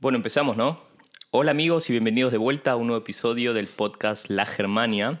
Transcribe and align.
Bueno, 0.00 0.16
empezamos, 0.16 0.56
¿no? 0.56 0.80
Hola 1.30 1.50
amigos 1.50 1.90
y 1.90 1.92
bienvenidos 1.92 2.32
de 2.32 2.38
vuelta 2.38 2.72
a 2.72 2.76
un 2.76 2.86
nuevo 2.86 3.02
episodio 3.02 3.52
del 3.52 3.66
podcast 3.66 4.30
La 4.30 4.46
Germania. 4.46 5.20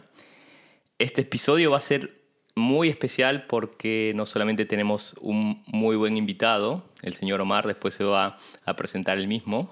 Este 0.98 1.20
episodio 1.20 1.70
va 1.70 1.76
a 1.76 1.80
ser 1.80 2.22
muy 2.54 2.88
especial 2.88 3.44
porque 3.46 4.14
no 4.16 4.24
solamente 4.24 4.64
tenemos 4.64 5.16
un 5.20 5.62
muy 5.66 5.96
buen 5.96 6.16
invitado, 6.16 6.82
el 7.02 7.12
señor 7.12 7.42
Omar, 7.42 7.66
después 7.66 7.92
se 7.92 8.04
va 8.04 8.38
a 8.64 8.76
presentar 8.76 9.18
el 9.18 9.28
mismo, 9.28 9.70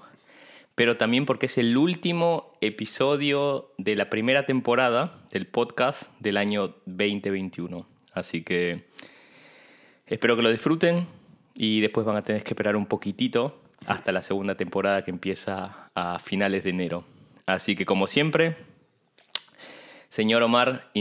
pero 0.75 0.95
también 0.95 1.25
porque 1.25 1.47
es 1.47 1.57
el 1.57 1.75
último 1.75 2.53
episodio 2.61 3.73
de 3.79 3.95
la 3.95 4.11
primera 4.11 4.45
temporada 4.45 5.11
del 5.31 5.47
podcast 5.47 6.13
del 6.19 6.37
año 6.37 6.75
2021. 6.85 7.87
Así 8.13 8.43
que 8.43 8.85
espero 10.05 10.35
que 10.35 10.43
lo 10.43 10.51
disfruten 10.51 11.07
y 11.55 11.81
después 11.81 12.05
van 12.05 12.17
a 12.17 12.23
tener 12.23 12.43
que 12.43 12.51
esperar 12.51 12.75
un 12.75 12.85
poquitito 12.85 13.59
hasta 13.85 14.11
la 14.11 14.21
segunda 14.21 14.55
temporada 14.55 15.03
que 15.03 15.11
empieza 15.11 15.89
a 15.95 16.19
finales 16.19 16.63
de 16.63 16.69
enero. 16.71 17.03
Así 17.45 17.75
que 17.75 17.85
como 17.85 18.07
siempre, 18.07 18.55
señor 20.09 20.43
Omar, 20.43 20.91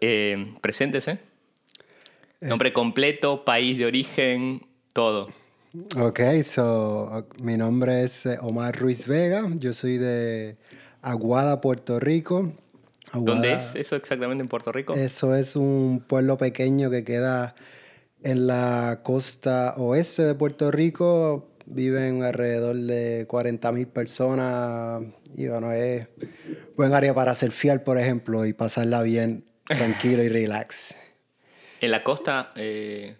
eh, 0.00 0.54
preséntese. 0.60 1.18
Eh. 2.40 2.48
Nombre 2.48 2.72
completo, 2.72 3.44
país 3.44 3.78
de 3.78 3.86
origen, 3.86 4.60
todo. 4.92 5.28
Ok, 5.96 6.20
so, 6.44 7.26
mi 7.42 7.56
nombre 7.56 8.04
es 8.04 8.26
eh, 8.26 8.38
Omar 8.40 8.78
Ruiz 8.78 9.08
Vega, 9.08 9.48
yo 9.58 9.72
soy 9.72 9.98
de 9.98 10.56
Aguada, 11.02 11.60
Puerto 11.60 11.98
Rico. 11.98 12.52
¿Dónde 13.12 13.54
es 13.54 13.74
eso 13.74 13.96
exactamente 13.96 14.42
en 14.42 14.48
Puerto 14.48 14.72
Rico? 14.72 14.94
Eso 14.94 15.34
es 15.34 15.56
un 15.56 16.04
pueblo 16.06 16.36
pequeño 16.36 16.90
que 16.90 17.04
queda 17.04 17.54
en 18.22 18.46
la 18.46 19.00
costa 19.02 19.74
oeste 19.76 20.22
de 20.22 20.34
Puerto 20.34 20.70
Rico. 20.70 21.48
Viven 21.66 22.22
alrededor 22.22 22.76
de 22.76 23.26
40.000 23.26 23.86
personas 23.86 25.02
y 25.34 25.48
bueno, 25.48 25.72
es 25.72 26.08
buen 26.76 26.92
área 26.92 27.14
para 27.14 27.34
surfear, 27.34 27.82
por 27.82 27.98
ejemplo, 27.98 28.44
y 28.44 28.52
pasarla 28.52 29.02
bien, 29.02 29.44
tranquilo 29.64 30.22
y 30.22 30.28
relax. 30.28 30.96
¿En 31.80 31.90
la 31.90 32.02
costa 32.02 32.52
eh, 32.56 33.16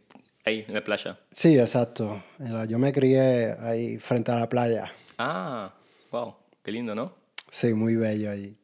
Ahí, 0.46 0.62
en 0.68 0.74
la 0.74 0.84
playa. 0.84 1.18
Sí, 1.30 1.58
exacto. 1.58 2.22
Yo 2.68 2.78
me 2.78 2.92
crié 2.92 3.56
ahí 3.60 3.96
frente 3.96 4.30
a 4.30 4.38
la 4.38 4.48
playa. 4.48 4.92
Ah, 5.16 5.72
wow, 6.10 6.34
qué 6.62 6.70
lindo, 6.70 6.94
¿no? 6.94 7.14
Sí, 7.50 7.72
muy 7.72 7.96
bello 7.96 8.30
allí. 8.30 8.54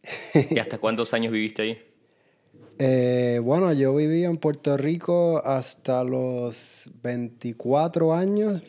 ¿Y 0.50 0.58
hasta 0.58 0.76
cuántos 0.78 1.14
años 1.14 1.32
viviste 1.32 1.62
ahí? 1.62 1.82
Eh, 2.78 3.40
bueno, 3.42 3.72
yo 3.72 3.94
viví 3.94 4.24
en 4.24 4.36
Puerto 4.36 4.76
Rico 4.76 5.40
hasta 5.42 6.04
los 6.04 6.90
24 7.02 8.14
años. 8.14 8.62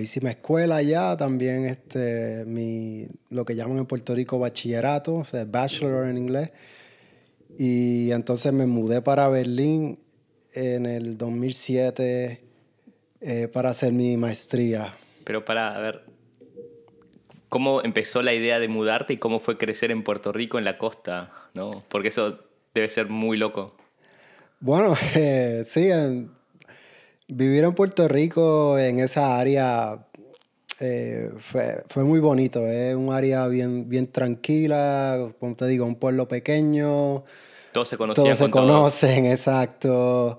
Hice 0.00 0.20
mi 0.20 0.30
escuela 0.30 0.76
allá, 0.76 1.16
también 1.16 1.66
este, 1.66 2.44
mi, 2.46 3.06
lo 3.30 3.44
que 3.44 3.56
llaman 3.56 3.78
en 3.78 3.86
Puerto 3.86 4.14
Rico 4.14 4.38
bachillerato, 4.38 5.16
o 5.16 5.24
sea, 5.24 5.44
bachelor 5.44 6.08
en 6.08 6.18
inglés. 6.18 6.50
Y 7.56 8.10
entonces 8.10 8.52
me 8.52 8.66
mudé 8.66 9.02
para 9.02 9.28
Berlín 9.28 9.98
en 10.54 10.86
el 10.86 11.16
2007 11.16 12.44
eh, 13.20 13.48
para 13.48 13.70
hacer 13.70 13.92
mi 13.92 14.16
maestría. 14.16 14.94
Pero 15.24 15.44
para, 15.44 15.78
ver, 15.78 16.04
¿cómo 17.48 17.82
empezó 17.82 18.22
la 18.22 18.34
idea 18.34 18.58
de 18.58 18.68
mudarte 18.68 19.14
y 19.14 19.16
cómo 19.16 19.40
fue 19.40 19.56
crecer 19.56 19.90
en 19.90 20.02
Puerto 20.02 20.32
Rico, 20.32 20.58
en 20.58 20.64
la 20.64 20.78
costa? 20.78 21.32
¿no? 21.54 21.82
Porque 21.88 22.08
eso 22.08 22.38
debe 22.74 22.88
ser 22.88 23.08
muy 23.08 23.38
loco. 23.38 23.74
Bueno, 24.60 24.94
eh, 25.14 25.62
sí, 25.66 25.88
vivir 27.28 27.64
en 27.64 27.74
Puerto 27.74 28.08
Rico, 28.08 28.78
en 28.78 28.98
esa 28.98 29.38
área, 29.38 30.06
eh, 30.80 31.30
fue, 31.38 31.82
fue, 31.88 32.04
muy 32.04 32.20
bonito. 32.20 32.66
Es 32.66 32.94
un 32.94 33.12
área 33.12 33.46
bien, 33.46 33.88
bien 33.88 34.10
tranquila, 34.10 35.32
como 35.38 35.54
te 35.56 35.66
digo, 35.66 35.86
un 35.86 35.96
pueblo 35.96 36.28
pequeño 36.28 37.24
todos 37.74 37.88
se 37.88 37.96
conocían. 37.96 38.24
Todos 38.24 38.38
se 38.38 38.50
conocen, 38.50 39.26
exacto. 39.32 40.38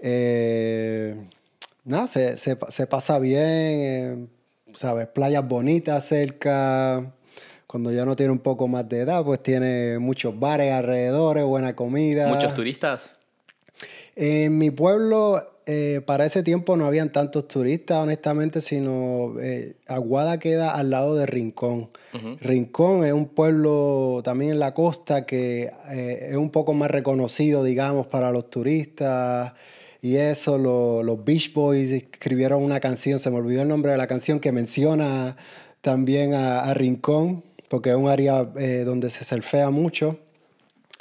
Eh, 0.00 1.14
nada, 1.84 2.08
se, 2.08 2.36
se, 2.36 2.86
pasa 2.88 3.20
bien, 3.20 3.40
eh, 3.40 4.26
¿sabes? 4.74 5.06
Playas 5.06 5.46
bonitas 5.46 6.04
cerca. 6.04 7.14
Cuando 7.68 7.92
ya 7.92 8.04
no 8.04 8.16
tiene 8.16 8.32
un 8.32 8.40
poco 8.40 8.66
más 8.66 8.88
de 8.88 9.02
edad, 9.02 9.24
pues 9.24 9.40
tiene 9.40 10.00
muchos 10.00 10.36
bares 10.36 10.72
alrededor, 10.72 11.40
buena 11.44 11.76
comida. 11.76 12.26
¿Muchos 12.26 12.54
turistas? 12.54 13.12
En 14.16 14.58
mi 14.58 14.72
pueblo 14.72 15.57
eh, 15.70 16.00
para 16.00 16.24
ese 16.24 16.42
tiempo 16.42 16.78
no 16.78 16.86
habían 16.86 17.10
tantos 17.10 17.46
turistas, 17.46 17.98
honestamente, 17.98 18.62
sino 18.62 19.34
eh, 19.38 19.76
Aguada 19.86 20.38
queda 20.38 20.74
al 20.74 20.88
lado 20.88 21.14
de 21.14 21.26
Rincón. 21.26 21.90
Rincón 22.40 23.04
es 23.04 23.12
un 23.12 23.26
pueblo 23.26 24.22
también 24.24 24.52
en 24.52 24.60
la 24.60 24.72
costa 24.72 25.26
que 25.26 25.70
eh, 25.90 26.28
es 26.30 26.36
un 26.36 26.48
poco 26.48 26.72
más 26.72 26.90
reconocido, 26.90 27.62
digamos, 27.64 28.06
para 28.06 28.32
los 28.32 28.48
turistas. 28.48 29.52
Y 30.00 30.16
eso, 30.16 30.56
los 30.56 31.22
Beach 31.22 31.52
Boys 31.52 31.90
escribieron 31.90 32.62
una 32.62 32.80
canción, 32.80 33.18
se 33.18 33.30
me 33.30 33.36
olvidó 33.36 33.60
el 33.60 33.68
nombre 33.68 33.90
de 33.90 33.98
la 33.98 34.06
canción, 34.06 34.40
que 34.40 34.52
menciona 34.52 35.36
también 35.82 36.32
a, 36.32 36.72
Rincón, 36.72 37.44
porque 37.68 37.90
es 37.90 37.96
un 37.96 38.08
área 38.08 38.42
donde 38.42 39.10
se 39.10 39.22
surfea 39.22 39.68
mucho. 39.68 40.16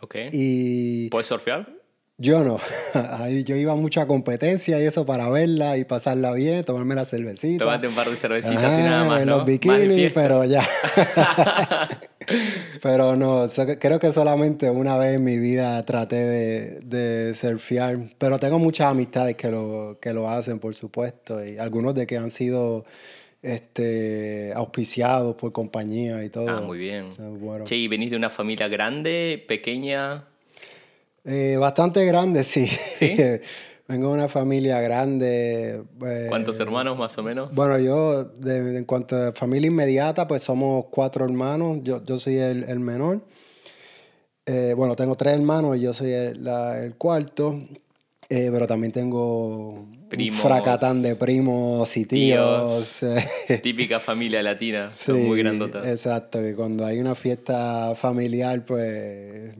Ok. 0.01 0.15
Y... 0.33 1.09
¿Puedes 1.09 1.27
surfear? 1.27 1.76
Yo 2.19 2.43
no. 2.43 2.59
yo 3.45 3.55
iba 3.55 3.75
mucho 3.75 4.01
a 4.01 4.07
competencia 4.07 4.81
y 4.81 4.85
eso 4.85 5.05
para 5.05 5.29
verla 5.29 5.77
y 5.77 5.85
pasarla 5.85 6.33
bien, 6.33 6.63
tomarme 6.63 6.95
la 6.95 7.05
cervecita. 7.05 7.63
Tomate 7.63 7.87
un 7.87 7.93
par 7.93 8.09
de 8.09 8.15
cervecitas 8.15 8.79
y 8.79 8.83
nada 8.83 9.05
más. 9.05 9.21
En 9.21 9.29
los 9.29 9.45
bikinis, 9.45 10.11
pero 10.13 10.43
ya. 10.43 10.67
pero 12.81 13.15
no, 13.15 13.45
creo 13.79 13.99
que 13.99 14.11
solamente 14.11 14.69
una 14.69 14.97
vez 14.97 15.17
en 15.17 15.23
mi 15.23 15.37
vida 15.37 15.85
traté 15.85 16.15
de, 16.15 16.79
de 16.81 17.35
surfear. 17.35 17.97
Pero 18.17 18.39
tengo 18.39 18.57
muchas 18.57 18.87
amistades 18.87 19.35
que 19.35 19.49
lo, 19.49 19.99
que 20.01 20.11
lo 20.11 20.27
hacen, 20.27 20.59
por 20.59 20.73
supuesto. 20.73 21.45
Y 21.45 21.59
algunos 21.59 21.93
de 21.93 22.07
que 22.07 22.17
han 22.17 22.31
sido 22.31 22.85
este, 23.43 24.53
auspiciados 24.55 25.35
por 25.35 25.51
compañía 25.51 26.23
y 26.23 26.29
todo. 26.29 26.49
Ah, 26.49 26.61
muy 26.61 26.79
bien. 26.79 27.09
Che, 27.63 27.75
¿y 27.75 27.87
venís 27.87 28.09
de 28.09 28.17
una 28.17 28.31
familia 28.31 28.67
grande, 28.67 29.43
pequeña? 29.47 30.26
Eh, 31.27 31.57
bastante 31.57 32.05
grande, 32.05 32.43
sí. 32.45 32.69
Vengo 33.89 34.09
de 34.09 34.13
una 34.13 34.27
familia 34.29 34.79
grande. 34.81 35.83
Eh, 36.05 36.25
¿Cuántos 36.29 36.59
hermanos 36.59 36.97
más 36.97 37.17
o 37.17 37.23
menos? 37.23 37.53
Bueno, 37.53 37.77
yo, 37.79 38.31
en 38.45 38.85
cuanto 38.85 39.15
a 39.15 39.33
familia 39.33 39.67
inmediata, 39.67 40.25
pues 40.27 40.43
somos 40.43 40.85
cuatro 40.89 41.25
hermanos. 41.25 41.79
Yo, 41.83 42.03
yo 42.03 42.17
soy 42.17 42.37
el, 42.37 42.63
el 42.63 42.79
menor. 42.79 43.21
Eh, 44.45 44.73
bueno, 44.75 44.95
tengo 44.95 45.15
tres 45.15 45.35
hermanos 45.35 45.77
y 45.77 45.81
yo 45.81 45.93
soy 45.93 46.11
el, 46.11 46.47
el 46.47 46.95
cuarto. 46.95 47.61
pero 48.29 48.65
también 48.65 48.93
tengo 48.93 49.85
primos, 50.09 50.41
un 50.41 50.49
fracatán 50.49 51.01
de 51.01 51.15
primos 51.17 51.95
y 51.97 52.05
tíos. 52.05 53.01
Típica 53.63 53.99
familia 53.99 54.41
latina, 54.41 54.91
son 54.91 55.25
muy 55.25 55.39
grandotas. 55.39 55.85
Exacto, 55.85 56.39
que 56.39 56.55
cuando 56.55 56.85
hay 56.85 56.99
una 56.99 57.15
fiesta 57.15 57.93
familiar, 57.95 58.65
pues 58.65 59.53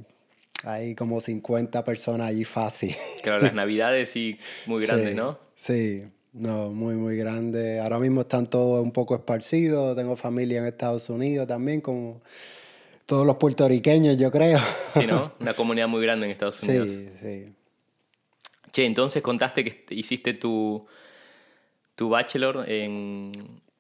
hay 0.63 0.95
como 0.95 1.22
50 1.22 1.84
personas 1.84 2.29
allí 2.29 2.44
fácil. 2.44 2.95
Claro, 3.22 3.44
las 3.44 3.53
navidades 3.56 4.09
sí, 4.09 4.40
muy 4.66 4.85
grandes, 4.85 5.16
¿no? 5.16 5.38
Sí, 5.56 6.03
no, 6.34 6.69
muy, 6.69 6.95
muy 6.95 7.18
grande. 7.18 7.79
Ahora 7.79 8.00
mismo 8.00 8.22
están 8.22 8.47
todos 8.47 8.81
un 8.81 8.91
poco 8.91 9.16
esparcidos. 9.16 9.95
Tengo 9.95 10.16
familia 10.16 10.59
en 10.59 10.66
Estados 10.66 11.09
Unidos 11.09 11.47
también, 11.47 11.81
como 11.81 12.22
todos 13.06 13.25
los 13.25 13.38
puertorriqueños, 13.38 14.18
yo 14.18 14.31
creo. 14.31 14.59
Sí, 14.92 15.07
¿no? 15.07 15.33
Una 15.39 15.56
comunidad 15.56 15.88
muy 15.88 16.01
grande 16.04 16.25
en 16.25 16.31
Estados 16.31 16.62
Unidos. 16.63 16.88
Sí, 16.89 17.10
sí. 17.21 17.53
Che, 18.71 18.86
entonces 18.86 19.24
contaste 19.24 19.63
que 19.63 19.86
hiciste 19.95 20.33
tu, 20.33 20.86
tu 21.95 22.10
bachelor 22.10 22.69
en, 22.69 23.31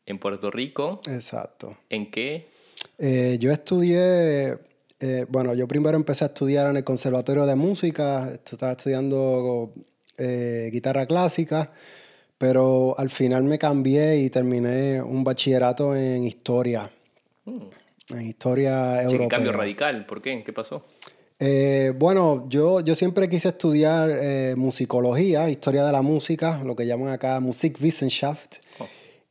en 0.05 0.17
Puerto 0.17 0.49
Rico. 0.49 1.01
Exacto. 1.07 1.77
¿En 1.89 2.09
qué? 2.09 2.47
Eh, 2.97 3.37
yo 3.39 3.51
estudié 3.51 4.57
eh, 4.99 5.25
bueno, 5.29 5.53
yo 5.53 5.67
primero 5.67 5.95
empecé 5.95 6.25
a 6.25 6.27
estudiar 6.27 6.69
en 6.69 6.77
el 6.77 6.83
Conservatorio 6.83 7.45
de 7.45 7.55
Música, 7.55 8.33
estaba 8.33 8.71
estudiando 8.71 9.73
eh, 10.17 10.69
guitarra 10.71 11.05
clásica, 11.05 11.71
pero 12.37 12.97
al 12.97 13.09
final 13.11 13.43
me 13.43 13.59
cambié 13.59 14.17
y 14.17 14.29
terminé 14.29 15.01
un 15.01 15.23
bachillerato 15.23 15.95
en 15.95 16.23
historia. 16.23 16.89
Mm. 17.45 17.57
En 18.09 18.21
historia 18.21 19.03
europea. 19.03 19.25
Sí, 19.25 19.27
cambio 19.27 19.51
radical, 19.51 20.05
¿por 20.05 20.21
qué? 20.21 20.43
¿Qué 20.43 20.53
pasó? 20.53 20.85
Eh, 21.39 21.93
bueno, 21.95 22.47
yo, 22.49 22.79
yo 22.79 22.95
siempre 22.95 23.29
quise 23.29 23.49
estudiar 23.49 24.55
musicología, 24.55 25.49
historia 25.49 25.85
de 25.85 25.91
la 25.91 26.01
música, 26.01 26.63
lo 26.63 26.75
que 26.75 26.87
llaman 26.87 27.09
acá 27.09 27.39
Musikwissenschaft. 27.39 28.57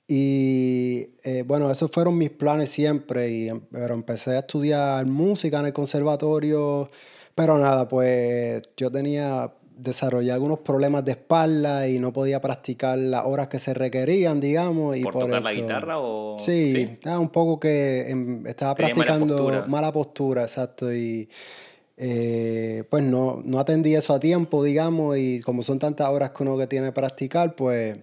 Y 0.08 1.08
eh, 1.24 1.42
bueno, 1.44 1.70
esos 1.70 1.90
fueron 1.90 2.16
mis 2.16 2.30
planes 2.30 2.70
siempre, 2.70 3.30
y, 3.30 3.48
em, 3.48 3.60
pero 3.72 3.94
empecé 3.94 4.32
a 4.32 4.40
estudiar 4.40 5.04
música 5.06 5.58
en 5.60 5.66
el 5.66 5.72
conservatorio, 5.72 6.90
pero 7.34 7.58
nada, 7.58 7.88
pues 7.88 8.62
yo 8.76 8.90
tenía 8.90 9.52
desarrollé 9.76 10.32
algunos 10.32 10.60
problemas 10.60 11.04
de 11.04 11.12
espalda 11.12 11.86
y 11.86 11.98
no 11.98 12.10
podía 12.10 12.40
practicar 12.40 12.96
las 12.96 13.26
horas 13.26 13.48
que 13.48 13.58
se 13.58 13.74
requerían, 13.74 14.40
digamos. 14.40 14.96
Y 14.96 15.02
¿Por, 15.02 15.12
tocar 15.12 15.42
la 15.42 15.52
guitarra 15.52 15.98
o...? 15.98 16.38
Sí, 16.38 16.98
un 17.04 17.28
poco 17.28 17.60
que 17.60 18.08
em, 18.08 18.46
estaba 18.46 18.74
practicando 18.74 19.64
mala 19.66 19.92
postura. 19.92 20.42
exacto, 20.42 20.92
y... 20.92 21.28
Eh, 21.98 22.84
pues 22.90 23.02
no, 23.02 23.40
no 23.42 23.58
atendí 23.58 23.94
eso 23.94 24.12
a 24.12 24.20
tiempo, 24.20 24.62
digamos, 24.62 25.16
y 25.16 25.40
como 25.40 25.62
son 25.62 25.78
tantas 25.78 26.06
horas 26.08 26.30
que 26.32 26.42
uno 26.42 26.58
que 26.58 26.66
tiene 26.66 26.88
que 26.88 26.92
practicar, 26.92 27.56
pues, 27.56 27.98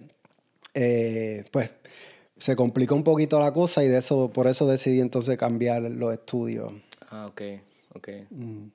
eh, 0.74 1.44
pues 1.52 1.70
se 2.44 2.56
complicó 2.56 2.94
un 2.94 3.04
poquito 3.04 3.40
la 3.40 3.54
cosa 3.54 3.82
y 3.82 3.88
de 3.88 3.96
eso, 3.96 4.30
por 4.30 4.46
eso 4.48 4.66
decidí 4.66 5.00
entonces 5.00 5.38
cambiar 5.38 5.80
los 5.80 6.12
estudios. 6.12 6.74
Ah, 7.08 7.24
ok, 7.26 7.40
ok. 7.94 8.08
Mm. 8.28 8.66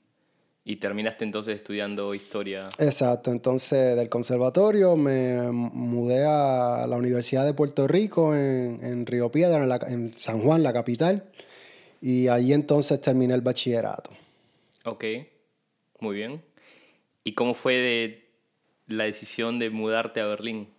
Y 0.65 0.77
terminaste 0.77 1.23
entonces 1.23 1.57
estudiando 1.57 2.15
historia. 2.15 2.69
Exacto, 2.79 3.31
entonces 3.31 3.95
del 3.95 4.09
conservatorio 4.09 4.97
me 4.97 5.51
mudé 5.51 6.25
a 6.25 6.87
la 6.89 6.97
Universidad 6.97 7.45
de 7.45 7.53
Puerto 7.53 7.87
Rico 7.87 8.33
en, 8.33 8.79
en 8.81 9.05
Río 9.05 9.29
Piedra, 9.31 9.63
en, 9.63 9.93
en, 9.93 10.17
San 10.17 10.41
Juan, 10.41 10.63
la 10.63 10.73
capital, 10.73 11.25
y 12.01 12.27
ahí 12.27 12.53
entonces 12.53 12.99
terminé 12.99 13.35
el 13.35 13.41
bachillerato. 13.41 14.09
Ok, 14.83 15.05
muy 15.99 16.15
bien. 16.15 16.41
¿Y 17.23 17.35
cómo 17.35 17.53
fue 17.53 17.75
de 17.75 18.29
la 18.87 19.03
decisión 19.03 19.59
de 19.59 19.69
mudarte 19.69 20.21
a 20.21 20.25
Berlín? 20.25 20.69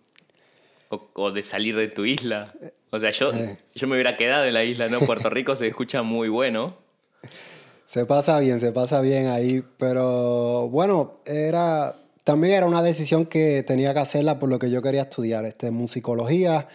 O, 1.13 1.31
de 1.31 1.43
salir 1.43 1.75
de 1.75 1.87
tu 1.87 2.05
isla. 2.05 2.53
O 2.89 2.99
sea, 2.99 3.11
yo, 3.11 3.31
eh. 3.31 3.57
yo 3.73 3.87
me 3.87 3.93
hubiera 3.95 4.15
quedado 4.17 4.45
en 4.45 4.53
la 4.53 4.63
isla, 4.63 4.89
¿no? 4.89 4.99
Puerto 4.99 5.29
Rico 5.29 5.55
se 5.55 5.67
escucha 5.67 6.01
muy 6.03 6.29
bueno. 6.29 6.77
Se 7.85 8.05
pasa 8.05 8.39
bien, 8.39 8.61
se 8.61 8.71
pasa 8.71 9.01
bien 9.01 9.27
ahí, 9.27 9.65
pero 9.77 10.69
bueno, 10.69 11.19
era 11.25 11.93
también 12.23 12.53
era 12.53 12.65
una 12.65 12.81
decisión 12.81 13.25
que 13.25 13.63
tenía 13.63 13.93
que 13.93 13.99
hacerla 13.99 14.39
por 14.39 14.47
lo 14.47 14.59
que 14.59 14.69
yo 14.69 14.81
quería 14.81 15.01
estudiar, 15.01 15.43
este, 15.45 15.71
musicología. 15.71 16.67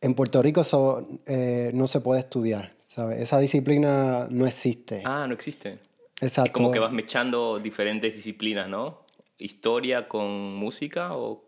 En 0.00 0.14
Puerto 0.14 0.40
Rico 0.42 0.62
eso 0.62 1.06
eh, 1.26 1.70
no 1.74 1.86
se 1.86 2.00
puede 2.00 2.20
estudiar, 2.20 2.70
¿sabes? 2.86 3.20
Esa 3.20 3.38
disciplina 3.38 4.26
no 4.30 4.46
existe. 4.46 5.02
Ah, 5.04 5.26
no 5.26 5.34
existe. 5.34 5.78
Exacto. 6.20 6.48
Es 6.48 6.52
como 6.52 6.70
que 6.70 6.78
vas 6.78 6.92
mechando 6.92 7.58
diferentes 7.58 8.14
disciplinas, 8.14 8.66
¿no? 8.66 9.02
Historia 9.36 10.08
con 10.08 10.54
música 10.54 11.14
o... 11.14 11.44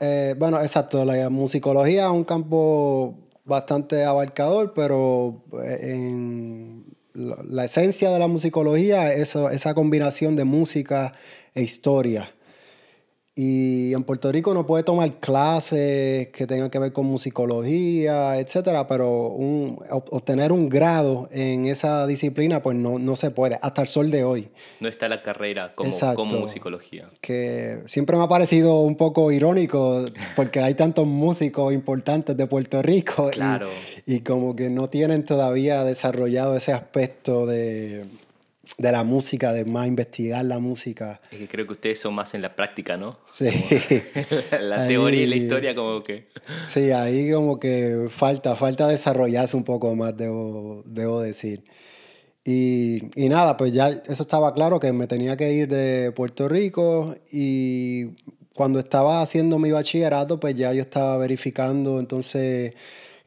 Eh, 0.00 0.34
bueno, 0.38 0.60
exacto. 0.60 1.04
La 1.04 1.30
musicología 1.30 2.06
es 2.06 2.10
un 2.10 2.24
campo 2.24 3.14
bastante 3.44 4.04
abarcador, 4.04 4.72
pero 4.74 5.44
eh, 5.64 5.94
en 5.94 6.84
la, 7.14 7.64
esencia 7.64 8.10
de 8.10 8.18
la 8.18 8.26
musicología 8.26 9.12
es 9.12 9.36
esa 9.36 9.74
combinación 9.74 10.36
de 10.36 10.44
música 10.44 11.12
e 11.54 11.62
historia. 11.62 12.35
Y 13.38 13.92
en 13.92 14.02
Puerto 14.02 14.32
Rico 14.32 14.54
no 14.54 14.66
puede 14.66 14.82
tomar 14.82 15.20
clases 15.20 16.28
que 16.28 16.46
tengan 16.46 16.70
que 16.70 16.78
ver 16.78 16.94
con 16.94 17.04
musicología, 17.04 18.38
etcétera, 18.38 18.88
pero 18.88 19.28
un, 19.28 19.78
obtener 19.90 20.52
un 20.52 20.70
grado 20.70 21.28
en 21.30 21.66
esa 21.66 22.06
disciplina, 22.06 22.62
pues 22.62 22.78
no, 22.78 22.98
no 22.98 23.14
se 23.14 23.30
puede, 23.30 23.58
hasta 23.60 23.82
el 23.82 23.88
sol 23.88 24.10
de 24.10 24.24
hoy. 24.24 24.48
No 24.80 24.88
está 24.88 25.06
la 25.10 25.20
carrera 25.20 25.74
como, 25.74 25.90
como 26.14 26.40
musicología. 26.40 27.10
Que 27.20 27.82
siempre 27.84 28.16
me 28.16 28.24
ha 28.24 28.28
parecido 28.28 28.80
un 28.80 28.96
poco 28.96 29.30
irónico, 29.30 30.02
porque 30.34 30.60
hay 30.60 30.72
tantos 30.72 31.06
músicos 31.06 31.74
importantes 31.74 32.38
de 32.38 32.46
Puerto 32.46 32.80
Rico 32.80 33.28
claro. 33.32 33.68
y, 34.06 34.14
y 34.14 34.20
como 34.20 34.56
que 34.56 34.70
no 34.70 34.88
tienen 34.88 35.26
todavía 35.26 35.84
desarrollado 35.84 36.56
ese 36.56 36.72
aspecto 36.72 37.44
de 37.44 38.06
de 38.78 38.92
la 38.92 39.04
música, 39.04 39.52
de 39.52 39.64
más 39.64 39.86
investigar 39.86 40.44
la 40.44 40.58
música. 40.58 41.20
Es 41.30 41.38
que 41.38 41.48
creo 41.48 41.66
que 41.66 41.72
ustedes 41.72 41.98
son 42.00 42.14
más 42.14 42.34
en 42.34 42.42
la 42.42 42.54
práctica, 42.54 42.96
¿no? 42.96 43.18
Sí. 43.26 43.48
la 44.60 44.86
teoría 44.86 45.22
y 45.22 45.26
la 45.26 45.36
historia 45.36 45.74
como 45.74 46.02
que... 46.02 46.28
Sí, 46.66 46.90
ahí 46.90 47.30
como 47.32 47.58
que 47.58 48.08
falta, 48.10 48.56
falta 48.56 48.88
desarrollarse 48.88 49.56
un 49.56 49.64
poco 49.64 49.94
más, 49.94 50.16
debo, 50.16 50.82
debo 50.84 51.20
decir. 51.20 51.64
Y, 52.44 53.10
y, 53.20 53.28
nada, 53.28 53.56
pues 53.56 53.72
ya 53.72 53.88
eso 53.88 54.22
estaba 54.22 54.54
claro 54.54 54.78
que 54.78 54.92
me 54.92 55.06
tenía 55.06 55.36
que 55.36 55.52
ir 55.52 55.68
de 55.68 56.12
Puerto 56.12 56.48
Rico 56.48 57.16
y 57.32 58.14
cuando 58.54 58.78
estaba 58.78 59.20
haciendo 59.20 59.58
mi 59.58 59.70
bachillerato, 59.70 60.38
pues 60.38 60.54
ya 60.54 60.72
yo 60.72 60.82
estaba 60.82 61.18
verificando 61.18 61.98
entonces 61.98 62.74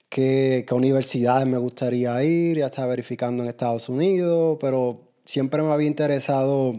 qué, 0.09 0.63
qué 0.67 0.73
universidades 0.73 1.47
me 1.47 1.57
gustaría 1.57 2.23
ir, 2.23 2.57
ya 2.57 2.67
estaba 2.67 2.87
verificando 2.87 3.43
en 3.43 3.49
Estados 3.49 3.89
Unidos, 3.89 4.57
pero 4.61 5.08
siempre 5.29 5.61
me 5.61 5.71
había 5.71 5.87
interesado 5.87 6.75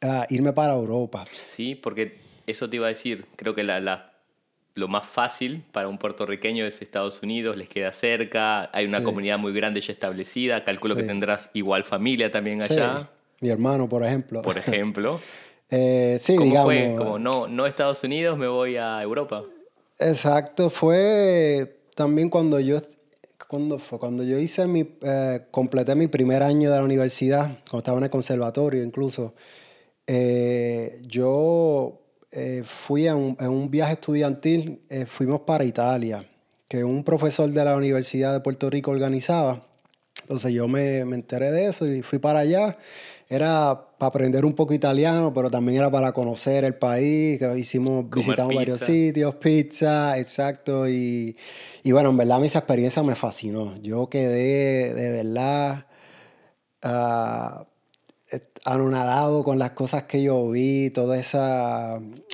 ah, 0.00 0.26
irme 0.30 0.52
para 0.52 0.74
Europa. 0.74 1.24
Sí, 1.46 1.74
porque 1.74 2.18
eso 2.46 2.70
te 2.70 2.76
iba 2.76 2.86
a 2.86 2.90
decir, 2.90 3.26
creo 3.34 3.56
que 3.56 3.64
la, 3.64 4.12
lo 4.74 4.86
más 4.86 5.04
fácil 5.06 5.64
para 5.72 5.88
un 5.88 5.98
puertorriqueño 5.98 6.64
es 6.64 6.80
Estados 6.82 7.20
Unidos, 7.22 7.56
les 7.56 7.68
queda 7.68 7.92
cerca, 7.92 8.70
hay 8.72 8.86
una 8.86 9.02
comunidad 9.02 9.38
muy 9.38 9.52
grande 9.52 9.80
ya 9.80 9.92
establecida, 9.92 10.62
calculo 10.62 10.94
que 10.94 11.02
tendrás 11.02 11.50
igual 11.52 11.82
familia 11.82 12.30
también 12.30 12.62
allá. 12.62 13.10
Mi 13.40 13.48
hermano, 13.48 13.88
por 13.88 14.04
ejemplo. 14.04 14.40
Por 14.42 14.56
ejemplo. 14.56 15.20
eh, 15.70 16.18
sí, 16.20 16.36
¿Cómo 16.36 16.50
digamos. 16.50 16.72
fue? 16.72 16.94
Como 16.96 17.18
no, 17.18 17.48
no 17.48 17.66
Estados 17.66 18.04
Unidos, 18.04 18.38
me 18.38 18.46
voy 18.46 18.76
a 18.76 19.02
Europa. 19.02 19.42
Exacto, 19.98 20.70
fue 20.70 21.80
también 21.96 22.30
cuando 22.30 22.60
yo 22.60 22.80
¿Cuándo 23.48 23.78
fue? 23.78 23.98
Cuando 23.98 24.22
yo 24.22 24.38
hice 24.38 24.66
mi, 24.66 24.86
eh, 25.02 25.42
completé 25.50 25.94
mi 25.94 26.06
primer 26.06 26.42
año 26.42 26.70
de 26.70 26.78
la 26.78 26.84
universidad, 26.84 27.58
cuando 27.68 27.78
estaba 27.78 27.98
en 27.98 28.04
el 28.04 28.10
conservatorio 28.10 28.82
incluso, 28.82 29.34
eh, 30.06 31.00
yo 31.06 32.00
eh, 32.30 32.62
fui 32.64 33.06
a 33.06 33.16
un, 33.16 33.36
un, 33.40 33.70
viaje 33.70 33.94
estudiantil, 33.94 34.80
fuimos 35.06 35.42
para 35.42 35.64
Italia, 35.64 36.24
que 36.68 36.84
un 36.84 37.04
profesor 37.04 37.50
de 37.50 37.64
la 37.64 37.76
Universidad 37.76 38.32
de 38.32 38.40
Puerto 38.40 38.70
Rico 38.70 38.90
organizaba. 38.90 39.66
Entonces 40.22 40.52
yo 40.52 40.66
me, 40.68 41.04
me 41.04 41.16
enteré 41.16 41.50
de 41.50 41.66
eso 41.66 41.86
y 41.86 42.02
fui 42.02 42.18
para 42.18 42.40
allá 42.40 42.76
era 43.28 43.88
para 43.98 44.08
aprender 44.08 44.44
un 44.44 44.52
poco 44.52 44.74
italiano, 44.74 45.32
pero 45.32 45.50
también 45.50 45.78
era 45.78 45.90
para 45.90 46.12
conocer 46.12 46.64
el 46.64 46.74
país, 46.74 47.40
hicimos, 47.56 48.08
visitamos 48.10 48.54
varios 48.54 48.80
sitios, 48.80 49.34
pizza, 49.36 50.18
exacto, 50.18 50.88
y, 50.88 51.36
y, 51.84 51.92
bueno, 51.92 52.10
en 52.10 52.16
verdad 52.16 52.44
esa 52.44 52.58
experiencia 52.58 53.02
me 53.04 53.14
fascinó. 53.14 53.74
Yo 53.76 54.08
quedé 54.08 54.92
de 54.92 55.12
verdad 55.12 55.86
uh, 56.82 57.64
anonadado 58.64 59.44
con 59.44 59.58
las 59.58 59.70
cosas 59.70 60.04
que 60.04 60.22
yo 60.22 60.48
vi, 60.50 60.90
todo 60.90 61.14
ese 61.14 61.38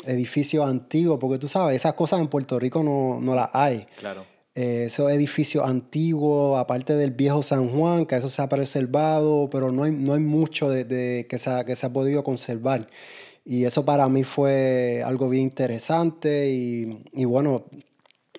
edificio 0.07 0.65
antiguo, 0.65 1.19
porque 1.19 1.39
tú 1.39 1.49
sabes, 1.49 1.77
esas 1.77 1.95
cosas 1.95 2.21
en 2.21 2.29
Puerto 2.29 2.59
Rico 2.59 2.83
no, 2.83 3.21
no 3.21 3.35
las 3.35 3.51
hay. 3.53 3.87
Claro. 3.99 4.25
Eh, 4.55 4.85
esos 4.87 5.11
edificios 5.11 5.69
antiguos, 5.69 6.59
aparte 6.59 6.95
del 6.95 7.13
viejo 7.13 7.43
San 7.43 7.69
Juan, 7.69 8.07
que 8.07 8.17
eso 8.17 8.29
se 8.29 8.43
ha 8.43 8.49
preservado, 8.49 9.49
pero 9.51 9.73
no 9.73 9.85
hay, 9.85 9.93
no 9.93 10.15
hay 10.15 10.21
mucho 10.21 10.71
de, 10.71 11.27
que, 11.29 11.39
se 11.39 11.51
ha, 11.51 11.65
que 11.65 11.77
se 11.77 11.87
ha 11.87 11.93
podido 11.93 12.23
conservar. 12.23 12.89
Y 13.45 13.65
eso 13.65 13.85
para 13.85 14.09
mí 14.09 14.23
fue 14.23 15.03
algo 15.05 15.29
bien 15.29 15.45
interesante 15.45 16.51
y, 16.51 17.03
y 17.13 17.25
bueno, 17.25 17.65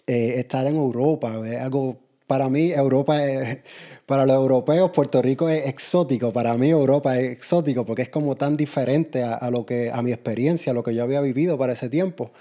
eh, 0.08 0.34
estar 0.38 0.65
en 0.67 0.75
Europa, 0.75 1.34
algo, 1.60 1.98
para 2.27 2.50
mí 2.50 2.72
Europa 2.72 3.25
es, 3.25 3.60
para 4.05 4.25
los 4.25 4.36
europeos 4.36 4.91
Puerto 4.91 5.22
Rico 5.22 5.50
es 5.50 5.67
exótico, 5.67 6.31
para 6.31 6.55
mí 6.55 6.70
Europa 6.70 7.17
es 7.20 7.31
exótico 7.31 7.86
porque 7.86 8.03
es 8.03 8.10
como 8.10 8.36
tan 8.36 8.58
diferente 8.58 9.24
a, 9.24 9.36
a 9.36 9.51
lo 9.51 9.65
que, 9.65 9.91
a 9.91 10.01
mi 10.01 10.12
experiencia, 10.12 10.72
a 10.72 10.74
lo 10.74 10.84
que 10.84 10.96
yo 10.96 11.03
había 11.03 11.22
vivido 11.22 11.58
para 11.58 11.74
ese 11.74 11.89
tiempo. 11.89 12.31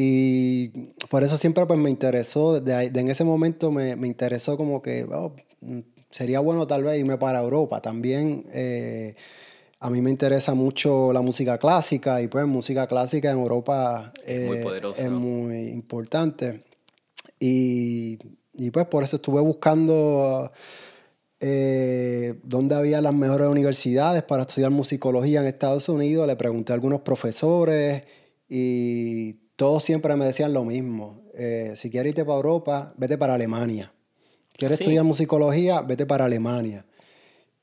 Y 0.00 0.68
por 1.10 1.24
eso 1.24 1.36
siempre 1.36 1.66
pues, 1.66 1.76
me 1.78 1.90
interesó, 1.90 2.60
de, 2.60 2.84
en 2.84 3.10
ese 3.10 3.24
momento 3.24 3.72
me, 3.72 3.96
me 3.96 4.06
interesó 4.06 4.56
como 4.56 4.80
que 4.80 5.04
oh, 5.04 5.34
sería 6.08 6.38
bueno 6.38 6.68
tal 6.68 6.84
vez 6.84 7.00
irme 7.00 7.18
para 7.18 7.40
Europa. 7.40 7.82
También 7.82 8.44
eh, 8.52 9.16
a 9.80 9.90
mí 9.90 10.00
me 10.00 10.10
interesa 10.10 10.54
mucho 10.54 11.12
la 11.12 11.20
música 11.20 11.58
clásica 11.58 12.22
y 12.22 12.28
pues 12.28 12.46
música 12.46 12.86
clásica 12.86 13.32
en 13.32 13.38
Europa 13.38 14.12
es 14.24 14.48
muy, 14.48 14.78
es 14.96 15.10
muy 15.10 15.68
importante. 15.70 16.60
Y, 17.38 18.18
y, 18.52 18.70
pues 18.70 18.86
por 18.86 19.04
eso 19.04 19.16
estuve 19.16 19.40
buscando 19.40 20.50
eh, 21.40 22.34
dónde 22.42 22.74
había 22.74 23.00
las 23.00 23.14
mejores 23.14 23.46
universidades 23.46 24.24
para 24.24 24.42
estudiar 24.42 24.70
musicología 24.70 25.40
en 25.40 25.46
Estados 25.46 25.88
Unidos. 25.88 26.26
Le 26.26 26.36
pregunté 26.36 26.72
a 26.72 26.74
algunos 26.74 27.02
profesores 27.02 28.02
y 28.48 29.34
todos 29.56 29.84
siempre 29.84 30.14
me 30.16 30.26
decían 30.26 30.52
lo 30.52 30.64
mismo. 30.64 31.22
Eh, 31.34 31.74
si 31.76 31.90
quieres 31.90 32.10
irte 32.10 32.24
para 32.24 32.36
Europa, 32.36 32.94
vete 32.96 33.16
para 33.18 33.34
Alemania. 33.34 33.92
¿Quieres 34.56 34.80
estudiar 34.80 35.04
musicología? 35.04 35.82
Vete 35.82 36.04
para 36.04 36.24
Alemania. 36.24 36.84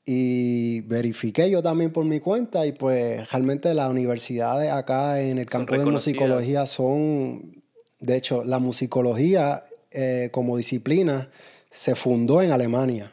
Y 0.08 0.82
verifiqué 0.82 1.50
yo 1.50 1.62
también 1.62 1.92
por 1.92 2.04
mi 2.04 2.20
cuenta 2.20 2.64
y 2.66 2.72
pues 2.72 3.30
realmente 3.30 3.74
las 3.74 3.90
universidades 3.90 4.70
acá 4.70 5.20
en 5.20 5.38
el 5.38 5.46
campo 5.46 5.76
de 5.76 5.84
musicología 5.84 6.64
son, 6.66 7.62
de 7.98 8.16
hecho, 8.16 8.44
la 8.44 8.58
musicología 8.58 9.64
eh, 9.90 10.28
como 10.32 10.56
disciplina 10.56 11.30
se 11.70 11.94
fundó 11.94 12.42
en 12.42 12.52
Alemania. 12.52 13.12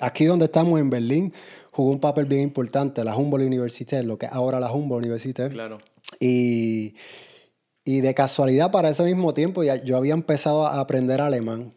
Aquí 0.00 0.24
donde 0.24 0.46
estamos 0.46 0.80
en 0.80 0.90
Berlín 0.90 1.32
jugó 1.70 1.90
un 1.90 2.00
papel 2.00 2.26
bien 2.26 2.42
importante 2.42 3.04
la 3.04 3.16
Humboldt 3.16 3.46
University, 3.46 4.02
lo 4.02 4.18
que 4.18 4.26
es 4.26 4.32
ahora 4.32 4.60
la 4.60 4.72
Humboldt 4.72 5.04
University. 5.04 5.48
Claro 5.48 5.78
Y, 6.20 6.94
y 7.84 8.00
de 8.00 8.14
casualidad, 8.14 8.70
para 8.70 8.90
ese 8.90 9.04
mismo 9.04 9.32
tiempo, 9.32 9.62
ya, 9.62 9.82
yo 9.82 9.96
había 9.96 10.14
empezado 10.14 10.66
a 10.66 10.80
aprender 10.80 11.20
alemán. 11.20 11.72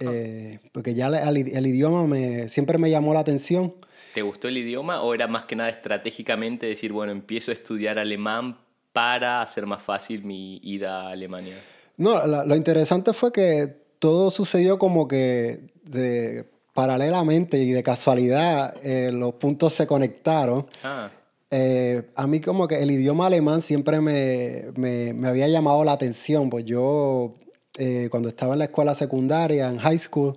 Ah. 0.00 0.04
Eh, 0.12 0.58
porque 0.72 0.94
ya 0.94 1.08
el, 1.08 1.36
el, 1.36 1.66
idioma 1.66 2.06
me, 2.06 2.48
siempre 2.48 2.78
me 2.78 2.90
llamó 2.90 3.14
la 3.14 3.20
atención. 3.20 3.74
¿Te 4.14 4.22
gustó 4.22 4.48
el 4.48 4.58
idioma 4.58 5.02
o 5.02 5.14
era 5.14 5.26
más 5.26 5.44
que 5.44 5.56
nada 5.56 5.70
estratégicamente 5.70 6.66
decir, 6.66 6.92
bueno, 6.92 7.12
empiezo 7.12 7.50
a 7.50 7.54
estudiar 7.54 7.98
alemán 7.98 8.58
para 8.98 9.40
hacer 9.40 9.64
más 9.64 9.80
fácil 9.80 10.24
mi 10.24 10.56
ida 10.60 11.02
a 11.02 11.10
Alemania? 11.10 11.54
No, 11.96 12.26
lo 12.26 12.56
interesante 12.56 13.12
fue 13.12 13.30
que 13.30 13.76
todo 14.00 14.32
sucedió 14.32 14.76
como 14.76 15.06
que 15.06 15.60
de, 15.84 16.44
paralelamente 16.74 17.58
y 17.58 17.70
de 17.70 17.84
casualidad 17.84 18.74
eh, 18.82 19.12
los 19.12 19.34
puntos 19.34 19.72
se 19.72 19.86
conectaron. 19.86 20.66
Ah. 20.82 21.10
Eh, 21.48 22.10
a 22.16 22.26
mí 22.26 22.40
como 22.40 22.66
que 22.66 22.82
el 22.82 22.90
idioma 22.90 23.28
alemán 23.28 23.62
siempre 23.62 24.00
me, 24.00 24.64
me, 24.74 25.12
me 25.12 25.28
había 25.28 25.46
llamado 25.46 25.84
la 25.84 25.92
atención, 25.92 26.50
pues 26.50 26.64
yo 26.64 27.36
eh, 27.78 28.08
cuando 28.10 28.28
estaba 28.28 28.54
en 28.54 28.58
la 28.58 28.64
escuela 28.64 28.96
secundaria, 28.96 29.68
en 29.68 29.78
high 29.78 29.98
school, 29.98 30.36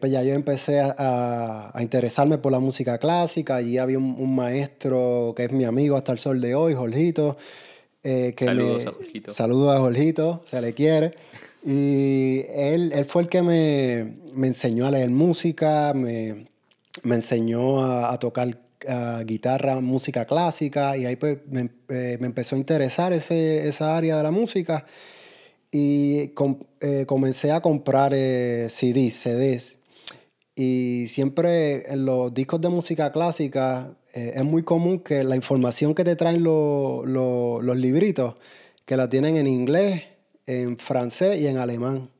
pues 0.00 0.10
ya 0.12 0.22
yo 0.22 0.34
empecé 0.34 0.80
a, 0.80 0.94
a, 1.74 1.82
interesarme 1.82 2.38
por 2.38 2.52
la 2.52 2.58
música 2.58 2.98
clásica. 2.98 3.56
Allí 3.56 3.78
había 3.78 3.98
un, 3.98 4.34
maestro 4.34 5.34
que 5.36 5.44
es 5.44 5.52
mi 5.52 5.64
amigo 5.64 5.96
hasta 5.96 6.12
el 6.12 6.18
sol 6.18 6.40
de 6.40 6.54
hoy, 6.54 6.74
Jorgito. 6.74 7.36
que 8.02 8.34
saludos 8.38 8.86
a 8.86 8.92
Jorgito. 8.92 9.30
Saludos 9.30 9.76
a 9.76 9.78
Jorgito, 9.80 10.44
se 10.50 10.60
le 10.60 10.72
quiere. 10.72 11.14
Y 11.64 12.44
él, 12.48 12.92
él 12.94 13.04
fue 13.04 13.22
el 13.22 13.28
que 13.28 13.42
me, 13.42 14.16
me, 14.34 14.46
enseñó 14.46 14.86
a 14.86 14.90
leer 14.90 15.10
música, 15.10 15.92
me, 15.94 16.46
me 17.02 17.16
enseñó 17.16 17.82
a, 17.82 18.12
a 18.12 18.18
tocar 18.18 18.56
guitarra, 19.24 19.80
música 19.80 20.24
clásica, 20.24 20.96
y 20.96 21.06
ahí 21.06 21.16
pues 21.16 21.38
me, 21.48 21.70
eh, 21.88 22.16
me 22.20 22.26
empezó 22.26 22.56
a 22.56 22.58
interesar 22.58 23.12
ese, 23.12 23.68
esa 23.68 23.96
área 23.96 24.16
de 24.16 24.22
la 24.22 24.30
música. 24.30 24.86
Y 25.70 26.32
eh, 26.80 27.06
comencé 27.06 27.52
a 27.52 27.60
comprar 27.60 28.12
eh, 28.14 28.66
CDs, 28.68 29.14
CDs. 29.14 29.78
Y 30.54 31.06
siempre 31.08 31.90
en 31.92 32.04
los 32.04 32.34
discos 32.34 32.60
de 32.60 32.68
música 32.68 33.12
clásica 33.12 33.96
es 34.12 34.44
muy 34.44 34.64
común 34.64 34.98
que 34.98 35.22
la 35.22 35.36
información 35.36 35.94
que 35.94 36.02
te 36.02 36.16
traen 36.16 36.42
los 36.42 37.76
libritos, 37.76 38.34
que 38.84 38.96
la 38.96 39.08
tienen 39.08 39.36
en 39.36 39.46
inglés, 39.46 40.02
en 40.46 40.76
francés 40.76 41.40
y 41.40 41.46
en 41.46 41.58
alemán. 41.58 42.10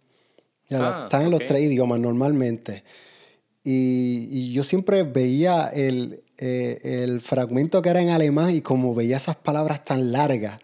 Ah, 0.70 1.02
están 1.02 1.24
en 1.24 1.32
los 1.32 1.44
tres 1.44 1.64
idiomas 1.64 1.98
normalmente. 1.98 2.84
Y, 3.64 4.28
y 4.30 4.52
yo 4.52 4.62
siempre 4.62 5.02
veía 5.02 5.66
el, 5.66 6.22
eh, 6.42 7.02
el 7.02 7.20
fragmento 7.20 7.82
que 7.82 7.90
era 7.90 8.00
en 8.00 8.08
alemán 8.08 8.54
y 8.54 8.62
como 8.62 8.94
veía 8.94 9.18
esas 9.18 9.36
palabras 9.36 9.84
tan 9.84 10.10
largas 10.10 10.58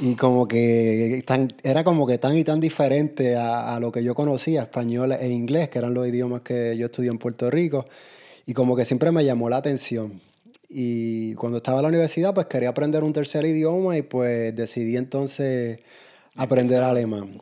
y 0.00 0.14
como 0.14 0.46
que 0.48 1.22
tan, 1.26 1.54
era 1.62 1.84
como 1.84 2.06
que 2.06 2.18
tan 2.18 2.36
y 2.36 2.44
tan 2.44 2.60
diferente 2.60 3.36
a, 3.36 3.74
a, 3.74 3.80
lo 3.80 3.92
que 3.92 4.02
yo 4.02 4.14
conocía, 4.14 4.62
español 4.62 5.12
e 5.12 5.28
inglés, 5.28 5.68
que 5.68 5.78
eran 5.78 5.94
los 5.94 6.06
idiomas 6.06 6.42
que 6.42 6.76
yo 6.76 6.86
estudié 6.86 7.10
en 7.10 7.18
Puerto 7.18 7.50
Rico, 7.50 7.86
y 8.46 8.54
como 8.54 8.76
que 8.76 8.84
siempre 8.84 9.10
me 9.10 9.24
llamó 9.24 9.50
la 9.50 9.56
atención. 9.56 10.20
Y 10.68 11.34
cuando 11.34 11.58
estaba 11.58 11.78
en 11.78 11.82
la 11.82 11.88
universidad, 11.88 12.34
pues 12.34 12.46
quería 12.46 12.70
aprender 12.70 13.04
un 13.04 13.12
tercer 13.12 13.44
idioma 13.44 13.96
y 13.96 14.02
pues 14.02 14.54
decidí 14.54 14.96
entonces 14.96 15.80
aprender 16.36 16.82
alemán. 16.82 17.38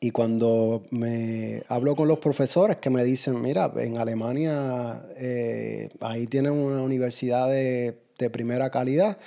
Y 0.00 0.10
cuando 0.10 0.84
me 0.90 1.62
hablo 1.68 1.94
con 1.94 2.08
los 2.08 2.18
profesores 2.18 2.78
que 2.78 2.90
me 2.90 3.04
dicen, 3.04 3.40
mira, 3.40 3.70
en 3.76 3.98
Alemania 3.98 5.02
eh, 5.16 5.90
ahí 6.00 6.26
tienen 6.26 6.52
una 6.52 6.82
universidad 6.82 7.48
de, 7.48 7.98
de, 8.18 8.30
primera 8.30 8.70
calidad, 8.70 9.18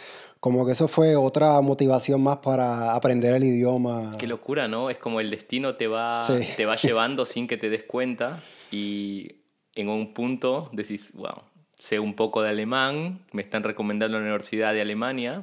como 0.45 0.63
que 0.63 0.73
eso 0.73 0.87
fue 0.87 1.15
otra 1.15 1.59
motivación 1.61 2.21
más 2.21 2.37
para 2.37 2.93
aprender 2.93 3.33
el 3.33 3.45
idioma. 3.45 4.11
Qué 4.19 4.27
locura, 4.27 4.67
¿no? 4.67 4.91
Es 4.91 4.99
como 4.99 5.19
el 5.19 5.31
destino 5.31 5.73
te 5.73 5.87
va, 5.87 6.21
te 6.55 6.67
va 6.67 6.75
llevando 6.83 7.25
sin 7.25 7.47
que 7.47 7.57
te 7.57 7.67
des 7.67 7.81
cuenta 7.81 8.43
y 8.69 9.37
en 9.73 9.89
un 9.89 10.13
punto 10.13 10.69
decís, 10.71 11.13
wow, 11.15 11.33
sé 11.79 11.97
un 11.97 12.13
poco 12.13 12.43
de 12.43 12.49
alemán, 12.49 13.21
me 13.31 13.41
están 13.41 13.63
recomendando 13.63 14.19
la 14.19 14.21
Universidad 14.21 14.71
de 14.71 14.81
Alemania, 14.81 15.41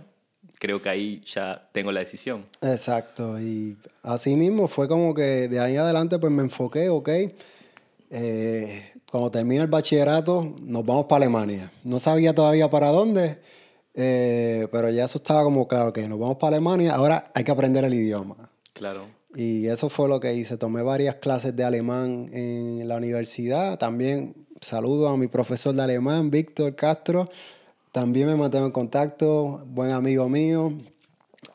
creo 0.60 0.80
que 0.80 0.88
ahí 0.88 1.20
ya 1.26 1.68
tengo 1.72 1.90
la 1.90 1.98
decisión. 1.98 2.46
Exacto, 2.60 3.40
y 3.40 3.76
así 4.04 4.36
mismo 4.36 4.68
fue 4.68 4.86
como 4.86 5.16
que 5.16 5.48
de 5.48 5.58
ahí 5.58 5.76
adelante 5.76 6.20
pues 6.20 6.32
me 6.32 6.42
enfoqué, 6.42 6.90
ok, 6.90 7.08
eh, 8.12 8.92
cuando 9.10 9.32
termine 9.32 9.62
el 9.62 9.68
bachillerato 9.68 10.54
nos 10.60 10.86
vamos 10.86 11.06
para 11.06 11.24
Alemania. 11.24 11.72
No 11.82 11.98
sabía 11.98 12.32
todavía 12.36 12.70
para 12.70 12.90
dónde, 12.90 13.40
eh, 13.94 14.68
pero 14.70 14.90
ya 14.90 15.04
eso 15.04 15.18
estaba 15.18 15.42
como 15.44 15.66
claro 15.68 15.92
que 15.92 16.08
nos 16.08 16.18
vamos 16.18 16.36
para 16.36 16.56
Alemania, 16.56 16.94
ahora 16.94 17.30
hay 17.34 17.44
que 17.44 17.50
aprender 17.50 17.84
el 17.84 17.94
idioma. 17.94 18.50
Claro. 18.72 19.06
Y 19.34 19.66
eso 19.66 19.88
fue 19.88 20.08
lo 20.08 20.20
que 20.20 20.34
hice. 20.34 20.58
Tomé 20.58 20.82
varias 20.82 21.16
clases 21.16 21.56
de 21.56 21.64
alemán 21.64 22.28
en 22.34 22.86
la 22.86 22.96
universidad. 22.96 23.78
También 23.78 24.34
saludo 24.60 25.08
a 25.08 25.16
mi 25.16 25.26
profesor 25.26 25.74
de 25.74 25.82
alemán, 25.82 26.30
Víctor 26.30 26.74
Castro 26.74 27.28
también 27.92 28.26
me 28.26 28.34
mantengo 28.34 28.64
en 28.64 28.72
contacto, 28.72 29.62
buen 29.66 29.90
amigo 29.90 30.26
mío 30.28 30.72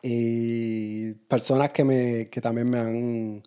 y 0.04 1.14
personas 1.28 1.72
que, 1.72 1.84
me, 1.84 2.30
que 2.30 2.40
también 2.40 2.70
me 2.70 2.78
han, 2.78 3.44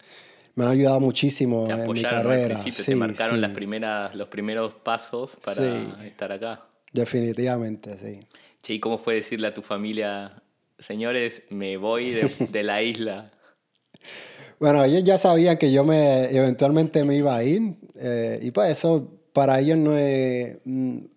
me 0.57 0.65
han 0.65 0.71
ayudado 0.73 0.99
muchísimo 0.99 1.71
en 1.71 1.93
mi 1.93 2.03
carrera. 2.03 2.59
Sí, 2.59 2.73
te 2.73 2.97
marcaron 2.97 3.41
las 3.41 3.53
primeras, 3.53 4.15
los 4.17 4.27
primeros 4.27 4.75
pasos 4.75 5.39
para 5.43 6.05
estar 6.05 6.33
acá. 6.33 6.67
Definitivamente, 6.93 7.97
sí. 7.97 8.27
Che, 8.63 8.75
¿y 8.75 8.81
cómo 8.81 8.99
fue 8.99 9.15
decirle 9.15 9.47
a 9.47 9.55
tu 9.55 9.63
familia, 9.63 10.43
señores, 10.79 11.43
me 11.51 11.77
voy 11.77 12.11
de, 12.11 12.31
de 12.51 12.63
la 12.63 12.83
isla? 12.83 13.31
Bueno, 14.59 14.85
ellos 14.85 15.03
ya 15.03 15.17
sabían 15.17 15.57
que 15.57 15.73
yo 15.73 15.85
me 15.85 16.25
eventualmente 16.27 17.03
me 17.05 17.17
iba 17.17 17.35
a 17.35 17.43
ir 17.43 17.77
eh, 17.95 18.39
y 18.43 18.51
pues 18.51 18.71
eso 18.71 19.21
para 19.33 19.61
ellos 19.61 19.79
no, 19.79 19.93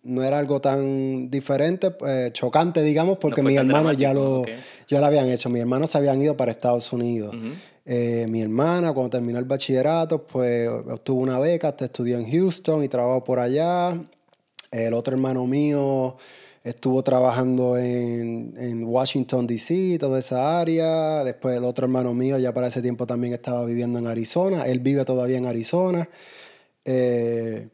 no 0.04 0.24
era 0.24 0.40
algo 0.40 0.62
tan 0.62 1.30
diferente, 1.30 1.92
pues, 1.92 2.32
chocante, 2.32 2.82
digamos, 2.84 3.18
porque 3.18 3.42
mis 3.42 3.58
hermanos 3.58 3.98
ya 3.98 4.14
lo, 4.14 4.46
ya 4.88 5.00
lo 5.00 5.06
habían 5.06 5.28
hecho. 5.30 5.50
Mis 5.50 5.62
hermanos 5.62 5.92
se 5.92 5.98
habían 5.98 6.22
ido 6.22 6.38
para 6.38 6.52
Estados 6.52 6.94
Unidos. 6.94 7.36
Eh, 7.86 8.28
mi 8.30 8.42
hermana, 8.42 8.94
cuando 8.94 9.10
terminó 9.10 9.40
el 9.40 9.46
bachillerato, 9.46 10.26
pues 10.26 10.70
obtuvo 10.70 11.22
una 11.22 11.40
beca, 11.40 11.76
estudió 11.78 12.18
en 12.18 12.32
Houston 12.32 12.84
y 12.84 12.88
trabajó 12.88 13.24
por 13.24 13.40
allá. 13.40 14.00
El 14.72 14.94
otro 14.94 15.16
hermano 15.16 15.46
mío 15.46 16.16
estuvo 16.64 17.04
trabajando 17.04 17.78
en, 17.78 18.54
en 18.58 18.84
Washington, 18.86 19.46
D.C., 19.48 19.98
toda 20.00 20.20
esa 20.20 20.60
área. 20.60 21.24
Después 21.24 21.58
el 21.58 21.64
otro 21.64 21.86
hermano 21.86 22.14
mío 22.14 22.38
ya 22.38 22.54
para 22.54 22.68
ese 22.68 22.82
tiempo 22.82 23.06
también 23.06 23.34
estaba 23.34 23.66
viviendo 23.66 24.00
en 24.00 24.08
Arizona. 24.08 24.66
Él 24.66 24.80
vive 24.80 25.04
todavía 25.06 25.38
en 25.38 25.46
Arizona. 25.46 26.10
Eh, 26.86 27.68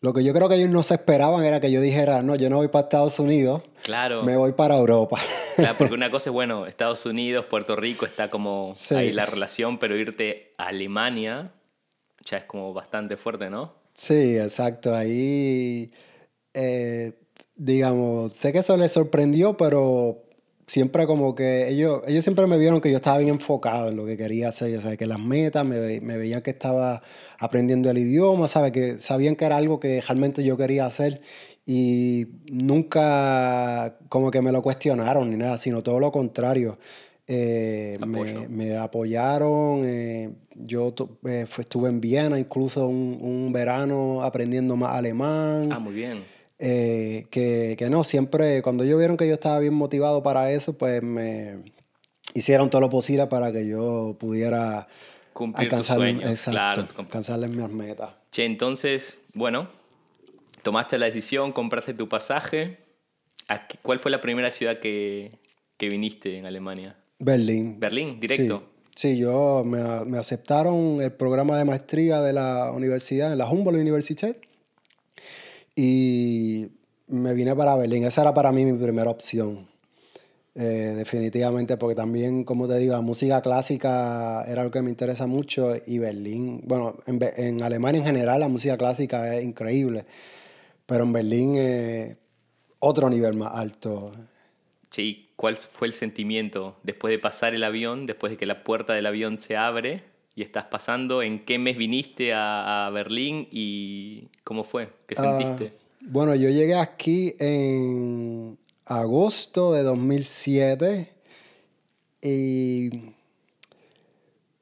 lo 0.00 0.14
que 0.14 0.22
yo 0.22 0.32
creo 0.32 0.48
que 0.48 0.54
ellos 0.54 0.70
no 0.70 0.82
se 0.82 0.94
esperaban 0.94 1.44
era 1.44 1.60
que 1.60 1.72
yo 1.72 1.80
dijera, 1.80 2.22
no, 2.22 2.36
yo 2.36 2.48
no 2.48 2.56
voy 2.58 2.68
para 2.68 2.84
Estados 2.84 3.18
Unidos, 3.18 3.62
claro. 3.82 4.22
me 4.22 4.36
voy 4.36 4.52
para 4.52 4.76
Europa. 4.76 5.18
Claro, 5.56 5.74
porque 5.76 5.94
una 5.94 6.08
cosa 6.08 6.30
es, 6.30 6.34
bueno, 6.34 6.66
Estados 6.66 7.04
Unidos, 7.04 7.46
Puerto 7.46 7.74
Rico, 7.74 8.06
está 8.06 8.30
como 8.30 8.72
ahí 8.94 9.12
la 9.12 9.26
relación, 9.26 9.78
pero 9.78 9.96
irte 9.96 10.52
a 10.56 10.68
Alemania 10.68 11.50
ya 12.24 12.36
es 12.36 12.44
como 12.44 12.72
bastante 12.72 13.16
fuerte, 13.16 13.50
¿no? 13.50 13.74
Sí, 13.94 14.38
exacto. 14.38 14.94
Ahí, 14.94 15.90
eh, 16.54 17.12
digamos, 17.58 18.32
sé 18.32 18.52
que 18.52 18.60
eso 18.60 18.76
les 18.76 18.92
sorprendió, 18.92 19.56
pero 19.56 20.22
siempre 20.68 21.06
como 21.06 21.34
que 21.34 21.68
ellos, 21.68 22.02
ellos 22.06 22.22
siempre 22.22 22.46
me 22.46 22.56
vieron 22.56 22.80
que 22.80 22.90
yo 22.90 22.98
estaba 22.98 23.18
bien 23.18 23.30
enfocado 23.30 23.88
en 23.88 23.96
lo 23.96 24.06
que 24.06 24.16
quería 24.16 24.48
hacer, 24.48 24.76
o 24.78 24.82
sea, 24.82 24.96
que 24.96 25.06
las 25.06 25.18
metas, 25.18 25.66
me, 25.66 26.00
me 26.00 26.16
veían 26.16 26.40
que 26.42 26.50
estaba 26.50 27.02
aprendiendo 27.38 27.90
el 27.90 27.98
idioma, 27.98 28.48
¿sabes? 28.48 28.72
Que 28.72 29.00
sabían 29.00 29.34
que 29.34 29.44
era 29.44 29.56
algo 29.56 29.80
que 29.80 30.00
realmente 30.00 30.44
yo 30.44 30.56
quería 30.56 30.86
hacer 30.86 31.20
y 31.66 32.28
nunca 32.50 33.98
como 34.08 34.30
que 34.30 34.40
me 34.40 34.52
lo 34.52 34.62
cuestionaron 34.62 35.28
ni 35.30 35.36
nada, 35.36 35.58
sino 35.58 35.82
todo 35.82 35.98
lo 35.98 36.12
contrario. 36.12 36.78
Eh, 37.30 37.98
me, 38.06 38.48
me, 38.48 38.76
apoyaron, 38.78 39.82
eh, 39.84 40.30
yo 40.54 40.94
eh, 41.26 41.44
estuve 41.58 41.90
en 41.90 42.00
Viena 42.00 42.38
incluso 42.38 42.88
un, 42.88 43.18
un 43.20 43.52
verano 43.52 44.22
aprendiendo 44.22 44.76
más 44.76 44.94
alemán. 44.94 45.68
Ah, 45.70 45.78
muy 45.78 45.92
bien 45.92 46.37
eh, 46.58 47.26
que, 47.30 47.76
que, 47.78 47.88
no, 47.88 48.02
siempre, 48.02 48.62
cuando 48.62 48.84
ellos 48.84 48.98
vieron 48.98 49.16
que 49.16 49.28
yo 49.28 49.34
estaba 49.34 49.58
bien 49.60 49.74
motivado 49.74 50.22
para 50.22 50.50
eso, 50.50 50.72
pues 50.72 51.02
me 51.02 51.58
hicieron 52.34 52.68
todo 52.70 52.80
lo 52.80 52.90
posible 52.90 53.26
para 53.26 53.52
que 53.52 53.66
yo 53.66 54.16
pudiera 54.18 54.88
cumplir 55.32 55.66
alcanzar, 55.66 56.02
exacto, 56.02 56.88
alcanzarles 56.96 57.54
mis 57.54 57.68
metas. 57.70 58.10
Che, 58.32 58.44
entonces, 58.44 59.20
bueno, 59.34 59.68
tomaste 60.62 60.98
la 60.98 61.06
decisión, 61.06 61.52
compraste 61.52 61.94
tu 61.94 62.08
pasaje. 62.08 62.78
¿Cuál 63.82 63.98
fue 63.98 64.10
la 64.10 64.20
primera 64.20 64.50
ciudad 64.50 64.78
que, 64.78 65.38
que 65.76 65.88
viniste 65.88 66.36
en 66.36 66.46
Alemania? 66.46 66.96
Berlín. 67.20 67.78
¿Berlín? 67.78 68.20
¿Directo? 68.20 68.64
Sí, 68.94 69.16
yo 69.16 69.62
me, 69.64 70.04
me, 70.06 70.18
aceptaron 70.18 71.00
el 71.00 71.12
programa 71.12 71.56
de 71.56 71.64
maestría 71.64 72.20
de 72.20 72.32
la 72.32 72.72
universidad, 72.72 73.30
en 73.30 73.38
la 73.38 73.48
Humboldt 73.48 73.78
Universität. 73.78 74.47
Y 75.80 76.72
me 77.06 77.34
vine 77.34 77.54
para 77.54 77.76
Berlín. 77.76 78.02
Esa 78.04 78.22
era 78.22 78.34
para 78.34 78.50
mí 78.50 78.64
mi 78.64 78.76
primera 78.76 79.10
opción. 79.10 79.68
Eh, 80.56 80.94
definitivamente, 80.96 81.76
porque 81.76 81.94
también, 81.94 82.42
como 82.42 82.66
te 82.66 82.76
digo, 82.78 82.94
la 82.94 83.00
música 83.00 83.40
clásica 83.42 84.42
era 84.48 84.64
lo 84.64 84.72
que 84.72 84.82
me 84.82 84.90
interesa 84.90 85.28
mucho 85.28 85.74
y 85.86 86.00
Berlín, 86.00 86.62
bueno, 86.64 86.96
en, 87.06 87.20
en 87.36 87.62
Alemania 87.62 88.00
en 88.00 88.06
general 88.06 88.40
la 88.40 88.48
música 88.48 88.76
clásica 88.76 89.36
es 89.36 89.44
increíble, 89.44 90.04
pero 90.84 91.04
en 91.04 91.12
Berlín 91.12 91.54
es 91.54 92.16
otro 92.80 93.08
nivel 93.08 93.34
más 93.34 93.54
alto. 93.54 94.12
Sí, 94.90 95.30
¿cuál 95.36 95.56
fue 95.56 95.86
el 95.86 95.92
sentimiento 95.92 96.76
después 96.82 97.12
de 97.12 97.20
pasar 97.20 97.54
el 97.54 97.62
avión, 97.62 98.06
después 98.06 98.32
de 98.32 98.36
que 98.36 98.46
la 98.46 98.64
puerta 98.64 98.94
del 98.94 99.06
avión 99.06 99.38
se 99.38 99.56
abre 99.56 100.02
y 100.38 100.42
estás 100.42 100.66
pasando? 100.66 101.20
¿En 101.20 101.44
qué 101.44 101.58
mes 101.58 101.76
viniste 101.76 102.32
a, 102.32 102.88
Berlín 102.94 103.48
y 103.50 104.28
cómo 104.44 104.62
fue? 104.62 104.88
¿Qué 105.08 105.16
ah, 105.18 105.38
sentiste? 105.38 105.76
bueno, 106.00 106.34
yo 106.36 106.48
llegué 106.48 106.76
aquí 106.76 107.34
en 107.40 108.56
agosto 108.84 109.72
de 109.72 109.82
2007 109.82 111.12
y 112.22 112.90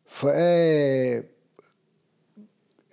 fue 0.06 1.30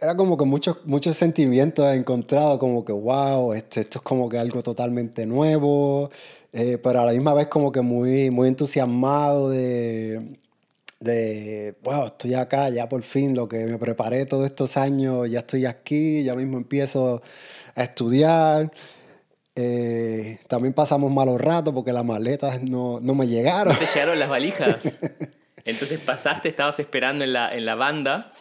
era 0.02 0.18
como 0.18 0.36
que 0.36 0.44
muchos, 0.44 0.80
muchos 0.84 1.16
sentimientos 1.16 1.90
encontrados, 1.94 2.60
como 2.60 2.84
que, 2.84 2.92
wow, 2.92 3.54
esto, 3.54 3.80
esto 3.80 4.00
es 4.00 4.04
como 4.04 4.28
que 4.28 4.38
algo 4.38 4.62
totalmente 4.62 5.26
nuevo, 5.26 6.12
eh, 6.52 6.78
pero 6.84 7.00
a 7.00 7.06
la 7.06 7.14
misma 7.14 7.34
vez 7.34 7.48
como 7.48 7.72
que 7.72 7.80
muy, 7.80 8.30
muy 8.30 8.50
entusiasmado 8.50 9.50
de, 9.50 10.38
de, 11.04 11.76
wow, 11.84 12.08
estoy 12.08 12.34
acá, 12.34 12.70
ya 12.70 12.88
por 12.88 13.04
fin, 13.04 13.36
lo 13.36 13.48
que 13.48 13.66
me 13.66 13.78
preparé 13.78 14.26
todos 14.26 14.46
estos 14.46 14.78
años, 14.78 15.30
ya 15.30 15.40
estoy 15.40 15.66
aquí, 15.66 16.24
ya 16.24 16.36
mismo 16.36 16.58
empiezo 16.58 17.22
a 17.76 17.84
estudiar. 17.84 18.72
Eh, 19.56 20.40
también 20.48 20.74
pasamos 20.74 21.12
malos 21.12 21.40
ratos 21.40 21.74
porque 21.74 21.94
las 21.94 22.06
maletas 22.06 22.64
no, 22.64 23.00
no 23.00 23.14
me 23.14 23.28
llegaron. 23.28 23.74
¿No 23.74 23.80
te 23.80 23.86
llegaron 23.86 24.18
las 24.18 24.30
valijas? 24.30 24.78
Entonces 25.66 26.00
pasaste, 26.00 26.50
estabas 26.50 26.80
esperando 26.80 27.24
en 27.24 27.34
la, 27.34 27.54
en 27.54 27.66
la 27.66 27.76
banda 27.76 28.34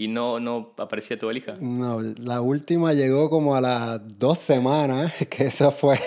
y 0.00 0.08
no, 0.08 0.40
no 0.40 0.72
aparecía 0.78 1.18
tu 1.18 1.26
valija. 1.26 1.56
No, 1.60 2.00
la 2.00 2.40
última 2.40 2.92
llegó 2.92 3.28
como 3.28 3.54
a 3.54 3.60
las 3.60 4.00
dos 4.18 4.38
semanas, 4.38 5.12
que 5.30 5.44
eso 5.44 5.70
fue, 5.72 5.98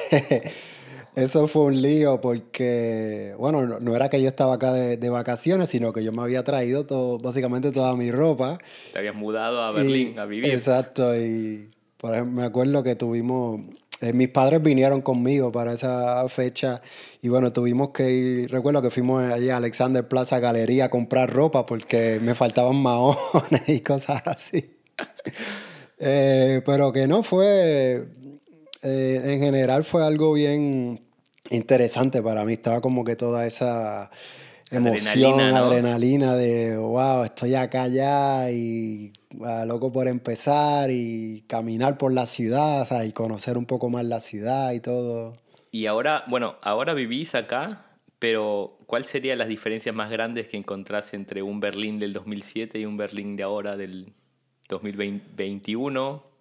eso 1.15 1.47
fue 1.47 1.63
un 1.65 1.81
lío 1.81 2.21
porque, 2.21 3.35
bueno, 3.37 3.79
no, 3.79 3.95
era 3.95 4.09
que 4.09 4.21
yo 4.21 4.27
estaba 4.27 4.55
acá 4.55 4.73
de, 4.73 4.97
de, 4.97 5.09
vacaciones, 5.09 5.69
sino 5.69 5.93
que 5.93 6.03
yo 6.03 6.11
me 6.11 6.21
había 6.21 6.43
traído 6.43 6.85
todo, 6.85 7.19
básicamente 7.19 7.71
toda 7.71 7.95
mi 7.95 8.11
ropa. 8.11 8.59
Te 8.91 8.99
habías 8.99 9.15
mudado 9.15 9.61
a 9.61 9.71
Berlín 9.71 10.17
a 10.17 10.25
vivir. 10.25 10.51
Exacto, 10.51 11.15
y 11.15 11.69
por 11.97 12.13
ejemplo, 12.13 12.33
me 12.33 12.43
acuerdo 12.43 12.83
que 12.83 12.95
tuvimos 12.95 13.61
eh, 14.03 14.11
mis 14.11 14.27
padres 14.27 14.61
vinieron 14.61 15.01
conmigo 15.01 15.49
para 15.49 15.71
esa 15.71 16.27
fecha 16.27 16.81
y 17.21 17.29
bueno, 17.29 17.53
tuvimos 17.53 17.91
que 17.91 18.11
ir, 18.11 18.51
recuerdo 18.51 18.81
que 18.81 18.89
fuimos 18.89 19.23
allí 19.31 19.49
a 19.49 19.55
Alexander 19.55 20.05
Plaza 20.05 20.39
Galería 20.39 20.85
a 20.85 20.89
comprar 20.89 21.31
ropa 21.31 21.65
porque 21.65 22.19
me 22.21 22.35
faltaban 22.35 22.75
maones 22.75 23.17
y 23.67 23.79
cosas 23.79 24.21
así. 24.25 24.75
Eh, 26.05 26.61
pero 26.65 26.91
que 26.91 27.07
no 27.07 27.23
fue, 27.23 28.03
eh, 28.83 29.21
en 29.23 29.39
general 29.39 29.83
fue 29.83 30.05
algo 30.05 30.33
bien 30.33 31.01
interesante 31.49 32.21
para 32.21 32.45
mí, 32.45 32.53
estaba 32.53 32.81
como 32.81 33.03
que 33.03 33.15
toda 33.15 33.45
esa 33.45 34.11
emoción, 34.71 35.39
adrenalina, 35.39 36.35
de, 36.35 36.77
wow, 36.77 37.23
estoy 37.23 37.55
acá 37.55 37.87
ya 37.87 38.49
y 38.51 39.13
ah, 39.43 39.65
loco 39.65 39.91
por 39.91 40.07
empezar 40.07 40.89
y 40.91 41.43
caminar 41.47 41.97
por 41.97 42.11
la 42.13 42.25
ciudad, 42.25 42.87
y 43.03 43.11
conocer 43.11 43.57
un 43.57 43.65
poco 43.65 43.89
más 43.89 44.05
la 44.05 44.19
ciudad 44.19 44.71
y 44.73 44.79
todo. 44.79 45.35
Y 45.71 45.85
ahora, 45.85 46.23
bueno, 46.27 46.55
ahora 46.61 46.93
vivís 46.93 47.35
acá, 47.35 47.85
pero 48.19 48.77
¿cuáles 48.85 49.09
serían 49.09 49.37
las 49.37 49.47
diferencias 49.47 49.93
más 49.93 50.09
grandes 50.09 50.47
que 50.47 50.57
encontrás 50.57 51.13
entre 51.13 51.41
un 51.41 51.59
Berlín 51.59 51.99
del 51.99 52.13
2007 52.13 52.79
y 52.79 52.85
un 52.85 52.97
Berlín 52.97 53.35
de 53.35 53.43
ahora 53.43 53.75
del 53.75 54.13
2021? 54.69 56.32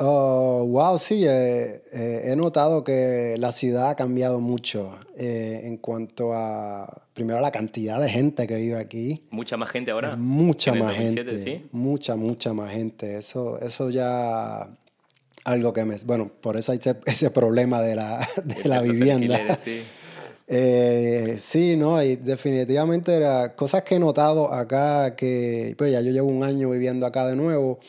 Oh, 0.00 0.64
wow, 0.64 0.96
sí, 0.96 1.24
eh, 1.26 1.82
eh, 1.92 2.22
he 2.26 2.36
notado 2.36 2.84
que 2.84 3.34
la 3.36 3.50
ciudad 3.50 3.90
ha 3.90 3.96
cambiado 3.96 4.38
mucho 4.38 4.96
eh, 5.16 5.62
en 5.64 5.76
cuanto 5.78 6.32
a, 6.34 7.02
primero, 7.14 7.40
la 7.40 7.50
cantidad 7.50 8.00
de 8.00 8.08
gente 8.08 8.46
que 8.46 8.54
vive 8.56 8.78
aquí. 8.78 9.24
¿Mucha 9.30 9.56
más 9.56 9.70
gente 9.70 9.90
ahora? 9.90 10.14
mucha 10.14 10.72
más 10.72 10.94
gente. 10.94 11.38
¿sí? 11.40 11.66
Mucha, 11.72 12.14
mucha 12.14 12.52
más 12.52 12.72
gente. 12.72 13.16
Eso, 13.16 13.58
eso 13.58 13.90
ya 13.90 14.70
algo 15.44 15.72
que 15.72 15.84
me... 15.84 15.96
Bueno, 16.06 16.30
por 16.40 16.56
eso 16.56 16.70
hay 16.70 16.78
ese, 17.06 17.30
problema 17.30 17.82
de 17.82 17.96
la, 17.96 18.28
de 18.44 18.68
la 18.68 18.80
vivienda. 18.80 19.58
Sí. 19.58 19.82
sí, 21.40 21.76
no, 21.76 22.00
y 22.00 22.14
definitivamente 22.14 23.16
era 23.16 23.56
cosas 23.56 23.82
que 23.82 23.96
he 23.96 23.98
notado 23.98 24.52
acá 24.54 25.16
que, 25.16 25.74
pues 25.76 25.90
ya 25.90 26.00
yo 26.02 26.12
llevo 26.12 26.28
un 26.28 26.44
año 26.44 26.70
viviendo 26.70 27.04
acá 27.04 27.26
de 27.26 27.34
nuevo 27.34 27.80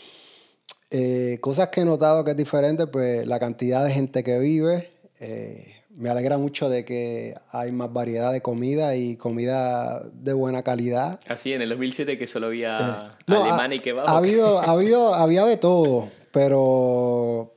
eh, 0.92 1.38
cosas 1.42 1.70
que 1.70 1.82
he 1.82 1.86
notado 1.86 2.24
que 2.24 2.32
es 2.32 2.38
diferente, 2.38 2.88
pues 2.88 3.26
la 3.28 3.40
cantidad 3.40 3.86
de 3.86 3.92
gente 3.92 4.24
que 4.24 4.40
vive. 4.40 4.92
Eh, 5.20 5.76
me 5.96 6.10
alegra 6.10 6.38
mucho 6.38 6.70
de 6.70 6.86
que 6.86 7.36
hay 7.52 7.72
más 7.72 7.92
variedad 7.92 8.32
de 8.32 8.42
comida 8.42 8.96
y 8.96 9.18
comida 9.18 10.02
de 10.14 10.34
buena 10.34 10.64
calidad. 10.64 11.20
Así, 11.28 11.54
en 11.54 11.62
el 11.62 11.70
2007 11.70 12.18
que 12.18 12.26
solo 12.26 12.48
había 12.48 13.18
eh, 13.28 13.34
alemán 13.34 13.74
y 13.74 13.80
kebab. 13.80 14.10
Ha 14.10 14.18
habido, 14.18 14.60
ha 14.60 14.72
habido, 14.72 15.14
había 15.14 15.46
de 15.46 15.58
todo, 15.58 16.10
pero, 16.32 17.54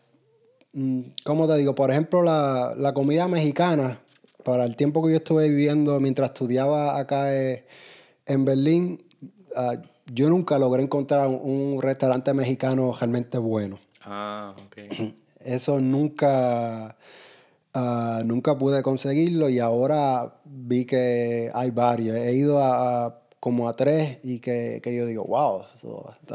mm, 0.72 1.00
¿cómo 1.24 1.46
te 1.46 1.56
digo? 1.56 1.74
Por 1.74 1.90
ejemplo, 1.90 2.22
la, 2.22 2.74
la 2.76 2.92
comida 2.92 3.28
mexicana, 3.28 4.00
para 4.42 4.64
el 4.64 4.74
tiempo 4.74 5.04
que 5.04 5.12
yo 5.12 5.16
estuve 5.18 5.48
viviendo 5.48 6.00
mientras 6.00 6.30
estudiaba 6.30 6.98
acá 6.98 7.32
en 7.32 8.44
Berlín, 8.44 9.04
uh, 9.54 9.76
yo 10.06 10.28
nunca 10.28 10.58
logré 10.58 10.82
encontrar 10.82 11.28
un, 11.28 11.80
restaurante 11.80 12.32
mexicano 12.34 12.94
realmente 12.98 13.38
bueno. 13.38 13.78
Ah, 14.02 14.54
ok. 14.66 14.78
Eso 15.44 15.80
nunca, 15.80 16.96
ah, 17.74 18.22
nunca 18.24 18.56
pude 18.56 18.82
conseguirlo 18.82 19.48
y 19.48 19.58
ahora 19.58 20.34
vi 20.44 20.84
que 20.84 21.50
hay 21.52 21.70
varios. 21.70 22.16
He 22.16 22.32
ido 22.34 22.62
a, 22.62 23.22
como 23.40 23.68
a 23.68 23.72
tres 23.72 24.18
y 24.22 24.38
que, 24.38 24.80
yo 24.84 25.04
digo, 25.06 25.24
wow, 25.24 25.64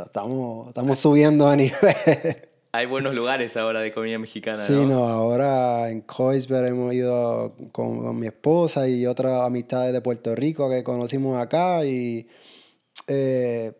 estamos, 0.05 0.67
estamos 0.67 0.99
subiendo 0.99 1.47
a 1.47 1.55
nivel. 1.55 2.47
Hay 2.73 2.85
buenos 2.85 3.15
lugares 3.15 3.55
ahora 3.55 3.79
de 3.79 3.91
comida 3.91 4.19
mexicana. 4.19 4.57
Sí, 4.57 4.73
no, 4.73 5.07
ahora 5.07 5.89
en 5.89 6.01
Kreuzberg 6.01 6.67
hemos 6.67 6.93
ido 6.93 7.55
con, 7.71 8.19
mi 8.19 8.27
esposa 8.27 8.87
y 8.87 9.05
otras 9.05 9.41
amistades 9.41 9.93
de 9.93 10.01
Puerto 10.01 10.35
Rico 10.35 10.69
que 10.69 10.83
conocimos 10.83 11.37
acá 11.39 11.85
y 11.85 12.27
eh, 13.07 13.71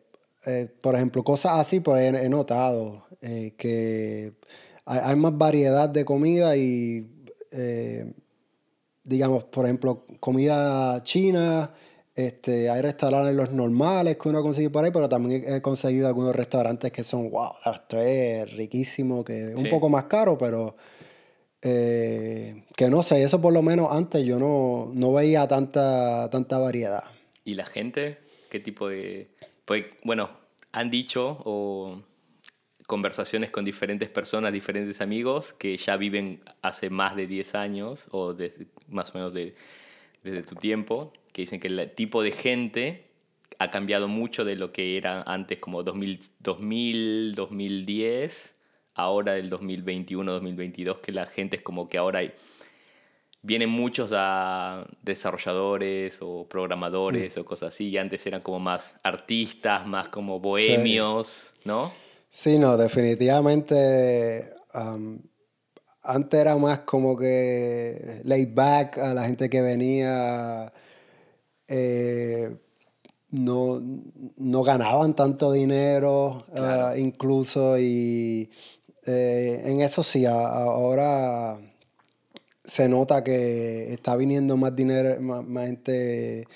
eh, 0.45 0.67
por 0.81 0.95
ejemplo, 0.95 1.23
cosas 1.23 1.59
así, 1.59 1.81
pues 1.81 2.13
he, 2.13 2.29
notado 2.29 3.03
eh, 3.21 3.53
que 3.57 4.33
hay, 4.85 5.15
más 5.17 5.37
variedad 5.37 5.89
de 5.89 6.05
comida 6.05 6.55
y, 6.55 7.05
digamos, 9.03 9.43
por 9.45 9.65
ejemplo, 9.65 10.05
comida 10.19 11.03
china. 11.03 11.73
Este, 12.15 12.67
hay 12.69 12.81
restaurantes 12.81 13.35
los 13.35 13.51
normales 13.51 14.17
que 14.17 14.29
uno 14.29 14.41
consigue 14.41 14.71
por 14.71 14.83
ahí, 14.83 14.89
pero 14.91 15.07
también 15.07 15.43
he 15.53 15.61
conseguido 15.61 16.07
algunos 16.07 16.35
restaurantes 16.35 16.91
que 16.91 17.03
son, 17.03 17.29
wow, 17.29 17.51
esto 17.75 17.99
es 17.99 18.51
riquísimo, 18.53 19.23
que 19.23 19.51
es 19.51 19.59
un 19.59 19.69
poco 19.69 19.89
más 19.89 20.05
caro, 20.05 20.37
pero 20.37 20.75
que 21.61 22.89
no 22.89 23.03
sé, 23.03 23.21
eso 23.21 23.41
por 23.41 23.51
lo 23.51 23.61
menos 23.61 23.89
antes 23.91 24.23
yo 24.23 24.39
no, 24.39 24.89
no 24.93 25.11
veía 25.11 25.47
tanta, 25.47 26.29
tanta 26.29 26.57
variedad. 26.57 27.03
¿Y 27.43 27.55
la 27.55 27.65
gente? 27.65 28.26
¿Qué 28.49 28.59
tipo 28.59 28.89
de...? 28.89 29.29
Pues, 29.65 29.85
bueno, 30.03 30.29
han 30.71 30.89
dicho 30.89 31.41
o 31.45 32.01
conversaciones 32.87 33.49
con 33.49 33.65
diferentes 33.65 34.07
personas, 34.07 34.53
diferentes 34.53 35.01
amigos 35.01 35.53
que 35.53 35.75
ya 35.75 35.97
viven 35.97 36.41
hace 36.61 36.89
más 36.89 37.15
de 37.15 37.27
10 37.27 37.55
años 37.55 38.07
o 38.11 38.33
desde, 38.33 38.67
más 38.87 39.11
o 39.11 39.17
menos 39.17 39.33
de, 39.33 39.55
desde 40.23 40.43
tu 40.43 40.55
tiempo, 40.55 41.11
que 41.33 41.41
dicen 41.41 41.59
que 41.59 41.67
el 41.67 41.91
tipo 41.95 42.23
de 42.23 42.31
gente 42.31 43.07
ha 43.59 43.69
cambiado 43.71 44.07
mucho 44.07 44.45
de 44.45 44.55
lo 44.55 44.71
que 44.71 44.97
era 44.97 45.21
antes 45.23 45.59
como 45.59 45.83
2000, 45.83 46.19
2000 46.39 47.33
2010, 47.35 48.55
ahora 48.93 49.33
del 49.33 49.49
2021, 49.49 50.31
2022, 50.31 50.99
que 50.99 51.11
la 51.11 51.25
gente 51.25 51.57
es 51.57 51.61
como 51.61 51.89
que 51.89 51.97
ahora 51.97 52.19
hay 52.19 52.33
vienen 53.47 53.69
muchos 53.69 54.11
a 54.13 54.85
desarrolladores 55.01 56.19
o 56.21 56.45
programadores 56.49 57.37
o 57.37 57.45
cosas 57.45 57.69
así, 57.69 57.87
y 57.87 57.97
antes 57.97 58.27
eran 58.27 58.41
como 58.41 58.59
más 58.59 58.97
artistas, 59.03 59.87
más 59.87 60.09
como 60.09 60.41
bohemios, 60.41 61.53
¿no? 61.63 61.93
Sí, 62.29 62.59
no, 62.59 62.75
definitivamente. 62.75 64.53
antes 66.03 66.39
era 66.39 66.57
más 66.57 66.79
como 66.79 67.15
que 67.15 68.21
laid 68.25 68.53
back 68.53 68.97
a 68.97 69.13
la 69.13 69.23
gente 69.25 69.49
que 69.49 69.61
venía. 69.61 70.73
Eh, 71.69 72.53
no, 73.29 73.81
no, 74.37 74.63
ganaban 74.63 75.15
tanto 75.15 75.53
dinero, 75.53 76.45
ah, 76.55 76.95
incluso, 76.97 77.77
y 77.77 78.49
eh, 79.05 79.61
en 79.65 79.81
eso 79.81 80.03
sí, 80.03 80.25
ahora 80.25 81.59
se 82.67 82.89
nota 82.89 83.23
que 83.23 83.93
está 83.93 84.15
viniendo 84.15 84.57
más 84.57 84.75
dinero, 84.75 85.19
más, 85.21 85.65
gente 85.65 86.47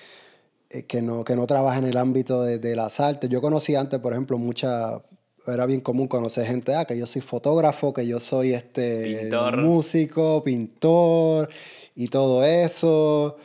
eh, 0.69 0.83
que 0.83 1.01
no, 1.01 1.23
que 1.23 1.35
no 1.35 1.47
trabaja 1.47 1.79
en 1.79 1.85
el 1.85 1.97
ámbito 1.97 2.43
de, 2.43 2.75
las 2.75 2.99
artes. 2.99 3.29
Yo 3.29 3.41
conocí 3.41 3.75
antes, 3.75 3.99
por 3.99 4.11
ejemplo, 4.11 4.37
mucha, 4.37 5.01
era 5.47 5.65
bien 5.65 5.81
común 5.81 6.07
conocer 6.07 6.45
gente, 6.45 6.75
ah, 6.75 6.85
que 6.85 6.97
yo 6.97 7.07
soy 7.07 7.21
fotógrafo, 7.21 7.93
que 7.93 8.05
yo 8.05 8.19
soy 8.19 8.53
este 8.53 9.29
músico, 9.57 10.43
pintor 10.43 11.49
y 11.95 12.09
todo 12.09 12.43
eso. 12.43 13.37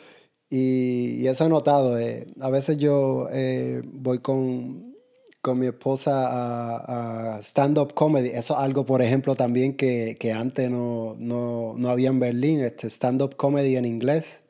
Y, 0.50 1.26
eso 1.26 1.46
he 1.46 1.48
notado. 1.48 1.98
Eh, 1.98 2.26
a 2.40 2.50
veces 2.50 2.76
yo 2.78 3.28
eh, 3.32 3.82
voy 3.84 4.18
con, 4.18 4.85
con 5.46 5.60
mi 5.60 5.66
esposa 5.66 7.36
a, 7.36 7.40
stand-up 7.40 7.94
comedy. 7.94 8.30
Eso 8.30 8.54
es 8.54 8.58
algo, 8.58 8.84
por 8.84 9.00
ejemplo, 9.00 9.36
también 9.36 9.76
que, 9.76 10.16
que 10.18 10.32
antes 10.32 10.68
no, 10.68 11.14
no, 11.20 11.74
no, 11.76 11.88
había 11.88 12.08
en 12.08 12.18
Berlín, 12.18 12.58
este 12.62 12.88
stand-up 12.90 13.36
comedy 13.36 13.76
en 13.76 13.84
inglés. 13.84 14.42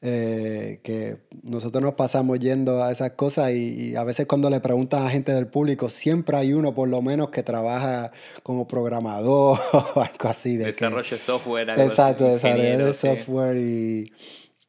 Eh, 0.00 0.80
que 0.82 1.18
nosotros 1.42 1.82
nos 1.82 1.94
pasamos 1.94 2.40
yendo 2.40 2.82
a 2.82 2.90
esas 2.90 3.10
cosas 3.10 3.52
y, 3.52 3.94
a 3.94 4.04
veces 4.04 4.24
cuando 4.24 4.48
le 4.48 4.60
preguntan 4.60 5.04
a 5.04 5.10
gente 5.10 5.34
del 5.34 5.48
público, 5.48 5.90
siempre 5.90 6.38
hay 6.38 6.54
uno 6.54 6.74
por 6.74 6.88
lo 6.88 7.02
menos 7.02 7.28
que 7.28 7.42
trabaja 7.42 8.10
como 8.42 8.66
programador 8.66 9.58
o 9.94 10.00
algo 10.00 10.28
así. 10.30 10.56
De 10.56 10.64
desarrollo 10.64 11.18
software. 11.18 11.68
exacto, 11.76 12.24
desarrollo 12.24 12.86
de 12.86 12.94
software 12.94 13.58
y, 13.58 14.10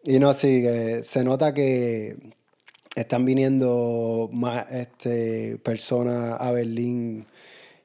y 0.03 0.19
no, 0.19 0.33
sí, 0.33 0.65
se 1.03 1.23
nota 1.23 1.53
que 1.53 2.17
están 2.95 3.25
viniendo 3.25 4.29
más 4.31 4.71
este, 4.71 5.57
personas 5.57 6.39
a 6.39 6.51
Berlín 6.51 7.25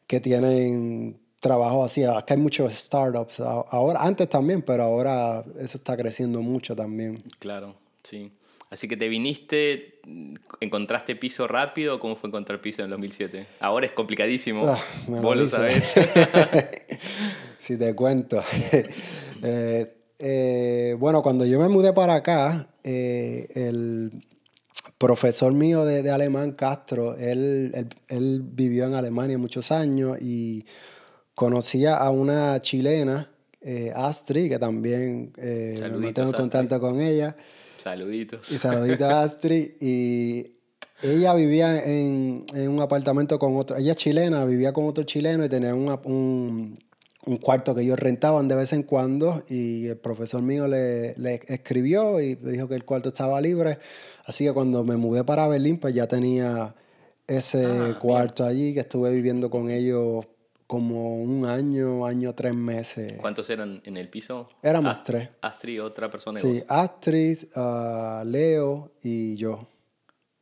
que 0.06 0.20
tienen 0.20 1.18
trabajo 1.40 1.84
así. 1.84 2.04
Acá 2.04 2.34
hay 2.34 2.40
muchos 2.40 2.72
startups. 2.72 3.40
Ahora, 3.40 4.00
antes 4.00 4.28
también, 4.28 4.62
pero 4.62 4.82
ahora 4.82 5.44
eso 5.58 5.78
está 5.78 5.96
creciendo 5.96 6.42
mucho 6.42 6.74
también. 6.74 7.22
Claro, 7.38 7.74
sí. 8.02 8.32
Así 8.70 8.86
que 8.86 8.98
te 8.98 9.08
viniste, 9.08 10.00
encontraste 10.60 11.16
piso 11.16 11.48
rápido. 11.48 11.98
¿Cómo 12.00 12.16
fue 12.16 12.28
encontrar 12.28 12.60
piso 12.60 12.82
en 12.82 12.86
el 12.86 12.90
2007? 12.90 13.46
Ahora 13.60 13.86
es 13.86 13.92
complicadísimo. 13.92 14.66
Ah, 14.66 14.78
Vos 15.06 15.36
lo 15.36 15.48
sabés. 15.48 15.94
si 17.58 17.76
te 17.76 17.94
cuento. 17.94 18.42
Eh, 19.40 19.94
eh, 20.18 20.96
bueno, 20.98 21.22
cuando 21.22 21.46
yo 21.46 21.60
me 21.60 21.68
mudé 21.68 21.92
para 21.92 22.16
acá, 22.16 22.68
eh, 22.82 23.46
el 23.54 24.10
profesor 24.98 25.52
mío 25.52 25.84
de, 25.84 26.10
alemán, 26.10 26.52
Castro, 26.52 27.16
él, 27.16 27.88
él, 28.08 28.42
vivió 28.44 28.86
en 28.86 28.94
Alemania 28.94 29.38
muchos 29.38 29.70
años 29.70 30.18
y 30.20 30.66
conocía 31.34 31.96
a 31.96 32.10
una 32.10 32.60
chilena, 32.60 33.30
eh, 33.60 33.92
Astrid, 33.94 34.50
que 34.50 34.58
también 34.58 35.32
eh, 35.36 35.80
me 35.96 36.12
tengo 36.12 36.32
contacto 36.32 36.80
con 36.80 37.00
ella. 37.00 37.36
Saluditos. 37.82 38.50
Y 38.50 38.58
saluditos 38.58 39.08
a 39.08 39.22
Astrid. 39.22 39.70
Y 39.80 40.58
ella 41.00 41.32
vivía 41.34 41.80
en, 41.84 42.44
un 42.54 42.80
apartamento 42.80 43.38
con 43.38 43.56
otro, 43.56 43.76
ella 43.76 43.92
es 43.92 43.96
chilena, 43.96 44.44
vivía 44.44 44.72
con 44.72 44.86
otro 44.86 45.04
chileno 45.04 45.44
y 45.44 45.48
tenía 45.48 45.74
un, 45.74 46.78
cuarto 47.40 47.74
que 47.74 47.82
ellos 47.82 47.98
rentaban 47.98 48.48
de 48.48 48.54
vez 48.54 48.72
en 48.72 48.82
cuando 48.82 49.42
y 49.48 49.88
el 49.88 49.96
profesor 49.96 50.42
mío 50.42 50.66
le, 50.66 51.14
le, 51.16 51.40
escribió 51.48 52.20
y 52.20 52.36
dijo 52.36 52.68
que 52.68 52.74
el 52.74 52.84
cuarto 52.84 53.08
estaba 53.08 53.40
libre. 53.40 53.78
Así 54.24 54.44
que 54.44 54.52
cuando 54.52 54.84
me 54.84 54.96
mudé 54.96 55.24
para 55.24 55.46
Berlín, 55.48 55.78
pues 55.78 55.94
ya 55.94 56.06
tenía 56.06 56.74
ese 57.26 57.66
ah, 57.66 57.98
cuarto 58.00 58.44
allí 58.44 58.72
que 58.72 58.80
estuve 58.80 59.12
viviendo 59.12 59.50
con 59.50 59.70
ellos 59.70 60.24
como 60.66 61.16
un 61.16 61.46
año, 61.46 62.06
año, 62.06 62.34
tres 62.34 62.54
meses. 62.54 63.14
¿Cuántos 63.18 63.48
eran 63.48 63.80
en 63.84 63.96
el 63.96 64.08
piso? 64.08 64.48
Éramos 64.62 65.02
tres. 65.02 65.30
Astrid, 65.40 65.82
otra 65.82 66.10
persona. 66.10 66.38
Sí, 66.38 66.62
Astrid, 66.68 67.44
uh, 67.56 68.24
Leo 68.24 68.92
y 69.02 69.36
yo. 69.36 69.66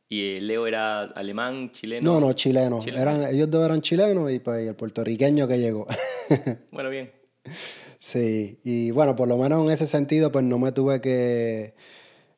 ¿Y 0.09 0.37
eh, 0.37 0.41
Leo 0.41 0.67
era 0.67 1.01
alemán, 1.01 1.71
chileno? 1.71 2.13
No, 2.13 2.27
no, 2.27 2.33
chileno. 2.33 2.79
Eran, 2.85 3.23
ellos 3.25 3.49
dos 3.49 3.65
eran 3.65 3.81
chilenos 3.81 4.31
y 4.31 4.39
pues 4.39 4.65
el 4.67 4.75
puertorriqueño 4.75 5.47
que 5.47 5.59
llegó. 5.59 5.85
bueno, 6.71 6.89
bien. 6.89 7.11
Sí, 7.99 8.59
y 8.63 8.91
bueno, 8.91 9.15
por 9.15 9.27
lo 9.27 9.37
menos 9.37 9.65
en 9.65 9.71
ese 9.71 9.87
sentido, 9.87 10.31
pues 10.31 10.45
no 10.45 10.59
me 10.59 10.71
tuve 10.71 11.01
que, 11.01 11.73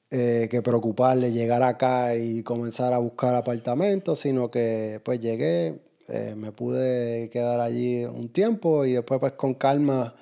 eh, 0.09 0.47
que 0.49 0.61
preocupar 0.63 1.19
de 1.19 1.31
llegar 1.31 1.61
acá 1.61 2.15
y 2.15 2.41
comenzar 2.41 2.93
a 2.93 2.97
buscar 2.97 3.35
apartamentos, 3.35 4.19
sino 4.19 4.49
que 4.49 4.99
pues 5.03 5.19
llegué, 5.19 5.79
eh, 6.07 6.33
me 6.35 6.51
pude 6.51 7.29
quedar 7.29 7.59
allí 7.59 8.03
un 8.05 8.29
tiempo 8.29 8.85
y 8.85 8.93
después 8.93 9.19
pues 9.19 9.33
con 9.33 9.53
calma 9.53 10.15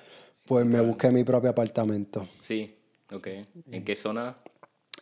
pues 0.47 0.65
me 0.65 0.81
busqué 0.81 1.11
mi 1.11 1.23
propio 1.23 1.51
apartamento. 1.51 2.27
Sí, 2.41 2.75
ok. 3.11 3.27
¿En 3.71 3.85
qué 3.85 3.95
zona? 3.95 4.37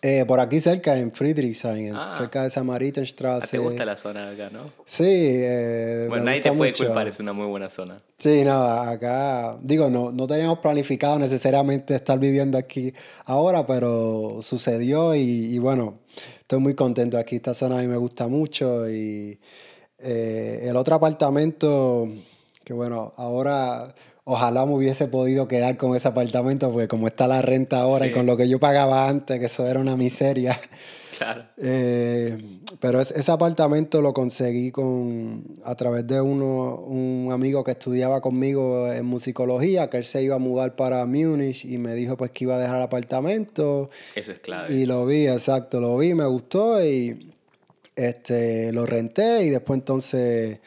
Eh, 0.07 0.23
por 0.23 0.39
aquí 0.39 0.59
cerca, 0.59 0.95
en 0.99 1.11
Friedrichshain, 1.11 1.95
ah. 1.95 2.15
cerca 2.15 2.43
de 2.43 2.51
Samaritenstraße. 2.51 3.57
¿Te 3.57 3.57
gusta 3.57 3.85
la 3.85 3.97
zona 3.97 4.29
acá, 4.29 4.51
no? 4.51 4.59
Sí. 4.85 5.03
Eh, 5.03 6.05
bueno, 6.09 6.25
nadie 6.25 6.41
te 6.41 6.51
puede 6.51 6.73
culpar, 6.73 7.07
es 7.07 7.19
una 7.19 7.33
muy 7.33 7.47
buena 7.47 7.71
zona. 7.71 7.99
Sí, 8.19 8.43
no, 8.43 8.53
acá, 8.53 9.57
digo, 9.63 9.89
no, 9.89 10.11
no 10.11 10.27
teníamos 10.27 10.59
planificado 10.59 11.17
necesariamente 11.17 11.95
estar 11.95 12.19
viviendo 12.19 12.55
aquí 12.55 12.93
ahora, 13.23 13.65
pero 13.65 14.41
sucedió 14.43 15.15
y, 15.15 15.21
y 15.21 15.57
bueno, 15.57 15.97
estoy 16.39 16.59
muy 16.59 16.75
contento 16.75 17.17
aquí. 17.17 17.37
Esta 17.37 17.55
zona 17.55 17.79
a 17.79 17.81
mí 17.81 17.87
me 17.87 17.97
gusta 17.97 18.27
mucho 18.27 18.87
y 18.87 19.39
eh, 19.97 20.67
el 20.69 20.75
otro 20.75 20.93
apartamento, 20.93 22.07
que 22.63 22.73
bueno, 22.73 23.11
ahora 23.17 23.95
ojalá 24.25 24.65
me 24.65 24.73
hubiese 24.73 25.07
podido 25.07 25.47
quedar 25.47 25.77
con 25.77 25.95
ese 25.95 26.07
apartamento, 26.07 26.71
porque 26.71 26.87
como 26.87 27.07
está 27.07 27.27
la 27.27 27.41
renta 27.41 27.79
ahora 27.79 28.07
y 28.07 28.11
con 28.11 28.25
lo 28.25 28.35
que 28.35 28.49
yo 28.49 28.59
pagaba 28.59 29.07
antes, 29.07 29.39
que 29.39 29.45
eso 29.45 29.65
era 29.65 29.79
una 29.79 29.95
miseria. 29.95 30.59
Claro. 31.17 31.45
Eh, 31.57 32.37
pero 32.81 32.99
ese 32.99 33.31
apartamento 33.31 34.01
lo 34.01 34.13
conseguí 34.13 34.69
con, 34.69 35.45
a 35.63 35.73
través 35.75 36.05
de 36.05 36.19
uno, 36.19 36.75
un 36.75 37.29
amigo 37.31 37.63
que 37.63 37.71
estudiaba 37.71 38.19
conmigo 38.19 38.91
en 38.91 39.05
musicología, 39.05 39.89
que 39.89 39.95
él 39.95 40.03
se 40.03 40.23
iba 40.23 40.35
a 40.35 40.39
mudar 40.39 40.75
para 40.75 41.05
Múnich 41.05 41.63
y 41.63 41.77
me 41.77 41.93
dijo 41.93 42.17
pues 42.17 42.31
que 42.31 42.43
iba 42.43 42.55
a 42.55 42.59
dejar 42.59 42.77
el 42.77 42.83
apartamento. 42.83 43.89
Eso 44.13 44.33
es 44.33 44.39
clave. 44.39 44.73
Y 44.73 44.85
lo 44.85 45.05
vi, 45.05 45.27
exacto, 45.27 45.79
lo 45.79 45.97
vi, 45.97 46.13
me 46.13 46.25
gustó 46.25 46.83
y 46.83 47.33
este, 47.95 48.73
lo 48.73 48.85
renté 48.85 49.43
y 49.43 49.51
después 49.51 49.79
entonces 49.79 50.59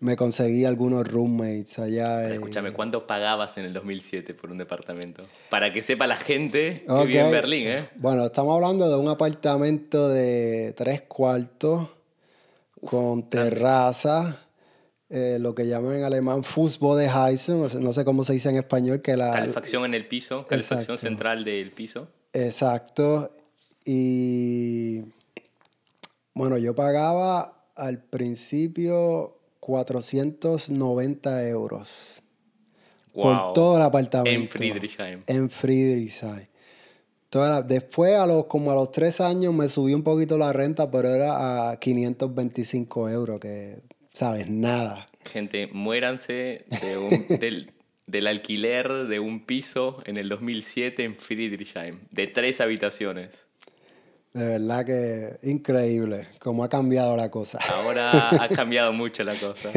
me 0.00 0.16
conseguí 0.16 0.64
algunos 0.64 1.06
roommates 1.06 1.78
allá. 1.78 2.32
escúchame, 2.32 2.72
¿cuánto 2.72 3.06
pagabas 3.06 3.58
en 3.58 3.66
el 3.66 3.74
2007 3.74 4.34
por 4.34 4.50
un 4.50 4.56
departamento? 4.56 5.24
Para 5.50 5.72
que 5.72 5.82
sepa 5.82 6.06
la 6.06 6.16
gente 6.16 6.84
que 6.86 7.06
vive 7.06 7.20
en 7.20 7.30
Berlín, 7.30 7.66
¿eh? 7.68 7.88
Bueno, 7.96 8.24
estamos 8.26 8.56
hablando 8.56 8.88
de 8.88 8.96
un 8.96 9.08
apartamento 9.08 10.08
de 10.08 10.72
tres 10.76 11.02
cuartos 11.02 11.88
con 12.84 13.28
terraza. 13.28 14.46
Eh, 15.10 15.38
lo 15.40 15.54
que 15.54 15.66
llaman 15.66 15.96
en 15.96 16.04
alemán 16.04 16.44
Fußbodenheizung, 16.44 17.80
no 17.80 17.92
sé 17.92 18.04
cómo 18.04 18.24
se 18.24 18.32
dice 18.32 18.48
en 18.48 18.56
español. 18.56 19.02
que 19.02 19.16
la 19.16 19.32
Calefacción 19.32 19.84
en 19.84 19.94
el 19.94 20.06
piso, 20.06 20.44
calefacción 20.46 20.98
central 20.98 21.44
del 21.44 21.72
piso. 21.72 22.08
Exacto. 22.32 23.30
Y 23.84 25.02
bueno, 26.32 26.58
yo 26.58 26.74
pagaba 26.74 27.66
al 27.74 28.02
principio 28.02 29.39
490 29.60 31.48
euros. 31.48 32.22
Por 33.12 33.52
todo 33.52 33.76
el 33.76 33.82
apartamento. 33.82 34.40
En 34.40 34.48
Friedrichshain. 34.48 35.24
En 35.26 35.50
Friedrichshain. 35.50 36.48
después, 37.66 38.14
a 38.16 38.26
los, 38.26 38.46
como 38.46 38.72
a 38.72 38.74
los 38.74 38.90
tres 38.92 39.20
años, 39.20 39.52
me 39.52 39.68
subió 39.68 39.96
un 39.96 40.02
poquito 40.02 40.38
la 40.38 40.52
renta, 40.52 40.90
pero 40.90 41.14
era 41.14 41.70
a 41.70 41.78
525 41.78 43.08
euros, 43.10 43.40
que, 43.40 43.78
¿sabes? 44.12 44.48
Nada. 44.48 45.06
Gente, 45.24 45.68
muéranse 45.72 46.64
del, 47.40 47.72
del 48.06 48.26
alquiler 48.26 49.06
de 49.06 49.20
un 49.20 49.44
piso 49.44 50.02
en 50.06 50.16
el 50.16 50.28
2007 50.28 51.04
en 51.04 51.16
Friedrichshain, 51.16 52.00
de 52.10 52.26
tres 52.26 52.60
habitaciones. 52.60 53.46
De 54.32 54.58
verdad 54.58 54.86
que 54.86 55.38
increíble 55.48 56.28
cómo 56.38 56.62
ha 56.62 56.68
cambiado 56.68 57.16
la 57.16 57.30
cosa. 57.30 57.58
Ahora 57.74 58.30
ha 58.30 58.48
cambiado 58.54 58.92
mucho 58.92 59.24
la 59.24 59.34
cosa. 59.34 59.70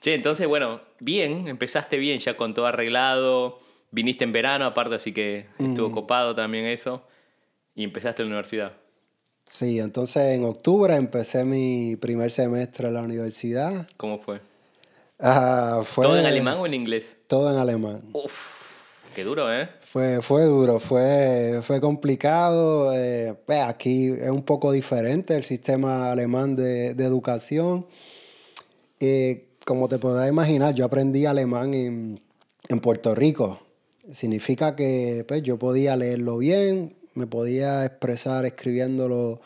che, 0.00 0.14
entonces, 0.14 0.46
bueno, 0.46 0.80
bien, 1.00 1.48
empezaste 1.48 1.96
bien, 1.96 2.18
ya 2.18 2.36
con 2.36 2.54
todo 2.54 2.66
arreglado. 2.66 3.58
Viniste 3.90 4.24
en 4.24 4.32
verano, 4.32 4.64
aparte, 4.64 4.94
así 4.94 5.12
que 5.12 5.46
estuvo 5.58 5.90
mm. 5.90 5.92
copado 5.92 6.34
también 6.34 6.66
eso. 6.66 7.06
Y 7.74 7.84
empezaste 7.84 8.22
en 8.22 8.28
la 8.28 8.34
universidad. 8.34 8.72
Sí, 9.44 9.80
entonces 9.80 10.22
en 10.34 10.44
octubre 10.44 10.94
empecé 10.94 11.44
mi 11.44 11.96
primer 11.96 12.30
semestre 12.30 12.88
en 12.88 12.94
la 12.94 13.02
universidad. 13.02 13.86
¿Cómo 13.96 14.18
fue? 14.18 14.40
Ah, 15.18 15.82
fue 15.84 16.04
¿Todo 16.04 16.18
en 16.18 16.26
alemán 16.26 16.58
o 16.58 16.66
en 16.66 16.74
inglés? 16.74 17.16
Todo 17.26 17.50
en 17.50 17.58
alemán. 17.58 18.02
Uf, 18.12 19.12
qué 19.14 19.24
duro, 19.24 19.52
¿eh? 19.52 19.68
Fue, 19.92 20.22
fue 20.22 20.44
duro, 20.46 20.80
fue, 20.80 21.60
fue 21.62 21.78
complicado. 21.78 22.94
Eh, 22.94 23.34
pues, 23.44 23.58
aquí 23.62 24.06
es 24.08 24.30
un 24.30 24.42
poco 24.42 24.72
diferente 24.72 25.36
el 25.36 25.44
sistema 25.44 26.10
alemán 26.10 26.56
de, 26.56 26.94
de 26.94 27.04
educación. 27.04 27.86
como 29.66 29.88
te 29.88 29.98
podrás 29.98 30.30
imaginar, 30.30 30.74
yo 30.74 30.86
aprendí 30.86 31.26
alemán 31.26 31.74
en, 31.74 32.22
en, 32.70 32.80
Puerto 32.80 33.14
Rico. 33.14 33.60
Significa 34.10 34.74
que 34.76 35.26
pues, 35.28 35.42
yo 35.42 35.58
podía 35.58 35.94
leerlo 35.94 36.38
bien, 36.38 36.96
me 37.14 37.26
podía 37.26 37.84
expresar 37.84 38.46
escribiéndolo 38.46 39.42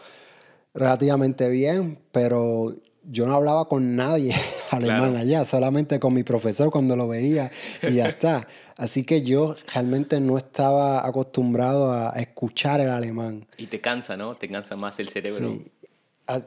relativamente 0.75 1.49
bien, 1.49 1.99
pero 2.13 2.73
yo 3.09 3.27
no 3.27 3.35
hablaba 3.35 3.69
con 3.69 3.97
nadie 3.97 4.35
alemán 4.71 5.17
allá, 5.17 5.45
solamente 5.45 6.01
con 6.01 6.15
mi 6.15 6.23
profesor 6.23 6.71
cuando 6.71 6.97
lo 6.97 7.09
veía 7.09 7.51
y 7.83 7.95
ya 7.95 8.09
está. 8.09 8.49
Así 8.77 9.05
que 9.05 9.23
yo 9.23 9.57
realmente 9.73 10.21
no 10.21 10.37
estaba 10.37 11.07
acostumbrado 11.07 11.93
a 11.93 12.11
escuchar 12.17 12.81
el 12.81 12.91
alemán. 12.91 13.47
Y 13.57 13.67
te 13.69 13.81
cansa, 13.81 14.17
¿no? 14.17 14.35
Te 14.35 14.49
cansa 14.49 14.77
más 14.77 14.99
el 15.01 15.09
cerebro. 15.09 15.49
Sí. 15.49 15.73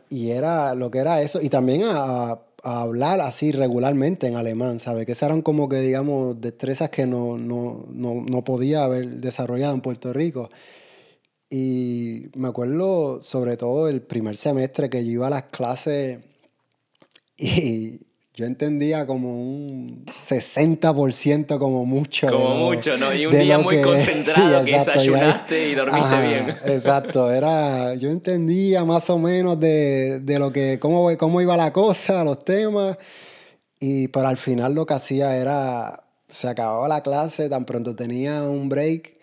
Y 0.10 0.32
era 0.32 0.76
lo 0.76 0.92
que 0.92 1.00
era 1.00 1.22
eso. 1.22 1.42
Y 1.42 1.50
también 1.50 1.84
a, 1.86 2.40
hablar 2.62 3.22
así 3.22 3.54
regularmente 3.54 4.28
en 4.28 4.36
alemán, 4.36 4.80
¿sabes? 4.80 5.06
Que 5.06 5.14
esas 5.14 5.30
eran 5.30 5.42
como 5.42 5.70
que, 5.70 5.80
digamos, 5.80 6.42
destrezas 6.42 6.90
que 6.90 7.08
no, 7.08 7.38
no, 7.38 7.86
no, 7.90 8.16
no 8.16 8.44
podía 8.44 8.84
haber 8.84 9.08
desarrollado 9.22 9.74
en 9.74 9.80
Puerto 9.80 10.12
Rico. 10.12 10.50
Y 11.50 12.26
me 12.36 12.50
acuerdo 12.50 13.22
sobre 13.22 13.56
todo 13.56 13.88
el 13.88 14.02
primer 14.02 14.36
semestre 14.36 14.90
que 14.90 15.04
yo 15.06 15.12
iba 15.12 15.28
a 15.28 15.32
las 15.32 15.44
clases 15.44 16.20
y 17.40 18.02
yo 18.40 18.46
entendía 18.46 19.06
como 19.06 19.34
un 19.34 20.06
60% 20.06 21.60
como 21.60 21.86
mucho. 21.86 22.28
Como 22.28 22.56
mucho, 22.56 22.98
¿no? 22.98 23.14
Y 23.14 23.26
un 23.26 23.38
día 23.38 23.60
muy 23.60 23.82
concentrado 23.82 24.64
que 24.64 24.78
desayunaste 24.78 25.70
y, 25.70 25.76
dormiste 25.76 26.22
bien. 26.26 26.50
Exacto, 26.66 27.30
era, 27.30 27.96
yo 27.96 28.10
entendía 28.10 28.86
más 28.86 29.10
o 29.10 29.18
menos 29.18 29.60
de, 29.60 30.22
de, 30.22 30.40
lo 30.40 30.54
que, 30.54 30.80
cómo, 30.80 31.10
cómo 31.18 31.42
iba 31.42 31.58
la 31.58 31.74
cosa, 31.74 32.24
los 32.24 32.40
temas, 32.46 32.98
y 33.78 34.08
pero 34.08 34.30
al 34.30 34.38
final 34.38 34.74
lo 34.74 34.86
que 34.86 34.94
hacía 34.94 35.36
era, 35.36 36.00
se 36.30 36.48
acababa 36.48 36.88
la 36.88 37.04
clase, 37.04 37.50
tan 37.50 37.66
pronto 37.66 37.94
tenía 37.94 38.44
un 38.44 38.70
break, 38.70 39.18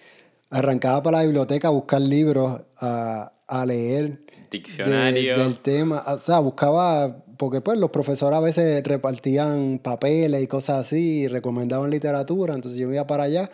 arrancaba 0.50 1.02
para 1.02 1.18
la 1.18 1.24
biblioteca 1.24 1.68
a 1.68 1.70
buscar 1.70 2.02
libros, 2.02 2.60
a, 2.76 3.32
a 3.46 3.64
leer. 3.64 4.20
Diccionario. 4.50 5.38
del 5.38 5.58
tema, 5.60 6.04
o 6.06 6.18
sea, 6.18 6.38
buscaba 6.38 7.24
porque 7.36 7.60
pues 7.60 7.78
los 7.78 7.90
profesores 7.90 8.36
a 8.36 8.40
veces 8.40 8.82
repartían 8.84 9.78
papeles 9.82 10.42
y 10.42 10.46
cosas 10.46 10.86
así 10.86 11.20
y 11.22 11.28
recomendaban 11.28 11.90
literatura, 11.90 12.54
entonces 12.54 12.78
yo 12.78 12.92
iba 12.92 13.06
para 13.06 13.24
allá 13.24 13.50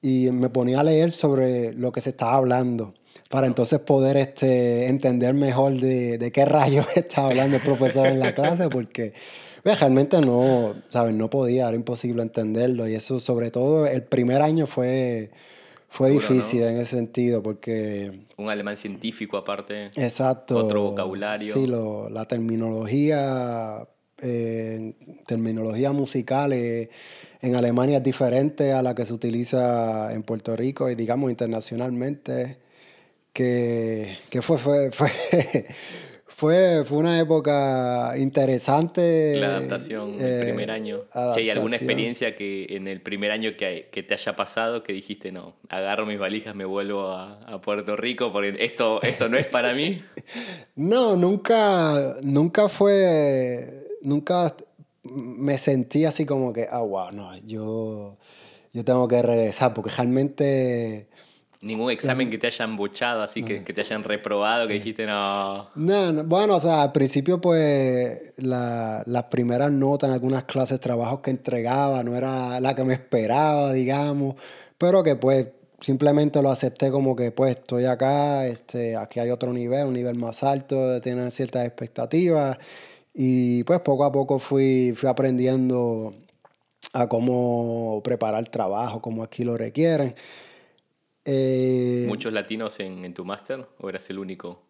y 0.00 0.30
me 0.30 0.48
ponía 0.48 0.80
a 0.80 0.84
leer 0.84 1.10
sobre 1.10 1.72
lo 1.72 1.92
que 1.92 2.00
se 2.00 2.10
estaba 2.10 2.34
hablando 2.34 2.94
para 3.28 3.46
entonces 3.46 3.80
poder 3.80 4.16
este, 4.16 4.86
entender 4.86 5.34
mejor 5.34 5.78
de, 5.78 6.18
de 6.18 6.32
qué 6.32 6.44
rayos 6.44 6.86
estaba 6.94 7.28
hablando 7.28 7.56
el 7.56 7.62
profesor 7.62 8.06
en 8.06 8.20
la 8.20 8.34
clase, 8.34 8.68
porque 8.68 9.12
pues, 9.62 9.80
realmente 9.80 10.20
no, 10.20 10.74
¿sabes? 10.88 11.14
No 11.14 11.28
podía, 11.28 11.68
era 11.68 11.76
imposible 11.76 12.22
entenderlo 12.22 12.88
y 12.88 12.94
eso 12.94 13.20
sobre 13.20 13.50
todo 13.50 13.86
el 13.86 14.02
primer 14.02 14.40
año 14.40 14.66
fue 14.66 15.30
fue 15.88 16.10
difícil 16.10 16.62
en 16.62 16.78
ese 16.78 16.96
sentido 16.96 17.42
porque... 17.42 18.26
Un 18.36 18.50
alemán 18.50 18.76
científico 18.76 19.36
aparte. 19.36 19.86
Exacto. 19.96 20.56
Otro 20.56 20.82
vocabulario. 20.82 21.52
Sí, 21.54 21.66
lo, 21.66 22.10
la 22.10 22.26
terminología, 22.26 23.88
eh, 24.22 24.94
terminología 25.26 25.92
musical 25.92 26.52
eh, 26.52 26.90
en 27.40 27.54
Alemania 27.54 27.98
es 27.98 28.04
diferente 28.04 28.72
a 28.72 28.82
la 28.82 28.94
que 28.94 29.04
se 29.04 29.12
utiliza 29.14 30.12
en 30.12 30.22
Puerto 30.22 30.54
Rico 30.54 30.90
y 30.90 30.94
digamos 30.94 31.30
internacionalmente. 31.30 32.58
Que, 33.32 34.16
que 34.30 34.42
fue, 34.42 34.58
fue, 34.58 34.90
fue 34.90 35.10
fue, 36.38 36.84
fue 36.84 36.98
una 36.98 37.18
época 37.18 38.14
interesante. 38.16 39.38
La 39.40 39.56
adaptación, 39.56 40.20
el 40.20 40.38
primer 40.38 40.70
año. 40.70 41.00
¿Hay 41.12 41.50
alguna 41.50 41.74
experiencia 41.74 42.36
que 42.36 42.76
en 42.76 42.86
el 42.86 43.00
primer 43.00 43.32
año 43.32 43.56
que, 43.58 43.88
que, 43.90 44.04
te 44.04 44.14
haya 44.14 44.36
pasado 44.36 44.84
que 44.84 44.92
dijiste, 44.92 45.32
no, 45.32 45.56
agarro 45.68 46.06
mis 46.06 46.16
valijas, 46.16 46.54
me 46.54 46.64
vuelvo 46.64 47.08
a, 47.08 47.40
a, 47.40 47.60
Puerto 47.60 47.96
Rico 47.96 48.32
porque 48.32 48.54
esto, 48.60 49.02
esto 49.02 49.28
no 49.28 49.36
es 49.36 49.46
para 49.46 49.74
mí? 49.74 50.00
no, 50.76 51.16
nunca, 51.16 52.18
nunca 52.22 52.68
fue, 52.68 53.88
nunca 54.02 54.54
me 55.02 55.58
sentí 55.58 56.04
así 56.04 56.24
como 56.24 56.52
que, 56.52 56.68
ah, 56.70 56.82
wow, 56.82 57.10
no, 57.10 57.36
yo, 57.38 58.16
yo 58.72 58.84
tengo 58.84 59.08
que 59.08 59.20
regresar 59.22 59.74
porque 59.74 59.90
realmente 59.90 61.08
Ningún 61.60 61.90
examen 61.90 62.30
que 62.30 62.38
te 62.38 62.46
hayan 62.46 62.76
bochado, 62.76 63.20
así 63.20 63.42
que, 63.42 63.64
que 63.64 63.72
te 63.72 63.80
hayan 63.80 64.04
reprobado, 64.04 64.68
que 64.68 64.74
dijiste 64.74 65.06
no. 65.06 65.68
no. 65.74 66.24
bueno, 66.24 66.54
o 66.54 66.60
sea, 66.60 66.82
al 66.82 66.92
principio, 66.92 67.40
pues, 67.40 68.32
la, 68.36 69.02
las 69.06 69.24
primeras 69.24 69.72
notas 69.72 70.08
en 70.08 70.14
algunas 70.14 70.44
clases, 70.44 70.78
trabajos 70.78 71.18
que 71.18 71.30
entregaba, 71.30 72.04
no 72.04 72.16
era 72.16 72.60
la 72.60 72.76
que 72.76 72.84
me 72.84 72.94
esperaba, 72.94 73.72
digamos, 73.72 74.36
pero 74.78 75.02
que, 75.02 75.16
pues, 75.16 75.48
simplemente 75.80 76.40
lo 76.42 76.50
acepté 76.50 76.92
como 76.92 77.16
que, 77.16 77.32
pues, 77.32 77.56
estoy 77.56 77.86
acá, 77.86 78.46
este, 78.46 78.96
aquí 78.96 79.18
hay 79.18 79.30
otro 79.30 79.52
nivel, 79.52 79.86
un 79.86 79.94
nivel 79.94 80.16
más 80.16 80.44
alto, 80.44 81.00
tienen 81.00 81.32
ciertas 81.32 81.66
expectativas, 81.66 82.56
y, 83.12 83.64
pues, 83.64 83.80
poco 83.80 84.04
a 84.04 84.12
poco 84.12 84.38
fui, 84.38 84.92
fui 84.94 85.08
aprendiendo 85.08 86.14
a 86.92 87.08
cómo 87.08 88.00
preparar 88.04 88.38
el 88.38 88.48
trabajo, 88.48 89.02
como 89.02 89.24
aquí 89.24 89.42
lo 89.42 89.56
requieren. 89.58 90.14
Eh, 91.30 92.06
¿Muchos 92.08 92.32
latinos 92.32 92.80
en, 92.80 93.12
tu 93.12 93.24
máster 93.24 93.66
o 93.78 93.88
eras 93.90 94.08
el 94.08 94.18
único? 94.18 94.62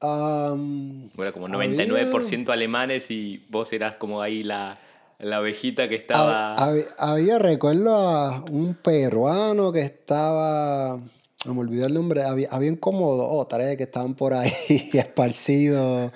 Um, 0.00 1.10
era 1.18 1.32
como 1.32 1.48
99% 1.48 2.48
alemanes 2.50 3.10
y 3.10 3.44
vos 3.48 3.72
eras 3.72 3.96
como 3.96 4.22
ahí 4.22 4.44
la, 4.44 4.78
la 5.18 5.40
ovejita 5.40 5.88
que 5.88 5.96
estaba... 5.96 6.54
Había, 6.98 7.40
recuerdo 7.40 7.96
a 7.96 8.44
un 8.44 8.74
peruano 8.74 9.72
que 9.72 9.80
estaba... 9.80 11.00
me 11.44 11.58
olvidé 11.58 11.86
el 11.86 11.94
nombre. 11.94 12.22
Había, 12.22 12.48
había 12.52 12.78
como 12.78 13.16
dos 13.16 13.28
o 13.30 13.46
tres 13.48 13.76
que 13.76 13.82
estaban 13.82 14.14
por 14.14 14.34
ahí 14.34 14.52
esparcidos 14.92 16.12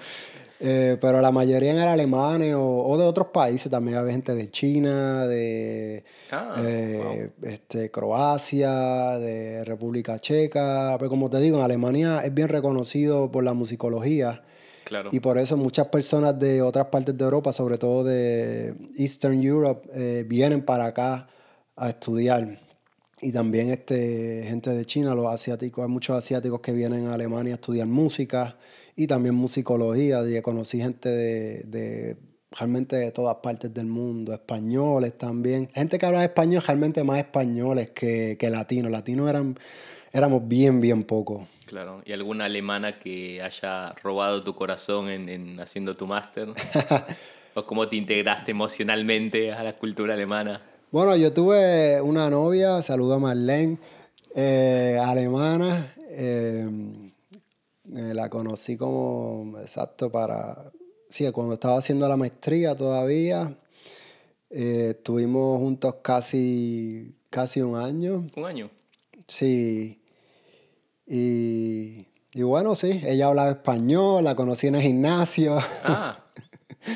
eh, 0.60 0.96
pero 1.00 1.20
la 1.20 1.30
mayoría 1.30 1.72
eran 1.72 1.88
alemanes 1.88 2.54
o, 2.56 2.96
de 2.98 3.04
otros 3.04 3.28
países. 3.28 3.70
También 3.70 3.96
había 3.96 4.12
gente 4.12 4.34
de 4.34 4.50
China, 4.50 5.26
de 5.26 6.04
ah, 6.32 6.56
eh, 6.58 7.30
este, 7.42 7.90
Croacia, 7.90 9.18
de 9.18 9.64
República 9.64 10.18
Checa. 10.18 10.96
Pero 10.98 11.08
como 11.08 11.30
te 11.30 11.38
digo, 11.38 11.58
en 11.58 11.64
Alemania 11.64 12.20
es 12.24 12.34
bien 12.34 12.48
reconocido 12.48 13.30
por 13.30 13.44
la 13.44 13.54
musicología. 13.54 14.42
Claro. 14.84 15.10
Y 15.12 15.20
por 15.20 15.38
eso 15.38 15.56
muchas 15.56 15.88
personas 15.88 16.38
de 16.38 16.62
otras 16.62 16.86
partes 16.86 17.16
de 17.16 17.22
Europa, 17.22 17.52
sobre 17.52 17.76
todo 17.76 18.04
de 18.04 18.74
Eastern 18.96 19.42
Europe, 19.42 19.88
eh, 19.94 20.24
vienen 20.26 20.64
para 20.64 20.86
acá 20.86 21.28
a 21.76 21.90
estudiar. 21.90 22.58
Y 23.20 23.32
también 23.32 23.70
este, 23.70 24.44
gente 24.46 24.70
de 24.70 24.84
China, 24.86 25.14
los 25.14 25.26
asiáticos, 25.26 25.84
hay 25.84 25.90
muchos 25.90 26.16
asiáticos 26.16 26.60
que 26.60 26.72
vienen 26.72 27.06
a 27.06 27.14
Alemania 27.14 27.54
a 27.54 27.56
estudiar 27.56 27.86
música 27.86 28.56
y 28.98 29.06
también 29.06 29.36
musicología. 29.36 30.20
Y 30.28 30.42
conocí 30.42 30.80
gente 30.80 31.08
de, 31.08 31.62
de, 31.62 32.16
realmente 32.50 32.96
de 32.96 33.12
todas 33.12 33.36
partes 33.36 33.72
del 33.72 33.86
mundo, 33.86 34.34
españoles 34.34 35.16
también. 35.16 35.68
Gente 35.72 35.98
que 35.98 36.04
habla 36.04 36.24
español, 36.24 36.64
realmente 36.66 37.04
más 37.04 37.18
españoles 37.18 37.90
que, 37.90 38.36
que 38.38 38.50
latinos. 38.50 38.90
Latinos 38.90 39.30
eran, 39.30 39.56
éramos 40.12 40.48
bien, 40.48 40.80
bien 40.80 41.04
pocos. 41.04 41.46
Claro, 41.66 42.02
¿y 42.04 42.12
alguna 42.12 42.46
alemana 42.46 42.98
que 42.98 43.40
haya 43.40 43.94
robado 44.02 44.42
tu 44.42 44.56
corazón 44.56 45.08
en, 45.10 45.28
en 45.28 45.60
haciendo 45.60 45.94
tu 45.94 46.08
máster? 46.08 46.48
¿O 47.54 47.64
cómo 47.64 47.86
te 47.86 47.94
integraste 47.94 48.50
emocionalmente 48.50 49.52
a 49.52 49.62
la 49.62 49.74
cultura 49.74 50.14
alemana? 50.14 50.60
Bueno, 50.90 51.14
yo 51.14 51.32
tuve 51.32 52.00
una 52.00 52.28
novia, 52.30 52.82
saludo 52.82 53.14
a 53.14 53.18
Marlene, 53.20 53.78
eh, 54.34 54.98
alemana. 55.00 55.94
Eh, 56.10 57.07
eh, 57.94 58.12
la 58.14 58.28
conocí 58.28 58.76
como, 58.76 59.58
exacto, 59.60 60.10
para, 60.10 60.70
sí, 61.08 61.30
cuando 61.32 61.54
estaba 61.54 61.78
haciendo 61.78 62.08
la 62.08 62.16
maestría 62.16 62.74
todavía. 62.74 63.56
Eh, 64.50 64.94
estuvimos 64.96 65.58
juntos 65.58 65.96
casi, 66.02 67.14
casi 67.30 67.60
un 67.60 67.76
año. 67.76 68.26
¿Un 68.34 68.44
año? 68.44 68.70
Sí. 69.26 70.00
Y, 71.06 72.06
y 72.32 72.42
bueno, 72.42 72.74
sí, 72.74 73.00
ella 73.04 73.26
hablaba 73.26 73.50
español, 73.50 74.24
la 74.24 74.34
conocí 74.34 74.66
en 74.66 74.76
el 74.76 74.82
gimnasio. 74.82 75.58
Ah. 75.84 76.24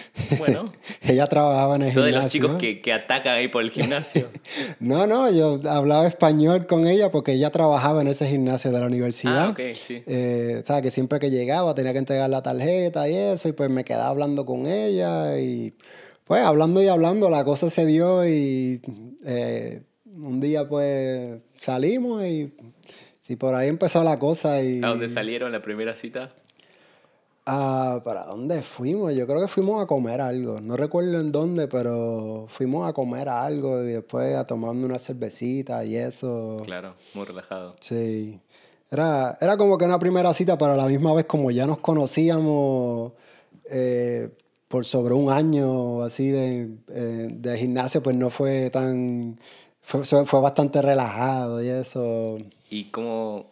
Bueno. 0.38 0.72
Ella 1.02 1.26
trabajaba 1.26 1.76
en 1.76 1.83
el 1.83 1.90
gimnasio. 1.90 2.14
de 2.14 2.22
los 2.22 2.33
chicos 2.33 2.57
que, 2.59 2.81
que, 2.81 2.92
atacan 2.92 3.37
ahí 3.37 3.48
por 3.48 3.62
el 3.62 3.70
gimnasio? 3.70 4.28
no, 4.81 5.07
no, 5.07 5.31
yo 5.31 5.61
hablaba 5.68 6.07
español 6.07 6.66
con 6.66 6.87
ella 6.87 7.11
porque 7.11 7.33
ella 7.33 7.50
trabajaba 7.50 8.02
en 8.02 8.09
ese 8.09 8.26
gimnasio 8.26 8.70
de 8.70 8.81
la 8.81 8.87
universidad. 8.87 9.46
Ah, 9.46 9.50
ok, 9.50 9.61
sí. 9.74 10.02
Eh, 10.07 10.61
o 10.62 10.66
sea, 10.66 10.83
que 10.83 10.90
siempre 10.90 11.18
que 11.18 11.31
llegaba 11.31 11.74
tenía 11.74 11.92
que 11.92 11.98
entregar 11.98 12.31
la 12.31 12.42
tarjeta 12.42 13.09
y 13.09 13.14
eso, 13.14 13.48
y 13.48 13.52
pues 13.52 13.70
me 13.70 13.85
quedaba 13.85 14.09
hablando 14.09 14.46
con 14.46 14.66
ella 14.66 15.38
y 15.38 15.74
pues 16.24 16.42
hablando 16.42 16.83
y 16.83 16.88
hablando, 16.88 17.28
la 17.31 17.44
cosa 17.44 17.68
se 17.68 17.85
dio 17.85 18.26
y 18.26 18.81
eh, 19.24 19.83
un 20.07 20.40
día 20.40 20.68
pues 20.68 21.40
salimos 21.61 22.24
y, 22.24 22.55
y 23.28 23.37
por 23.37 23.55
ahí 23.55 23.68
empezó 23.68 24.02
la 24.05 24.18
cosa. 24.18 24.62
Y, 24.62 24.83
¿A 24.83 24.88
dónde 24.88 25.09
salieron 25.09 25.52
la 25.52 25.62
primera 25.62 25.96
cita? 25.96 26.33
Ah, 27.44 28.00
¿para 28.05 28.24
dónde 28.24 28.62
fuimos? 28.62 29.14
Yo 29.14 29.26
creo 29.26 29.40
que 29.40 29.48
fuimos 29.48 29.83
a 29.83 29.87
comer 29.87 30.20
algo. 30.20 30.61
No 30.61 30.76
recuerdo 30.76 31.18
en 31.18 31.33
dónde, 31.33 31.66
pero 31.66 32.46
fuimos 32.48 32.88
a 32.88 32.92
comer 32.92 33.28
algo 33.28 33.83
y 33.83 33.92
después 33.92 34.37
a 34.37 34.44
tomarme 34.44 34.85
una 34.85 35.00
cervecita 35.00 35.85
y 35.85 35.96
eso. 35.96 36.62
Claro, 36.64 36.94
muy 37.14 37.24
relajado. 37.24 37.74
Sí. 37.81 38.38
Era, 38.90 39.37
era 39.40 39.57
como 39.57 39.76
que 39.76 39.87
una 39.87 39.98
primera 39.98 40.33
cita, 40.35 40.57
pero 40.57 40.72
a 40.72 40.76
la 40.76 40.87
misma 40.87 41.12
vez 41.14 41.24
como 41.24 41.50
ya 41.50 41.66
nos 41.66 41.78
conocíamos 41.78 43.12
eh, 43.70 44.28
por 44.68 44.85
sobre 44.85 45.14
un 45.14 45.33
año 45.33 46.02
así 46.02 46.28
de, 46.28 46.70
eh, 46.90 47.28
de 47.33 47.59
gimnasio, 47.59 48.02
pues 48.02 48.14
no 48.16 48.31
fue 48.31 48.70
tan... 48.70 49.40
Fue, 49.81 50.05
fue 50.05 50.40
bastante 50.40 50.81
relajado 50.81 51.61
y 51.61 51.66
eso. 51.66 52.38
¿Y 52.70 52.85
cómo, 52.85 53.52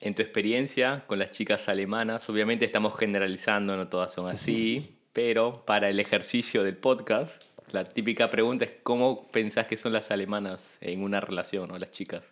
en 0.00 0.14
tu 0.14 0.22
experiencia 0.22 1.04
con 1.06 1.18
las 1.18 1.30
chicas 1.30 1.68
alemanas, 1.68 2.28
obviamente 2.30 2.64
estamos 2.64 2.96
generalizando, 2.96 3.76
no 3.76 3.88
todas 3.88 4.12
son 4.12 4.28
así, 4.28 4.96
pero 5.12 5.64
para 5.66 5.90
el 5.90 6.00
ejercicio 6.00 6.64
del 6.64 6.76
podcast, 6.76 7.42
la 7.72 7.84
típica 7.84 8.30
pregunta 8.30 8.64
es 8.64 8.72
cómo 8.82 9.28
pensás 9.30 9.66
que 9.66 9.76
son 9.76 9.92
las 9.92 10.10
alemanas 10.10 10.78
en 10.80 11.02
una 11.02 11.20
relación 11.20 11.70
o 11.70 11.78
las 11.78 11.90
chicas. 11.90 12.22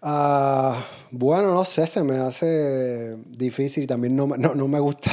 Ah, 0.00 0.84
bueno, 1.12 1.54
no 1.54 1.64
sé, 1.64 1.86
se 1.86 2.02
me 2.02 2.16
hace 2.16 3.16
difícil. 3.28 3.86
También 3.86 4.16
no, 4.16 4.26
no, 4.26 4.54
no 4.54 4.66
me 4.66 4.80
gusta 4.80 5.12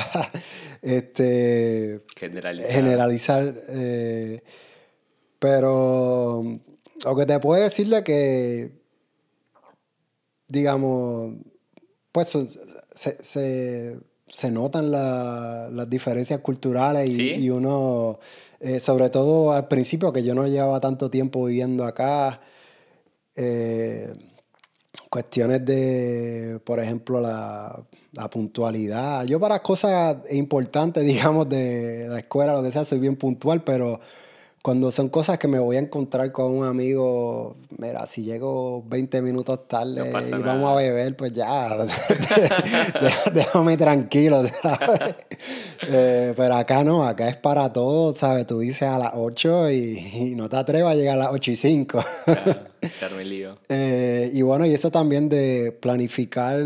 este, 0.81 2.01
generalizar. 2.15 2.71
generalizar 2.71 3.55
eh, 3.69 4.41
pero 5.37 6.43
lo 7.05 7.15
que 7.15 7.25
te 7.25 7.39
puedo 7.39 7.61
decirle 7.61 8.03
que 8.03 8.78
digamos, 10.49 11.35
pues 12.11 12.37
se, 12.91 14.51
notan 14.51 14.91
las 14.91 15.89
diferencias 15.89 16.39
culturales 16.41 17.17
y, 17.17 17.49
uno, 17.49 18.19
eh, 18.59 18.79
sobre 18.79 19.09
todo 19.09 19.53
al 19.53 19.67
principio, 19.67 20.11
que 20.11 20.23
yo 20.23 20.35
no 20.35 20.47
llevaba 20.47 20.79
tanto 20.81 21.09
tiempo 21.09 21.45
viviendo 21.45 21.85
acá, 21.85 22.41
eh, 23.35 24.13
cuestiones 25.09 25.63
de, 25.65 26.59
por 26.65 26.79
ejemplo, 26.79 27.21
la, 27.21 27.83
la, 28.11 28.29
puntualidad. 28.29 29.25
Yo 29.25 29.39
para 29.39 29.61
cosas 29.61 30.17
importantes, 30.31 31.05
digamos, 31.05 31.47
de 31.47 32.07
la 32.09 32.19
escuela, 32.19 32.53
lo 32.53 32.63
que 32.63 32.71
sea, 32.71 32.83
soy 32.85 32.99
bien 32.99 33.15
puntual, 33.15 33.63
pero 33.63 33.99
cuando 34.61 34.91
son 34.91 35.07
cosas 35.07 35.37
que 35.37 35.47
me 35.47 35.57
voy 35.57 35.77
a 35.77 35.79
encontrar 35.79 36.31
con 36.33 36.51
un 36.51 36.65
amigo, 36.65 37.55
mira, 37.77 38.05
si 38.05 38.23
llego 38.23 38.83
20 38.87 39.21
minutos 39.21 39.67
tarde 39.67 40.09
y 40.09 40.31
vamos 40.43 40.71
a 40.71 40.75
beber, 40.75 41.15
pues 41.15 41.31
ya, 41.31 41.77
déjame 43.33 43.77
tranquilo, 43.77 44.43
eh, 45.87 46.33
pero 46.35 46.55
acá 46.55 46.83
no, 46.83 47.05
acá 47.05 47.29
es 47.29 47.37
para 47.37 47.71
todo, 47.71 48.13
¿sabes? 48.15 48.45
Tú 48.47 48.59
dices 48.59 48.83
a 48.83 48.99
las 48.99 49.13
8 49.15 49.71
y, 49.71 50.33
no 50.35 50.49
te 50.49 50.57
atrevas 50.57 50.93
a 50.93 50.97
llegar 50.97 51.15
a 51.19 51.23
las 51.23 51.33
8 51.33 51.51
y 51.51 51.55
5. 51.55 52.05
eh, 53.69 54.29
y 54.33 54.41
bueno, 54.41 54.65
y 54.65 54.73
eso 54.73 54.91
también 54.91 55.29
de 55.29 55.71
planificar 55.71 56.59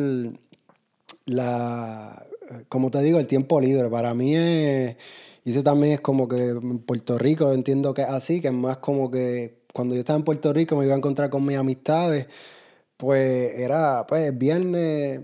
la, 1.25 2.25
como 2.69 2.89
te 2.89 3.01
digo, 3.01 3.19
el 3.19 3.27
tiempo 3.27 3.61
libre. 3.61 3.87
Para 3.89 4.13
mí 4.15 4.35
es 4.35 4.95
y 5.43 5.51
eso 5.51 5.63
también 5.63 5.93
es 5.93 6.01
como 6.01 6.27
que 6.27 6.49
en 6.49 6.79
Puerto 6.79 7.17
Rico 7.17 7.51
entiendo 7.51 7.93
que 7.93 8.03
es 8.03 8.09
así, 8.09 8.41
que 8.41 8.47
es 8.47 8.53
más 8.53 8.77
como 8.77 9.11
que 9.11 9.63
cuando 9.73 9.95
yo 9.95 10.01
estaba 10.01 10.17
en 10.17 10.23
Puerto 10.23 10.53
Rico 10.53 10.75
me 10.75 10.85
iba 10.85 10.93
a 10.93 10.97
encontrar 10.97 11.29
con 11.29 11.45
mis 11.45 11.57
amistades, 11.57 12.27
pues 12.97 13.59
era 13.59 14.05
pues 14.07 14.37
viernes 14.37 15.21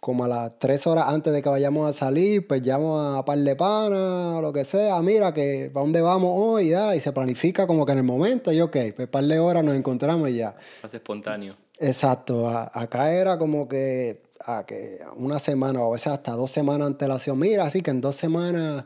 como 0.00 0.24
a 0.24 0.28
las 0.28 0.58
tres 0.58 0.86
horas 0.86 1.04
antes 1.08 1.30
de 1.32 1.42
que 1.42 1.48
vayamos 1.50 1.88
a 1.88 1.92
salir, 1.92 2.46
pues 2.46 2.62
llamo 2.62 2.98
a 2.98 3.24
par 3.24 3.38
de 3.38 3.54
pana 3.54 4.38
o 4.38 4.40
lo 4.40 4.52
que 4.52 4.64
sea, 4.64 5.00
mira 5.02 5.34
que 5.34 5.70
para 5.72 5.84
dónde 5.84 6.00
vamos 6.00 6.32
hoy, 6.34 6.70
ya, 6.70 6.96
y 6.96 7.00
se 7.00 7.12
planifica 7.12 7.66
como 7.66 7.84
que 7.84 7.92
en 7.92 7.98
el 7.98 8.04
momento, 8.04 8.50
y 8.50 8.62
ok, 8.62 8.76
pues 8.96 9.08
par 9.08 9.24
de 9.24 9.38
horas 9.38 9.62
nos 9.62 9.76
encontramos 9.76 10.30
y 10.30 10.36
ya. 10.36 10.56
Más 10.82 10.94
espontáneo. 10.94 11.54
Exacto, 11.78 12.48
acá 12.48 13.12
era 13.12 13.36
como 13.36 13.68
que, 13.68 14.22
a 14.46 14.64
que 14.64 15.00
una 15.16 15.38
semana 15.38 15.80
o 15.80 15.88
a 15.88 15.92
veces 15.92 16.08
hasta 16.08 16.32
dos 16.32 16.50
semanas 16.50 16.86
antes 16.86 17.00
de 17.00 17.08
la 17.08 17.14
acción, 17.14 17.38
mira, 17.38 17.64
así 17.64 17.82
que 17.82 17.90
en 17.90 18.00
dos 18.00 18.16
semanas 18.16 18.84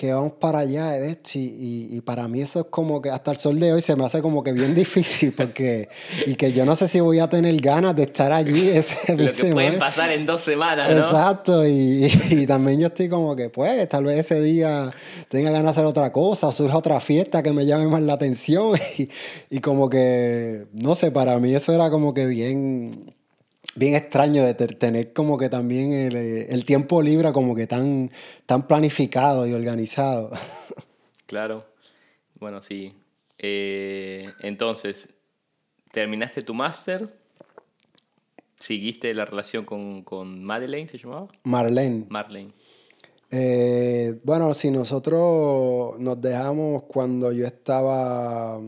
que 0.00 0.14
vamos 0.14 0.32
para 0.40 0.60
allá 0.60 0.92
de 0.92 1.14
y, 1.34 1.88
y, 1.94 2.00
para 2.00 2.26
mí 2.26 2.40
eso 2.40 2.60
es 2.60 2.66
como 2.70 3.02
que 3.02 3.10
hasta 3.10 3.32
el 3.32 3.36
sol 3.36 3.60
de 3.60 3.74
hoy 3.74 3.82
se 3.82 3.96
me 3.96 4.06
hace 4.06 4.22
como 4.22 4.42
que 4.42 4.54
bien 4.54 4.74
difícil 4.84 5.34
porque 5.34 5.90
y 6.24 6.36
que 6.36 6.54
yo 6.54 6.64
no 6.64 6.74
sé 6.74 6.88
si 6.88 7.00
voy 7.00 7.18
a 7.18 7.28
tener 7.28 7.54
ganas 7.60 7.94
de 7.94 8.04
estar 8.04 8.32
allí 8.32 8.66
ese 8.70 9.14
Lo 9.14 9.30
que 9.30 9.52
pueden 9.52 9.78
pasar 9.78 10.10
en 10.10 10.24
dos 10.24 10.40
semanas, 10.40 10.90
¿no? 10.90 10.96
Exacto, 10.96 11.68
y, 11.68 12.10
y, 12.30 12.46
también 12.46 12.80
yo 12.80 12.86
estoy 12.86 13.10
como 13.10 13.36
que 13.36 13.50
pues 13.50 13.86
tal 13.90 14.04
vez 14.04 14.20
ese 14.20 14.40
día 14.40 14.90
tenga 15.28 15.50
ganas 15.50 15.64
de 15.64 15.70
hacer 15.72 15.84
otra 15.84 16.10
cosa 16.10 16.46
o 16.46 16.52
surja 16.52 16.78
otra 16.78 16.98
fiesta 17.00 17.42
que 17.42 17.52
me 17.52 17.66
llame 17.66 17.86
más 17.86 18.00
la 18.00 18.14
atención 18.14 18.78
y, 18.96 19.10
y 19.50 19.60
como 19.60 19.90
que, 19.90 20.64
no 20.72 20.96
sé, 20.96 21.10
para 21.10 21.38
mí 21.40 21.54
eso 21.54 21.74
era 21.74 21.90
como 21.90 22.14
que 22.14 22.24
bien 22.24 23.19
bien 23.74 23.94
extraño 23.94 24.44
de 24.44 24.54
tener 24.54 25.12
como 25.12 25.38
que 25.38 25.48
también 25.48 25.92
eh, 25.92 26.46
el, 26.50 26.64
tiempo 26.64 27.02
libre 27.02 27.32
como 27.32 27.54
que 27.54 27.66
tan, 27.66 28.10
tan 28.46 28.66
planificado 28.66 29.46
y 29.46 29.52
organizado. 29.52 30.30
Claro. 31.26 31.64
Bueno, 32.40 32.60
sí. 32.60 32.92
Eh, 33.38 34.32
entonces, 34.40 35.08
terminaste 35.92 36.42
tu 36.42 36.54
máster, 36.54 37.08
seguiste 38.58 39.14
la 39.14 39.26
relación 39.26 39.64
con, 39.64 40.02
con 40.02 40.42
Madeleine, 40.42 40.88
¿se 40.88 40.98
llamaba? 40.98 41.28
Marlene. 41.44 42.06
Marlene. 42.08 42.50
Eh, 43.30 44.18
bueno, 44.24 44.54
si 44.54 44.72
nosotros 44.72 46.00
nos 46.00 46.20
dejamos 46.20 46.82
cuando 46.84 47.30
yo 47.30 47.46
estaba 47.46 48.60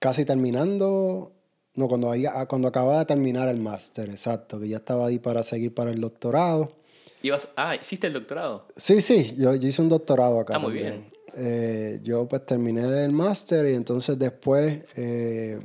casi 0.00 0.24
terminando 0.24 1.37
no, 1.78 1.86
cuando, 1.86 2.12
ah, 2.12 2.46
cuando 2.46 2.66
acababa 2.66 2.98
de 2.98 3.04
terminar 3.04 3.48
el 3.48 3.60
máster, 3.60 4.10
exacto, 4.10 4.58
que 4.58 4.68
ya 4.68 4.78
estaba 4.78 5.06
ahí 5.06 5.20
para 5.20 5.44
seguir 5.44 5.72
para 5.72 5.92
el 5.92 6.00
doctorado. 6.00 6.72
¿Ibas, 7.22 7.48
ah, 7.56 7.76
¿hiciste 7.76 8.08
el 8.08 8.14
doctorado? 8.14 8.66
Sí, 8.76 9.00
sí, 9.00 9.34
yo, 9.38 9.54
yo 9.54 9.68
hice 9.68 9.80
un 9.80 9.88
doctorado 9.88 10.40
acá. 10.40 10.56
Ah, 10.56 10.58
muy 10.58 10.72
bien. 10.72 11.06
Eh, 11.36 12.00
yo 12.02 12.26
pues 12.26 12.44
terminé 12.44 12.82
el 13.04 13.12
máster 13.12 13.70
y 13.70 13.74
entonces 13.74 14.18
después 14.18 14.80
eh, 14.96 15.60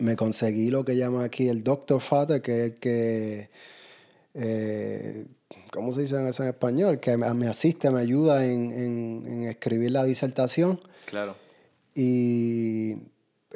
me 0.00 0.16
conseguí 0.16 0.68
lo 0.70 0.84
que 0.84 0.96
llama 0.96 1.22
aquí 1.22 1.48
el 1.48 1.62
Doctor 1.62 2.00
Father, 2.00 2.42
que 2.42 2.52
es 2.52 2.64
el 2.64 2.74
que, 2.78 3.50
eh, 4.34 5.26
¿cómo 5.70 5.92
se 5.92 6.00
dice 6.00 6.28
eso 6.28 6.42
en 6.42 6.48
español? 6.48 6.98
Que 6.98 7.16
me 7.16 7.46
asiste, 7.46 7.88
me 7.90 8.00
ayuda 8.00 8.44
en, 8.44 8.72
en, 8.72 9.24
en 9.28 9.42
escribir 9.44 9.92
la 9.92 10.02
disertación. 10.02 10.80
Claro. 11.04 11.36
Y 11.94 12.65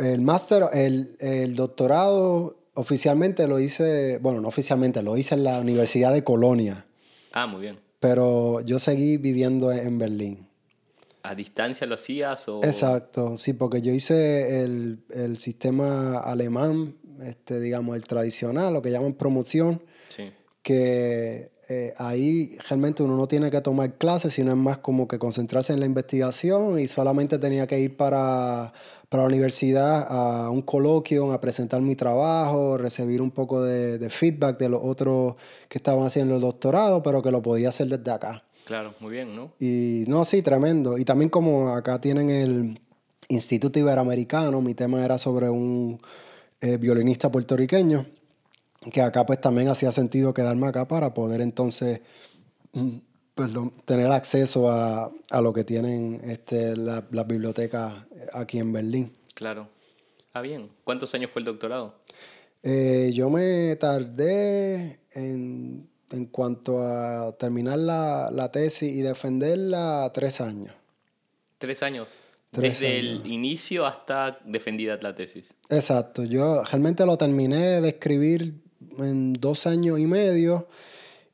el 0.00 0.20
máster, 0.20 0.64
el, 0.72 1.16
el, 1.20 1.54
doctorado 1.54 2.56
oficialmente 2.74 3.46
lo 3.46 3.60
hice, 3.60 4.18
bueno, 4.18 4.40
no 4.40 4.48
oficialmente, 4.48 5.02
lo 5.02 5.16
hice 5.16 5.34
en 5.34 5.44
la 5.44 5.60
Universidad 5.60 6.12
de 6.12 6.24
Colonia. 6.24 6.86
Ah, 7.32 7.46
muy 7.46 7.60
bien. 7.60 7.78
Pero 8.00 8.60
yo 8.62 8.78
seguí 8.78 9.16
viviendo 9.16 9.70
en 9.72 9.98
Berlín. 9.98 10.48
¿A 11.22 11.34
distancia 11.34 11.86
lo 11.86 11.96
hacías? 11.96 12.48
O... 12.48 12.60
Exacto, 12.64 13.36
sí, 13.36 13.52
porque 13.52 13.82
yo 13.82 13.92
hice 13.92 14.62
el, 14.62 15.00
el 15.10 15.38
sistema 15.38 16.18
alemán, 16.18 16.96
este, 17.22 17.60
digamos, 17.60 17.96
el 17.96 18.04
tradicional, 18.04 18.72
lo 18.72 18.80
que 18.80 18.90
llaman 18.90 19.12
promoción, 19.12 19.82
sí. 20.08 20.30
que 20.62 21.50
eh, 21.70 21.94
ahí 21.96 22.58
realmente 22.68 23.02
uno 23.02 23.16
no 23.16 23.26
tiene 23.26 23.50
que 23.50 23.60
tomar 23.60 23.94
clases, 23.94 24.34
sino 24.34 24.50
es 24.50 24.56
más 24.58 24.78
como 24.78 25.08
que 25.08 25.18
concentrarse 25.18 25.72
en 25.72 25.80
la 25.80 25.86
investigación 25.86 26.78
y 26.78 26.88
solamente 26.88 27.38
tenía 27.38 27.66
que 27.66 27.80
ir 27.80 27.96
para 27.96 28.72
para 29.10 29.24
la 29.24 29.28
universidad 29.28 30.06
a 30.08 30.50
un 30.50 30.62
coloquio, 30.62 31.32
a 31.32 31.40
presentar 31.40 31.82
mi 31.82 31.96
trabajo, 31.96 32.78
recibir 32.78 33.20
un 33.20 33.32
poco 33.32 33.60
de, 33.60 34.08
feedback 34.08 34.56
de 34.56 34.68
los 34.68 34.80
otros 34.84 35.34
que 35.68 35.78
estaban 35.78 36.06
haciendo 36.06 36.36
el 36.36 36.40
doctorado, 36.40 37.02
pero 37.02 37.20
que 37.20 37.32
lo 37.32 37.42
podía 37.42 37.70
hacer 37.70 37.88
desde 37.88 38.12
acá. 38.12 38.44
Claro, 38.64 38.94
muy 39.00 39.10
bien, 39.10 39.34
¿no? 39.34 39.50
Y 39.58 40.04
no, 40.06 40.24
sí, 40.24 40.42
tremendo. 40.42 40.96
Y 40.96 41.04
también 41.04 41.28
como 41.28 41.70
acá 41.70 42.00
tienen 42.00 42.30
el 42.30 42.80
Instituto 43.26 43.80
Iberoamericano, 43.80 44.60
mi 44.60 44.74
tema 44.74 45.04
era 45.04 45.18
sobre 45.18 45.50
un 45.50 46.00
eh, 46.60 46.76
violinista 46.76 47.32
puertorriqueño, 47.32 48.06
que 48.92 49.02
acá 49.02 49.26
pues 49.26 49.40
también 49.40 49.68
hacía 49.68 49.92
sentido 49.92 50.32
quedarme 50.32 50.66
acá 50.66 50.88
para 50.88 51.12
poder 51.12 51.40
entonces 51.40 52.00
mm, 52.72 52.98
perdón, 53.34 53.72
tener 53.84 54.10
acceso 54.12 54.70
a, 54.70 55.10
a, 55.30 55.40
lo 55.40 55.52
que 55.52 55.64
tienen 55.64 56.20
este, 56.24 56.76
las 56.76 57.04
la 57.10 57.24
bibliotecas 57.24 58.04
aquí 58.34 58.58
en 58.58 58.72
Berlín. 58.72 59.16
Claro. 59.34 59.68
Ah, 60.34 60.42
bien. 60.42 60.68
¿Cuántos 60.84 61.14
años 61.14 61.30
fue 61.30 61.40
el 61.40 61.46
doctorado? 61.46 61.94
Eh, 62.62 63.10
yo 63.14 63.30
me 63.30 63.74
tardé 63.76 65.00
en, 65.12 65.88
en 66.10 66.26
cuanto 66.26 66.82
a 66.82 67.34
terminar 67.38 67.78
la, 67.78 68.30
la, 68.30 68.50
tesis 68.50 68.92
y 68.92 69.00
defenderla 69.00 70.10
tres 70.12 70.40
años. 70.40 70.74
¿Tres 71.58 71.82
años? 71.82 72.18
Desde 72.52 72.98
el 72.98 73.26
inicio 73.26 73.86
hasta 73.86 74.38
defendida 74.44 74.98
la 75.00 75.14
tesis. 75.14 75.54
Exacto. 75.70 76.24
Yo 76.24 76.62
realmente 76.64 77.06
lo 77.06 77.16
terminé 77.16 77.80
de 77.80 77.88
escribir 77.88 78.54
en 78.98 79.32
dos 79.34 79.66
años 79.66 79.98
y 79.98 80.06
medio 80.06 80.68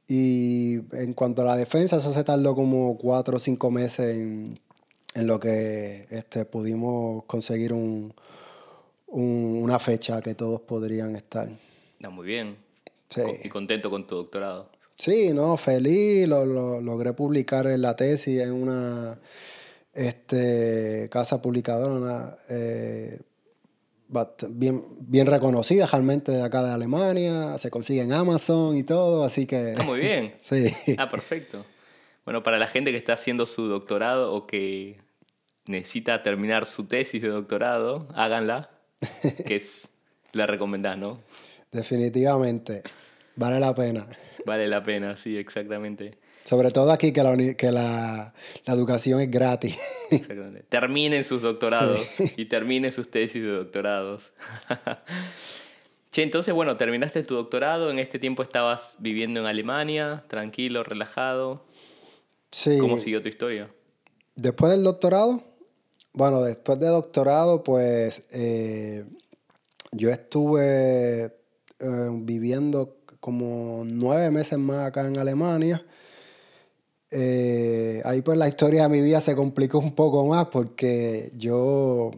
Y 0.08 0.80
en 0.92 1.14
cuanto 1.14 1.42
a 1.42 1.44
la 1.44 1.56
defensa, 1.56 1.96
eso 1.96 2.12
se 2.12 2.24
tardó 2.24 2.54
como 2.54 2.96
cuatro 2.96 3.36
o 3.36 3.40
cinco 3.40 3.70
meses 3.70 4.16
en, 4.16 4.60
en 5.14 5.26
lo 5.26 5.40
que 5.40 6.06
este, 6.10 6.44
pudimos 6.44 7.24
conseguir 7.24 7.72
un, 7.72 8.14
una 9.08 9.78
fecha 9.78 10.20
que 10.20 10.34
todos 10.34 10.60
podrían 10.60 11.16
estar. 11.16 11.48
No, 11.98 12.10
muy 12.10 12.26
bien. 12.26 12.56
Sí. 13.08 13.22
Y 13.42 13.48
contento 13.48 13.90
con 13.90 14.06
tu 14.06 14.16
doctorado. 14.16 14.70
Sí, 14.94 15.32
no, 15.32 15.56
feliz. 15.56 16.26
Lo, 16.26 16.80
logré 16.80 17.12
publicar 17.12 17.66
en 17.66 17.82
la 17.82 17.96
tesis 17.96 18.40
en 18.40 18.52
una 18.52 19.18
este, 19.94 21.08
casa 21.10 21.40
publicadora 21.40 22.36
eh, 22.48 23.20
bien, 24.50 24.82
bien 25.00 25.26
reconocida 25.26 25.86
realmente 25.86 26.32
de 26.32 26.42
acá 26.42 26.62
de 26.62 26.70
Alemania. 26.70 27.58
Se 27.58 27.70
consigue 27.70 28.02
en 28.02 28.12
Amazon 28.12 28.76
y 28.76 28.82
todo, 28.82 29.24
así 29.24 29.46
que... 29.46 29.74
Ah, 29.78 29.82
muy 29.82 30.00
bien. 30.00 30.34
sí. 30.40 30.72
Ah, 30.98 31.08
perfecto. 31.08 31.64
Bueno, 32.24 32.42
para 32.42 32.58
la 32.58 32.66
gente 32.66 32.90
que 32.90 32.96
está 32.96 33.12
haciendo 33.12 33.46
su 33.46 33.68
doctorado 33.68 34.32
o 34.32 34.46
que 34.46 34.96
necesita 35.66 36.22
terminar 36.22 36.66
su 36.66 36.86
tesis 36.86 37.22
de 37.22 37.28
doctorado, 37.28 38.08
háganla, 38.14 38.70
que 39.46 39.56
es 39.56 39.88
la 40.32 40.46
recomendás, 40.46 40.98
¿no? 40.98 41.20
Definitivamente, 41.72 42.82
vale 43.36 43.60
la 43.60 43.74
pena. 43.74 44.08
Vale 44.44 44.68
la 44.68 44.82
pena, 44.82 45.16
sí, 45.16 45.36
exactamente. 45.36 46.18
Sobre 46.48 46.70
todo 46.70 46.92
aquí 46.92 47.12
que 47.12 47.24
la, 47.24 47.36
que 47.54 47.72
la, 47.72 48.32
la 48.64 48.74
educación 48.74 49.20
es 49.20 49.30
gratis. 49.30 49.76
Terminen 50.68 51.24
sus 51.24 51.42
doctorados 51.42 52.06
y 52.36 52.44
terminen 52.44 52.92
sus 52.92 53.10
tesis 53.10 53.42
de 53.42 53.50
doctorados. 53.50 54.32
che, 56.12 56.22
entonces, 56.22 56.54
bueno, 56.54 56.76
terminaste 56.76 57.24
tu 57.24 57.34
doctorado, 57.34 57.90
en 57.90 57.98
este 57.98 58.20
tiempo 58.20 58.44
estabas 58.44 58.96
viviendo 59.00 59.40
en 59.40 59.46
Alemania, 59.46 60.24
tranquilo, 60.28 60.84
relajado. 60.84 61.64
Sí. 62.52 62.78
¿Cómo 62.78 62.98
siguió 62.98 63.20
tu 63.20 63.28
historia? 63.28 63.68
Después 64.36 64.70
del 64.70 64.84
doctorado, 64.84 65.42
bueno, 66.12 66.42
después 66.42 66.78
de 66.78 66.86
doctorado, 66.86 67.64
pues 67.64 68.22
eh, 68.30 69.04
yo 69.90 70.10
estuve 70.10 71.24
eh, 71.24 72.08
viviendo 72.12 72.98
como 73.18 73.82
nueve 73.84 74.30
meses 74.30 74.58
más 74.60 74.86
acá 74.86 75.08
en 75.08 75.18
Alemania. 75.18 75.84
Eh, 77.10 78.02
ahí 78.04 78.22
pues 78.22 78.36
la 78.36 78.48
historia 78.48 78.84
de 78.84 78.88
mi 78.88 79.00
vida 79.00 79.20
se 79.20 79.36
complicó 79.36 79.78
un 79.78 79.94
poco 79.94 80.26
más 80.26 80.46
porque 80.46 81.30
yo 81.36 82.10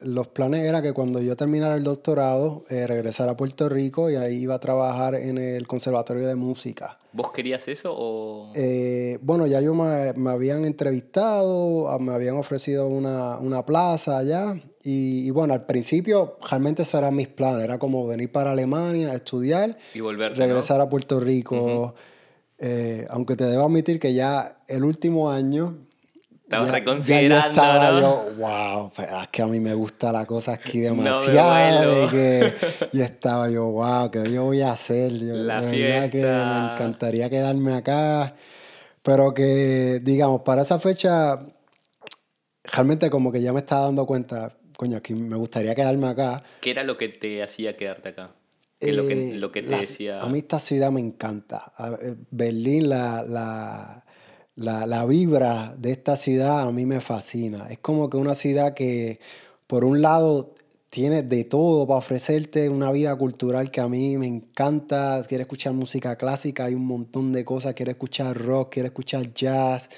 los 0.00 0.28
planes 0.28 0.64
era 0.64 0.80
que 0.80 0.92
cuando 0.92 1.20
yo 1.20 1.36
terminara 1.36 1.74
el 1.74 1.84
doctorado, 1.84 2.64
eh, 2.70 2.86
regresara 2.86 3.32
a 3.32 3.36
Puerto 3.36 3.68
Rico 3.68 4.10
y 4.10 4.16
ahí 4.16 4.36
iba 4.36 4.54
a 4.54 4.60
trabajar 4.60 5.14
en 5.14 5.38
el 5.38 5.66
Conservatorio 5.66 6.26
de 6.26 6.34
Música. 6.36 6.98
¿Vos 7.12 7.32
querías 7.32 7.68
eso 7.68 7.94
o...? 7.96 8.52
Eh, 8.54 9.18
bueno, 9.20 9.46
ya 9.46 9.60
yo 9.60 9.74
me, 9.74 10.12
me, 10.14 10.30
habían 10.30 10.64
entrevistado, 10.64 11.98
me 11.98 12.12
habían 12.12 12.36
ofrecido 12.36 12.88
una, 12.88 13.38
una 13.38 13.66
plaza 13.66 14.16
allá 14.16 14.60
y, 14.82 15.30
bueno, 15.30 15.52
al 15.52 15.66
principio 15.66 16.38
realmente 16.48 16.82
esos 16.82 16.94
eran 16.94 17.14
mis 17.14 17.28
planes, 17.28 17.64
era 17.64 17.78
como 17.78 18.06
venir 18.06 18.32
para 18.32 18.52
Alemania, 18.52 19.12
estudiar 19.12 19.76
y 19.92 20.00
volver 20.00 20.36
regresar 20.36 20.80
a 20.80 20.88
Puerto 20.88 21.20
Rico. 21.20 21.94
Eh, 22.60 23.06
aunque 23.08 23.36
te 23.36 23.44
debo 23.44 23.64
admitir 23.64 23.98
que 23.98 24.12
ya 24.12 24.58
el 24.68 24.84
último 24.84 25.30
año 25.30 25.78
estaba 26.42 26.70
reconsiderando. 26.70 27.34
Ya 27.34 27.50
estaba 27.50 28.00
yo, 28.00 28.24
wow, 28.38 28.92
pero 28.94 29.20
es 29.20 29.28
que 29.28 29.42
a 29.42 29.46
mí 29.46 29.60
me 29.60 29.72
gusta 29.72 30.12
la 30.12 30.26
cosa 30.26 30.52
aquí 30.52 30.80
demasiado. 30.80 32.10
que 32.10 32.52
yo 32.92 33.04
estaba 33.04 33.48
yo, 33.48 33.64
wow, 33.66 34.10
¿qué 34.10 34.30
yo 34.30 34.44
voy 34.44 34.60
a 34.60 34.72
hacer? 34.72 35.12
la 35.12 35.62
fiesta. 35.62 36.10
que 36.10 36.22
me 36.22 36.72
encantaría 36.72 37.30
quedarme 37.30 37.74
acá. 37.74 38.34
Pero 39.02 39.32
que, 39.32 40.00
digamos, 40.02 40.42
para 40.42 40.62
esa 40.62 40.78
fecha, 40.78 41.40
realmente 42.64 43.08
como 43.08 43.32
que 43.32 43.40
ya 43.40 43.52
me 43.52 43.60
estaba 43.60 43.86
dando 43.86 44.04
cuenta, 44.04 44.52
coño, 44.76 44.98
aquí 44.98 45.14
me 45.14 45.36
gustaría 45.36 45.74
quedarme 45.74 46.08
acá. 46.08 46.42
¿Qué 46.60 46.72
era 46.72 46.82
lo 46.82 46.98
que 46.98 47.08
te 47.08 47.42
hacía 47.42 47.76
quedarte 47.76 48.10
acá? 48.10 48.34
¿Qué 48.80 48.92
lo 48.92 49.06
que, 49.06 49.34
lo 49.34 49.52
que 49.52 49.62
te 49.62 49.76
decía? 49.76 50.18
A 50.20 50.28
mí 50.28 50.38
esta 50.38 50.58
ciudad 50.58 50.90
me 50.90 51.00
encanta. 51.00 51.72
Berlín, 52.30 52.88
la, 52.88 53.22
la 53.22 54.04
la, 54.56 54.86
la, 54.86 55.06
vibra 55.06 55.74
de 55.78 55.92
esta 55.92 56.16
ciudad 56.16 56.60
a 56.60 56.72
mí 56.72 56.84
me 56.84 57.00
fascina. 57.00 57.68
Es 57.70 57.78
como 57.78 58.10
que 58.10 58.16
una 58.18 58.34
ciudad 58.34 58.74
que, 58.74 59.18
por 59.66 59.84
un 59.84 60.02
lado, 60.02 60.54
tiene 60.90 61.22
de 61.22 61.44
todo 61.44 61.86
para 61.86 61.98
ofrecerte 61.98 62.68
una 62.68 62.92
vida 62.92 63.16
cultural 63.16 63.70
que 63.70 63.80
a 63.80 63.88
mí 63.88 64.18
me 64.18 64.26
encanta. 64.26 65.22
Quiere 65.26 65.42
escuchar 65.42 65.72
música 65.72 66.16
clásica, 66.16 66.66
hay 66.66 66.74
un 66.74 66.86
montón 66.86 67.32
de 67.32 67.44
cosas. 67.44 67.74
Quiere 67.74 67.92
escuchar 67.92 68.36
rock, 68.36 68.72
quiere 68.72 68.88
escuchar 68.88 69.32
jazz. 69.32 69.88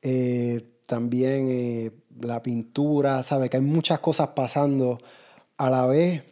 Eh, 0.00 0.62
también 0.86 1.46
eh, 1.48 1.90
la 2.20 2.42
pintura, 2.42 3.22
¿sabes? 3.22 3.50
Que 3.50 3.58
hay 3.58 3.62
muchas 3.62 4.00
cosas 4.00 4.28
pasando 4.28 4.98
a 5.58 5.70
la 5.70 5.86
vez. 5.86 6.24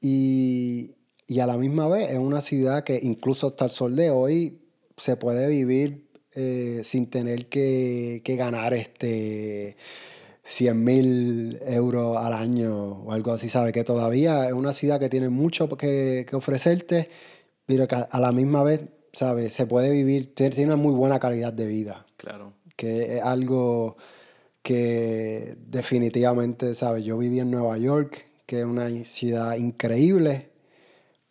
Y, 0.00 0.94
y 1.28 1.40
a 1.40 1.46
la 1.46 1.58
misma 1.58 1.86
vez 1.86 2.10
es 2.10 2.18
una 2.18 2.40
ciudad 2.40 2.82
que 2.82 2.98
incluso 3.00 3.48
hasta 3.48 3.66
el 3.66 3.70
sol 3.70 3.94
de 3.94 4.10
hoy 4.10 4.58
se 4.96 5.16
puede 5.16 5.46
vivir 5.46 6.08
eh, 6.34 6.80
sin 6.84 7.10
tener 7.10 7.48
que, 7.48 8.22
ganar 8.24 8.72
este 8.72 9.76
100 10.42 10.84
mil 10.84 11.58
euros 11.66 12.16
al 12.16 12.32
año 12.32 13.02
o 13.04 13.12
algo 13.12 13.32
así, 13.32 13.50
¿sabes? 13.50 13.74
Que 13.74 13.84
todavía 13.84 14.46
es 14.46 14.54
una 14.54 14.72
ciudad 14.72 14.98
que 14.98 15.10
tiene 15.10 15.28
mucho 15.28 15.68
que, 15.68 16.26
ofrecerte, 16.32 17.10
pero 17.66 17.86
que 17.86 17.96
a 18.10 18.20
la 18.20 18.32
misma 18.32 18.62
vez, 18.62 18.80
¿sabes? 19.12 19.52
Se 19.52 19.66
puede 19.66 19.90
vivir, 19.90 20.34
tiene 20.34 20.64
una 20.64 20.76
muy 20.76 20.94
buena 20.94 21.18
calidad 21.18 21.52
de 21.52 21.66
vida. 21.66 22.06
Claro. 22.16 22.54
Que 22.74 23.18
es 23.18 23.22
algo 23.22 23.98
que 24.62 25.56
definitivamente, 25.66 26.74
¿sabes? 26.74 27.04
Yo 27.04 27.18
viví 27.18 27.40
en 27.40 27.50
Nueva 27.50 27.76
York, 27.76 28.26
que 28.46 28.60
es 28.60 28.64
una 28.64 28.88
ciudad 29.04 29.56
increíble, 29.56 30.47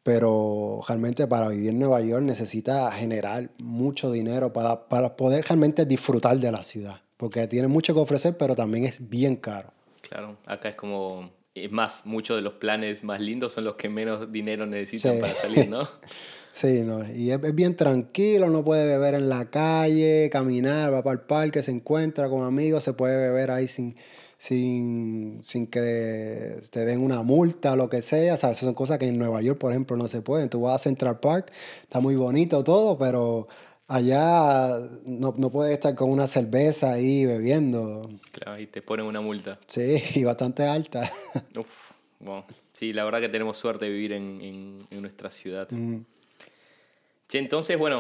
pero 0.08 0.80
realmente 0.88 1.28
para 1.28 1.50
vivir 1.50 1.72
en 1.72 1.80
Nueva 1.80 2.00
York 2.00 2.24
necesita 2.24 2.90
generar 2.94 3.50
mucho 3.58 4.10
dinero 4.10 4.54
para, 4.54 4.88
para 4.88 5.18
poder 5.18 5.44
realmente 5.44 5.86
disfrutar 5.86 6.38
de 6.38 6.50
la 6.50 6.64
ciudad, 6.64 7.02
porque 7.18 7.46
tiene 7.48 7.68
mucho 7.68 7.94
que 7.94 8.00
ofrecer, 8.00 8.38
pero 8.38 8.56
también 8.56 8.86
es 8.86 9.10
bien 9.10 9.36
caro. 9.36 9.74
Claro, 10.00 10.38
acá 10.46 10.70
es 10.70 10.76
como, 10.76 11.30
es 11.54 11.70
más, 11.74 12.06
muchos 12.06 12.38
de 12.38 12.42
los 12.42 12.54
planes 12.54 13.04
más 13.04 13.20
lindos 13.20 13.52
son 13.52 13.66
los 13.66 13.76
que 13.76 13.90
menos 13.90 14.32
dinero 14.32 14.66
necesitan 14.66 15.20
para 15.20 15.36
salir, 15.36 15.68
¿no? 15.68 15.86
sí, 16.54 16.84
no, 16.86 17.06
y 17.06 17.32
es, 17.32 17.44
es, 17.44 17.54
bien 17.54 17.76
tranquilo, 17.76 18.50
no 18.50 18.64
puede 18.64 18.86
beber 18.86 19.14
en 19.14 19.28
la 19.28 19.50
calle, 19.50 20.30
caminar, 20.32 20.94
va 20.94 21.04
para 21.04 21.20
el 21.20 21.26
parque, 21.26 21.62
se 21.62 21.72
encuentra 21.72 22.30
con 22.30 22.46
amigos, 22.46 22.86
se 22.86 22.94
puede 22.94 23.18
beber 23.18 23.52
ahí 23.52 23.68
sin 23.68 23.98
sin, 24.38 25.42
sin 25.44 25.68
que 25.68 26.60
te 26.72 26.86
den 26.86 27.02
una 27.02 27.24
multa 27.24 27.74
o 27.74 27.76
lo 27.76 27.90
que 27.90 28.02
sea. 28.02 28.38
¿sabes? 28.38 28.58
Son 28.58 28.74
cosas 28.74 29.00
que 29.00 29.08
en 29.08 29.18
Nueva 29.18 29.42
York, 29.42 29.60
por 29.60 29.72
ejemplo, 29.72 29.98
no 29.98 30.08
se 30.08 30.22
pueden. 30.22 30.50
Tú 30.50 30.62
vas 30.62 30.76
a 30.76 30.80
Central 30.80 31.20
Park, 31.20 31.52
está 31.84 32.00
muy 32.00 32.16
bonito 32.16 32.64
todo, 32.64 32.98
pero 32.98 33.48
allá 33.88 34.78
no, 35.06 35.34
no 35.38 35.50
puedes 35.50 35.74
estar 35.74 35.96
con 35.96 36.10
una 36.10 36.28
cerveza 36.28 36.92
ahí 36.94 37.26
bebiendo. 37.26 38.10
Claro, 38.32 38.60
y 38.60 38.68
te 38.68 38.82
ponen 38.82 39.06
una 39.06 39.22
multa. 39.22 39.60
Sí, 39.68 40.02
y 40.16 40.24
bastante 40.24 40.64
alta. 40.64 41.12
Uf, 41.56 41.68
bueno. 42.20 42.46
Sí, 42.74 42.94
la 42.94 43.06
verdad 43.06 43.22
que 43.22 43.30
tenemos 43.30 43.58
suerte 43.58 43.86
de 43.86 43.92
vivir 43.92 44.14
en, 44.14 44.86
en, 44.92 45.02
nuestra 45.02 45.32
ciudad. 45.32 45.68
Mm. 45.72 46.02
Che, 47.28 47.40
entonces, 47.40 47.76
bueno, 47.76 47.98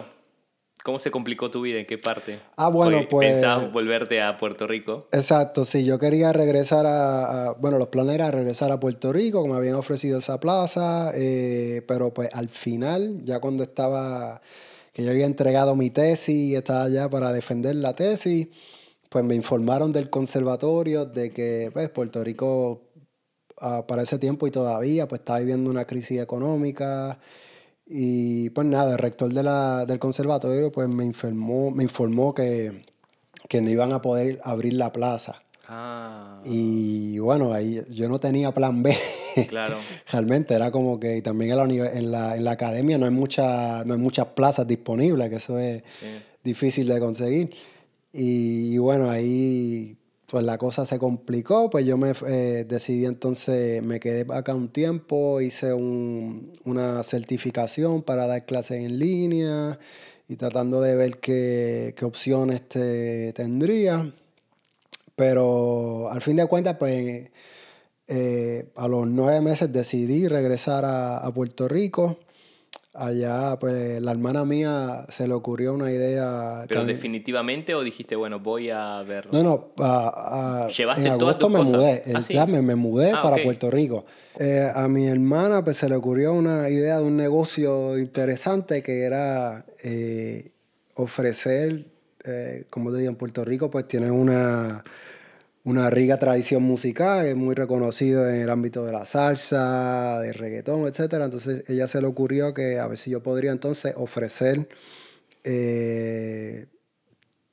¿Cómo 0.87 0.99
se 0.99 1.11
complicó 1.11 1.51
tu 1.51 1.59
vida? 1.59 1.79
¿En 1.79 1.85
qué 1.85 1.97
parte? 1.97 2.39
Ah, 2.55 2.69
bueno, 2.69 3.05
pues... 3.09 3.33
¿Pensabas 3.33 3.73
volverte 3.73 4.21
a 4.21 4.37
Puerto 4.37 4.67
Rico? 4.67 5.09
Exacto, 5.11 5.65
sí. 5.65 5.83
Yo 5.83 5.99
quería 5.99 6.31
regresar 6.31 6.85
a... 6.87 7.57
bueno, 7.59 7.77
los 7.77 7.89
planes 7.89 8.15
eran 8.15 8.31
regresar 8.31 8.71
a 8.71 8.79
Puerto 8.79 9.11
Rico, 9.11 9.41
como 9.41 9.55
me 9.55 9.59
habían 9.59 9.75
ofrecido 9.75 10.19
esa 10.19 10.39
plaza, 10.39 11.11
eh, 11.13 11.81
pero 11.89 12.13
pues 12.13 12.29
al 12.33 12.47
final, 12.47 13.19
ya 13.25 13.41
cuando 13.41 13.63
estaba... 13.63 14.41
que 14.93 15.03
yo 15.03 15.11
había 15.11 15.25
entregado 15.25 15.75
mi 15.75 15.89
tesis 15.89 16.33
y 16.33 16.55
estaba 16.55 16.87
ya 16.87 17.09
para 17.09 17.33
defender 17.33 17.75
la 17.75 17.93
tesis, 17.93 18.47
pues 19.09 19.25
me 19.25 19.35
informaron 19.35 19.91
del 19.91 20.09
conservatorio 20.09 21.05
de 21.05 21.31
que 21.31 21.69
pues, 21.73 21.89
Puerto 21.89 22.23
Rico 22.23 22.83
ah, 23.59 23.85
para 23.85 24.03
ese 24.03 24.19
tiempo 24.19 24.47
y 24.47 24.51
todavía 24.51 25.05
pues 25.05 25.19
estaba 25.19 25.39
viviendo 25.39 25.69
una 25.69 25.83
crisis 25.83 26.21
económica 26.21 27.19
y 27.89 28.49
pues 28.49 28.67
nada, 28.67 28.93
el 28.93 28.97
rector 28.97 29.33
de 29.33 29.43
la, 29.43 29.85
del 29.85 29.99
conservatorio 29.99 30.71
pues 30.71 30.89
me 30.89 31.05
informó, 31.05 31.71
me 31.71 31.83
informó 31.83 32.33
que, 32.33 32.83
que 33.47 33.61
no 33.61 33.69
iban 33.69 33.93
a 33.93 34.01
poder 34.01 34.39
abrir 34.43 34.73
la 34.73 34.91
plaza. 34.91 35.41
Ah. 35.67 36.41
Y 36.45 37.19
bueno, 37.19 37.53
ahí 37.53 37.81
yo 37.89 38.07
no 38.07 38.19
tenía 38.19 38.53
plan 38.53 38.81
B. 38.83 38.95
Claro. 39.47 39.77
Realmente 40.11 40.53
era 40.53 40.71
como 40.71 40.99
que 40.99 41.21
también 41.21 41.51
en 41.51 41.57
la, 41.57 41.91
en 41.91 42.11
la, 42.11 42.35
en 42.37 42.43
la 42.43 42.51
academia 42.51 42.97
no 42.97 43.05
hay, 43.05 43.11
mucha, 43.11 43.83
no 43.85 43.93
hay 43.93 43.99
muchas 43.99 44.27
plazas 44.27 44.65
disponibles, 44.65 45.29
que 45.29 45.35
eso 45.35 45.59
es 45.59 45.83
difícil 46.43 46.87
de 46.87 46.99
conseguir. 46.99 47.51
Y, 48.13 48.77
bueno, 48.79 49.09
ahí 49.09 49.97
pues 50.27 50.43
la 50.43 50.57
cosa 50.57 50.85
se 50.85 50.99
complicó, 50.99 51.69
pues 51.69 51.85
yo 51.85 51.97
me 51.97 52.11
eh, 52.27 52.65
decidí 52.67 53.05
entonces, 53.05 53.81
me 53.81 53.99
quedé 53.99 54.25
acá 54.33 54.53
un 54.53 54.69
tiempo, 54.69 55.39
hice 55.41 55.73
una 55.73 57.03
certificación 57.03 58.03
para 58.03 58.27
dar 58.27 58.45
clases 58.45 58.83
en 58.83 58.99
línea 58.99 59.79
y 60.27 60.35
tratando 60.35 60.81
de 60.81 60.95
ver 60.97 61.19
qué, 61.19 61.95
opciones 62.03 62.67
te, 62.67 63.31
tendría. 63.33 64.13
Pero 65.15 66.09
al 66.11 66.21
fin 66.21 66.35
de 66.37 66.45
cuentas, 66.47 66.75
pues 66.77 67.31
eh, 68.07 68.69
a 68.75 68.87
los 68.89 69.07
nueve 69.07 69.41
meses 69.41 69.71
decidí 69.71 70.27
regresar 70.27 70.83
a 70.85 71.31
Puerto 71.33 71.67
Rico 71.69 72.19
Allá, 72.99 73.59
pues 73.59 74.01
la 74.01 74.11
hermana 74.11 74.43
mía 74.43 75.05
se 75.07 75.27
le 75.27 75.35
ocurrió 75.35 75.75
una 75.75 75.91
idea. 75.91 76.65
¿Pero 76.67 76.83
definitivamente 76.83 77.75
o 77.75 77.83
dijiste, 77.83 78.15
bueno, 78.15 78.39
voy 78.39 78.71
a 78.71 79.03
verlo? 79.03 79.31
No, 79.33 79.43
no. 79.43 79.67
A, 79.77 80.67
¿Llevaste 80.75 81.05
en 81.05 81.13
agosto 81.13 81.47
me 81.47 81.61
mudé. 81.61 82.01
¿Ah, 82.35 82.45
me, 82.47 82.75
mudé 82.75 83.11
ah, 83.11 83.21
para 83.21 83.37
Puerto 83.43 83.69
Rico. 83.69 84.05
Eh, 84.39 84.67
a 84.73 84.87
mi 84.87 85.05
hermana 85.07 85.63
pues, 85.63 85.77
se 85.77 85.87
le 85.87 85.95
ocurrió 85.95 86.33
una 86.33 86.69
idea 86.69 86.97
de 86.97 87.03
un 87.03 87.15
negocio 87.17 87.99
interesante 87.99 88.81
que 88.81 89.03
era 89.03 89.65
eh, 89.83 90.53
ofrecer, 90.95 91.85
eh, 92.25 92.65
como 92.71 92.91
te 92.91 92.97
digo, 92.97 93.11
en 93.11 93.15
Puerto 93.15 93.45
Rico, 93.45 93.69
pues 93.69 93.87
tiene 93.87 94.09
una 94.09 94.83
una 95.67 95.89
rica 95.89 96.17
tradición 96.17 96.63
musical, 96.63 97.25
es 97.25 97.35
muy 97.35 97.53
reconocido 97.53 98.27
en 98.29 98.35
el 98.35 98.49
ámbito 98.49 98.85
de 98.85 98.93
la 98.93 99.05
salsa, 99.05 100.17
de 100.21 100.31
reggaetón, 100.31 100.87
etc. 100.87 101.15
Entonces 101.21 101.69
ella 101.69 101.89
se 101.89 101.99
le 101.99 102.07
ocurrió 102.07 102.53
que 102.53 102.79
a 102.79 102.87
ver 102.87 102.97
si 102.97 103.11
yo 103.11 103.21
podría 103.21 103.51
entonces 103.51 103.93
ofrecer 103.97 104.69
eh, 105.43 106.67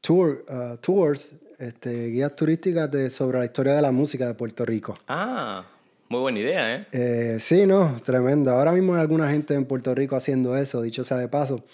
tour, 0.00 0.44
uh, 0.48 0.76
tours, 0.76 1.32
este, 1.58 2.06
guías 2.06 2.36
turísticas 2.36 2.88
de, 2.88 3.10
sobre 3.10 3.40
la 3.40 3.46
historia 3.46 3.74
de 3.74 3.82
la 3.82 3.90
música 3.90 4.28
de 4.28 4.34
Puerto 4.34 4.64
Rico. 4.64 4.94
Ah, 5.08 5.64
muy 6.08 6.20
buena 6.20 6.38
idea, 6.38 6.76
¿eh? 6.76 6.86
eh 6.92 7.36
sí, 7.40 7.66
no, 7.66 8.00
tremendo. 8.04 8.52
Ahora 8.52 8.70
mismo 8.70 8.94
hay 8.94 9.00
alguna 9.00 9.28
gente 9.28 9.54
en 9.54 9.64
Puerto 9.64 9.92
Rico 9.92 10.14
haciendo 10.14 10.56
eso, 10.56 10.80
dicho 10.82 11.02
sea 11.02 11.16
de 11.16 11.26
paso. 11.26 11.64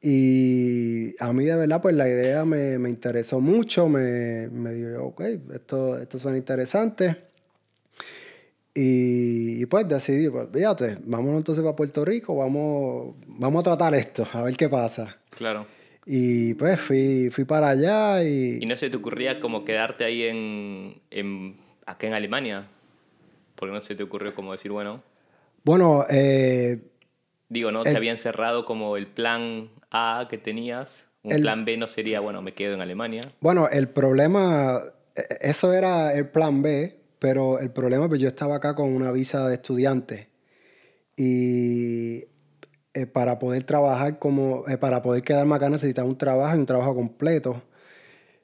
Y 0.00 1.14
a 1.22 1.32
mí 1.32 1.44
de 1.44 1.56
verdad, 1.56 1.80
pues 1.80 1.94
la 1.94 2.08
idea 2.08 2.44
me, 2.44 2.74
interesó 2.88 3.40
mucho, 3.40 3.88
me, 3.88 4.48
me 4.48 4.74
dijo, 4.74 5.04
ok, 5.04 5.20
esto, 5.54 5.98
esto 5.98 6.18
suena 6.18 6.36
interesante. 6.36 7.26
Y, 8.78 9.64
pues 9.66 9.88
decidí, 9.88 10.28
pues 10.28 10.48
fíjate, 10.52 10.98
vámonos 11.04 11.38
entonces 11.38 11.64
para 11.64 11.74
Puerto 11.74 12.04
Rico, 12.04 12.36
vamos, 12.36 13.14
vamos 13.26 13.60
a 13.60 13.64
tratar 13.64 13.94
esto, 13.94 14.28
a 14.30 14.42
ver 14.42 14.54
qué 14.54 14.68
pasa. 14.68 15.16
Claro. 15.30 15.66
Y 16.04 16.52
pues 16.54 16.78
fui, 16.78 17.30
fui 17.30 17.44
para 17.44 17.70
allá 17.70 18.22
y... 18.22 18.58
¿Y 18.60 18.66
no 18.66 18.76
se 18.76 18.90
te 18.90 18.98
ocurría 18.98 19.40
como 19.40 19.64
quedarte 19.64 20.04
ahí 20.04 20.24
en, 20.24 21.00
en 21.10 21.56
acá 21.86 22.06
en 22.06 22.12
Alemania? 22.12 22.68
Porque 23.54 23.74
no 23.74 23.80
se 23.80 23.94
te 23.94 24.02
ocurrió 24.02 24.34
como 24.34 24.52
decir, 24.52 24.70
bueno... 24.70 25.02
Bueno, 25.64 26.04
eh, 26.10 26.78
Digo, 27.48 27.70
¿no? 27.70 27.84
se 27.84 27.96
habían 27.96 28.18
cerrado 28.18 28.64
como 28.64 28.96
el 28.96 29.06
plan 29.06 29.70
A 29.90 30.26
que 30.28 30.38
tenías. 30.38 31.08
Un 31.22 31.40
plan 31.40 31.64
B 31.64 31.76
no 31.76 31.86
sería, 31.86 32.20
bueno, 32.20 32.40
me 32.42 32.54
quedo 32.54 32.74
en 32.74 32.80
Alemania. 32.80 33.20
Bueno, 33.40 33.68
el 33.68 33.88
problema, 33.88 34.80
e, 35.14 35.20
e, 35.20 35.50
eso 35.50 35.72
era 35.72 36.14
el 36.14 36.28
plan 36.28 36.62
B, 36.62 37.00
pero 37.18 37.58
el 37.58 37.70
problema, 37.70 38.08
pues 38.08 38.20
yo 38.20 38.28
estaba 38.28 38.56
acá 38.56 38.74
con 38.74 38.92
una 38.92 39.10
visa 39.10 39.48
de 39.48 39.54
estudiante. 39.54 40.28
Y 41.16 42.24
eh, 42.94 43.06
para 43.06 43.38
poder 43.38 43.64
trabajar 43.64 44.18
como, 44.18 44.64
eh, 44.68 44.78
para 44.78 45.02
poder 45.02 45.22
quedarme 45.22 45.54
acá 45.54 45.68
necesitaba 45.68 46.08
un 46.08 46.18
trabajo 46.18 46.56
y 46.56 46.60
un 46.60 46.66
trabajo 46.66 46.94
completo. 46.94 47.62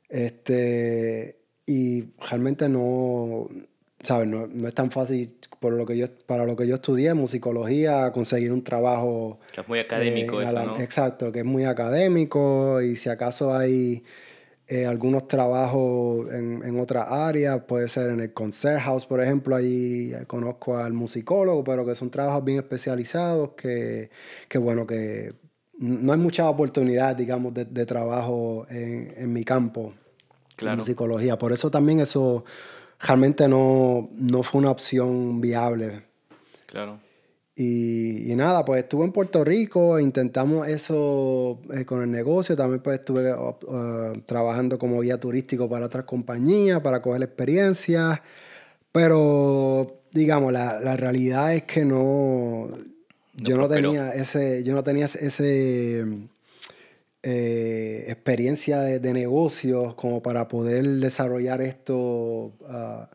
Este, 0.09 1.39
y 1.67 2.13
realmente 2.19 2.69
no, 2.69 3.49
¿sabes? 4.03 4.29
No, 4.29 4.47
no, 4.47 4.69
es 4.69 4.75
tan 4.75 4.91
fácil 4.91 5.35
por 5.61 5.73
lo 5.73 5.87
que 5.87 5.97
yo, 5.97 6.07
para 6.27 6.45
lo 6.45 6.57
que 6.57 6.67
yo 6.67 6.77
estudié, 6.77 7.15
musicología, 7.15 8.11
conseguir 8.13 8.53
un 8.53 8.65
trabajo... 8.65 9.39
Que 9.53 9.61
es 9.61 9.69
muy 9.69 9.79
académico 9.79 10.41
eh, 10.41 10.45
eso, 10.45 10.65
¿no? 10.65 10.79
Exacto, 10.79 11.33
que 11.33 11.41
es 11.41 11.45
muy 11.45 11.65
académico 11.65 12.81
y 12.83 12.97
si 12.97 13.09
acaso 13.09 13.55
hay 13.55 14.03
eh, 14.69 14.87
algunos 14.87 15.29
trabajos 15.29 16.33
en, 16.33 16.63
en 16.65 16.81
otras 16.81 17.11
áreas, 17.11 17.61
puede 17.67 17.89
ser 17.89 18.11
en 18.11 18.21
el 18.21 18.33
concert 18.33 18.81
house, 18.81 19.07
por 19.07 19.21
ejemplo, 19.21 19.55
ahí 19.55 20.15
conozco 20.27 20.79
al 20.79 20.93
musicólogo, 20.93 21.63
pero 21.63 21.85
que 21.85 21.95
son 21.95 22.11
trabajos 22.11 22.45
bien 22.45 22.59
especializados, 22.59 23.51
que, 23.51 24.11
que 24.49 24.59
bueno, 24.59 24.87
que 24.87 25.35
no 25.79 26.13
hay 26.13 26.19
mucha 26.19 26.49
oportunidad, 26.49 27.17
digamos, 27.17 27.53
de, 27.53 27.65
de 27.65 27.87
trabajo 27.87 28.67
en, 28.71 29.13
en, 29.17 29.33
mi 29.33 29.45
campo, 29.45 29.95
claro. 30.57 30.75
en 30.75 30.79
musicología. 30.79 31.37
Por 31.37 31.53
eso 31.53 31.71
también 31.71 32.01
eso 32.01 32.45
realmente 33.03 33.49
no, 33.49 34.09
no 34.15 34.43
fue 34.43 34.61
una 34.61 34.71
opción 34.71 35.41
viable. 35.41 36.03
Claro. 36.67 37.01
Y, 37.55 38.33
y, 38.33 38.35
nada, 38.35 38.65
pues 38.65 38.85
estuve 38.85 39.05
en 39.05 39.13
Puerto 39.13 39.45
Rico, 39.45 40.01
intentamos 40.01 40.67
eso 40.69 41.61
eh, 41.75 41.85
con 41.85 42.03
el 42.03 42.11
negocio, 42.11 42.57
también 42.57 42.81
pues 42.81 43.01
estuve 43.01 43.35
uh, 43.35 44.23
trabajando 44.25 44.79
como 44.79 45.01
guía 45.03 45.21
turístico 45.21 45.69
para 45.69 45.85
otras 45.85 46.07
compañías, 46.07 46.81
para 46.81 47.03
coger 47.03 47.23
experiencias, 47.23 48.21
pero 48.91 50.01
digamos, 50.13 50.51
la, 50.51 50.81
la 50.81 50.97
realidad 50.97 51.55
es 51.55 51.65
que 51.65 51.85
no, 51.85 52.71
yo 53.35 53.57
no 53.59 53.69
tenía 53.69 54.15
ese, 54.15 54.63
yo 54.65 54.75
no 54.75 54.83
tenía 54.83 55.05
ese 55.07 56.07
eh, 57.23 58.05
experiencia 58.09 58.81
de, 58.81 59.13
negocios 59.13 59.95
como 59.95 60.23
para 60.23 60.49
poder 60.49 60.87
desarrollar 60.87 61.61
esto 61.63 62.53
ah, 62.69 63.11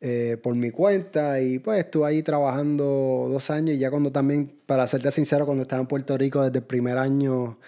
eh, 0.00 0.38
por 0.42 0.54
mi 0.54 0.70
cuenta. 0.70 1.40
Y 1.40 1.58
pues 1.58 1.80
estuve 1.80 2.08
ahí 2.08 2.22
trabajando 2.22 3.28
dos 3.30 3.50
años 3.50 3.76
y 3.76 3.78
ya 3.78 3.90
cuando 3.90 4.12
también, 4.12 4.52
para 4.66 4.86
serte 4.86 5.10
sincero, 5.10 5.46
cuando 5.46 5.62
estaba 5.62 5.82
en 5.82 5.88
Puerto 5.88 6.16
Rico 6.16 6.42
desde 6.42 6.58
el 6.58 6.64
primer 6.64 6.98
año 6.98 7.58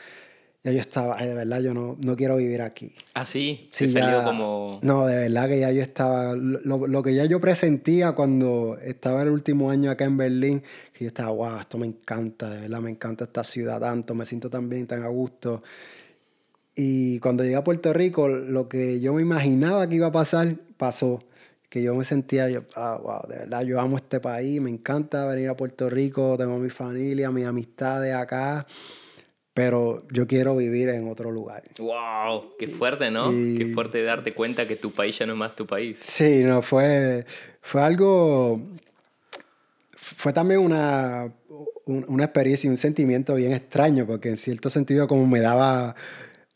ya 0.67 0.73
yo 0.73 0.81
estaba, 0.81 1.17
de 1.17 1.33
verdad, 1.33 1.61
yo 1.61 1.73
no, 1.73 1.97
no 2.03 2.17
quiero 2.17 2.37
vivir 2.37 2.61
aquí. 2.61 2.91
¿Ah, 3.15 3.25
sí? 3.25 3.69
sí 3.71 3.89
salió 3.89 4.25
como...? 4.25 4.81
No, 4.83 5.07
de 5.07 5.15
verdad 5.15 5.49
que 5.49 5.61
ya 5.61 5.71
yo 5.71 5.81
estaba, 5.81 6.35
lo, 6.35 6.89
lo, 6.89 7.03
que 7.05 7.15
ya 7.15 7.25
yo 7.25 7.41
presentía 7.41 8.13
cuando 8.13 8.77
estaba 8.83 9.23
el 9.23 9.29
último 9.29 9.71
año 9.71 9.93
acá 9.93 10.07
en 10.07 10.17
Berlín, 10.17 10.65
que 10.93 11.05
yo 11.05 11.09
estaba, 11.09 11.31
wow, 11.31 11.61
esto 11.61 11.79
me 11.79 11.87
encanta, 11.87 12.51
de 12.51 12.63
verdad, 12.63 12.81
me 12.81 12.91
encanta 12.91 13.27
esta 13.27 13.45
ciudad 13.45 13.79
tanto, 13.79 14.17
me 14.17 14.27
siento 14.27 14.51
tan 14.51 14.69
bien, 14.69 14.89
tan 14.89 15.05
a 15.05 15.09
gusto. 15.09 15.63
Y 16.75 17.21
cuando 17.21 17.45
llegué 17.45 17.55
a 17.55 17.63
Puerto 17.63 17.93
Rico, 17.93 18.27
lo 18.27 18.69
que 18.69 18.99
yo 18.99 19.15
me 19.15 19.23
imaginaba 19.23 19.89
que 19.89 19.95
iba 19.95 20.09
a 20.09 20.13
pasar, 20.13 20.57
pasó. 20.77 21.23
Que 21.69 21.81
yo 21.81 21.95
me 21.95 22.05
sentía, 22.05 22.51
yo, 22.51 22.63
ah, 22.75 22.99
wow, 23.01 23.29
de 23.29 23.39
verdad, 23.39 23.63
yo 23.63 23.81
amo 23.81 23.99
este 23.99 24.19
país, 24.19 24.61
me 24.61 24.71
encanta 24.71 25.27
venir 25.27 25.49
a 25.49 25.57
Puerto 25.57 25.89
Rico, 25.89 26.35
tengo 26.37 26.59
mi 26.59 26.71
familia, 26.71 27.31
mis 27.31 27.47
amistades 27.47 28.13
acá 28.15 28.67
pero 29.57 30.07
yo 30.13 30.27
quiero 30.27 30.55
vivir 30.55 30.91
en 30.91 31.09
otro 31.09 31.33
lugar. 31.33 31.63
¡Wow! 31.79 32.57
Qué 32.59 32.69
fuerte, 32.69 33.11
¿no? 33.11 33.31
Qué 33.31 33.71
fuerte 33.73 34.03
darte 34.03 34.33
cuenta 34.33 34.69
que 34.69 34.77
tu 34.77 34.93
país 34.93 35.19
ya 35.19 35.25
no 35.25 35.33
es 35.33 35.39
más 35.39 35.57
tu 35.57 35.67
país. 35.67 35.99
Sí, 35.99 36.43
no, 36.45 36.61
fue, 36.61 37.25
fue 37.63 37.81
algo... 37.81 38.61
Fue 39.97 40.35
también 40.35 40.61
una, 40.61 41.33
una 41.87 42.25
experiencia 42.25 42.69
y 42.69 42.71
un 42.71 42.77
sentimiento 42.77 43.35
bien 43.35 43.55
extraño, 43.55 44.07
porque 44.07 44.29
en 44.29 44.37
cierto 44.37 44.69
sentido 44.69 45.09
como 45.09 45.27
me 45.27 45.41
daba, 45.41 45.97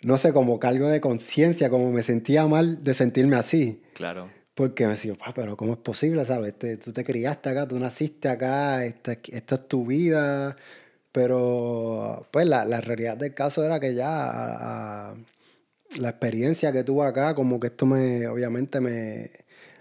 no 0.02 0.18
sé, 0.18 0.34
como 0.34 0.60
cargo 0.60 0.86
de 0.86 1.00
conciencia, 1.00 1.70
como 1.70 1.90
me 1.90 2.02
sentía 2.02 2.46
mal 2.48 2.84
de 2.84 2.92
sentirme 2.92 3.36
así. 3.36 3.80
Claro. 3.94 4.28
Porque 4.52 4.84
me 4.84 4.92
decía, 4.92 5.14
pero 5.34 5.56
¿cómo 5.56 5.72
es 5.72 5.78
posible, 5.78 6.22
sabes? 6.26 6.52
tú 6.78 6.92
te 6.92 7.02
criaste 7.02 7.48
acá, 7.48 7.66
tú 7.66 7.78
naciste 7.78 8.28
acá, 8.28 8.84
esta, 8.84 9.12
esta 9.12 9.54
es 9.54 9.68
tu 9.68 9.86
vida, 9.86 10.54
pero 11.12 12.26
pues 12.30 12.46
la, 12.46 12.64
la 12.64 12.80
realidad 12.80 13.16
del 13.16 13.34
caso 13.34 13.64
era 13.64 13.80
que 13.80 13.94
ya 13.94 15.14
la 15.98 16.08
experiencia 16.08 16.72
que 16.72 16.84
tuve 16.84 17.06
acá, 17.06 17.34
como 17.34 17.58
que 17.58 17.68
esto 17.68 17.86
me, 17.86 18.26
obviamente 18.28 18.80
me, 18.80 19.30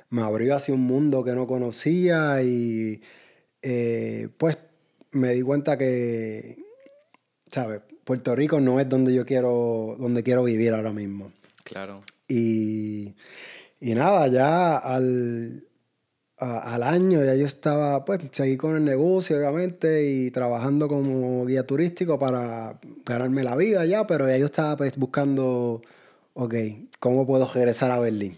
me 0.09 0.21
abrió 0.21 0.55
hacia 0.55 0.73
un 0.73 0.81
mundo 0.81 1.23
que 1.23 1.33
no 1.33 1.45
conocía 1.45 2.41
y 2.41 3.01
eh, 3.61 4.29
pues 4.37 4.57
me 5.11 5.33
di 5.33 5.41
cuenta 5.41 5.77
que, 5.77 6.57
¿sabes? 7.47 7.81
Puerto 8.03 8.35
Rico 8.35 8.59
no 8.59 8.79
es 8.79 8.89
donde 8.89 9.13
yo 9.13 9.25
quiero, 9.25 9.95
donde 9.99 10.23
quiero 10.23 10.43
vivir 10.43 10.73
ahora 10.73 10.91
mismo. 10.91 11.31
Claro. 11.63 12.01
Y, 12.27 13.13
y 13.79 13.93
nada, 13.93 14.27
ya 14.27 14.77
al, 14.77 15.63
al 16.39 16.83
año 16.83 17.23
ya 17.23 17.35
yo 17.35 17.45
estaba, 17.45 18.05
pues, 18.05 18.21
seguí 18.31 18.55
con 18.55 18.75
el 18.75 18.85
negocio, 18.85 19.37
obviamente, 19.37 20.05
y 20.05 20.31
trabajando 20.31 20.87
como 20.87 21.45
guía 21.45 21.63
turístico 21.63 22.17
para 22.17 22.79
ganarme 23.05 23.43
la 23.43 23.55
vida 23.55 23.85
ya, 23.85 24.07
pero 24.07 24.27
ya 24.27 24.37
yo 24.37 24.45
estaba 24.45 24.77
pues, 24.77 24.97
buscando, 24.97 25.81
ok, 26.33 26.55
¿cómo 26.99 27.27
puedo 27.27 27.51
regresar 27.53 27.91
a 27.91 27.99
Berlín? 27.99 28.37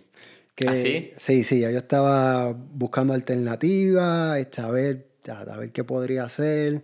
Que, 0.55 0.67
¿Ah, 0.67 0.75
sí? 0.75 1.11
Sí, 1.17 1.43
sí, 1.43 1.59
ya 1.59 1.71
yo 1.71 1.77
estaba 1.77 2.53
buscando 2.53 3.13
alternativas, 3.13 4.39
este, 4.39 4.61
a 4.61 4.69
ver, 4.71 5.07
a, 5.29 5.57
ver 5.57 5.71
qué 5.71 5.83
podría 5.83 6.23
hacer, 6.23 6.81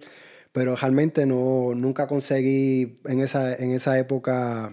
pero 0.51 0.75
realmente 0.75 1.25
no, 1.25 1.73
nunca 1.75 2.07
conseguí 2.07 2.95
en 3.05 3.21
esa, 3.21 3.55
en 3.55 3.71
esa 3.71 3.97
época 3.97 4.71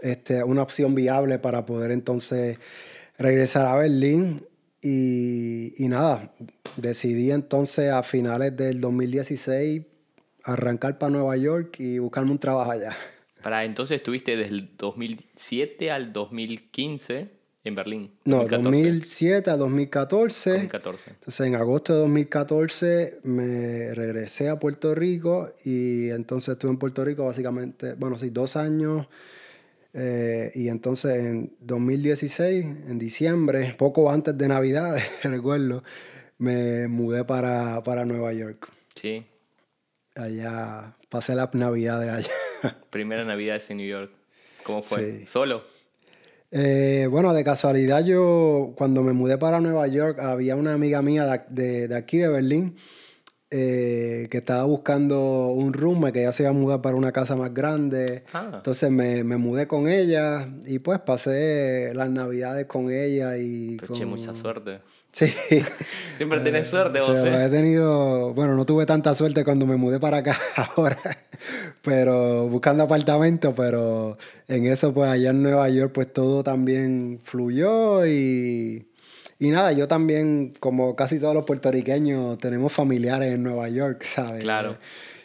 este, 0.00 0.44
una 0.44 0.62
opción 0.62 0.94
viable 0.94 1.38
para 1.40 1.66
poder 1.66 1.90
entonces 1.90 2.58
regresar 3.18 3.66
a 3.66 3.76
Berlín 3.76 4.44
y, 4.82 5.72
y 5.82 5.88
nada, 5.88 6.34
decidí 6.76 7.30
entonces 7.30 7.90
a 7.90 8.02
finales 8.02 8.56
del 8.56 8.80
2016 8.80 9.82
arrancar 10.44 10.98
para 10.98 11.12
Nueva 11.12 11.36
York 11.36 11.76
y 11.78 11.98
buscarme 11.98 12.32
un 12.32 12.38
trabajo 12.38 12.70
allá. 12.70 12.96
Para 13.42 13.64
entonces 13.64 13.96
estuviste 13.96 14.36
desde 14.36 14.52
el 14.52 14.76
2007 14.76 15.90
al 15.90 16.12
2015 16.12 17.28
en 17.64 17.74
Berlín. 17.74 18.10
No, 18.24 18.46
2007 18.46 19.50
a 19.50 19.56
2014. 19.56 20.50
2014. 20.50 21.10
Entonces 21.10 21.46
en 21.46 21.54
agosto 21.54 21.94
de 21.94 22.00
2014 22.00 23.20
me 23.24 23.94
regresé 23.94 24.48
a 24.48 24.58
Puerto 24.58 24.94
Rico 24.94 25.52
y 25.64 26.10
entonces 26.10 26.52
estuve 26.52 26.72
en 26.72 26.78
Puerto 26.78 27.04
Rico 27.04 27.24
básicamente, 27.24 27.94
bueno, 27.94 28.18
sí, 28.18 28.30
dos 28.30 28.56
años. 28.56 29.06
Eh, 29.94 30.50
y 30.54 30.68
entonces 30.68 31.18
en 31.18 31.54
2016, 31.60 32.64
en 32.64 32.98
diciembre, 32.98 33.74
poco 33.76 34.10
antes 34.10 34.36
de 34.36 34.48
Navidad, 34.48 34.96
recuerdo, 35.22 35.82
me 36.38 36.88
mudé 36.88 37.24
para, 37.24 37.82
para 37.82 38.04
Nueva 38.04 38.32
York. 38.32 38.68
Sí. 38.94 39.24
Allá 40.14 40.96
pasé 41.08 41.34
la 41.34 41.50
Navidad 41.52 42.00
de 42.00 42.10
allá. 42.10 42.30
Primera 42.90 43.24
Navidad 43.24 43.62
en 43.68 43.76
New 43.76 43.86
York. 43.86 44.12
¿Cómo 44.62 44.82
fue? 44.82 45.26
¿Solo? 45.26 45.64
Eh, 46.54 47.08
bueno, 47.10 47.32
de 47.32 47.44
casualidad 47.44 48.04
yo 48.04 48.74
cuando 48.76 49.02
me 49.02 49.14
mudé 49.14 49.38
para 49.38 49.58
Nueva 49.58 49.86
York 49.88 50.18
había 50.20 50.54
una 50.54 50.74
amiga 50.74 51.00
mía 51.00 51.46
de, 51.48 51.88
de, 51.88 51.96
aquí, 51.96 52.18
de 52.18 52.28
Berlín, 52.28 52.76
eh, 53.52 54.28
que 54.30 54.38
estaba 54.38 54.64
buscando 54.64 55.48
un 55.48 55.74
room, 55.74 56.10
que 56.10 56.22
ella 56.22 56.32
se 56.32 56.42
iba 56.44 56.50
a 56.50 56.54
mudar 56.54 56.80
para 56.80 56.96
una 56.96 57.12
casa 57.12 57.36
más 57.36 57.52
grande. 57.52 58.24
Ah. 58.32 58.50
Entonces 58.54 58.90
me, 58.90 59.24
me, 59.24 59.36
mudé 59.36 59.66
con 59.66 59.88
ella 59.88 60.48
y 60.66 60.78
pues 60.78 61.00
pasé 61.00 61.92
las 61.94 62.08
navidades 62.08 62.66
con 62.66 62.90
ella 62.90 63.36
y... 63.36 63.76
Pues 63.76 63.90
con... 63.90 64.08
mucha 64.08 64.34
suerte. 64.34 64.80
Sí. 65.12 65.26
Siempre 66.16 66.40
tienes 66.40 66.66
suerte 66.66 67.00
vos, 67.00 67.18
¿eh? 67.18 67.44
He 67.44 67.48
tenido, 67.50 68.32
bueno, 68.32 68.54
no 68.54 68.64
tuve 68.64 68.86
tanta 68.86 69.14
suerte 69.14 69.44
cuando 69.44 69.66
me 69.66 69.76
mudé 69.76 70.00
para 70.00 70.18
acá 70.18 70.38
ahora, 70.74 70.98
pero 71.82 72.48
buscando 72.48 72.84
apartamento, 72.84 73.54
pero 73.54 74.16
en 74.48 74.64
eso 74.64 74.94
pues 74.94 75.10
allá 75.10 75.30
en 75.30 75.42
Nueva 75.42 75.68
York 75.68 75.92
pues 75.92 76.10
todo 76.10 76.42
también 76.42 77.20
fluyó 77.22 78.06
y, 78.06 78.86
y 79.42 79.50
nada, 79.50 79.72
yo 79.72 79.88
también 79.88 80.54
como 80.60 80.94
casi 80.94 81.18
todos 81.18 81.34
los 81.34 81.44
puertorriqueños 81.44 82.38
tenemos 82.38 82.72
familiares 82.72 83.34
en 83.34 83.42
Nueva 83.42 83.68
York, 83.68 84.04
¿sabes? 84.14 84.44
Claro. 84.44 84.76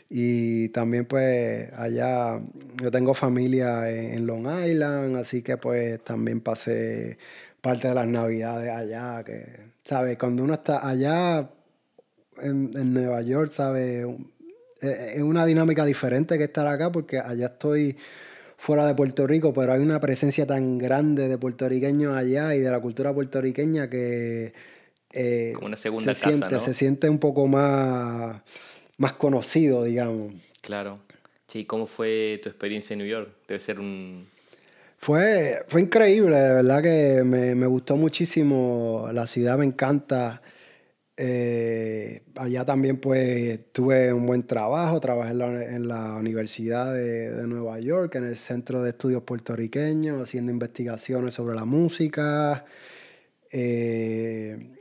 Y 0.10 0.70
también 0.70 1.06
pues 1.06 1.72
allá 1.74 2.42
yo 2.82 2.90
tengo 2.90 3.14
familia 3.14 3.88
en, 3.92 4.26
Long 4.26 4.48
Island, 4.66 5.18
así 5.18 5.44
que 5.44 5.58
pues 5.58 6.04
también 6.04 6.42
pasé 6.42 7.20
parte 7.62 7.90
de 7.90 7.94
las 7.94 8.08
navidades 8.08 8.72
allá, 8.72 9.24
que 9.24 9.46
¿sabes? 9.84 10.18
Cuando 10.18 10.44
uno 10.44 10.56
está 10.56 10.90
allá 10.90 11.52
en, 12.42 12.72
en 12.74 12.96
Nueva 12.96 13.22
York, 13.22 13.52
¿sabes? 13.52 14.08
Es 14.82 15.22
una 15.22 15.46
dinámica 15.46 15.86
diferente 15.86 16.40
que 16.40 16.46
estar 16.46 16.66
acá 16.66 16.92
porque 16.92 17.20
allá 17.20 17.46
estoy 17.46 17.96
fuera 18.58 18.86
de 18.86 18.96
Puerto 18.96 19.26
Rico, 19.28 19.54
pero 19.54 19.74
hay 19.74 19.80
una 19.80 20.00
presencia 20.00 20.46
tan 20.46 20.78
grande 20.78 21.28
de 21.28 21.38
puertorriqueños 21.38 22.16
allá 22.16 22.56
y 22.56 22.60
de 22.60 22.70
la 22.70 22.80
cultura 22.80 23.14
puertorriqueña 23.14 23.90
que... 23.90 24.54
Eh, 25.14 25.54
Como 25.56 25.68
una 25.68 25.78
segunda 25.78 26.14
se 26.14 26.22
casa, 26.22 26.36
siente, 26.36 26.56
¿no? 26.56 26.60
Se 26.60 26.74
siente 26.74 27.10
un 27.10 27.20
poco 27.20 27.48
más, 27.48 28.42
más 28.98 29.14
conocido, 29.14 29.84
digamos. 29.84 30.34
Claro. 30.62 31.00
Sí, 31.48 31.64
¿cómo 31.64 31.88
fue 31.88 32.42
tu 32.44 32.50
experiencia 32.50 32.94
en 32.94 33.00
New 33.00 33.08
York? 33.08 33.30
Debe 33.48 33.60
ser 33.62 33.80
un, 33.80 34.28
fue, 34.98 35.64
fue 35.68 35.82
increíble, 35.82 36.36
de 36.36 36.54
verdad 36.56 36.82
que 36.82 37.24
me, 37.24 37.56
me 37.56 37.68
gustó 37.68 37.96
muchísimo, 37.96 39.08
la 39.14 39.28
ciudad 39.28 39.58
me 39.58 39.66
encanta. 39.66 40.42
Eh, 41.20 42.22
allá 42.36 42.64
también 42.64 42.98
pues 42.98 43.72
tuve 43.72 44.14
un 44.14 44.28
buen 44.28 44.46
trabajo, 44.46 45.00
trabajé 45.00 45.32
en 45.32 45.40
la, 45.40 45.64
en 45.66 45.88
la 45.88 46.16
Universidad 46.16 46.94
de, 46.94 47.32
de, 47.32 47.48
Nueva 47.48 47.80
York, 47.80 48.14
en 48.16 48.26
el 48.26 48.38
Centro 48.38 48.84
de 48.84 48.92
Estudios 48.92 49.24
Puertorriqueños, 49.24 50.22
haciendo 50.22 50.52
investigaciones 50.52 51.34
sobre 51.34 51.56
la 51.56 51.66
música. 51.66 52.66
Eh, 53.52 54.76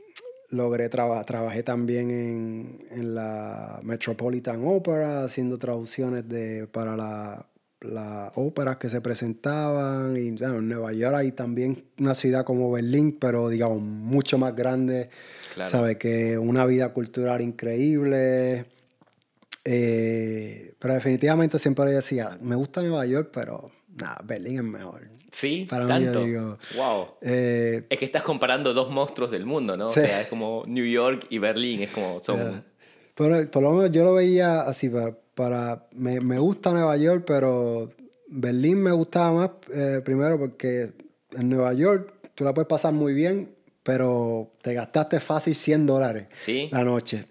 logré 0.49 0.89
traba 0.89 1.23
trabajé 1.25 1.63
también 1.63 2.11
en, 2.11 2.85
en, 2.91 3.15
la 3.15 3.79
Metropolitan 3.83 4.61
Opera, 4.63 5.23
haciendo 5.23 5.57
traducciones 5.57 6.29
de, 6.29 6.67
para 6.67 6.95
la 6.95 7.47
las 7.81 8.31
óperas 8.35 8.77
que 8.77 8.89
se 8.89 9.01
presentaban. 9.01 10.17
Y 10.17 10.29
en 10.29 10.67
Nueva 10.67 10.93
York 10.93 11.15
hay 11.15 11.31
también 11.31 11.85
una 11.99 12.15
ciudad 12.15 12.45
como 12.45 12.71
Berlín, 12.71 13.17
pero 13.19 13.49
digamos 13.49 13.81
mucho 13.81 14.37
más 14.37 14.55
grande. 14.55 15.09
Claro. 15.53 15.69
¿Sabe? 15.69 15.97
Que 15.97 16.37
una 16.37 16.65
vida 16.65 16.89
cultural 16.93 17.41
increíble. 17.41 18.65
Eh, 19.63 20.73
pero 20.79 20.93
definitivamente 20.93 21.59
siempre 21.59 21.91
decía, 21.91 22.29
me 22.41 22.55
gusta 22.55 22.81
Nueva 22.81 23.05
York, 23.05 23.31
pero 23.33 23.69
nada, 23.95 24.21
Berlín 24.23 24.57
es 24.57 24.63
mejor. 24.63 25.09
Sí, 25.29 25.67
Para 25.69 25.85
tanto. 25.85 26.21
Mí, 26.21 26.27
digo, 26.27 26.57
wow. 26.77 27.07
Eh, 27.21 27.83
es 27.89 27.99
que 27.99 28.05
estás 28.05 28.23
comparando 28.23 28.73
dos 28.73 28.89
monstruos 28.89 29.29
del 29.29 29.45
mundo, 29.45 29.75
¿no? 29.75 29.89
Sí. 29.89 29.99
O 29.99 30.05
sea, 30.05 30.21
es 30.21 30.27
como 30.27 30.63
New 30.67 30.85
York 30.85 31.25
y 31.29 31.39
Berlín, 31.39 31.81
es 31.81 31.91
como 31.91 32.19
son... 32.23 32.37
Yeah. 32.37 32.63
Pero 33.13 33.51
por 33.51 33.63
lo 33.63 33.71
menos 33.73 33.91
yo 33.91 34.03
lo 34.03 34.13
veía 34.13 34.61
así, 34.61 34.89
para 35.37 35.85
me, 35.91 36.19
me, 36.19 36.39
gusta 36.39 36.71
Nueva 36.71 36.97
York, 36.97 37.23
pero 37.27 37.91
Berlín 38.27 38.81
me 38.81 38.91
gustaba 38.91 39.31
más 39.33 39.49
eh, 39.71 40.01
primero 40.03 40.39
porque 40.39 40.93
en 41.31 41.49
Nueva 41.49 41.73
York 41.73 42.11
tú 42.33 42.43
la 42.43 42.55
puedes 42.55 42.67
pasar 42.67 42.91
muy 42.91 43.13
bien, 43.13 43.47
pero 43.83 44.49
te 44.63 44.73
gastaste 44.73 45.19
fácil 45.19 45.53
100 45.53 45.85
dólares 45.85 46.25
¿Sí? 46.37 46.69
la 46.71 46.83
noche, 46.83 47.25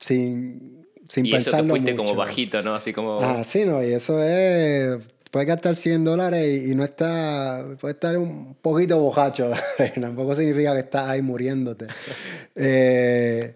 sin, 0.00 0.86
sin 1.06 1.26
y 1.26 1.34
eso 1.34 1.50
que 1.50 1.62
fuiste 1.64 1.92
mucho. 1.92 2.04
como 2.04 2.16
bajito, 2.16 2.62
¿no? 2.62 2.74
Así 2.74 2.94
como... 2.94 3.20
Ah, 3.20 3.44
sí, 3.46 3.66
no, 3.66 3.84
y 3.84 3.92
eso 3.92 4.22
es... 4.22 4.96
Puedes 5.30 5.46
gastar 5.46 5.74
100 5.74 6.04
dólares 6.04 6.46
y, 6.46 6.72
y 6.72 6.74
no 6.74 6.84
está... 6.84 7.66
Puedes 7.78 7.96
estar 7.96 8.16
un 8.16 8.54
poquito 8.62 8.98
bojacho. 8.98 9.50
Tampoco 10.00 10.34
significa 10.36 10.72
que 10.72 10.80
estás 10.80 11.06
ahí 11.06 11.20
muriéndote. 11.20 11.86
eh, 12.56 13.54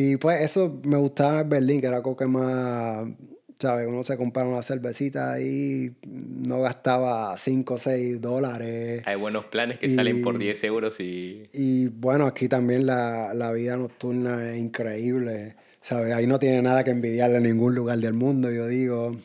y 0.00 0.16
pues 0.16 0.42
eso 0.42 0.80
me 0.84 0.96
gustaba 0.96 1.40
en 1.40 1.48
Berlín, 1.48 1.80
que 1.80 1.88
era 1.88 1.96
algo 1.96 2.16
que 2.16 2.26
más, 2.26 3.04
¿sabes? 3.58 3.88
Uno 3.88 4.04
se 4.04 4.16
compraba 4.16 4.48
una 4.48 4.62
cervecita 4.62 5.40
y 5.40 5.90
no 6.06 6.60
gastaba 6.60 7.36
5 7.36 7.74
o 7.74 7.78
6 7.78 8.20
dólares. 8.20 9.02
Hay 9.06 9.16
buenos 9.16 9.46
planes 9.46 9.80
que 9.80 9.88
y, 9.88 9.90
salen 9.90 10.22
por 10.22 10.38
10 10.38 10.62
euros 10.62 11.00
y... 11.00 11.48
Y 11.52 11.88
bueno, 11.88 12.26
aquí 12.26 12.46
también 12.46 12.86
la, 12.86 13.34
la, 13.34 13.50
vida 13.50 13.76
nocturna 13.76 14.52
es 14.52 14.60
increíble, 14.60 15.56
¿sabes? 15.82 16.12
Ahí 16.12 16.28
no 16.28 16.38
tiene 16.38 16.62
nada 16.62 16.84
que 16.84 16.92
envidiarle 16.92 17.38
a 17.38 17.40
ningún 17.40 17.74
lugar 17.74 17.98
del 17.98 18.14
mundo, 18.14 18.52
yo 18.52 18.68
digo. 18.68 19.16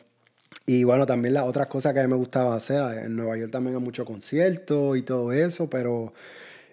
Y 0.66 0.82
bueno, 0.82 1.06
también 1.06 1.34
las 1.34 1.44
otras 1.44 1.68
cosas 1.68 1.92
que 1.92 2.00
a 2.00 2.02
mí 2.02 2.08
me 2.08 2.16
gustaba 2.16 2.56
hacer, 2.56 2.82
en 3.04 3.14
Nueva 3.14 3.36
York 3.36 3.52
también 3.52 3.76
hay 3.76 3.80
muchos 3.80 4.04
conciertos 4.04 4.98
y 4.98 5.02
todo 5.02 5.32
eso, 5.32 5.70
pero 5.70 6.12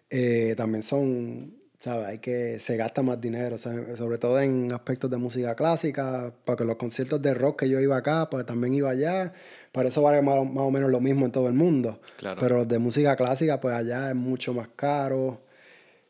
eh, 0.09 0.55
también 0.57 0.81
son 0.81 1.60
¿sabes? 1.81 2.07
Hay 2.07 2.19
que, 2.19 2.59
se 2.59 2.77
gasta 2.77 3.01
más 3.01 3.19
dinero, 3.19 3.57
sobre 3.57 4.17
todo 4.19 4.39
en 4.39 4.71
aspectos 4.71 5.09
de 5.09 5.17
música 5.17 5.55
clásica, 5.55 6.31
porque 6.45 6.63
los 6.63 6.75
conciertos 6.75 7.21
de 7.21 7.33
rock 7.33 7.61
que 7.61 7.69
yo 7.69 7.79
iba 7.79 7.97
acá, 7.97 8.29
pues 8.29 8.45
también 8.45 8.73
iba 8.73 8.91
allá, 8.91 9.33
para 9.71 9.89
eso 9.89 10.01
vale 10.03 10.21
más, 10.21 10.45
más 10.45 10.63
o 10.63 10.71
menos 10.71 10.91
lo 10.91 10.99
mismo 11.01 11.25
en 11.25 11.31
todo 11.31 11.47
el 11.47 11.53
mundo. 11.53 11.99
Claro. 12.17 12.39
Pero 12.39 12.57
los 12.57 12.67
de 12.67 12.77
música 12.77 13.15
clásica, 13.15 13.59
pues 13.59 13.73
allá 13.73 14.09
es 14.09 14.15
mucho 14.15 14.53
más 14.53 14.69
caro. 14.75 15.41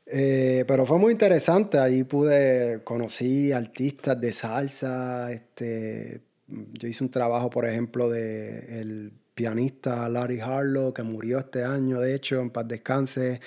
Eh, 0.05 0.65
pero 0.67 0.86
fue 0.86 0.97
muy 0.97 1.13
interesante, 1.13 1.80
ahí 1.80 2.03
pude, 2.03 2.84
conocí 2.84 3.53
artistas 3.53 4.19
de 4.19 4.34
salsa, 4.34 5.32
este, 5.32 6.22
yo 6.47 6.88
hice 6.89 7.03
un 7.05 7.11
trabajo, 7.11 7.49
por 7.49 7.65
ejemplo, 7.65 8.09
de 8.09 8.82
el 8.82 9.13
pianista 9.34 10.09
Larry 10.09 10.41
Harlow, 10.41 10.93
que 10.93 11.03
murió 11.03 11.39
este 11.39 11.63
año, 11.63 12.01
de 12.01 12.13
hecho, 12.13 12.41
en 12.41 12.49
paz 12.49 12.67
descanse, 12.67 13.39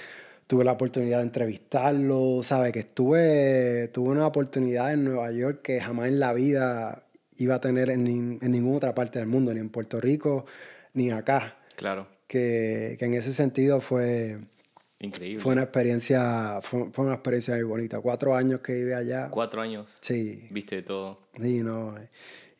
tuve 0.47 0.65
la 0.65 0.73
oportunidad 0.73 1.19
de 1.19 1.25
entrevistarlo, 1.25 2.43
¿sabes? 2.43 2.73
Que 2.73 2.81
estuve, 2.81 3.89
tuve 3.89 4.11
una 4.11 4.27
oportunidad 4.27 4.93
en 4.93 5.05
Nueva 5.05 5.31
York 5.33 5.63
que 5.63 5.81
jamás 5.81 6.09
en 6.09 6.21
la 6.21 6.33
vida 6.33 7.05
iba 7.37 7.57
a 7.57 7.61
tener 7.61 7.91
en, 7.91 8.39
en 8.41 8.51
ninguna 8.53 8.77
otra 8.77 8.95
parte 8.95 9.19
del 9.19 9.29
mundo, 9.29 9.53
ni 9.53 9.61
en 9.61 9.71
Puerto 9.71 10.01
Rico, 10.01 10.47
ni 10.93 11.11
acá. 11.11 11.57
Claro. 11.77 12.07
Que, 12.27 12.97
que 12.99 13.05
en 13.05 13.15
ese 13.15 13.33
sentido 13.33 13.81
fue... 13.81 14.39
Increíble. 15.01 15.43
Fue 15.43 15.53
una 15.53 15.65
experiencia, 15.65 16.61
fue, 16.63 16.91
fue, 16.91 17.05
una 17.05 17.15
experiencia 17.15 17.55
muy 17.55 17.65
bonita. 17.65 18.01
Cuatro 18.01 18.35
años 18.35 18.61
que 18.61 18.73
viví 18.73 18.93
allá. 18.93 19.29
Cuatro 19.31 19.61
años. 19.61 19.99
Sí. 20.01 20.47
Viste 20.51 20.77
de 20.77 20.83
todo. 20.83 21.29
Sí, 21.39 21.63
no. 21.63 21.95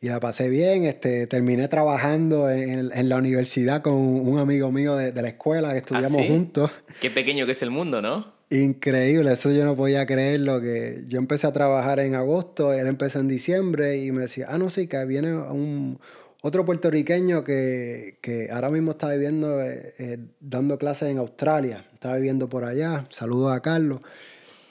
Y 0.05 0.07
la 0.07 0.19
pasé 0.19 0.49
bien. 0.49 0.83
Este, 0.83 1.25
terminé 1.25 1.67
trabajando 1.67 2.47
en, 2.51 2.91
en 2.93 3.09
la 3.09 3.17
universidad 3.17 3.81
con 3.81 3.95
un 3.95 4.37
amigo 4.37 4.71
mío 4.71 4.95
de, 4.95 5.11
de 5.11 5.21
la 5.23 5.29
escuela 5.29 5.71
que 5.71 5.79
estudiamos 5.79 6.19
¿Ah, 6.19 6.21
sí? 6.21 6.27
juntos. 6.27 6.71
Qué 7.01 7.09
pequeño 7.09 7.47
que 7.47 7.53
es 7.53 7.63
el 7.63 7.71
mundo, 7.71 8.03
¿no? 8.03 8.31
Increíble, 8.51 9.33
eso 9.33 9.51
yo 9.51 9.65
no 9.65 9.75
podía 9.75 10.05
creerlo. 10.05 10.61
Que 10.61 11.05
yo 11.07 11.17
empecé 11.17 11.47
a 11.47 11.53
trabajar 11.53 11.99
en 12.01 12.13
agosto, 12.13 12.71
él 12.71 12.85
empezó 12.85 13.17
en 13.19 13.27
diciembre 13.27 13.97
y 13.97 14.11
me 14.11 14.21
decía, 14.21 14.45
ah, 14.47 14.59
no, 14.59 14.69
sí, 14.69 14.85
que 14.85 15.03
viene 15.05 15.35
un, 15.35 15.99
otro 16.43 16.65
puertorriqueño 16.65 17.43
que, 17.43 18.19
ahora 18.51 18.69
mismo 18.69 18.91
está 18.91 19.09
viviendo, 19.09 19.59
eh, 19.59 19.95
eh, 19.97 20.19
dando 20.39 20.77
clases 20.77 21.09
en 21.09 21.17
Australia. 21.17 21.83
Está 21.95 22.15
viviendo 22.15 22.47
por 22.47 22.63
allá. 22.63 23.07
Saludos 23.09 23.53
a 23.53 23.59
Carlos. 23.63 24.01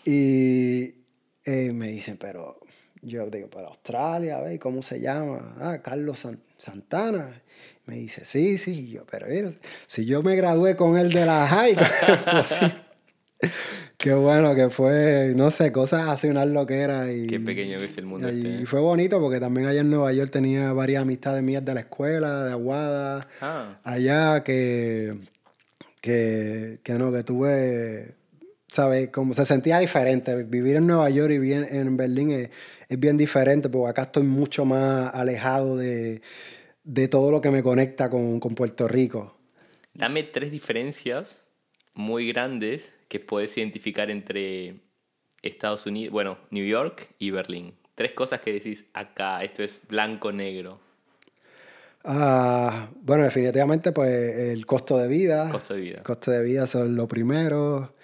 Y 0.05 0.95
eh, 1.45 1.73
me 1.73 1.89
dicen, 1.89 2.19
pero 2.21 2.61
yo 3.05 3.27
digo, 3.31 3.49
pero 3.51 3.69
Australia, 3.69 4.41
¿ves? 4.41 4.59
¿Cómo 4.59 4.83
se 4.83 5.01
llama? 5.01 5.55
Ah, 5.61 5.79
Carlos 5.83 6.27
Santana. 6.59 7.43
Me 7.87 7.97
dice, 7.97 8.25
sí, 8.25 8.59
sí. 8.59 8.89
yo, 8.89 9.05
pero 9.11 9.27
mira, 9.29 9.51
si 9.87 10.07
yo 10.07 10.23
me 10.23 10.37
gradué 10.37 10.75
con 10.77 10.97
él 10.97 11.13
de 11.13 11.27
la 11.27 11.47
high, 11.47 11.77
pues 12.31 12.59
Qué 14.05 14.13
bueno 14.13 14.55
que 14.55 14.69
fue, 14.69 15.33
no 15.35 15.51
sé, 15.51 15.73
cosas 15.73 16.09
así, 16.09 16.29
una 16.29 16.45
loquera. 16.45 17.11
Y, 17.11 17.27
Qué 17.27 17.41
pequeño 17.41 17.79
que 17.79 17.85
es 17.85 17.97
el 17.97 18.05
mundo. 18.05 18.31
Y, 18.31 18.37
este, 18.37 18.63
¿eh? 18.63 18.67
fue 18.67 18.81
bonito 18.81 19.19
porque 19.19 19.41
también 19.41 19.67
allá 19.67 19.81
en 19.81 19.89
Nueva 19.89 20.13
York 20.13 20.31
tenía 20.31 20.73
varias 20.73 21.03
amistades 21.03 21.43
mías 21.43 21.65
de 21.65 21.73
la 21.75 21.81
escuela, 21.81 22.45
de 22.45 22.53
Aguada, 22.53 23.21
ah. 23.41 23.79
allá 23.83 24.45
que, 24.45 25.15
que, 26.03 26.81
que 26.83 26.93
no, 26.95 27.13
que 27.13 27.23
tuve, 27.23 28.15
¿sabes? 28.69 29.09
Como 29.09 29.33
se 29.33 29.47
sentía 29.47 29.79
diferente. 29.79 30.43
Vivir 30.43 30.77
en 30.77 30.87
Nueva 30.87 31.09
York 31.09 31.33
y 31.33 31.39
vivir 31.39 31.67
en 31.71 31.97
Berlín 31.97 32.31
es, 32.33 32.51
es 32.95 33.01
bien 33.01 33.17
diferente 33.17 33.69
porque 33.69 33.91
acá 33.91 34.03
estoy 34.03 34.25
mucho 34.25 34.65
más 34.65 35.15
alejado 35.15 35.77
de, 35.77 36.23
de 36.83 37.09
todo 37.09 37.31
lo 37.31 37.41
que 37.41 37.51
me 37.51 37.63
conecta 37.63 38.11
con, 38.11 38.41
con 38.41 38.55
Puerto 38.55 38.89
Rico. 38.89 39.37
Dame 39.93 40.25
tres 40.25 40.51
diferencias 40.51 41.47
muy 41.95 42.29
grandes 42.29 42.95
que 43.09 43.21
puedes 43.21 43.57
identificar 43.57 44.11
entre 44.11 44.81
Estados 45.43 45.87
Unidos, 45.87 46.13
bueno, 46.13 46.39
New 46.51 46.67
York 46.67 47.09
y 47.19 47.31
Berlín. 47.31 47.75
Tres 47.95 48.13
cosas 48.13 48.41
que 48.41 48.53
decís 48.53 48.85
acá, 48.93 49.45
esto 49.45 49.63
es 49.63 49.83
blanco-negro. 49.87 50.81
Ah, 52.03 52.91
bueno, 53.01 53.25
definitivamente, 53.25 53.93
pues 53.93 54.11
el 54.11 54.67
costo 54.67 54.99
de 54.99 55.09
vida. 55.09 55.49
Costo 55.51 55.75
de 55.75 55.81
vida. 55.81 56.03
Costo 56.03 56.31
de 56.33 56.43
vida 56.43 56.67
son 56.67 56.97
lo 56.97 57.09
primero. 57.09 57.95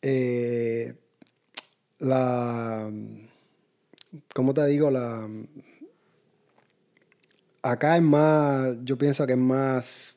Eh, 0.00 0.94
la. 1.98 2.90
¿Cómo 4.34 4.54
te 4.54 4.66
digo? 4.66 4.90
La. 4.90 5.28
Acá 7.62 7.96
es 7.96 8.02
más. 8.02 8.76
Yo 8.84 8.96
pienso 8.96 9.26
que 9.26 9.32
es 9.32 9.38
más 9.38 10.16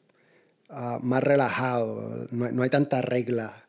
Ah, 0.74 1.00
más 1.02 1.22
relajado, 1.22 2.28
no, 2.32 2.64
hay 2.64 2.70
tanta 2.70 3.02
regla. 3.02 3.66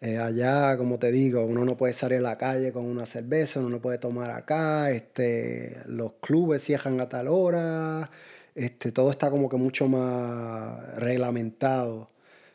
Eh, 0.00 0.18
allá, 0.18 0.76
como 0.76 0.98
te 0.98 1.12
digo, 1.12 1.44
uno 1.44 1.64
no 1.64 1.76
puede 1.76 1.92
salir 1.92 2.18
a 2.18 2.22
la 2.22 2.38
calle 2.38 2.72
con 2.72 2.86
una 2.86 3.06
cerveza, 3.06 3.60
uno 3.60 3.68
no 3.68 3.80
puede 3.80 3.98
tomar 3.98 4.32
acá, 4.32 4.90
este, 4.90 5.76
los 5.86 6.14
clubes 6.20 6.64
cierran 6.64 7.00
a 7.00 7.08
tal 7.08 7.28
hora, 7.28 8.10
este, 8.56 8.90
todo 8.90 9.12
está 9.12 9.30
como 9.30 9.48
que 9.48 9.58
mucho 9.58 9.86
más 9.86 10.96
reglamentado. 10.96 12.10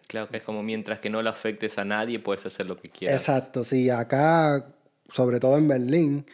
Claro 0.07 0.28
que 0.28 0.38
es 0.38 0.43
como 0.43 0.61
mientras 0.61 0.99
que 0.99 1.09
no 1.09 1.22
le 1.22 1.30
afectes 1.30 1.78
a 1.78 1.86
nadie, 1.86 2.20
puedes 2.20 2.45
hacer 2.45 2.66
lo 2.66 2.76
que 2.76 2.89
quieras. 2.89 3.22
Exacto, 3.22 3.63
sí, 3.63 3.89
acá, 3.89 4.66
sobre 5.07 5.39
todo 5.39 5.57
en 5.57 5.70
Berlín, 5.70 6.26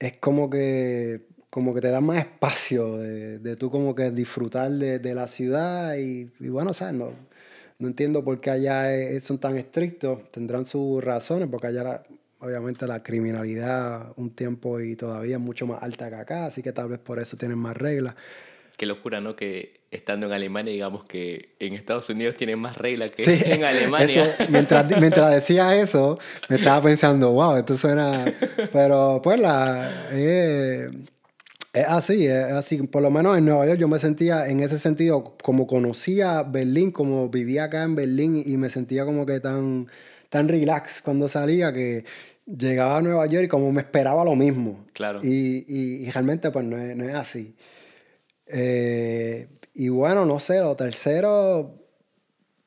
es 0.00 0.14
como 0.14 0.50
que 0.50 1.28
como 1.50 1.74
que 1.74 1.80
te 1.80 1.90
da 1.90 2.00
más 2.00 2.18
espacio 2.18 2.98
de, 2.98 3.38
de 3.40 3.56
tú 3.56 3.70
como 3.70 3.94
que 3.94 4.10
disfrutar 4.12 4.70
de, 4.70 5.00
de 5.00 5.14
la 5.14 5.26
ciudad 5.26 5.96
y, 5.96 6.30
bueno, 6.48 6.72
¿sabes? 6.72 6.94
No, 6.94 7.10
no 7.78 7.88
entiendo 7.88 8.24
por 8.24 8.40
qué 8.40 8.50
allá 8.50 9.20
son 9.20 9.38
tan 9.38 9.56
estrictos, 9.56 10.30
tendrán 10.30 10.64
sus 10.64 11.02
razones, 11.02 11.48
porque 11.50 11.68
allá 11.68 12.04
obviamente 12.38 12.86
la 12.86 13.02
criminalidad 13.02 14.12
un 14.16 14.30
tiempo 14.30 14.80
y 14.80 14.96
todavía 14.96 15.36
es 15.36 15.42
mucho 15.42 15.66
más 15.66 15.82
alta 15.82 16.08
que 16.08 16.14
acá, 16.16 16.46
así 16.46 16.62
que 16.62 16.72
tal 16.72 16.88
vez 16.88 17.00
por 17.00 17.18
eso 17.18 17.36
tienen 17.36 17.58
más 17.58 17.76
reglas. 17.76 18.14
Qué 18.80 18.86
locura, 18.86 19.20
¿no? 19.20 19.36
Que 19.36 19.82
estando 19.90 20.24
en 20.24 20.32
Alemania, 20.32 20.72
digamos 20.72 21.04
que 21.04 21.50
en 21.58 21.74
Estados 21.74 22.08
Unidos 22.08 22.34
tienen 22.36 22.58
más 22.58 22.78
reglas 22.78 23.10
que 23.10 23.24
en 23.52 23.62
Alemania. 23.62 24.34
mientras, 24.48 24.98
mientras 24.98 25.34
decía 25.34 25.76
eso, 25.76 26.18
me 26.48 26.56
estaba 26.56 26.80
pensando, 26.84 27.30
wow, 27.30 27.56
esto 27.56 27.76
suena... 27.76 28.24
Pero 28.72 29.20
pues 29.22 29.38
la... 29.38 30.08
Eh, 30.12 30.88
es 31.74 31.84
así, 31.86 32.24
es 32.24 32.52
así. 32.52 32.86
Por 32.86 33.02
lo 33.02 33.10
menos 33.10 33.36
en 33.36 33.44
Nueva 33.44 33.66
York 33.66 33.78
yo 33.78 33.86
me 33.86 33.98
sentía 33.98 34.46
en 34.48 34.60
ese 34.60 34.78
sentido 34.78 35.36
como 35.42 35.66
conocía 35.66 36.42
Berlín, 36.42 36.90
como 36.90 37.28
vivía 37.28 37.64
acá 37.64 37.82
en 37.82 37.96
Berlín 37.96 38.42
y 38.46 38.56
me 38.56 38.70
sentía 38.70 39.04
como 39.04 39.26
que 39.26 39.40
tan, 39.40 39.88
tan 40.30 40.48
relax 40.48 41.02
cuando 41.02 41.28
salía 41.28 41.70
que 41.74 42.06
llegaba 42.46 42.96
a 42.96 43.02
Nueva 43.02 43.26
York 43.26 43.44
y 43.44 43.48
como 43.48 43.70
me 43.72 43.82
esperaba 43.82 44.24
lo 44.24 44.34
mismo. 44.36 44.86
Claro. 44.94 45.20
Y, 45.22 45.66
y, 45.68 46.10
realmente 46.10 46.50
pues 46.50 46.64
no 46.64 46.78
es, 46.78 46.96
no 46.96 47.04
es 47.04 47.14
así. 47.14 47.54
Eh, 48.52 49.48
y 49.74 49.88
bueno, 49.88 50.26
no 50.26 50.38
sé, 50.38 50.60
lo 50.60 50.76
tercero, 50.76 51.80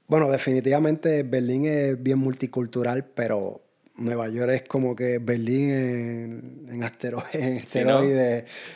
bueno, 0.08 0.30
definitivamente 0.30 1.24
Berlín 1.24 1.66
es 1.66 2.02
bien 2.02 2.20
multicultural, 2.20 3.06
pero 3.06 3.62
Nueva 3.96 4.30
York 4.30 4.52
es 4.54 4.64
como 4.64 4.96
que 4.96 5.20
Berlín 5.20 5.70
en, 5.72 6.68
en 6.70 6.84
asteroides. 6.84 7.76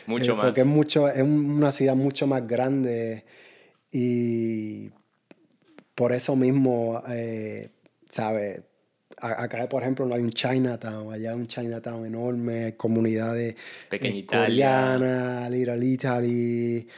Mucho 0.06 0.32
eh, 0.32 0.34
más. 0.34 0.44
Porque 0.46 0.60
es, 0.60 0.66
mucho, 0.66 1.08
es 1.08 1.22
una 1.22 1.72
ciudad 1.72 1.96
mucho 1.96 2.26
más 2.26 2.46
grande 2.46 3.24
y 3.90 4.90
por 5.94 6.12
eso 6.12 6.36
mismo, 6.36 7.02
eh, 7.08 7.70
¿sabes? 8.08 8.62
Acá, 9.20 9.68
por 9.68 9.82
ejemplo, 9.82 10.06
no 10.06 10.14
hay 10.14 10.22
un 10.22 10.30
Chinatown, 10.30 11.12
allá 11.12 11.30
hay 11.30 11.36
un 11.36 11.46
Chinatown 11.46 12.06
enorme, 12.06 12.76
comunidades 12.76 13.56
eh, 13.90 14.26
coreanas, 14.26 15.50
Little 15.50 15.84
Italy. 15.84 16.88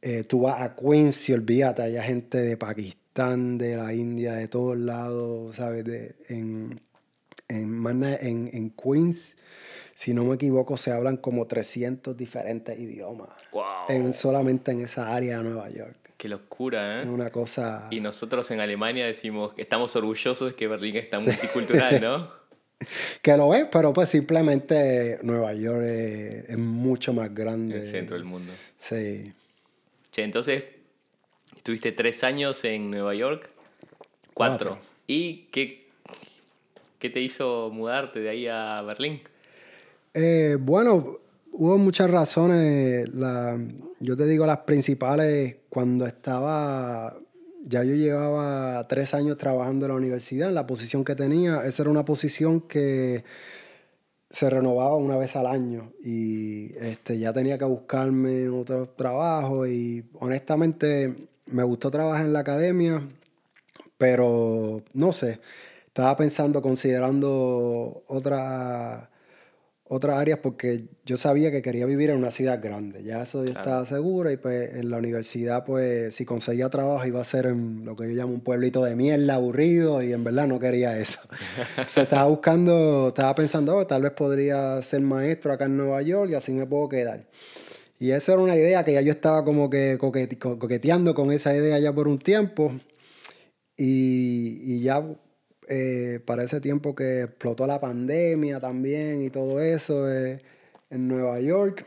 Eh, 0.00 0.24
tú 0.24 0.42
vas 0.42 0.60
a 0.60 0.76
Queens 0.76 1.28
y 1.28 1.32
olvídate, 1.32 1.82
hay 1.82 1.96
gente 2.02 2.38
de 2.38 2.56
Pakistán, 2.56 3.56
de 3.58 3.76
la 3.76 3.92
India, 3.92 4.34
de 4.34 4.48
todos 4.48 4.76
lados, 4.76 5.56
¿sabes? 5.56 5.84
De, 5.84 6.16
en, 6.28 6.80
en, 7.48 7.86
en, 7.86 8.50
en 8.52 8.70
Queens, 8.70 9.36
si 9.94 10.12
no 10.12 10.24
me 10.24 10.34
equivoco, 10.34 10.76
se 10.76 10.92
hablan 10.92 11.16
como 11.16 11.46
300 11.46 12.16
diferentes 12.16 12.78
idiomas. 12.78 13.28
En, 13.88 14.12
solamente 14.12 14.72
en 14.72 14.80
esa 14.80 15.14
área 15.14 15.38
de 15.38 15.44
Nueva 15.44 15.70
York. 15.70 16.03
Qué 16.24 16.30
locura, 16.30 17.02
¿eh? 17.02 17.06
Una 17.06 17.28
cosa... 17.28 17.86
Y 17.90 18.00
nosotros 18.00 18.50
en 18.50 18.58
Alemania 18.58 19.04
decimos 19.04 19.52
que 19.52 19.60
estamos 19.60 19.94
orgullosos 19.94 20.48
de 20.48 20.54
que 20.54 20.66
Berlín 20.66 20.96
está 20.96 21.20
multicultural, 21.20 22.00
¿no? 22.00 22.30
que 23.20 23.36
lo 23.36 23.54
es, 23.54 23.66
pero 23.70 23.92
pues 23.92 24.08
simplemente 24.08 25.18
Nueva 25.22 25.52
York 25.52 25.82
es, 25.82 26.56
mucho 26.56 27.12
más 27.12 27.34
grande. 27.34 27.80
El 27.82 27.88
centro 27.88 28.16
del 28.16 28.24
mundo. 28.24 28.54
Sí. 28.80 29.34
Che, 30.12 30.22
entonces, 30.22 30.64
estuviste 31.54 31.92
tres 31.92 32.24
años 32.24 32.64
en 32.64 32.90
Nueva 32.90 33.14
York. 33.14 33.50
Cuatro. 34.32 34.78
¿Y 35.06 35.48
qué, 35.52 35.90
¿Qué 37.00 37.10
te 37.10 37.20
hizo 37.20 37.68
mudarte 37.70 38.20
de 38.20 38.30
ahí 38.30 38.48
a 38.48 38.80
Berlín? 38.80 39.20
Eh, 40.14 40.56
bueno, 40.58 41.18
hubo 41.54 41.78
muchas 41.78 42.10
razones. 42.10 43.08
La, 43.14 43.58
yo 44.00 44.16
te 44.16 44.26
digo 44.26 44.46
las 44.46 44.58
principales. 44.58 45.56
Cuando 45.68 46.06
estaba, 46.06 47.16
ya 47.62 47.82
yo 47.84 47.94
llevaba 47.94 48.86
tres 48.88 49.14
años 49.14 49.38
trabajando 49.38 49.86
en 49.86 49.92
la 49.92 49.98
universidad, 49.98 50.48
en 50.48 50.54
la 50.54 50.66
posición 50.66 51.04
que 51.04 51.14
tenía, 51.14 51.64
esa 51.64 51.82
era 51.82 51.90
una 51.90 52.04
posición 52.04 52.60
que 52.60 53.24
se 54.30 54.50
renovaba 54.50 54.96
una 54.96 55.16
vez 55.16 55.36
al 55.36 55.46
año 55.46 55.92
y 56.02 56.76
este, 56.78 57.18
ya 57.18 57.32
tenía 57.32 57.56
que 57.56 57.64
buscarme 57.64 58.48
otro 58.48 58.88
trabajo 58.88 59.64
y 59.64 60.04
honestamente 60.14 61.28
me 61.46 61.62
gustó 61.62 61.90
trabajar 61.90 62.26
en 62.26 62.32
la 62.32 62.40
academia, 62.40 63.08
pero 63.96 64.82
no 64.92 65.12
sé, 65.12 65.40
estaba 65.86 66.16
pensando, 66.16 66.62
considerando 66.62 68.02
otras 68.08 69.08
otras 69.94 70.18
áreas 70.18 70.40
porque 70.42 70.86
yo 71.04 71.16
sabía 71.16 71.50
que 71.52 71.62
quería 71.62 71.86
vivir 71.86 72.10
en 72.10 72.16
una 72.16 72.30
ciudad 72.30 72.60
grande. 72.60 73.04
Ya 73.04 73.22
eso 73.22 73.44
yo 73.44 73.52
estaba 73.52 73.86
seguro 73.86 74.30
y 74.30 74.36
pues 74.36 74.74
en 74.74 74.90
la 74.90 74.98
universidad 74.98 75.64
pues 75.64 76.14
si 76.14 76.24
conseguía 76.24 76.68
trabajo 76.68 77.06
iba 77.06 77.20
a 77.20 77.24
ser 77.24 77.46
en 77.46 77.84
lo 77.84 77.94
que 77.94 78.08
yo 78.08 78.14
llamo 78.14 78.34
un 78.34 78.40
pueblito 78.40 78.82
de 78.82 78.96
mierda 78.96 79.34
aburrido 79.34 80.02
y 80.02 80.12
en 80.12 80.24
verdad 80.24 80.48
no 80.48 80.58
quería 80.58 80.98
eso. 80.98 81.20
Se 81.86 82.02
estaba 82.02 82.26
buscando, 82.26 83.08
estaba 83.08 83.34
pensando, 83.34 83.76
oh, 83.76 83.86
tal 83.86 84.02
vez 84.02 84.12
podría 84.12 84.82
ser 84.82 85.00
maestro 85.00 85.52
acá 85.52 85.66
en 85.66 85.76
Nueva 85.76 86.02
York 86.02 86.30
y 86.32 86.34
así 86.34 86.52
me 86.52 86.66
puedo 86.66 86.88
quedar. 86.88 87.28
Y 87.98 88.10
esa 88.10 88.32
era 88.32 88.42
una 88.42 88.56
idea 88.56 88.84
que 88.84 88.92
ya 88.92 89.00
yo 89.00 89.12
estaba 89.12 89.44
como 89.44 89.70
que 89.70 89.96
coqueteando 89.98 91.14
con 91.14 91.30
esa 91.30 91.54
idea 91.54 91.78
ya 91.78 91.92
por 91.92 92.08
un 92.08 92.18
tiempo. 92.18 92.72
Y, 93.76 94.60
y 94.62 94.82
ya 94.82 95.04
eh, 95.68 96.20
para 96.24 96.44
ese 96.44 96.60
tiempo 96.60 96.94
que 96.94 97.22
explotó 97.22 97.66
la 97.66 97.80
pandemia 97.80 98.60
también 98.60 99.22
y 99.22 99.30
todo 99.30 99.60
eso 99.60 100.10
eh, 100.12 100.40
en 100.90 101.08
Nueva 101.08 101.40
York, 101.40 101.86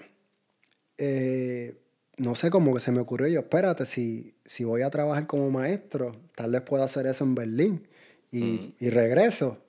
eh, 0.97 1.75
no 2.17 2.33
sé, 2.35 2.49
cómo 2.49 2.73
que 2.73 2.79
se 2.79 2.91
me 2.91 2.99
ocurrió 2.99 3.27
yo, 3.27 3.39
espérate, 3.41 3.85
si, 3.85 4.33
si 4.43 4.63
voy 4.63 4.81
a 4.81 4.89
trabajar 4.89 5.27
como 5.27 5.51
maestro, 5.51 6.15
tal 6.35 6.51
vez 6.51 6.61
pueda 6.61 6.85
hacer 6.85 7.05
eso 7.05 7.23
en 7.23 7.35
Berlín 7.35 7.87
y, 8.31 8.41
mm. 8.41 8.73
y 8.79 8.89
regreso. 8.89 9.59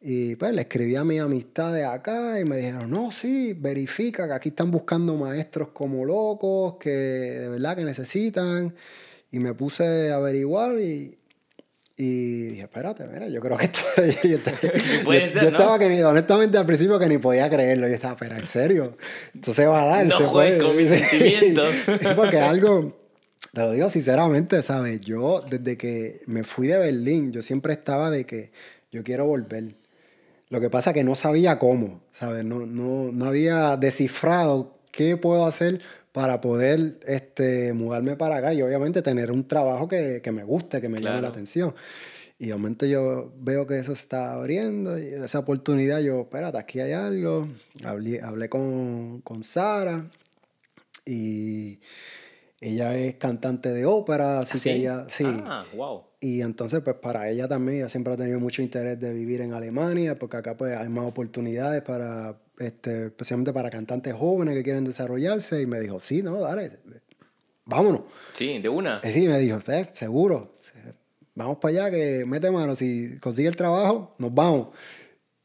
Y 0.00 0.36
pues 0.36 0.52
le 0.52 0.62
escribí 0.62 0.94
a 0.96 1.04
mis 1.04 1.20
amistades 1.20 1.84
acá 1.84 2.40
y 2.40 2.44
me 2.44 2.58
dijeron, 2.58 2.90
no, 2.90 3.10
sí, 3.12 3.54
verifica 3.54 4.26
que 4.28 4.34
aquí 4.34 4.48
están 4.50 4.70
buscando 4.70 5.14
maestros 5.16 5.68
como 5.70 6.04
locos, 6.04 6.76
que 6.78 6.90
de 6.90 7.48
verdad 7.48 7.76
que 7.76 7.84
necesitan. 7.84 8.74
Y 9.30 9.38
me 9.38 9.54
puse 9.54 10.12
a 10.12 10.16
averiguar 10.16 10.78
y, 10.78 11.18
y 11.98 12.42
dije, 12.48 12.62
espérate, 12.62 13.06
mira, 13.06 13.26
yo 13.28 13.40
creo 13.40 13.56
que 13.56 13.64
esto... 13.64 13.80
yo, 14.24 14.38
Puede 15.04 15.30
ser, 15.30 15.44
yo 15.44 15.50
¿no? 15.50 15.56
estaba 15.56 15.78
que 15.78 15.88
ni, 15.88 16.02
honestamente 16.02 16.58
al 16.58 16.66
principio 16.66 16.98
que 16.98 17.06
ni 17.06 17.16
podía 17.18 17.48
creerlo. 17.48 17.88
Yo 17.88 17.94
estaba, 17.94 18.16
pero 18.16 18.36
en 18.36 18.46
serio, 18.46 18.96
esto 19.34 19.54
se 19.54 19.66
va 19.66 19.82
a 19.82 19.86
dar. 19.86 20.06
No 20.06 20.16
juegues 20.16 20.58
puede". 20.58 20.66
con 20.68 20.76
mis 20.76 20.90
sentimientos. 21.10 21.74
Porque 22.14 22.38
algo, 22.38 22.98
te 23.52 23.60
lo 23.62 23.72
digo 23.72 23.88
sinceramente, 23.88 24.62
¿sabes? 24.62 25.00
Yo 25.00 25.42
desde 25.48 25.78
que 25.78 26.20
me 26.26 26.44
fui 26.44 26.66
de 26.66 26.76
Berlín, 26.76 27.32
yo 27.32 27.40
siempre 27.42 27.72
estaba 27.72 28.10
de 28.10 28.26
que 28.26 28.50
yo 28.92 29.02
quiero 29.02 29.24
volver. 29.24 29.64
Lo 30.50 30.60
que 30.60 30.68
pasa 30.68 30.92
que 30.92 31.02
no 31.02 31.14
sabía 31.14 31.58
cómo, 31.58 32.02
¿sabes? 32.18 32.44
No, 32.44 32.66
no, 32.66 33.10
no 33.10 33.24
había 33.24 33.76
descifrado 33.78 34.76
qué 34.92 35.16
puedo 35.16 35.46
hacer 35.46 35.80
para 36.16 36.40
poder 36.40 36.98
este, 37.06 37.74
mudarme 37.74 38.16
para 38.16 38.38
acá 38.38 38.54
y 38.54 38.62
obviamente 38.62 39.02
tener 39.02 39.30
un 39.30 39.46
trabajo 39.46 39.86
que, 39.86 40.22
que 40.22 40.32
me 40.32 40.44
guste, 40.44 40.80
que 40.80 40.88
me 40.88 40.98
llame 40.98 41.20
la 41.20 41.28
atención. 41.28 41.74
Y 42.38 42.48
momento 42.52 42.86
yo 42.86 43.34
veo 43.36 43.66
que 43.66 43.78
eso 43.78 43.92
está 43.92 44.32
abriendo 44.32 44.98
y 44.98 45.08
esa 45.08 45.40
oportunidad 45.40 46.00
yo, 46.00 46.22
espérate, 46.22 46.56
aquí 46.56 46.80
hay 46.80 46.92
algo. 46.92 47.48
Hablé, 47.84 48.22
hablé 48.22 48.48
con, 48.48 49.20
con 49.20 49.42
Sara 49.44 50.06
y 51.04 51.80
ella 52.62 52.96
es 52.96 53.16
cantante 53.16 53.70
de 53.70 53.84
ópera, 53.84 54.38
así 54.38 54.52
¿Ah, 54.52 54.54
que 54.54 54.58
sí? 54.58 54.70
ella, 54.70 55.06
sí. 55.10 55.24
Ah, 55.26 55.66
wow. 55.74 56.02
Y 56.18 56.40
entonces, 56.40 56.80
pues 56.80 56.96
para 56.96 57.28
ella 57.28 57.46
también, 57.46 57.80
ella 57.80 57.88
siempre 57.90 58.14
ha 58.14 58.16
tenido 58.16 58.40
mucho 58.40 58.62
interés 58.62 58.98
de 58.98 59.12
vivir 59.12 59.42
en 59.42 59.52
Alemania, 59.52 60.18
porque 60.18 60.38
acá 60.38 60.56
pues 60.56 60.74
hay 60.74 60.88
más 60.88 61.04
oportunidades 61.04 61.82
para, 61.82 62.38
este, 62.58 63.06
especialmente 63.06 63.52
para 63.52 63.70
cantantes 63.70 64.14
jóvenes 64.14 64.54
que 64.54 64.62
quieren 64.62 64.84
desarrollarse. 64.84 65.62
Y 65.62 65.66
me 65.66 65.80
dijo, 65.80 66.00
sí, 66.00 66.22
no, 66.22 66.40
dale, 66.40 66.78
vámonos. 67.64 68.02
Sí, 68.32 68.58
de 68.58 68.68
una. 68.68 69.00
Y 69.04 69.08
sí, 69.08 69.28
me 69.28 69.38
dijo, 69.38 69.60
"Sí, 69.60 69.72
seguro, 69.94 70.56
vamos 71.34 71.58
para 71.58 71.84
allá, 71.86 71.90
que 71.90 72.24
mete 72.26 72.50
mano, 72.50 72.74
si 72.76 73.18
consigue 73.20 73.48
el 73.48 73.56
trabajo, 73.56 74.14
nos 74.18 74.34
vamos. 74.34 74.68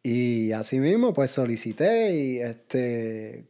Y 0.03 0.51
así 0.53 0.79
mismo, 0.79 1.13
pues 1.13 1.29
solicité 1.29 2.11
y 2.15 2.39
este, 2.39 3.45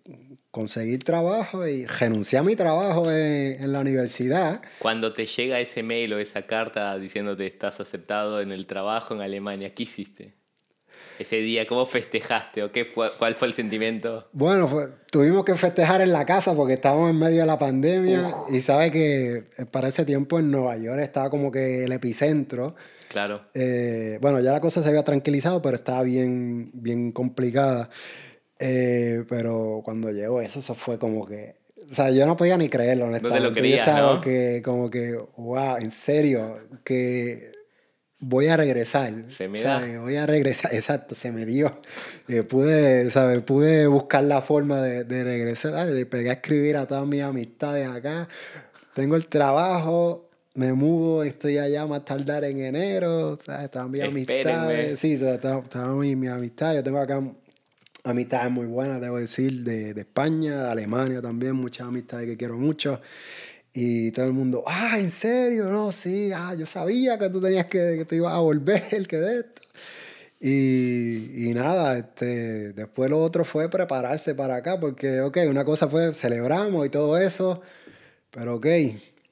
conseguí 0.51 0.97
trabajo 0.97 1.65
y 1.65 1.85
renuncié 1.85 2.39
a 2.39 2.43
mi 2.43 2.57
trabajo 2.57 3.09
en, 3.09 3.63
en 3.63 3.71
la 3.71 3.79
universidad. 3.79 4.61
Cuando 4.79 5.13
te 5.13 5.25
llega 5.25 5.61
ese 5.61 5.81
mail 5.81 6.11
o 6.11 6.19
esa 6.19 6.47
carta 6.47 6.99
diciéndote 6.99 7.47
estás 7.47 7.79
aceptado 7.79 8.41
en 8.41 8.51
el 8.51 8.65
trabajo 8.65 9.13
en 9.13 9.21
Alemania, 9.21 9.73
¿qué 9.73 9.83
hiciste? 9.83 10.33
Ese 11.21 11.37
día, 11.37 11.67
¿cómo 11.67 11.85
festejaste 11.85 12.63
o 12.63 12.71
qué 12.71 12.83
fue, 12.85 13.11
cuál 13.19 13.35
fue 13.35 13.47
el 13.47 13.53
sentimiento? 13.53 14.27
Bueno, 14.31 14.67
fue- 14.67 14.87
tuvimos 15.11 15.45
que 15.45 15.53
festejar 15.55 16.01
en 16.01 16.11
la 16.11 16.25
casa 16.25 16.55
porque 16.55 16.73
estábamos 16.73 17.11
en 17.11 17.19
medio 17.19 17.41
de 17.41 17.45
la 17.45 17.59
pandemia 17.59 18.23
y 18.49 18.59
sabe 18.61 18.89
que 18.91 19.35
eh, 19.57 19.65
para 19.69 19.89
ese 19.89 20.03
tiempo 20.03 20.39
en 20.39 20.49
Nueva 20.49 20.77
York 20.77 20.99
estaba 21.01 21.29
como 21.29 21.51
que 21.51 21.83
el 21.83 21.91
epicentro. 21.91 22.75
Claro. 23.07 23.41
Eh, 23.53 24.17
bueno, 24.21 24.39
ya 24.39 24.51
la 24.51 24.61
cosa 24.61 24.81
se 24.81 24.89
había 24.89 25.03
tranquilizado, 25.03 25.61
pero 25.61 25.75
estaba 25.75 26.01
bien, 26.01 26.71
bien 26.73 27.11
complicada. 27.11 27.89
Eh, 28.59 29.23
pero 29.29 29.81
cuando 29.83 30.09
llegó 30.11 30.41
eso, 30.41 30.59
eso 30.59 30.73
fue 30.75 30.97
como 30.97 31.25
que... 31.27 31.55
O 31.91 31.93
sea, 31.93 32.09
yo 32.09 32.25
no 32.25 32.35
podía 32.37 32.57
ni 32.57 32.69
creerlo, 32.69 33.05
honestamente. 33.05 33.47
Yo 33.47 33.53
creías, 33.53 33.87
estaba 33.87 34.15
¿no? 34.15 34.21
que, 34.21 34.61
como 34.63 34.89
que, 34.89 35.19
wow, 35.37 35.77
en 35.77 35.91
serio, 35.91 36.57
que 36.83 37.51
voy 38.21 38.47
a 38.47 38.55
regresar. 38.55 39.13
Se 39.27 39.49
me 39.49 39.61
da. 39.61 39.85
Voy 39.99 40.15
a 40.15 40.25
regresar, 40.25 40.73
exacto, 40.73 41.13
se 41.15 41.31
me 41.31 41.45
dio. 41.45 41.81
Eh, 42.29 42.43
pude, 42.43 43.09
¿sabes? 43.09 43.41
Pude 43.41 43.87
buscar 43.87 44.23
la 44.23 44.41
forma 44.41 44.81
de, 44.81 45.03
de 45.03 45.23
regresar. 45.25 45.73
Ay, 45.75 45.93
Le 45.93 46.05
pegué 46.05 46.29
a 46.29 46.33
escribir 46.33 46.77
a 46.77 46.85
todas 46.85 47.05
mis 47.05 47.21
amistades 47.21 47.87
acá. 47.89 48.29
Tengo 48.93 49.15
el 49.15 49.27
trabajo, 49.27 50.29
me 50.53 50.71
mudo, 50.73 51.23
estoy 51.23 51.57
allá 51.57 51.85
más 51.85 52.05
tardar 52.05 52.43
en 52.45 52.59
enero. 52.59 53.37
¿sabes? 53.43 53.63
Estaban 53.65 53.91
mis 53.91 54.03
Espérenme. 54.03 54.51
amistades. 54.51 54.99
Sí, 54.99 55.13
estaban 55.13 55.97
mis, 55.99 56.15
mis 56.15 56.29
amistades. 56.29 56.77
Yo 56.77 56.83
tengo 56.83 56.99
acá 56.99 57.21
amistades 58.03 58.51
muy 58.51 58.65
buenas, 58.65 59.01
debo 59.01 59.17
decir, 59.17 59.63
de, 59.63 59.93
de 59.93 60.01
España, 60.01 60.63
de 60.63 60.69
Alemania 60.69 61.21
también, 61.21 61.55
muchas 61.55 61.87
amistades 61.87 62.27
que 62.27 62.37
quiero 62.37 62.57
mucho. 62.57 62.99
Y 63.73 64.11
todo 64.11 64.25
el 64.25 64.33
mundo, 64.33 64.63
ah, 64.67 64.99
¿en 64.99 65.11
serio? 65.11 65.65
No, 65.65 65.91
sí, 65.91 66.31
ah, 66.35 66.53
yo 66.57 66.65
sabía 66.65 67.17
que 67.17 67.29
tú 67.29 67.39
tenías 67.41 67.67
que, 67.67 67.95
que 67.99 68.05
te 68.05 68.17
ibas 68.17 68.33
a 68.33 68.39
volver, 68.39 68.81
que 69.07 69.17
de 69.17 69.39
esto. 69.39 69.61
Y, 70.39 71.49
y 71.49 71.53
nada, 71.53 71.97
este, 71.99 72.73
después 72.73 73.09
lo 73.09 73.21
otro 73.21 73.45
fue 73.45 73.69
prepararse 73.69 74.33
para 74.35 74.55
acá, 74.55 74.79
porque, 74.79 75.21
ok, 75.21 75.37
una 75.47 75.63
cosa 75.63 75.87
fue 75.87 76.13
celebramos 76.13 76.85
y 76.85 76.89
todo 76.89 77.17
eso, 77.17 77.61
pero 78.31 78.55
ok, 78.55 78.65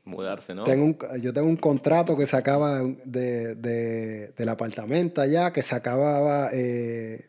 Mudarse, 0.05 0.53
¿no? 0.55 0.63
tengo 0.63 0.85
un- 0.85 1.21
yo 1.21 1.33
tengo 1.33 1.47
un 1.47 1.57
contrato 1.57 2.15
que 2.15 2.25
se 2.27 2.37
acaba 2.37 2.81
de, 3.05 3.55
de- 3.55 4.27
del 4.37 4.49
apartamento 4.49 5.19
allá, 5.21 5.51
que 5.51 5.61
se 5.63 5.75
acababa, 5.75 6.49
eh, 6.53 7.25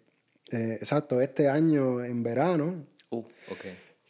eh, 0.52 0.78
exacto, 0.80 1.20
este 1.20 1.48
año 1.48 2.04
en 2.04 2.22
verano, 2.22 2.84
Uh, 3.10 3.18
ok. 3.48 3.64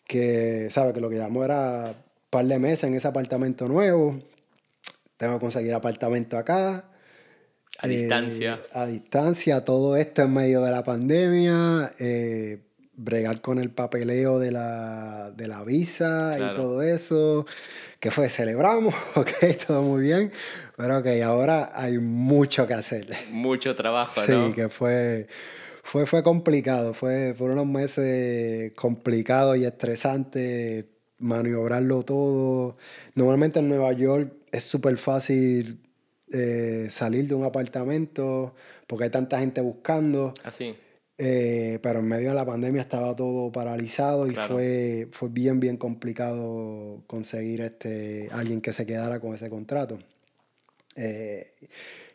que, 0.07 0.68
¿sabes? 0.72 0.92
Que 0.94 1.01
lo 1.01 1.09
que 1.09 1.16
llamó 1.16 1.44
era 1.44 1.94
par 2.31 2.45
de 2.47 2.59
meses 2.59 2.85
en 2.85 2.95
ese 2.95 3.09
apartamento 3.09 3.68
nuevo. 3.68 4.18
Tengo 5.16 5.35
que 5.35 5.41
conseguir 5.41 5.74
apartamento 5.74 6.39
acá. 6.39 6.85
A 7.78 7.87
Eh, 7.87 7.91
distancia. 7.91 8.61
A 8.72 8.87
distancia, 8.87 9.64
todo 9.64 9.97
esto 9.97 10.22
en 10.22 10.33
medio 10.33 10.62
de 10.62 10.70
la 10.70 10.83
pandemia. 10.85 11.93
eh, 11.99 12.61
bregar 13.03 13.41
con 13.41 13.59
el 13.59 13.70
papeleo 13.70 14.39
de 14.39 14.53
la, 14.53 15.33
de 15.35 15.49
la 15.49 15.64
visa 15.64 16.33
Claro. 16.37 16.53
y 16.53 16.57
todo 16.57 16.83
eso. 16.83 17.47
Que 17.99 18.11
fue, 18.11 18.28
celebramos, 18.28 18.95
ok, 19.14 19.31
todo 19.66 19.83
muy 19.83 20.03
bien. 20.03 20.31
Pero 20.76 20.99
ok, 20.99 21.07
ahora 21.24 21.70
hay 21.74 21.97
mucho 21.99 22.66
que 22.66 22.74
hacer. 22.74 23.09
Mucho 23.31 23.74
trabajo, 23.74 24.20
Sí, 24.20 24.33
¿no? 24.33 24.55
que 24.55 24.68
fue, 24.68 25.28
fue, 25.83 26.05
fue 26.05 26.22
complicado. 26.22 26.93
Fue, 26.93 27.33
fueron 27.35 27.59
unos 27.59 27.72
meses 27.72 28.72
complicados 28.74 29.57
y 29.57 29.64
estresantes, 29.64 30.85
maniobrarlo 31.21 32.03
todo. 32.03 32.77
Normalmente 33.14 33.61
en 33.61 33.68
Nueva 33.68 33.93
York 33.93 34.33
es 34.53 34.64
súper 34.64 34.97
fácil 34.99 35.79
eh, 36.33 36.87
salir 36.91 37.29
de 37.29 37.35
un 37.35 37.45
apartamento 37.45 38.55
porque 38.87 39.05
hay 39.05 39.11
tanta 39.11 39.39
gente 39.39 39.61
buscando. 39.61 40.33
Así. 40.45 40.75
eh, 41.18 41.79
pero 41.83 42.01
en 42.01 42.09
medio 42.09 42.31
de 42.31 42.35
la 42.35 42.47
pandemia 42.47 42.81
estaba 42.83 43.14
todo 43.14 43.53
paralizado 43.53 44.27
y 44.27 44.33
Claro. 44.33 44.55
fue, 44.55 45.09
fue 45.12 45.29
bien, 45.29 45.61
bien 45.61 45.77
complicado 45.77 47.03
conseguir 47.07 47.61
este, 47.61 48.29
alguien 48.33 48.61
que 48.61 48.73
se 48.73 48.87
quedara 48.87 49.21
con 49.21 49.35
ese 49.35 49.51
contrato. 49.51 49.99
Eh, 50.97 51.53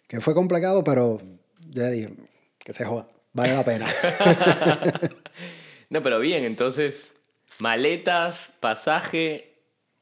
que 0.08 0.20
fue 0.22 0.34
complicado, 0.34 0.84
pero 0.84 1.22
ya 1.70 1.90
dije, 1.90 2.14
que 2.60 2.74
se 2.74 2.84
joda, 2.86 3.08
vale 3.34 3.54
la 3.54 3.64
pena. 3.64 3.88
No, 5.90 6.02
pero 6.02 6.20
bien, 6.20 6.44
entonces, 6.46 7.16
maletas, 7.60 8.52
pasaje, 8.60 9.54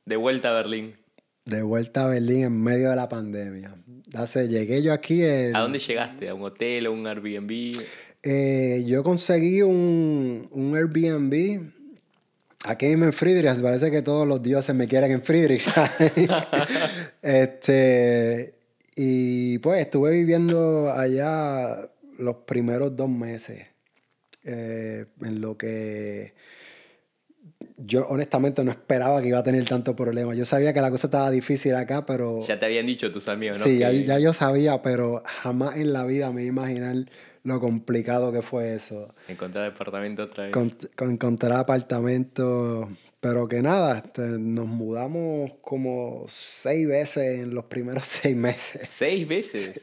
de 0.06 0.16
vuelta 0.16 0.49
a 0.49 0.54
Berlín. 0.54 0.95
de 1.45 1.62
vuelta 1.62 2.06
a 2.06 2.08
Berlín 2.08 2.43
en 2.43 2.62
medio 2.64 2.89
de 2.89 2.95
la 2.95 3.10
pandemia. 3.10 3.76
Hace, 4.14 4.47
llegué 4.47 4.82
yo 4.82 4.93
aquí, 4.93 5.24
¿A 5.24 5.60
dónde 5.60 5.80
llegaste? 5.80 6.30
¿A 6.30 6.34
un 6.36 6.43
hotel 6.43 6.88
o 6.88 6.93
un 6.93 7.06
Airbnb? 7.08 7.74
eh, 8.24 8.84
yo 8.86 9.04
conseguí 9.04 9.62
un, 9.62 10.47
un 10.51 10.76
Airbnb 10.76 11.62
aquí 12.66 12.86
mismo 12.88 13.06
en 13.06 13.14
Friedrich. 13.14 13.62
Parece 13.62 13.91
que 13.91 14.01
todos 14.01 14.28
los 14.28 14.41
dioses 14.41 14.74
me 14.76 14.88
quieren 14.88 15.12
en 15.12 15.22
Friedrich. 15.24 15.66
este, 17.22 18.56
y 18.95 19.58
pues 19.60 19.82
estuve 19.82 20.12
viviendo 20.12 20.91
allá 20.91 21.89
los 22.18 22.36
primeros 22.45 22.95
dos 22.95 23.10
meses. 23.10 23.68
eh, 24.45 25.06
en 25.22 25.41
lo 25.41 25.58
que 25.58 26.34
yo 27.78 28.05
honestamente 28.07 28.63
no 28.63 28.71
esperaba 28.71 29.21
que 29.21 29.30
iba 29.30 29.39
a 29.39 29.43
tener 29.43 29.65
tanto 29.65 29.95
problema. 29.95 30.34
Yo 30.36 30.45
sabía 30.45 30.74
que 30.74 30.82
la 30.82 30.91
cosa 30.91 31.07
estaba 31.07 31.30
difícil 31.32 31.76
acá, 31.76 32.05
pero... 32.05 32.39
Ya 32.41 32.59
te 32.59 32.65
habían 32.65 32.86
dicho 32.86 33.11
tus 33.11 33.28
amigos, 33.28 33.59
¿no? 33.59 33.65
Sí, 33.65 33.80
ya, 33.80 33.89
Que- 33.89 34.05
ya 34.05 34.19
yo 34.19 34.34
sabía, 34.34 34.82
pero 34.82 35.24
jamás 35.26 35.78
en 35.78 35.93
la 35.93 36.05
vida 36.05 36.32
me 36.32 36.43
iba 36.43 36.65
a 36.65 36.71
imaginar 36.71 36.95
lo 37.43 37.59
complicado 37.59 38.32
que 38.32 38.41
fue 38.41 38.74
eso. 38.76 39.13
Encontrar 39.28 39.65
departamento 39.71 40.24
otra 40.24 40.45
vez. 40.45 40.53
Con, 40.53 40.71
con 40.95 41.11
encontrar 41.11 41.53
apartamentos, 41.53 42.88
pero 43.19 43.47
que 43.47 43.61
nada, 43.61 43.97
este, 44.05 44.21
nos 44.21 44.67
mudamos 44.67 45.51
como 45.61 46.26
seis 46.30 46.88
veces 46.88 47.39
en 47.39 47.53
los 47.55 47.65
primeros 47.65 48.05
seis 48.21 48.36
meses. 48.36 48.88
¿Seis 48.88 49.28
veces? 49.28 49.74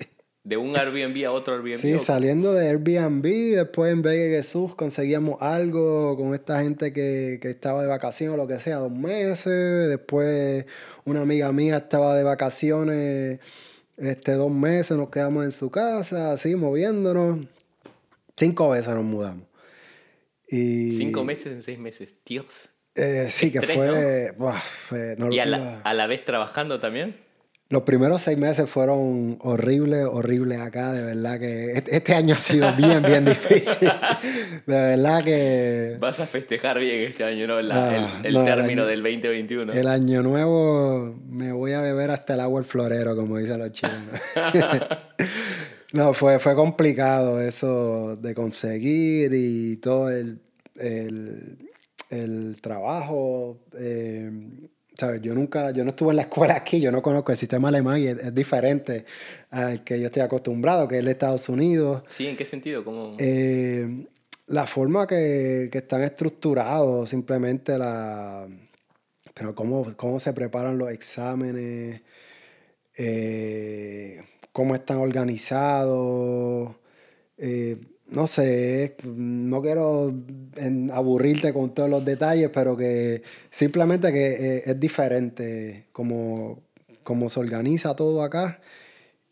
¿De 0.42 0.56
un 0.56 0.74
Airbnb 0.76 1.24
a 1.26 1.32
otro 1.32 1.54
Airbnb? 1.54 1.76
Sí, 1.76 1.92
¿o- 1.94 1.98
saliendo 1.98 2.54
de 2.54 2.68
Airbnb, 2.68 3.22
después 3.56 3.92
en 3.92 4.00
Vega 4.00 4.36
Jesús 4.38 4.74
conseguíamos 4.74 5.40
algo 5.42 6.16
con 6.16 6.34
esta 6.34 6.62
gente 6.62 6.92
que, 6.94 7.38
que 7.42 7.50
estaba 7.50 7.82
de 7.82 7.88
vacaciones 7.88 8.34
o 8.34 8.36
lo 8.38 8.46
que 8.48 8.58
sea, 8.58 8.76
dos 8.76 8.90
meses. 8.90 9.88
Después 9.88 10.64
una 11.04 11.20
amiga 11.20 11.52
mía 11.52 11.76
estaba 11.76 12.16
de 12.16 12.22
vacaciones 12.22 13.38
este, 13.98 14.32
dos 14.32 14.50
meses, 14.50 14.96
nos 14.96 15.10
quedamos 15.10 15.44
en 15.44 15.52
su 15.52 15.70
casa, 15.70 16.32
así 16.32 16.56
moviéndonos. 16.56 17.40
Cinco 18.34 18.70
veces 18.70 18.94
nos 18.94 19.04
mudamos. 19.04 19.46
Y, 20.48 20.92
Cinco 20.92 21.22
meses 21.22 21.48
en 21.52 21.60
seis 21.62 21.78
meses, 21.78 22.14
Dios. 22.24 22.70
eh, 22.94 23.26
sí, 23.30 23.52
que 23.52 23.58
Estrés, 23.58 23.76
fue... 23.76 24.32
buah, 24.38 24.58
fue- 24.58 25.14
no 25.18 25.30
¿Y 25.30 25.38
a 25.38 25.44
la, 25.44 25.80
a 25.82 25.92
la 25.94 26.06
vez 26.06 26.24
trabajando 26.24 26.80
también? 26.80 27.14
Los 27.72 27.82
primeros 27.82 28.22
seis 28.22 28.36
meses 28.36 28.68
fueron 28.68 29.38
horribles, 29.42 30.04
horribles 30.04 30.58
acá. 30.60 30.92
De 30.92 31.02
verdad 31.04 31.38
que 31.38 31.70
este 31.72 31.96
este 31.98 32.14
año 32.16 32.34
ha 32.34 32.38
sido 32.38 32.72
bien, 32.74 33.00
bien 33.00 33.24
difícil. 33.24 33.88
De 34.66 34.74
verdad 34.74 35.22
que 35.22 35.96
Vas 36.00 36.18
a 36.18 36.26
festejar 36.26 36.80
bien 36.80 37.00
este 37.02 37.22
año, 37.24 37.46
¿no? 37.46 37.62
La- 37.62 37.90
Ah, 37.90 38.20
el 38.24 38.26
el 38.26 38.34
no, 38.34 38.40
el 38.40 38.46
término 38.46 38.82
año- 38.82 38.86
del 38.86 39.02
2021. 39.04 39.72
el 39.72 39.86
año 39.86 40.22
nuevo 40.24 41.14
me 41.28 41.52
voy 41.52 41.70
a 41.72 41.80
beber 41.80 42.10
hasta 42.10 42.34
el 42.34 42.40
agua 42.40 42.58
el 42.58 42.66
florero, 42.66 43.14
como 43.14 43.38
dicen 43.38 43.60
los 43.60 43.70
chinos. 43.70 44.00
no, 45.92 46.12
fue, 46.12 46.40
fue 46.40 46.56
complicado 46.56 47.40
eso 47.40 48.16
de 48.16 48.34
conseguir 48.34 49.30
y 49.32 49.76
todo 49.76 50.10
el, 50.10 50.40
el, 50.74 51.56
el 52.10 52.56
trabajo. 52.60 53.60
eh, 53.78 54.30
¿sabes? 55.00 55.22
Yo 55.22 55.34
nunca, 55.34 55.70
yo 55.70 55.82
no 55.82 55.90
estuve 55.90 56.10
en 56.10 56.16
la 56.16 56.22
escuela 56.22 56.54
aquí, 56.54 56.80
yo 56.80 56.92
no 56.92 57.00
conozco 57.02 57.32
el 57.32 57.38
sistema 57.38 57.68
alemán 57.68 57.98
y 58.00 58.06
es, 58.06 58.18
es 58.18 58.34
diferente 58.34 59.06
al 59.50 59.82
que 59.82 59.98
yo 59.98 60.06
estoy 60.06 60.22
acostumbrado, 60.22 60.86
que 60.86 60.96
es 60.96 60.98
el 61.00 61.06
de 61.06 61.12
Estados 61.12 61.48
Unidos. 61.48 62.02
¿Sí? 62.08 62.26
¿En 62.26 62.36
qué 62.36 62.44
sentido? 62.44 62.84
¿Cómo? 62.84 63.16
Eh, 63.18 64.06
la 64.46 64.66
forma 64.66 65.06
que, 65.06 65.68
que 65.72 65.78
están 65.78 66.02
estructurados, 66.02 67.08
simplemente 67.08 67.78
la... 67.78 68.46
Pero 69.32 69.54
cómo, 69.54 69.86
cómo 69.96 70.20
se 70.20 70.32
preparan 70.34 70.76
los 70.76 70.90
exámenes, 70.90 72.02
eh, 72.98 74.22
cómo 74.52 74.74
están 74.74 74.98
organizados. 74.98 76.76
eh, 77.38 77.78
no 78.10 78.26
sé, 78.26 78.96
no 79.04 79.62
quiero 79.62 80.12
aburrirte 80.92 81.52
con 81.52 81.74
todos 81.74 81.88
los 81.88 82.04
detalles, 82.04 82.50
pero 82.52 82.76
que 82.76 83.22
simplemente 83.50 84.12
que 84.12 84.56
eh, 84.56 84.62
es 84.66 84.78
diferente 84.80 85.86
como, 85.92 86.60
como 87.02 87.28
se 87.28 87.40
organiza 87.40 87.94
todo 87.96 88.22
acá. 88.22 88.60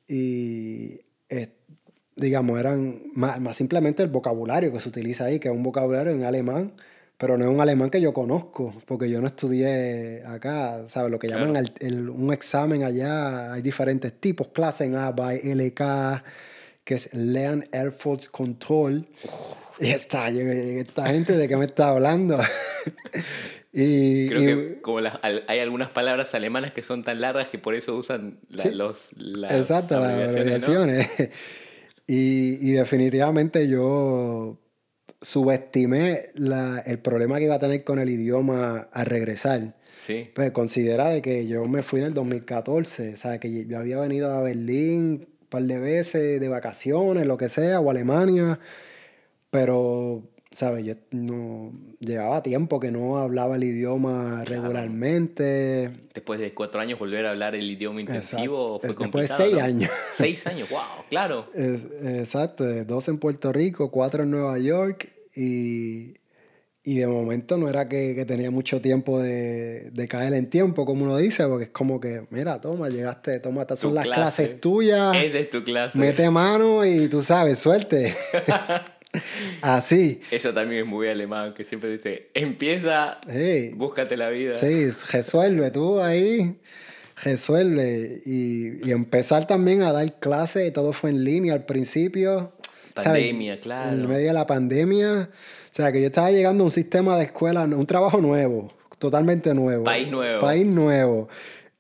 Y 0.07 1.01
eh, 1.29 1.49
digamos, 2.17 2.59
eran 2.59 3.01
más, 3.15 3.41
más 3.41 3.57
simplemente 3.57 4.03
el 4.03 4.09
vocabulario 4.09 4.73
que 4.73 4.81
se 4.81 4.89
utiliza 4.89 5.25
ahí, 5.25 5.39
que 5.39 5.49
es 5.49 5.55
un 5.55 5.63
vocabulario 5.63 6.13
en 6.13 6.25
alemán, 6.25 6.73
pero 7.17 7.37
no 7.37 7.45
es 7.45 7.51
un 7.51 7.61
alemán 7.61 7.91
que 7.91 8.01
yo 8.01 8.13
conozco, 8.15 8.73
porque 8.87 9.11
yo 9.11 9.21
no 9.21 9.27
estudié 9.27 10.23
acá, 10.25 10.85
¿sabes? 10.89 11.11
Lo 11.11 11.19
que 11.19 11.29
llaman 11.29 11.57
el- 11.81 12.09
un 12.11 12.33
examen 12.33 12.85
allá, 12.85 13.53
hay 13.53 13.61
diferentes 13.63 14.13
tipos, 14.21 14.49
clase 14.49 14.85
en 14.85 14.95
A, 14.95 15.11
by 15.11 15.41
LK, 15.43 16.23
que 16.89 16.95
es 16.95 17.13
Lern 17.13 17.65
Erfolgs 17.71 18.31
Control. 18.31 19.07
Y 19.79 19.89
está, 19.91 20.31
yo- 20.31 20.41
esta 20.41 21.07
gente 21.11 21.37
de 21.37 21.47
qué 21.47 21.55
me 21.59 21.67
está 21.67 21.91
hablando. 21.91 22.39
y, 23.75 24.29
Creo 24.31 24.41
y- 24.41 24.47
que 24.47 24.81
como 24.81 25.03
las- 25.03 25.19
hay 25.23 25.59
algunas 25.61 25.91
palabras 25.91 26.35
alemanas 26.35 26.73
que 26.73 26.83
son 26.83 27.05
tan 27.05 27.21
largas 27.21 27.49
que 27.49 27.59
por 27.59 27.75
eso 27.75 27.95
usan 27.95 28.41
la- 28.49 28.63
Sí. 28.63 28.71
los, 28.71 29.11
las 29.17 29.53
Exacto, 29.53 30.01
las 30.01 30.31
abreviaciones, 30.35 31.07
¿no? 31.19 31.25
y, 32.07 32.59
y 32.67 32.73
definitivamente 32.73 33.69
yo 33.69 34.59
subestimé 35.21 36.31
la- 36.37 36.83
el 36.87 37.01
problema 37.01 37.37
que 37.39 37.45
iba 37.45 37.57
a 37.57 37.59
tener 37.61 37.85
con 37.85 37.99
el 37.99 38.09
idioma 38.09 38.89
al 38.93 39.05
regresar. 39.07 39.77
Sí. 40.01 40.31
Pues 40.35 40.53
considera 40.53 41.09
de 41.11 41.21
que 41.21 41.47
yo 41.47 41.67
me 41.67 41.83
fui 41.83 42.01
en 42.01 42.07
el 42.07 42.15
2014, 42.15 43.13
o 43.13 43.17
sea, 43.19 43.39
que 43.39 43.67
yo 43.67 43.79
había 43.79 43.99
venido 44.01 44.33
a 44.33 44.41
Berlín 44.41 45.28
par 45.49 45.63
de 45.63 45.79
veces 45.79 46.41
de 46.41 46.49
vacaciones, 46.49 47.27
lo 47.27 47.37
que 47.37 47.49
sea, 47.49 47.81
o 47.81 47.91
Alemania, 47.91 48.59
pero, 49.51 50.23
¿sabes? 50.51 50.85
Yo 50.85 50.95
no 51.11 51.73
llevaba 52.01 52.43
tiempo 52.43 52.79
que 52.81 52.91
no 52.93 53.19
hablaba 53.19 53.57
el 53.57 53.65
idioma 53.65 54.43
Claro. 54.45 54.63
regularmente. 54.63 55.91
Después 56.15 56.41
de 56.41 56.53
cuatro 56.55 56.81
años 56.81 56.99
volver 56.99 57.27
a 57.27 57.31
hablar 57.31 57.55
el 57.55 57.71
idioma 57.71 58.01
intensivo 58.01 58.77
Exacto. 58.77 58.81
fue 58.81 58.91
Es- 58.91 58.99
después 58.99 59.29
de 59.29 59.29
complicado. 59.29 59.43
seis 59.43 59.55
¿no? 59.55 59.65
años. 59.65 59.91
Seis 60.13 60.47
años, 60.47 60.69
wow, 60.71 60.81
claro. 61.09 61.47
Es- 61.55 61.85
exacto, 62.03 62.65
dos 62.85 63.09
en 63.09 63.19
Puerto 63.19 63.53
Rico, 63.53 63.91
cuatro 63.91 64.25
en 64.25 64.31
Nueva 64.31 64.59
York 64.59 65.09
y, 65.37 66.15
y 66.93 66.99
de 66.99 67.07
momento 67.07 67.57
no 67.59 67.69
era 67.69 67.89
que, 67.89 68.15
que 68.15 68.25
tenía 68.25 68.51
mucho 68.51 68.81
tiempo 68.81 69.21
de, 69.21 69.91
de 69.91 70.09
caer 70.09 70.33
en 70.35 70.49
tiempo, 70.49 70.85
como 70.87 71.05
uno 71.05 71.17
dice, 71.19 71.47
porque 71.47 71.65
es 71.65 71.71
como 71.71 72.01
que, 72.01 72.27
mira, 72.31 72.61
toma, 72.61 72.89
llegaste, 72.89 73.41
toma, 73.41 73.63
estas 73.63 73.81
son 73.81 73.91
Tu 73.91 73.95
las 73.97 74.05
clase. 74.05 74.21
clases 74.21 74.61
tuyas, 74.61 75.17
Esa 75.17 75.39
es 75.39 75.51
tu 75.51 75.63
clase. 75.65 75.99
mete 75.99 76.31
mano 76.31 76.85
y 76.87 77.09
tú 77.09 77.23
sabes, 77.23 77.59
suerte. 77.59 78.15
Así, 79.63 80.21
Eso 80.31 80.53
también 80.53 80.83
es 80.83 80.87
muy 80.89 81.09
alemán, 81.09 81.55
que 81.55 81.65
siempre 81.65 81.91
dice, 81.91 82.29
empieza, 82.35 83.19
sí, 83.29 83.73
búscate 83.75 84.17
la 84.17 84.29
vida. 84.29 84.55
sí, 84.57 84.91
resuelve 85.11 85.71
tú 85.71 86.01
ahí. 86.01 86.59
Resuelve 87.25 88.21
y, 88.25 88.87
y 88.89 88.93
empezar 88.93 89.47
también 89.49 89.83
a 89.83 89.93
dar 89.93 90.21
clases, 90.21 90.73
todo 90.73 90.93
fue 90.93 91.11
en 91.11 91.25
línea 91.25 91.53
al 91.55 91.65
principio. 91.65 92.53
¿sabes? 92.95 93.23
Pandemia, 93.25 93.59
claro. 93.61 93.91
En 93.93 94.09
medio 94.09 94.29
de 94.29 94.33
la 94.35 94.47
pandemia. 94.47 95.29
O 95.79 95.81
sea, 95.81 95.93
que 95.93 96.01
yo 96.01 96.09
estaba 96.09 96.33
llegando 96.33 96.65
a 96.65 96.67
un 96.67 96.73
sistema 96.73 97.17
de 97.17 97.27
escuela, 97.27 97.63
un 97.63 97.87
trabajo 97.87 98.21
nuevo, 98.21 98.73
totalmente 98.99 99.55
nuevo. 99.55 99.85
País 99.85 100.09
nuevo. 100.09 100.41
País 100.41 100.67
nuevo. 100.67 101.29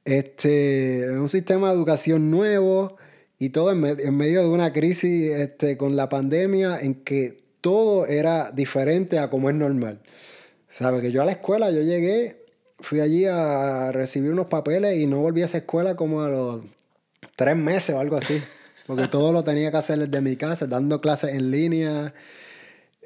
Este, 0.04 1.04
un 1.18 1.28
sistema 1.28 1.66
de 1.70 1.74
educación 1.74 2.30
nuevo 2.30 2.96
y 3.40 3.48
todo 3.48 3.72
en, 3.72 3.80
me- 3.80 3.90
en 3.98 4.16
medio 4.16 4.42
de 4.42 4.48
una 4.50 4.72
crisis 4.72 5.32
este, 5.32 5.76
con 5.76 5.96
la 5.96 6.08
pandemia 6.08 6.78
en 6.80 6.94
que 7.02 7.38
todo 7.60 8.06
era 8.06 8.52
diferente 8.52 9.18
a 9.18 9.30
como 9.30 9.50
es 9.50 9.56
normal. 9.56 10.00
¿Sabes? 10.70 11.02
Que 11.02 11.10
yo 11.10 11.20
a 11.20 11.24
la 11.24 11.32
escuela, 11.32 11.72
yo 11.72 11.82
llegué, 11.82 12.46
fui 12.78 13.00
allí 13.00 13.24
a 13.24 13.90
recibir 13.90 14.30
unos 14.30 14.46
papeles 14.46 14.96
y 14.96 15.08
no 15.08 15.18
volví 15.18 15.42
a 15.42 15.46
esa 15.46 15.58
escuela 15.58 15.96
como 15.96 16.22
a 16.22 16.28
los 16.28 16.60
tres 17.34 17.56
meses 17.56 17.96
o 17.96 17.98
algo 17.98 18.14
así. 18.16 18.40
Porque 18.86 19.08
todo 19.10 19.32
lo 19.32 19.42
tenía 19.42 19.72
que 19.72 19.76
hacer 19.78 19.98
desde 19.98 20.20
mi 20.20 20.36
casa, 20.36 20.68
dando 20.68 21.00
clases 21.00 21.34
en 21.34 21.50
línea, 21.50 22.14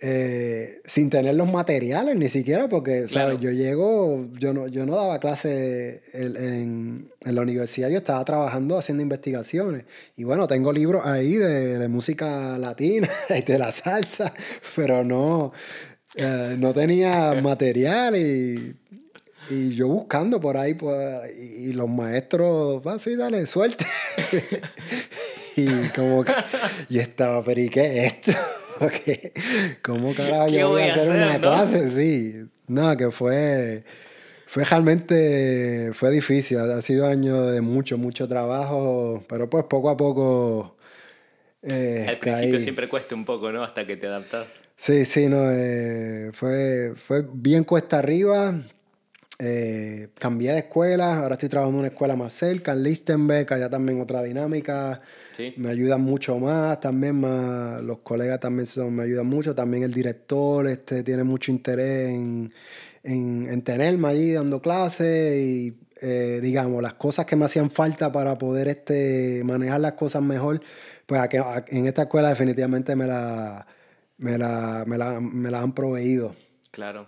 eh, 0.04 0.80
sin 0.84 1.08
tener 1.10 1.34
los 1.36 1.50
materiales 1.50 2.16
ni 2.16 2.28
siquiera, 2.28 2.68
porque, 2.68 3.02
¿sabes? 3.08 3.12
Claro. 3.12 3.38
Yo 3.38 3.50
llego, 3.52 4.26
yo 4.38 4.52
no, 4.52 4.66
yo 4.66 4.84
no 4.84 4.96
daba 4.96 5.20
clases 5.20 6.00
en, 6.12 6.36
en- 6.36 7.12
en 7.24 7.34
la 7.36 7.40
universidad, 7.42 7.88
yo 7.88 7.98
estaba 7.98 8.24
trabajando 8.24 8.76
haciendo 8.78 9.02
investigaciones. 9.02 9.84
Y 10.16 10.24
bueno, 10.24 10.48
tengo 10.48 10.72
libros 10.72 11.06
ahí 11.06 11.34
de, 11.34 11.78
de 11.78 11.88
música 11.88 12.58
latina 12.58 13.08
y 13.30 13.42
de 13.42 13.58
la 13.58 13.70
salsa, 13.70 14.34
pero 14.74 15.04
no, 15.04 15.52
eh, 16.16 16.56
no 16.58 16.74
tenía 16.74 17.34
material 17.42 18.16
y, 18.16 18.74
y 19.50 19.74
yo 19.76 19.86
buscando 19.86 20.40
por 20.40 20.56
ahí, 20.56 20.74
pues, 20.74 21.30
y, 21.38 21.72
los 21.74 21.88
maestros, 21.88 22.82
va, 22.84 22.98
sí, 22.98 23.14
dale, 23.14 23.46
suerte. 23.46 23.86
y 25.56 25.66
como 25.94 26.24
que 26.24 26.32
yo 26.88 27.00
estaba, 27.00 27.44
pero 27.44 27.60
¿y 27.60 27.68
qué 27.68 27.86
es 28.06 28.12
esto? 28.14 28.32
¿Qué? 29.04 29.32
¿Cómo 29.82 30.14
carajo 30.14 30.50
¿Qué 30.50 30.56
yo 30.56 30.68
voy 30.68 30.80
voy 30.80 30.88
a 30.88 30.90
a 30.90 30.96
hacer, 30.96 31.08
hacer, 31.08 31.12
una 31.12 31.38
no? 31.38 31.40
clase? 31.40 31.90
Sí, 31.90 32.34
no, 32.68 32.96
que 32.96 33.10
fue, 33.10 33.84
fue 34.46 34.64
realmente, 34.64 35.92
fue 35.94 36.10
difícil, 36.10 36.58
ha 36.58 36.82
sido 36.82 37.06
año 37.06 37.46
de 37.46 37.60
mucho, 37.62 37.98
mucho 37.98 38.28
trabajo, 38.28 39.24
pero 39.28 39.50
pues 39.50 39.64
poco 39.66 39.90
a 39.90 39.96
poco... 39.96 40.76
eh, 41.62 42.06
Al 42.06 42.18
principio 42.18 42.60
caí. 42.60 42.60
siempre 42.60 42.88
cuesta 42.88 43.14
un 43.16 43.24
poco, 43.24 43.50
¿no? 43.50 43.64
Hasta 43.64 43.86
que 43.86 43.96
te 43.96 44.06
adaptas. 44.06 44.68
Sí, 44.76 45.04
sí, 45.04 45.28
no, 45.28 45.38
eh, 45.52 46.30
fue, 46.32 46.94
fue 46.96 47.24
bien 47.32 47.64
cuesta 47.64 47.98
arriba. 47.98 48.60
Eh, 49.38 50.10
cambié 50.18 50.52
de 50.52 50.60
escuela, 50.60 51.20
ahora 51.20 51.34
estoy 51.34 51.48
trabajando 51.48 51.78
en 51.78 51.80
una 51.80 51.88
escuela 51.88 52.16
más 52.16 52.32
cerca, 52.34 52.72
en 52.72 52.82
Lichtenberg, 52.84 53.52
allá 53.52 53.70
también 53.70 54.00
otra 54.00 54.22
dinámica. 54.22 55.02
Sí. 55.32 55.54
Me 55.56 55.68
ayudan 55.70 56.00
mucho 56.02 56.38
más, 56.38 56.78
también 56.80 57.20
más, 57.20 57.80
los 57.82 57.98
colegas 57.98 58.40
también 58.40 58.66
son- 58.66 58.94
me 58.94 59.02
ayudan 59.04 59.26
mucho, 59.26 59.54
también 59.54 59.82
el 59.82 59.92
director 59.92 60.66
este, 60.68 61.02
tiene 61.02 61.24
mucho 61.24 61.50
interés 61.50 62.10
en, 62.10 62.52
en, 63.02 63.48
en 63.50 63.62
tenerme 63.62 64.08
allí 64.08 64.32
dando 64.32 64.60
clases 64.60 65.36
y 65.36 65.76
eh, 66.00 66.40
digamos, 66.42 66.82
las 66.82 66.94
cosas 66.94 67.26
que 67.26 67.36
me 67.36 67.44
hacían 67.44 67.70
falta 67.70 68.10
para 68.10 68.36
poder 68.36 68.66
este, 68.68 69.42
manejar 69.44 69.80
las 69.80 69.92
cosas 69.92 70.20
mejor, 70.22 70.60
pues 71.06 71.20
aquí- 71.20 71.36
en 71.68 71.86
esta 71.86 72.02
escuela 72.02 72.28
definitivamente 72.30 72.96
me 72.96 73.06
la, 73.06 73.66
me 74.18 74.36
la, 74.38 74.84
me 74.86 74.98
la, 74.98 75.20
me 75.20 75.50
la 75.50 75.60
han 75.62 75.72
proveído. 75.74 76.34
Claro. 76.72 77.06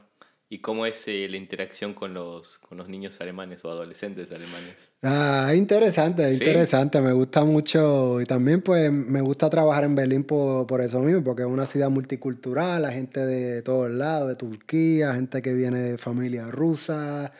¿Y 0.54 0.60
cómo 0.60 0.86
es 0.86 1.08
eh, 1.08 1.26
la 1.28 1.36
interacción 1.36 1.94
con 1.94 2.14
los, 2.14 2.58
con 2.58 2.78
los 2.78 2.88
niños 2.88 3.20
alemanes 3.20 3.64
o 3.64 3.70
adolescentes 3.72 4.30
alemanes? 4.30 4.76
Ah, 5.02 5.48
es 5.50 5.58
interesante, 5.58 6.32
interesante, 6.32 7.00
me 7.00 7.12
gusta 7.12 7.44
mucho 7.44 8.20
y 8.20 8.24
también 8.24 8.62
pues 8.62 8.92
me 8.92 9.20
gusta 9.20 9.50
trabajar 9.50 9.82
en 9.82 9.96
Berlín 9.96 10.22
por, 10.22 10.64
por 10.68 10.80
eso 10.80 11.00
mismo, 11.00 11.24
porque 11.24 11.42
es 11.42 11.48
una 11.48 11.66
ciudad 11.66 11.90
multicultural, 11.90 12.84
hay 12.84 12.94
gente 12.94 13.26
de 13.26 13.62
todos 13.62 13.90
lados, 13.90 14.28
de 14.28 14.36
Turquía, 14.36 15.12
gente 15.14 15.42
que 15.42 15.52
viene 15.52 15.80
de 15.80 15.98
familias 15.98 16.48
rusas, 16.52 17.32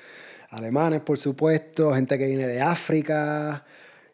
alemanes 0.51 1.01
por 1.03 1.17
supuesto, 1.17 1.93
gente 1.93 2.19
que 2.19 2.27
viene 2.27 2.49
de 2.49 2.62
África 2.62 3.65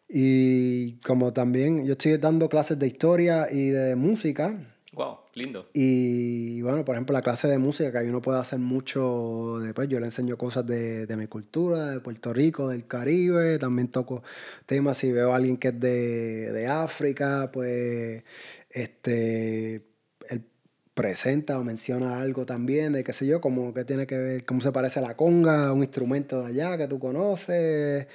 y 0.07 0.99
como 0.99 1.33
también 1.33 1.87
yo 1.87 1.93
estoy 1.93 2.17
dando 2.17 2.47
clases 2.47 2.77
de 2.77 2.85
historia 2.85 3.47
y 3.51 3.69
de 3.69 3.95
música, 3.95 4.55
Wow. 4.93 5.20
Lindo. 5.33 5.69
Y 5.73 6.61
bueno, 6.61 6.83
por 6.85 6.95
ejemplo, 6.95 7.13
la 7.13 7.21
clase 7.21 7.47
de 7.47 7.57
música, 7.57 7.91
que 7.91 7.97
ahí 7.99 8.09
uno 8.09 8.21
puede 8.21 8.39
hacer 8.39 8.59
mucho. 8.59 9.59
Después 9.61 9.87
yo 9.89 9.99
le 9.99 10.07
enseño 10.07 10.37
cosas 10.37 10.65
de, 10.65 11.05
de 11.05 11.17
mi 11.17 11.27
cultura, 11.27 11.91
de 11.91 11.99
Puerto 11.99 12.33
Rico, 12.33 12.69
del 12.69 12.87
Caribe. 12.87 13.59
También 13.59 13.89
toco 13.89 14.23
temas. 14.65 14.97
Si 14.97 15.11
veo 15.11 15.33
a 15.33 15.37
alguien 15.37 15.57
que 15.57 15.69
es 15.69 15.79
de, 15.79 16.51
de 16.51 16.67
África, 16.67 17.49
pues 17.51 18.23
este 18.69 19.85
él 20.29 20.43
presenta 20.93 21.59
o 21.59 21.63
menciona 21.63 22.21
algo 22.21 22.45
también 22.45 22.93
de 22.93 23.03
qué 23.03 23.13
sé 23.13 23.25
yo, 23.25 23.41
como 23.41 23.73
que 23.73 23.85
tiene 23.85 24.05
que 24.07 24.17
ver, 24.17 24.45
cómo 24.45 24.61
se 24.61 24.71
parece 24.71 24.99
a 24.99 25.03
la 25.03 25.15
conga, 25.15 25.71
un 25.73 25.79
instrumento 25.79 26.41
de 26.41 26.47
allá 26.47 26.77
que 26.77 26.87
tú 26.87 26.99
conoces. 26.99 28.07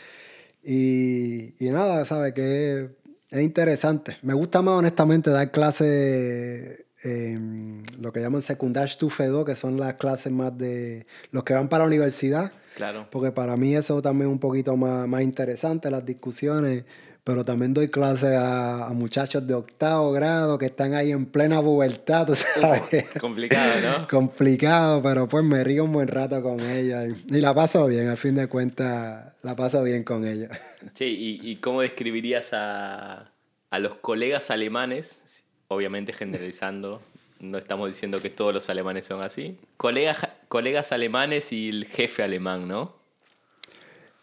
Y, 0.63 1.55
y 1.65 1.71
nada, 1.71 2.05
¿sabes? 2.05 2.35
Que 2.35 2.91
es 3.31 3.41
interesante. 3.41 4.17
Me 4.23 4.35
gusta 4.35 4.63
más, 4.63 4.75
honestamente, 4.79 5.31
dar 5.31 5.51
clases, 5.51 6.86
en 7.07 7.85
lo 8.01 8.13
que 8.13 8.21
llaman 8.21 8.43
secundaria 8.43 8.87
estufe 8.87 9.27
2, 9.27 9.47
que 9.47 9.57
son 9.57 9.79
las 9.79 9.95
clases 9.95 10.33
más 10.33 10.57
de 10.59 11.07
los 11.31 11.45
que 11.45 11.55
van 11.55 11.69
para 11.69 11.85
la 11.85 11.89
universidad. 11.89 12.53
Claro. 12.75 13.07
Porque 13.11 13.31
para 13.31 13.57
mí 13.57 13.75
eso 13.75 14.03
también 14.03 14.29
es 14.29 14.33
un 14.33 14.41
poquito 14.41 14.77
más, 14.77 15.07
más 15.09 15.23
interesante, 15.23 15.91
las 15.91 16.05
discusiones. 16.05 16.85
Pero 17.23 17.45
también 17.45 17.75
doy 17.75 17.89
clases 17.89 18.37
a, 18.37 18.87
a 18.87 18.93
muchachos 18.93 19.45
de 19.47 19.55
octavo 19.55 20.13
grado 20.13 20.59
que 20.59 20.67
están 20.67 20.95
ahí 20.95 21.11
en 21.11 21.27
plena 21.27 21.61
pubertad, 21.61 22.27
tú 22.27 22.37
sabes. 22.37 22.83
complicado, 23.21 23.73
¿no? 23.83 24.09
complicado, 24.09 25.03
pero 25.03 25.27
pues 25.27 25.45
me 25.45 25.65
río 25.65 25.85
un 25.85 25.93
buen 25.93 26.07
rato 26.07 26.41
con 26.43 26.61
ellos. 26.61 27.17
Y 27.29 27.41
la 27.41 27.53
paso 27.53 27.87
bien, 27.87 28.09
al 28.09 28.17
fin 28.17 28.37
de 28.37 28.47
cuentas, 28.47 29.33
la 29.43 29.57
paso 29.57 29.83
bien 29.83 30.05
con 30.05 30.25
ellos. 30.27 30.51
Che, 30.95 31.07
¿y, 31.09 31.41
y 31.43 31.57
cómo 31.57 31.81
describirías 31.81 32.53
a, 32.53 33.33
a 33.71 33.79
los 33.81 33.97
colegas 33.97 34.51
alemanes? 34.51 35.46
Obviamente 35.69 36.13
generalizando, 36.13 37.01
no 37.41 37.59
estamos 37.59 37.89
diciendo 37.89 38.23
que 38.23 38.31
todos 38.31 38.55
los 38.55 38.71
alemanes 38.71 39.07
son 39.07 39.23
así. 39.23 39.59
Colegas, 39.77 40.29
colegas 40.49 40.93
alemanes 40.93 41.53
y 41.53 41.69
el 41.69 41.87
jefe 41.87 42.23
alemán, 42.23 42.69
¿no? 42.69 42.95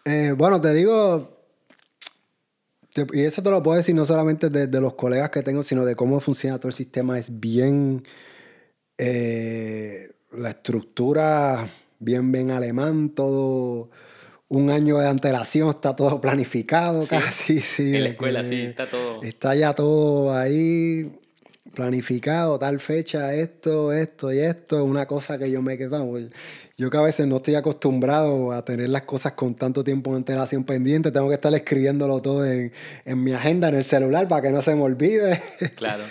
Eh, 0.05 0.33
bueno, 0.35 0.59
te 0.59 0.73
digo, 0.73 1.37
y 3.11 3.21
eso 3.21 3.41
te 3.41 3.49
lo 3.49 3.63
puedo 3.63 3.77
decir 3.77 3.95
no 3.95 4.05
solamente 4.05 4.49
de, 4.49 4.67
de 4.67 4.81
los 4.81 4.95
colegas 4.95 5.29
que 5.29 5.43
tengo, 5.43 5.63
sino 5.63 5.85
de 5.85 5.95
cómo 5.95 6.19
funciona 6.19 6.57
todo 6.57 6.67
el 6.67 6.73
sistema. 6.73 7.17
Es 7.17 7.39
bien, 7.39 8.03
eh, 8.97 10.11
la 10.31 10.49
estructura, 10.49 11.67
bien, 11.99 12.31
bien 12.31 12.51
alemán, 12.51 13.09
todo 13.09 13.89
un 14.49 14.69
año 14.69 14.99
de 14.99 15.07
antelación, 15.07 15.69
está 15.69 15.95
todo 15.95 16.21
planificado 16.21 17.07
casi. 17.07 17.59
Sí, 17.59 17.95
en 17.95 18.03
la 18.03 18.09
escuela, 18.09 18.41
que 18.41 18.49
sí, 18.49 18.61
está 18.61 18.89
todo. 18.89 19.23
Está 19.23 19.55
ya 19.55 19.73
todo 19.73 20.37
ahí 20.37 21.19
planificado, 21.73 22.57
tal 22.59 22.79
fecha, 22.79 23.33
esto, 23.33 23.91
esto 23.91 24.31
y 24.31 24.39
esto. 24.39 24.83
Una 24.83 25.05
cosa 25.05 25.37
que 25.37 25.49
yo 25.49 25.61
me 25.61 25.77
quedo, 25.77 25.91
vamos, 25.91 26.21
yo 26.77 26.89
que 26.89 26.97
a 26.97 27.01
veces 27.01 27.27
no 27.27 27.37
estoy 27.37 27.55
acostumbrado 27.55 28.51
a 28.51 28.63
tener 28.63 28.89
las 28.89 29.03
cosas 29.03 29.33
con 29.33 29.55
tanto 29.55 29.83
tiempo 29.83 30.11
de 30.11 30.17
antelación 30.17 30.63
pendiente, 30.63 31.11
tengo 31.11 31.29
que 31.29 31.35
estar 31.35 31.53
escribiéndolo 31.53 32.21
todo 32.21 32.45
en, 32.45 32.71
en 33.05 33.23
mi 33.23 33.33
agenda, 33.33 33.69
en 33.69 33.75
el 33.75 33.83
celular, 33.83 34.27
para 34.27 34.41
que 34.41 34.51
no 34.51 34.61
se 34.61 34.75
me 34.75 34.81
olvide. 34.81 35.41
Claro. 35.75 36.03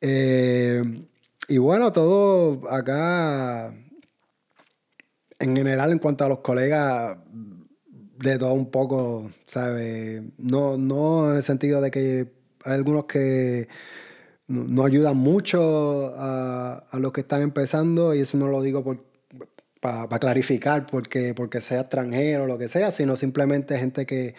Eh, 0.00 0.82
y 1.48 1.58
bueno, 1.58 1.92
todo 1.92 2.70
acá, 2.70 3.74
en 5.38 5.56
general, 5.56 5.92
en 5.92 5.98
cuanto 5.98 6.24
a 6.24 6.28
los 6.28 6.40
colegas, 6.40 7.18
de 8.18 8.38
todo 8.38 8.52
un 8.52 8.70
poco, 8.70 9.30
¿sabes? 9.46 10.22
No, 10.38 10.76
no 10.76 11.30
en 11.30 11.36
el 11.36 11.42
sentido 11.42 11.80
de 11.80 11.90
que 11.90 12.32
hay 12.64 12.74
algunos 12.74 13.04
que 13.04 13.68
no, 14.48 14.64
no 14.64 14.84
ayudan 14.84 15.16
mucho 15.16 16.14
a, 16.16 16.84
a 16.90 16.98
los 16.98 17.12
que 17.12 17.22
están 17.22 17.42
empezando, 17.42 18.14
y 18.14 18.20
eso 18.20 18.36
no 18.38 18.48
lo 18.48 18.62
digo 18.62 18.84
para 19.80 20.18
clarificar 20.18 20.86
porque, 20.86 21.34
porque 21.34 21.60
sea 21.60 21.82
extranjero 21.82 22.44
o 22.44 22.46
lo 22.46 22.58
que 22.58 22.68
sea, 22.68 22.90
sino 22.90 23.16
simplemente 23.16 23.78
gente 23.78 24.04
que 24.06 24.34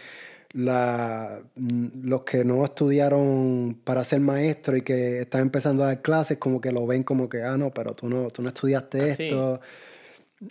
la, 0.54 1.42
los 1.56 2.24
que 2.24 2.44
no 2.46 2.64
estudiaron 2.64 3.80
para 3.84 4.04
ser 4.04 4.22
maestro 4.22 4.76
y 4.78 4.82
que 4.82 5.22
están 5.22 5.42
empezando 5.42 5.84
a 5.84 5.88
dar 5.88 6.02
clases, 6.02 6.38
como 6.38 6.60
que 6.62 6.72
lo 6.72 6.88
ven 6.88 7.04
como 7.04 7.30
que, 7.30 7.44
ah, 7.44 7.58
no, 7.58 7.72
pero 7.72 7.94
tú 7.94 8.10
no, 8.10 8.30
tú 8.30 8.42
no 8.42 8.50
estudiaste 8.50 9.12
Ah, 9.12 9.16
sí. 9.16 9.24
esto. 9.24 9.60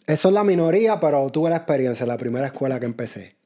Eso 0.06 0.28
es 0.28 0.34
la 0.34 0.44
minoría, 0.44 0.98
pero 1.00 1.28
tuve 1.30 1.48
la 1.50 1.56
experiencia, 1.56 2.06
la 2.06 2.16
primera 2.16 2.46
escuela 2.48 2.78
que 2.80 2.86
empecé. 2.86 3.36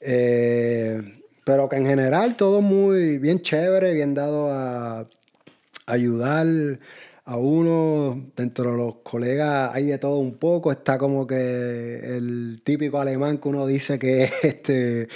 Eh, 0.00 1.00
pero 1.44 1.68
que 1.68 1.76
en 1.76 1.86
general 1.86 2.36
todo 2.36 2.60
muy 2.60 3.18
bien 3.18 3.40
chévere, 3.40 3.92
bien 3.92 4.14
dado 4.14 4.52
a 4.52 5.08
ayudar 5.86 6.46
a 7.24 7.36
uno. 7.36 8.30
Dentro 8.36 8.72
de 8.72 8.76
los 8.76 8.94
colegas 9.02 9.70
hay 9.74 9.86
de 9.86 9.98
todo 9.98 10.18
un 10.18 10.34
poco. 10.34 10.72
Está 10.72 10.98
como 10.98 11.26
que 11.26 12.16
el 12.16 12.62
típico 12.64 13.00
alemán 13.00 13.38
que 13.38 13.48
uno 13.48 13.66
dice 13.66 13.98
que 13.98 14.24
es 14.24 14.32
este, 14.42 15.08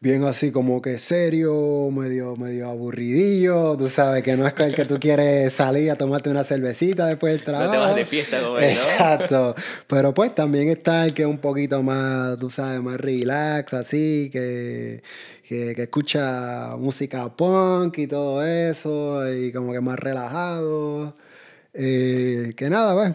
bien 0.00 0.24
así 0.24 0.50
como 0.50 0.80
que 0.80 0.98
serio, 0.98 1.90
medio, 1.92 2.34
medio 2.34 2.68
aburridillo. 2.70 3.76
Tú 3.76 3.88
sabes 3.88 4.22
que 4.22 4.34
no 4.36 4.46
es 4.46 4.54
con 4.54 4.66
el 4.66 4.74
que 4.74 4.86
tú 4.86 4.98
quieres 4.98 5.52
salir 5.52 5.90
a 5.90 5.96
tomarte 5.96 6.30
una 6.30 6.42
cervecita 6.42 7.06
después 7.06 7.34
del 7.34 7.44
trabajo. 7.44 7.60
No 7.70 7.72
te 7.72 7.78
vas 7.78 7.96
de 7.96 8.04
fiesta. 8.06 8.40
Exacto. 8.60 9.54
Pero 9.86 10.14
pues 10.14 10.34
también 10.34 10.70
está 10.70 11.04
el 11.04 11.12
que 11.12 11.22
es 11.22 11.28
un 11.28 11.38
poquito 11.38 11.82
más, 11.82 12.38
tú 12.38 12.48
sabes, 12.48 12.80
más 12.80 12.98
relax, 12.98 13.74
así, 13.74 14.30
que, 14.32 15.02
que, 15.46 15.74
que 15.74 15.82
escucha 15.82 16.76
música 16.78 17.28
punk 17.36 17.98
y 17.98 18.06
todo 18.06 18.44
eso, 18.44 19.30
y 19.32 19.52
como 19.52 19.72
que 19.72 19.80
más 19.80 19.98
relajado. 19.98 21.14
Eh, 21.74 22.54
que 22.56 22.70
nada, 22.70 22.94
pues. 22.94 23.12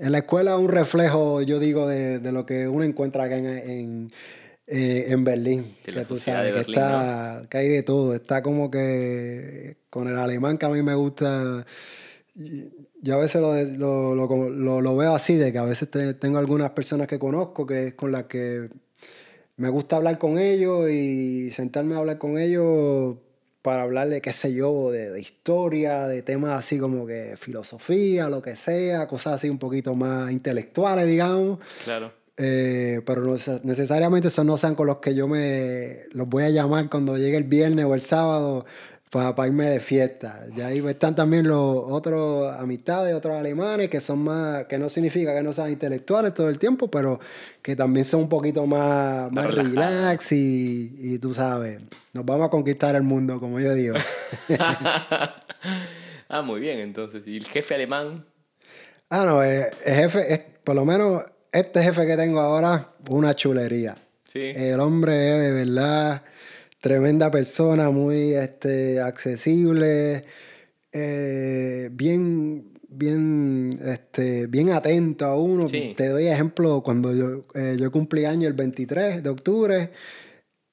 En 0.00 0.12
la 0.12 0.18
escuela 0.18 0.52
es 0.52 0.58
un 0.58 0.68
reflejo, 0.68 1.42
yo 1.42 1.58
digo, 1.58 1.88
de, 1.88 2.18
de 2.18 2.30
lo 2.30 2.44
que 2.46 2.68
uno 2.68 2.84
encuentra 2.84 3.24
acá 3.24 3.36
en, 3.36 3.46
en, 3.46 4.12
eh, 4.68 5.06
en 5.08 5.24
Berlín. 5.24 5.74
Que 5.82 5.92
tú 6.04 6.16
sabes 6.18 6.52
que 6.52 6.60
está, 6.72 7.46
que 7.48 7.58
hay 7.58 7.68
de 7.68 7.82
todo. 7.82 8.14
Está 8.14 8.42
como 8.42 8.70
que 8.70 9.78
con 9.90 10.08
el 10.08 10.16
alemán 10.16 10.58
que 10.58 10.66
a 10.66 10.68
mí 10.68 10.82
me 10.82 10.94
gusta. 10.94 11.64
Yo 13.00 13.14
a 13.14 13.18
veces 13.18 13.40
lo, 13.40 14.14
lo, 14.14 14.80
lo, 14.80 14.96
veo 14.96 15.14
así, 15.14 15.36
de 15.36 15.50
que 15.52 15.58
a 15.58 15.64
veces 15.64 15.90
te- 15.90 16.14
tengo 16.14 16.38
algunas 16.38 16.70
personas 16.70 17.06
que 17.06 17.18
conozco 17.18 17.66
que 17.66 17.88
es 17.88 17.94
con 17.94 18.12
las 18.12 18.24
que 18.24 18.68
me 19.56 19.68
gusta 19.70 19.96
hablar 19.96 20.18
con 20.18 20.38
ellos 20.38 20.88
y 20.90 21.50
sentarme 21.50 21.94
a 21.94 21.98
hablar 21.98 22.18
con 22.18 22.38
ellos 22.38 23.16
para 23.62 23.82
hablar 23.82 24.08
de, 24.08 24.20
qué 24.20 24.32
sé 24.32 24.52
yo, 24.54 24.90
de, 24.92 25.10
de 25.10 25.20
historia, 25.20 26.06
de 26.06 26.22
temas 26.22 26.52
así 26.58 26.78
como 26.78 27.06
que 27.06 27.36
filosofía, 27.36 28.28
lo 28.28 28.40
que 28.40 28.56
sea, 28.56 29.08
cosas 29.08 29.34
así 29.34 29.48
un 29.48 29.58
poquito 29.58 29.94
más 29.94 30.30
intelectuales, 30.30 31.06
digamos. 31.08 31.58
Claro. 31.84 32.12
Eh, 32.38 33.00
pero 33.04 33.22
no 33.22 33.34
neces- 33.34 33.62
necesariamente 33.64 34.28
esos 34.28 34.44
no 34.44 34.56
sean 34.58 34.76
con 34.76 34.86
los 34.86 34.98
que 34.98 35.14
yo 35.14 35.26
me 35.26 36.02
los 36.12 36.28
voy 36.28 36.44
a 36.44 36.50
llamar 36.50 36.88
cuando 36.88 37.18
llegue 37.18 37.36
el 37.36 37.44
viernes 37.44 37.84
o 37.84 37.94
el 37.94 38.00
sábado 38.00 38.64
para 39.10 39.46
irme 39.46 39.68
de 39.70 39.80
fiesta. 39.80 40.44
Ya 40.54 40.66
ahí 40.68 40.86
están 40.86 41.16
también 41.16 41.48
los 41.48 41.58
otros 41.88 42.54
amistades, 42.58 43.14
otros 43.14 43.36
alemanes 43.36 43.88
que 43.88 44.00
son 44.00 44.18
más, 44.20 44.66
que 44.66 44.78
no 44.78 44.88
significa 44.88 45.34
que 45.34 45.42
no 45.42 45.52
sean 45.52 45.70
intelectuales 45.70 46.34
todo 46.34 46.48
el 46.48 46.58
tiempo, 46.58 46.90
pero 46.90 47.18
que 47.62 47.74
también 47.74 48.04
son 48.04 48.20
un 48.20 48.28
poquito 48.28 48.66
más, 48.66 49.32
más 49.32 49.52
relax 49.52 50.32
y, 50.32 50.94
y 50.98 51.18
tú 51.18 51.32
sabes, 51.32 51.80
nos 52.12 52.24
vamos 52.24 52.48
a 52.48 52.50
conquistar 52.50 52.94
el 52.96 53.02
mundo, 53.02 53.40
como 53.40 53.58
yo 53.60 53.72
digo. 53.74 53.96
ah, 56.28 56.42
muy 56.44 56.60
bien, 56.60 56.78
entonces. 56.80 57.22
¿Y 57.26 57.38
el 57.38 57.46
jefe 57.46 57.74
alemán? 57.74 58.26
Ah, 59.10 59.24
no, 59.24 59.42
eh, 59.42 59.70
el 59.86 59.94
jefe, 59.94 60.34
es, 60.34 60.40
por 60.62 60.74
lo 60.74 60.84
menos 60.84 61.22
este 61.52 61.82
jefe 61.82 62.06
que 62.06 62.16
tengo 62.16 62.40
ahora, 62.40 62.94
una 63.10 63.34
chulería. 63.34 63.96
Sí. 64.26 64.52
El 64.54 64.80
hombre 64.80 65.30
es 65.30 65.40
de 65.40 65.64
verdad 65.64 66.22
tremenda 66.80 67.30
persona, 67.30 67.90
muy 67.90 68.34
este, 68.34 69.00
accesible, 69.00 70.24
eh, 70.92 71.88
bien, 71.92 72.72
bien, 72.88 73.78
este, 73.84 74.46
bien 74.46 74.70
atento 74.70 75.26
a 75.26 75.36
uno. 75.36 75.68
Sí. 75.68 75.94
Te 75.96 76.08
doy 76.08 76.26
ejemplo, 76.26 76.82
cuando 76.82 77.14
yo, 77.14 77.46
eh, 77.54 77.76
yo 77.78 77.90
cumplí 77.90 78.24
año 78.24 78.48
el 78.48 78.54
23 78.54 79.22
de 79.22 79.30
octubre, 79.30 79.90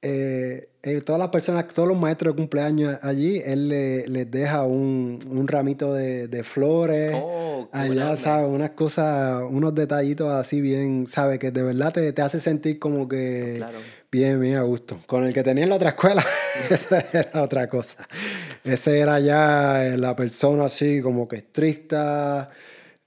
eh, 0.08 0.70
eh, 0.84 1.02
todas 1.02 1.20
las 1.20 1.30
personas, 1.30 1.68
todos 1.68 1.88
los 1.90 1.98
maestros 1.98 2.36
de 2.36 2.38
cumpleaños 2.42 2.98
allí, 3.02 3.42
él 3.44 3.70
le- 3.70 4.08
les 4.08 4.30
deja 4.30 4.64
un, 4.64 5.20
un 5.30 5.48
ramito 5.48 5.94
de, 5.94 6.28
de 6.28 6.44
flores. 6.44 7.12
Oh, 7.16 7.68
allá. 7.72 8.16
¿sabes? 8.16 8.48
Unas 8.48 8.70
cosas, 8.72 9.42
unos 9.50 9.74
detallitos 9.74 10.32
así 10.32 10.62
bien, 10.62 11.08
¿sabes? 11.08 11.40
Que 11.40 11.50
de 11.52 11.64
verdad 11.64 11.92
te, 11.92 12.14
te 12.14 12.22
hace 12.22 12.40
sentir 12.40 12.78
como 12.80 13.08
que 13.08 13.56
Claro. 13.58 13.80
bien, 14.12 14.40
bien 14.40 14.56
a 14.58 14.62
gusto. 14.62 15.00
Con 15.08 15.24
el 15.26 15.34
que 15.34 15.42
tenía 15.44 15.64
en 15.64 15.70
la 15.72 15.76
otra 15.78 15.90
escuela, 15.90 16.24
esa 16.70 17.00
era 17.12 17.42
otra 17.42 17.68
cosa. 17.68 18.08
Ese 18.64 19.00
era 19.00 19.20
ya 19.20 19.88
eh, 19.88 19.98
la 19.98 20.16
persona 20.16 20.66
así 20.66 21.02
como 21.02 21.28
que 21.28 21.38
estricta, 21.38 22.50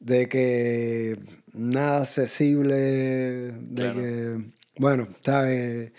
de 0.00 0.28
que 0.28 1.18
nada 1.54 2.02
accesible, 2.02 2.74
de 2.74 3.52
Claro. 3.74 4.00
que, 4.00 4.36
bueno, 4.78 5.08
¿sabes? 5.20 5.92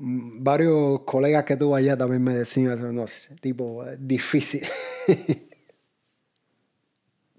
Mm, 0.00 0.42
Varios 0.42 1.00
colegas 1.02 1.44
que 1.44 1.56
tuve 1.56 1.78
allá 1.78 1.96
también 1.96 2.24
me 2.24 2.32
decían, 2.32 2.94
no 2.94 3.06
sé, 3.06 3.36
tipo, 3.36 3.84
difícil. 3.98 4.66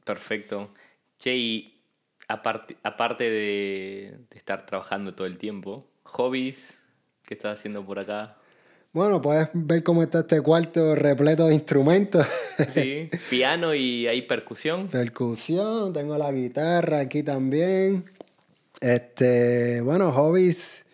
Perfecto. 0.06 0.72
Che, 1.18 1.36
y 1.36 1.82
aparte, 2.28 2.78
aparte 2.84 3.24
de, 3.24 4.18
de 4.30 4.38
estar 4.38 4.66
trabajando 4.66 5.16
todo 5.16 5.26
el 5.26 5.38
tiempo, 5.38 5.88
hobbies, 6.04 6.78
¿qué 7.26 7.34
estás 7.34 7.58
haciendo 7.60 7.84
por 7.84 7.98
acá? 7.98 8.38
Bueno, 8.94 9.22
puedes 9.22 9.48
ver 9.54 9.84
cómo 9.84 10.04
está 10.04 10.20
este 10.20 10.42
cuarto 10.42 10.96
repleto 10.96 11.48
de 11.48 11.56
instrumentos. 11.56 12.28
Sí, 12.70 13.10
piano 13.32 13.74
y 13.74 14.06
hay 14.06 14.22
percusión. 14.22 14.88
Percusión, 14.88 15.94
tengo 15.94 16.16
la 16.16 16.32
guitarra 16.32 17.00
aquí 17.00 17.24
también. 17.24 18.06
Este, 18.80 19.82
bueno, 19.82 20.12
hobbies. 20.12 20.86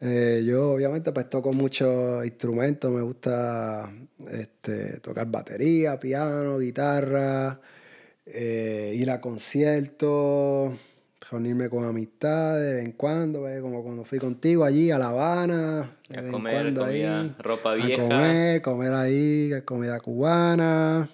Eh, 0.00 0.44
yo 0.46 0.72
obviamente 0.72 1.10
pues 1.10 1.28
toco 1.28 1.52
muchos 1.52 2.24
instrumentos, 2.24 2.90
me 2.90 3.02
gusta 3.02 3.90
este, 4.30 5.00
tocar 5.00 5.26
batería, 5.26 5.98
piano, 5.98 6.58
guitarra, 6.58 7.60
eh, 8.24 8.92
ir 8.94 9.10
a 9.10 9.20
conciertos, 9.20 10.72
reunirme 11.30 11.68
con 11.68 11.84
amistades 11.84 12.64
de 12.64 12.74
vez 12.76 12.84
en 12.84 12.92
cuando, 12.92 13.44
como 13.60 13.82
cuando 13.82 14.04
fui 14.04 14.20
contigo 14.20 14.64
allí 14.64 14.90
a 14.92 14.98
La 14.98 15.08
Habana. 15.08 15.96
A 16.16 16.30
comer 16.30 16.72
comida, 16.74 17.34
ropa 17.40 17.74
vieja. 17.74 18.02
A 18.02 18.08
comer, 18.08 18.62
comer 18.62 18.92
ahí, 18.92 19.50
comida 19.64 19.98
cubana. 19.98 21.08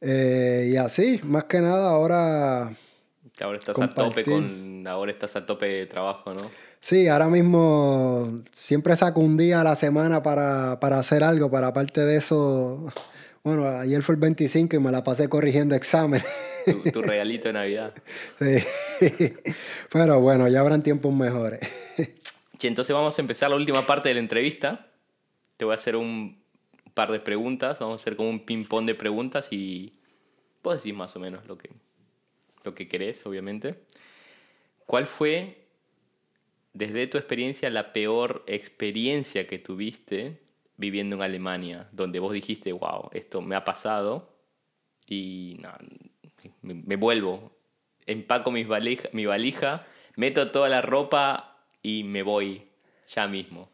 Eh, 0.00 0.70
y 0.72 0.76
así, 0.76 1.20
más 1.24 1.44
que 1.44 1.60
nada 1.60 1.90
ahora... 1.90 2.72
Ahora 3.40 3.58
estás 3.58 3.78
a 3.78 3.90
tope 3.90 4.24
con... 4.24 4.86
Ahora 4.86 5.12
estás 5.12 5.36
a 5.36 5.44
tope 5.44 5.66
de 5.66 5.86
trabajo, 5.86 6.32
¿no? 6.32 6.50
Sí, 6.86 7.08
ahora 7.08 7.26
mismo 7.26 8.44
siempre 8.52 8.94
saco 8.94 9.18
un 9.18 9.36
día 9.36 9.60
a 9.60 9.64
la 9.64 9.74
semana 9.74 10.22
para, 10.22 10.78
para 10.78 11.00
hacer 11.00 11.24
algo, 11.24 11.50
para 11.50 11.66
aparte 11.66 12.02
de 12.02 12.16
eso... 12.16 12.86
Bueno, 13.42 13.66
ayer 13.66 14.04
fue 14.04 14.14
el 14.14 14.20
25 14.20 14.76
y 14.76 14.78
me 14.78 14.92
la 14.92 15.02
pasé 15.02 15.28
corrigiendo 15.28 15.74
exámenes. 15.74 16.24
Tu, 16.92 17.02
regalito 17.02 17.48
de 17.48 17.54
Navidad. 17.54 17.92
Sí. 18.38 19.34
Pero 19.90 20.20
bueno, 20.20 20.46
ya 20.46 20.60
habrán 20.60 20.84
tiempos 20.84 21.12
mejores. 21.12 21.58
Che, 22.56 22.68
entonces 22.68 22.94
vamos 22.94 23.18
a 23.18 23.20
empezar 23.20 23.50
la 23.50 23.56
última 23.56 23.82
parte 23.82 24.10
de 24.10 24.14
la 24.14 24.20
entrevista. 24.20 24.86
Te 25.56 25.64
voy 25.64 25.72
a 25.72 25.74
hacer 25.74 25.96
un 25.96 26.40
par 26.94 27.10
de 27.10 27.18
preguntas. 27.18 27.80
Vamos 27.80 28.00
a 28.00 28.02
hacer 28.02 28.14
como 28.14 28.30
un 28.30 28.46
ping-pong 28.46 28.86
de 28.86 28.94
preguntas 28.94 29.48
y 29.50 29.98
vos 30.62 30.76
decís 30.76 30.94
más 30.94 31.16
o 31.16 31.18
menos 31.18 31.46
lo 31.46 31.58
que, 31.58 31.68
lo 32.62 32.76
que 32.76 32.86
querés, 32.86 33.26
obviamente. 33.26 33.74
¿Cuál 34.86 35.06
fue, 35.06 35.65
desde 36.76 37.06
tu 37.06 37.16
experiencia, 37.16 37.70
la 37.70 37.94
peor 37.94 38.44
experiencia 38.46 39.46
que 39.46 39.58
tuviste 39.58 40.42
viviendo 40.76 41.16
en 41.16 41.22
Alemania? 41.22 41.88
Donde 41.92 42.18
vos 42.18 42.34
dijiste, 42.34 42.72
wow, 42.72 43.08
esto 43.12 43.40
me 43.40 43.56
ha 43.56 43.64
pasado 43.64 44.28
y 45.08 45.56
no, 45.62 45.70
me, 46.60 46.96
vuelvo, 46.96 47.52
empaco 48.04 48.50
mis 48.50 48.68
valija, 48.68 49.08
mi 49.12 49.24
valija, 49.24 49.86
meto 50.16 50.50
toda 50.50 50.68
la 50.68 50.82
ropa 50.82 51.56
y 51.82 52.04
me 52.04 52.22
voy 52.22 52.66
ya 53.08 53.26
mismo. 53.26 53.70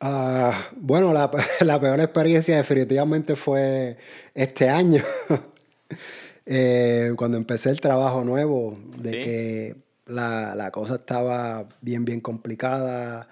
Ah, 0.00 0.68
bueno, 0.76 1.12
la, 1.12 1.30
la, 1.60 1.78
peor 1.78 2.00
experiencia 2.00 2.56
definitivamente 2.56 3.36
fue 3.36 3.98
este 4.32 4.70
año, 4.70 5.02
eh, 6.46 7.12
cuando 7.16 7.36
empecé 7.36 7.68
el 7.68 7.80
trabajo 7.82 8.24
nuevo, 8.24 8.78
de 8.96 9.10
que 9.10 9.83
la, 10.06 10.54
la, 10.54 10.70
cosa 10.70 10.96
estaba 10.96 11.68
bien, 11.80 12.04
bien 12.04 12.20
complicada 12.20 13.28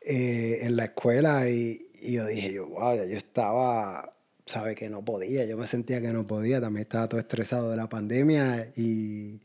eh, 0.00 0.58
en 0.62 0.76
la 0.76 0.86
escuela 0.86 1.48
y, 1.48 1.88
y, 2.00 2.12
yo 2.12 2.26
dije, 2.26 2.52
yo, 2.52 2.68
wow, 2.68 2.94
yo 2.94 3.16
estaba 3.16 4.12
sabe 4.46 4.76
que 4.76 4.88
no 4.88 5.04
podía, 5.04 5.44
yo 5.44 5.56
me 5.56 5.66
sentía 5.66 6.00
que 6.00 6.12
no 6.12 6.24
podía, 6.24 6.60
también 6.60 6.82
estaba 6.82 7.08
todo 7.08 7.20
estresado 7.20 7.70
de 7.70 7.76
la 7.76 7.88
pandemia 7.88 8.70
y, 8.76 9.42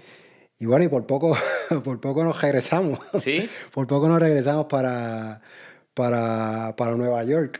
y 0.60 0.65
bueno, 0.68 0.86
y 0.86 0.90
por 0.90 1.07
poco, 1.07 1.36
por 1.84 1.99
poco 1.99 2.23
nos 2.23 2.40
regresamos. 2.40 2.99
¿Sí? 3.19 3.49
por 3.73 3.88
poco 3.88 4.07
nos 4.07 4.19
regresamos 4.19 4.68
para, 4.68 5.41
para, 5.94 6.76
para 6.78 6.95
Nueva 6.95 7.23
York. 7.23 7.60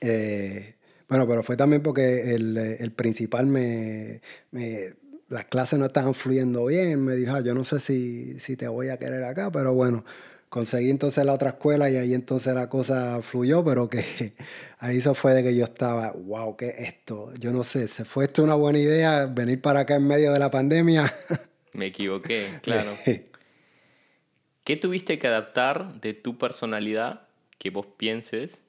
Eh, 0.00 0.74
bueno, 1.08 1.28
pero 1.28 1.42
fue 1.42 1.56
también 1.56 1.82
porque 1.82 2.34
el, 2.34 2.56
el 2.56 2.92
principal 2.92 3.46
me, 3.46 4.22
me, 4.50 4.94
las 5.34 5.46
clases 5.46 5.80
no 5.80 5.86
estaban 5.86 6.14
fluyendo 6.14 6.66
bien, 6.66 7.04
me 7.04 7.16
dijo, 7.16 7.34
ah, 7.34 7.40
yo 7.40 7.54
no 7.54 7.64
sé 7.64 7.80
si, 7.80 8.38
si 8.38 8.56
te 8.56 8.68
voy 8.68 8.88
a 8.88 8.98
querer 8.98 9.24
acá, 9.24 9.50
pero 9.50 9.74
bueno, 9.74 10.04
conseguí 10.48 10.90
entonces 10.90 11.24
la 11.24 11.32
otra 11.32 11.50
escuela 11.50 11.90
y 11.90 11.96
ahí 11.96 12.14
entonces 12.14 12.54
la 12.54 12.68
cosa 12.68 13.20
fluyó, 13.20 13.64
pero 13.64 13.90
que 13.90 14.04
ahí 14.78 14.98
eso 14.98 15.12
fue 15.14 15.34
de 15.34 15.42
que 15.42 15.56
yo 15.56 15.64
estaba, 15.64 16.12
wow, 16.12 16.56
¿qué 16.56 16.68
es 16.68 16.80
esto? 16.88 17.34
Yo 17.34 17.52
no 17.52 17.64
sé, 17.64 17.88
¿se 17.88 18.04
fue 18.04 18.26
esto 18.26 18.44
una 18.44 18.54
buena 18.54 18.78
idea 18.78 19.26
venir 19.26 19.60
para 19.60 19.80
acá 19.80 19.96
en 19.96 20.06
medio 20.06 20.32
de 20.32 20.38
la 20.38 20.52
pandemia? 20.52 21.12
Me 21.72 21.86
equivoqué, 21.86 22.60
claro. 22.62 22.92
¿Qué 24.64 24.76
tuviste 24.76 25.18
que 25.18 25.26
adaptar 25.26 26.00
de 26.00 26.14
tu 26.14 26.38
personalidad 26.38 27.26
que 27.58 27.70
vos 27.70 27.86
pienses 27.86 28.62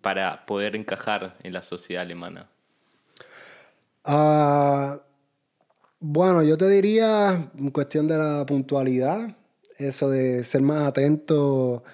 para 0.00 0.46
poder 0.46 0.76
encajar 0.76 1.36
en 1.42 1.52
la 1.52 1.62
sociedad 1.62 2.02
alemana? 2.02 2.48
Ah, 4.04 5.00
bueno, 6.00 6.42
yo 6.42 6.56
te 6.56 6.68
diría 6.68 7.50
en 7.58 7.70
cuestión 7.70 8.06
de 8.06 8.18
la 8.18 8.46
puntualidad 8.46 9.36
eso 9.78 10.10
de 10.10 10.44
ser 10.44 10.62
más 10.62 10.86
atento, 10.86 11.84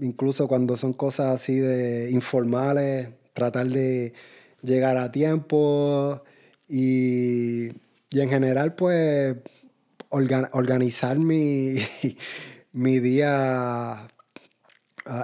incluso 0.00 0.48
cuando 0.48 0.76
son 0.76 0.92
cosas 0.92 1.34
así 1.34 1.56
de 1.56 2.10
informales, 2.10 3.08
tratar 3.32 3.66
de 3.66 4.12
llegar 4.62 4.96
a 4.96 5.10
tiempo 5.10 6.22
y, 6.68 7.68
en 8.12 8.28
general 8.28 8.74
pues 8.74 9.36
organizar 10.10 11.18
mi, 11.18 11.74
mi 12.72 13.00
día, 13.00 14.08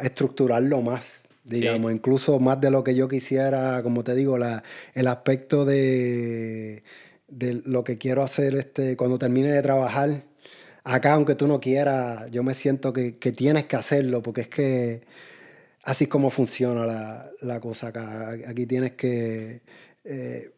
estructurarlo 0.02 0.82
más 0.82 1.20
digamos, 1.44 1.92
incluso 1.92 2.38
más 2.38 2.60
de 2.60 2.70
lo 2.70 2.84
que 2.84 2.94
yo 2.94 3.08
quisiera, 3.08 3.82
como 3.82 4.04
te 4.04 4.14
digo, 4.14 4.38
la, 4.38 4.62
el 4.94 5.08
aspecto 5.08 5.64
de, 5.64 6.84
de, 7.30 7.62
lo 7.64 7.84
que 7.84 7.98
quiero 7.98 8.22
hacer 8.22 8.54
este, 8.54 8.96
cuando 8.96 9.18
termine 9.18 9.50
de 9.50 9.62
trabajar, 9.62 10.24
acá, 10.84 11.14
aunque 11.14 11.34
tú 11.34 11.46
no 11.46 11.60
quieras, 11.60 12.30
yo 12.30 12.42
me 12.42 12.54
siento 12.54 12.92
que, 12.92 13.12
tienes 13.12 13.66
que 13.66 13.76
hacerlo, 13.76 14.22
porque 14.22 14.42
es 14.42 14.48
que 14.48 15.02
así 15.82 16.04
es 16.04 16.10
como 16.10 16.30
funciona 16.30 17.30
la, 17.40 17.60
cosa 17.60 17.88
acá. 17.88 18.30
Aquí 18.46 18.66
tienes 18.66 18.92
que 18.92 19.62
eh, 20.04 20.52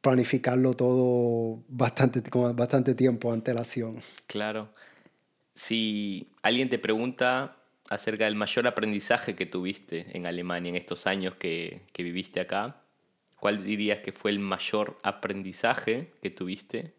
planificarlo 0.00 0.74
todo 0.74 1.62
bastante, 1.68 2.22
con 2.22 2.54
bastante 2.56 2.94
tiempo 2.94 3.32
antelación. 3.32 4.00
Claro. 4.26 4.72
Si 5.54 6.30
alguien 6.42 6.68
te 6.68 6.78
pregunta 6.78 7.56
acerca 7.88 8.24
del 8.24 8.36
mayor 8.36 8.66
aprendizaje 8.66 9.34
que 9.34 9.46
tuviste 9.46 10.16
en 10.16 10.26
Alemania 10.26 10.70
en 10.70 10.76
estos 10.76 11.06
años 11.06 11.34
que, 11.34 11.82
que 11.92 12.02
viviste 12.02 12.40
acá, 12.40 12.82
¿cuál 13.40 13.64
dirías 13.64 14.00
que 14.00 14.12
fue 14.12 14.30
el 14.30 14.38
mayor 14.38 14.98
aprendizaje 15.02 16.12
que 16.22 16.30
tuviste 16.30 16.94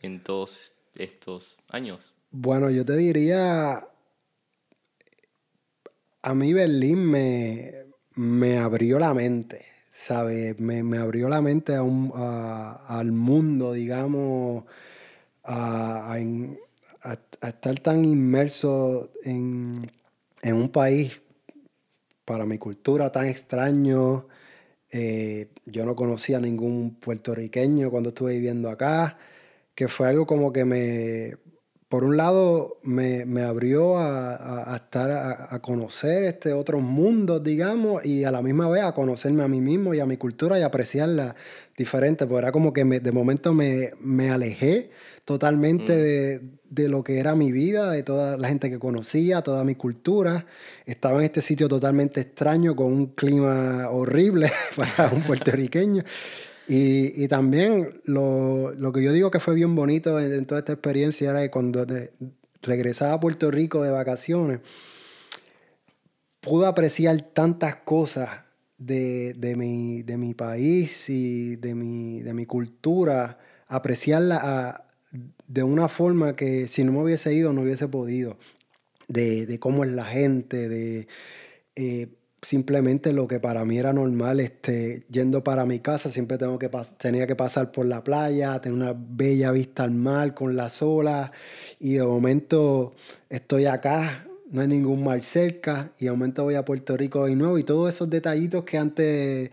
en 0.00 0.22
todos 0.22 0.74
estos 0.96 1.58
años? 1.68 2.14
Bueno, 2.30 2.70
yo 2.70 2.84
te 2.84 2.96
diría, 2.96 3.86
a 6.22 6.34
mí 6.34 6.52
Berlín 6.52 7.04
me, 7.04 7.84
me 8.14 8.58
abrió 8.58 8.98
la 8.98 9.14
mente, 9.14 9.66
¿sabes? 9.94 10.58
Me, 10.58 10.98
abrió 10.98 11.28
la 11.28 11.42
mente 11.42 11.74
a 11.74 12.98
al 12.98 13.12
mundo, 13.12 13.72
digamos, 13.72 14.64
a, 15.44 16.16
estar 17.42 17.78
tan 17.80 18.04
inmerso 18.04 19.10
en, 19.24 19.90
un 20.42 20.68
país 20.70 21.20
para 22.24 22.44
mi 22.44 22.58
cultura 22.58 23.10
tan 23.12 23.26
extraño. 23.26 24.26
Eh, 24.96 25.48
yo 25.66 25.84
no 25.84 25.96
conocía 25.96 26.36
a 26.36 26.40
ningún 26.40 26.94
puertorriqueño 26.94 27.90
cuando 27.90 28.10
estuve 28.10 28.34
viviendo 28.34 28.70
acá 28.70 29.18
que 29.74 29.88
fue 29.88 30.08
algo 30.08 30.24
como 30.24 30.52
que 30.52 30.64
me, 30.64 31.36
por 31.88 32.04
un 32.04 32.16
lado, 32.16 32.78
me, 32.82 33.42
abrió 33.42 33.98
a, 33.98 34.72
estar, 34.74 35.10
a, 35.12 35.60
conocer 35.60 36.24
este 36.24 36.52
otros 36.52 36.82
mundos, 36.82 37.42
digamos, 37.42 38.04
y 38.04 38.24
a 38.24 38.30
la 38.30 38.42
misma 38.42 38.68
vez 38.68 38.82
a 38.82 38.94
conocerme 38.94 39.42
a 39.42 39.48
mí 39.48 39.60
mismo 39.60 39.94
y 39.94 40.00
a 40.00 40.06
mi 40.06 40.16
cultura 40.16 40.58
y 40.58 40.62
apreciarla 40.62 41.36
diferente, 41.76 42.26
porque 42.26 42.42
era 42.42 42.52
como 42.52 42.72
que 42.72 42.84
de 42.84 43.12
momento 43.12 43.52
me, 43.52 44.30
alejé 44.30 44.90
totalmente 45.24 45.92
mm. 45.92 45.96
de, 45.96 46.40
lo 46.76 47.02
que 47.02 47.18
era 47.18 47.34
mi 47.34 47.52
vida, 47.52 47.90
de 47.90 48.02
toda 48.02 48.36
la 48.36 48.48
gente 48.48 48.70
que 48.70 48.78
conocía, 48.78 49.42
toda 49.42 49.64
mi 49.64 49.74
cultura. 49.74 50.46
Estaba 50.86 51.18
en 51.18 51.24
este 51.24 51.40
sitio 51.40 51.68
totalmente 51.68 52.20
extraño, 52.20 52.74
con 52.76 52.92
un 52.92 53.06
clima 53.06 53.88
horrible 53.90 54.50
para 54.76 55.10
un 55.10 55.22
puertorriqueño. 55.22 56.04
Y, 56.66 57.28
también 57.28 58.00
lo, 58.04 58.72
que 58.92 59.02
yo 59.02 59.12
digo 59.12 59.30
que 59.30 59.40
fue 59.40 59.54
bien 59.54 59.74
bonito 59.74 60.18
en, 60.18 60.46
toda 60.46 60.60
esta 60.60 60.72
experiencia 60.72 61.30
era 61.30 61.42
que 61.42 61.50
cuando 61.50 61.86
regresaba 62.62 63.14
a 63.14 63.20
Puerto 63.20 63.50
Rico 63.50 63.82
de 63.82 63.90
vacaciones, 63.90 64.60
pude 66.40 66.66
apreciar 66.66 67.20
tantas 67.20 67.76
cosas 67.76 68.30
de, 68.78 69.34
de, 69.34 69.56
mi, 69.56 70.02
de 70.02 70.16
mi 70.16 70.34
país 70.34 71.08
y 71.10 71.56
de 71.56 71.74
mi, 71.74 72.22
de 72.22 72.32
mi 72.32 72.46
cultura, 72.46 73.38
apreciarla 73.68 74.83
de 75.46 75.62
una 75.62 75.88
forma 75.88 76.36
que 76.36 76.68
si 76.68 76.84
no 76.84 76.92
me 76.92 77.02
hubiese 77.02 77.34
ido 77.34 77.52
no 77.52 77.62
hubiese 77.62 77.88
podido. 77.88 78.36
De, 79.06 79.44
de 79.44 79.58
cómo 79.58 79.84
es 79.84 79.92
la 79.92 80.06
gente, 80.06 80.68
de 80.68 81.08
eh, 81.76 82.08
simplemente 82.40 83.12
lo 83.12 83.28
que 83.28 83.40
para 83.40 83.64
mí 83.64 83.78
era 83.78 83.92
normal, 83.92 84.40
este, 84.40 85.04
yendo 85.10 85.44
para 85.44 85.66
mi 85.66 85.80
casa, 85.80 86.10
siempre 86.10 86.38
tengo 86.38 86.58
que 86.58 86.70
tenía 86.98 87.26
que 87.26 87.36
pasar 87.36 87.70
por 87.70 87.86
la 87.86 88.02
playa, 88.02 88.60
tener 88.60 88.78
una 88.78 88.94
bella 88.96 89.50
vista 89.52 89.82
al 89.82 89.90
mar 89.90 90.34
con 90.34 90.56
las 90.56 90.80
olas, 90.82 91.30
y 91.78 91.94
de 91.94 92.02
momento 92.04 92.94
estoy 93.28 93.66
acá 93.66 94.26
no 94.50 94.60
hay 94.60 94.68
ningún 94.68 95.02
mar 95.02 95.20
cerca 95.20 95.92
y 95.98 96.04
de 96.04 96.12
momento 96.12 96.44
voy 96.44 96.54
a 96.54 96.64
Puerto 96.64 96.96
Rico 96.96 97.26
de 97.26 97.34
nuevo 97.34 97.58
y 97.58 97.64
todos 97.64 97.92
esos 97.92 98.08
detallitos 98.08 98.64
que 98.64 98.78
antes 98.78 99.50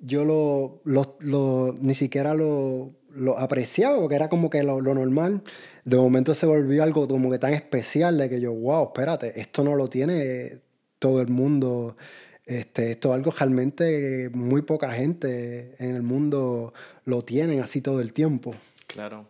yo 0.00 0.24
lo, 0.24 0.80
lo, 0.84 1.76
ni 1.80 1.94
siquiera 1.94 2.34
lo, 2.34 2.90
lo, 3.14 3.38
apreciaba 3.38 3.98
porque 3.98 4.14
era 4.14 4.28
como 4.28 4.50
que 4.50 4.62
lo, 4.62 4.80
normal, 4.80 5.42
de 5.84 5.96
momento 5.96 6.34
se 6.34 6.46
volvió 6.46 6.82
algo 6.82 7.08
como 7.08 7.30
que 7.30 7.38
tan 7.38 7.54
especial 7.54 8.18
de 8.18 8.28
que 8.28 8.40
yo, 8.40 8.52
wow, 8.52 8.86
espérate, 8.86 9.40
esto 9.40 9.64
no 9.64 9.74
lo 9.74 9.88
tiene 9.88 10.58
todo 10.98 11.20
el 11.20 11.28
mundo. 11.28 11.96
Este, 12.44 12.92
esto 12.92 13.10
es 13.10 13.14
algo 13.14 13.30
realmente 13.30 14.30
muy 14.34 14.62
poca 14.62 14.90
gente 14.92 15.76
en 15.78 15.94
el 15.94 16.02
mundo 16.02 16.74
lo 17.04 17.22
tienen 17.22 17.60
así 17.60 17.80
todo 17.80 18.00
el 18.00 18.12
tiempo. 18.12 18.54
Claro, 18.86 19.26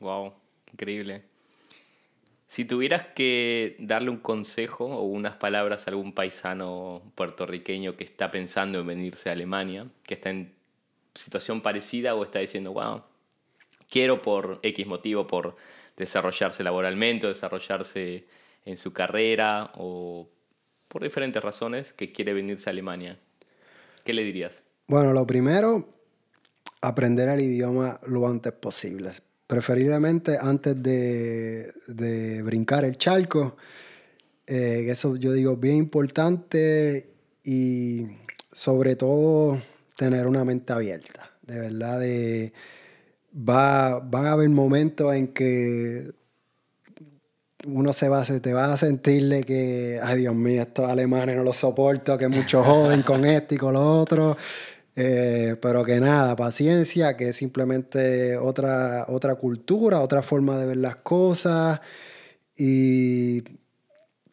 wow, 0.00 0.32
increíble. 0.72 1.22
Si 2.46 2.64
tuvieras 2.64 3.06
que 3.16 3.74
darle 3.80 4.10
un 4.10 4.18
consejo 4.18 4.86
o 4.86 5.02
unas 5.02 5.34
palabras 5.34 5.86
a 5.86 5.90
algún 5.90 6.12
paisano 6.12 7.02
puertorriqueño 7.16 7.96
que 7.96 8.04
está 8.04 8.30
pensando 8.30 8.78
en 8.78 8.86
venirse 8.86 9.28
a 9.28 9.32
Alemania, 9.32 9.86
que 10.04 10.14
está 10.14 10.30
en 10.30 10.52
situación 11.14 11.62
parecida 11.62 12.14
o 12.14 12.22
está 12.22 12.38
diciendo, 12.38 12.72
wow, 12.72 13.02
quiero 13.94 14.20
por 14.22 14.58
X 14.60 14.88
motivo, 14.88 15.24
por 15.28 15.54
desarrollarse 15.96 16.64
laboralmente 16.64 17.26
o 17.26 17.28
desarrollarse 17.28 18.26
en 18.64 18.76
su 18.76 18.92
carrera 18.92 19.70
o 19.76 20.28
por 20.88 21.04
diferentes 21.04 21.40
razones 21.40 21.92
que 21.92 22.10
quiere 22.10 22.34
venirse 22.34 22.68
a 22.68 22.72
Alemania, 22.72 23.20
¿qué 24.04 24.12
le 24.12 24.24
dirías? 24.24 24.64
Bueno, 24.88 25.12
lo 25.12 25.24
primero, 25.24 25.88
aprender 26.80 27.28
el 27.28 27.42
idioma 27.42 28.00
lo 28.08 28.26
antes 28.26 28.52
posible 28.52 29.12
preferiblemente 29.46 30.38
antes 30.40 30.82
de, 30.82 31.72
de 31.86 32.42
brincar 32.42 32.84
el 32.84 32.96
charco. 32.96 33.56
Eh, 34.44 34.86
eso 34.88 35.14
yo 35.14 35.32
digo 35.32 35.56
bien 35.56 35.76
importante 35.76 37.12
y 37.44 38.06
sobre 38.50 38.96
todo 38.96 39.62
tener 39.96 40.26
una 40.26 40.44
mente 40.44 40.72
abierta. 40.72 41.30
De 41.42 41.60
verdad, 41.60 42.00
de, 42.00 42.52
va, 43.34 44.00
van 44.00 44.26
a 44.26 44.32
haber 44.32 44.48
momentos 44.48 45.14
en 45.14 45.28
que 45.28 46.12
uno 47.66 47.92
se 47.92 48.08
va, 48.08 48.24
se 48.24 48.40
te 48.40 48.52
va 48.52 48.72
a 48.72 48.76
sentirle 48.76 49.42
que, 49.42 49.98
ay 50.02 50.18
Dios 50.20 50.34
mío, 50.34 50.62
estos 50.62 50.88
alemanes 50.88 51.36
no 51.36 51.42
los 51.42 51.56
soporto, 51.56 52.18
que 52.18 52.28
muchos 52.28 52.64
joden 52.66 53.02
con 53.02 53.24
esto 53.24 53.54
y 53.54 53.58
con 53.58 53.74
lo 53.74 54.00
otro. 54.00 54.36
Eh, 54.96 55.56
pero 55.60 55.84
que 55.84 55.98
nada, 55.98 56.36
paciencia, 56.36 57.16
que 57.16 57.30
es 57.30 57.36
simplemente 57.36 58.36
otra, 58.36 59.06
otra 59.08 59.34
cultura, 59.34 60.00
otra 60.00 60.22
forma 60.22 60.58
de 60.58 60.66
ver 60.66 60.76
las 60.76 60.96
cosas. 60.96 61.80
Y 62.56 63.42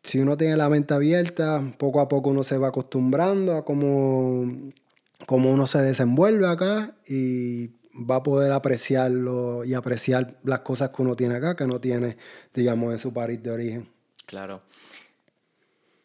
si 0.03 0.19
uno 0.19 0.37
tiene 0.37 0.57
la 0.57 0.69
mente 0.69 0.93
abierta, 0.93 1.63
poco 1.77 1.99
a 1.99 2.07
poco 2.07 2.29
uno 2.29 2.43
se 2.43 2.57
va 2.57 2.67
acostumbrando 2.67 3.55
a 3.55 3.65
cómo, 3.65 4.71
cómo 5.25 5.51
uno 5.51 5.65
se 5.65 5.79
desenvuelve 5.79 6.47
acá 6.47 6.95
y 7.07 7.80
va 7.93 8.17
a 8.17 8.23
poder 8.23 8.51
apreciarlo 8.51 9.63
y 9.65 9.73
apreciar 9.73 10.37
las 10.43 10.59
cosas 10.59 10.89
que 10.89 11.01
uno 11.01 11.15
tiene 11.15 11.35
acá, 11.35 11.55
que 11.55 11.67
no 11.67 11.79
tiene, 11.79 12.17
digamos, 12.53 12.91
en 12.93 12.99
su 12.99 13.13
país 13.13 13.41
de 13.41 13.51
origen. 13.51 13.89
Claro 14.25 14.61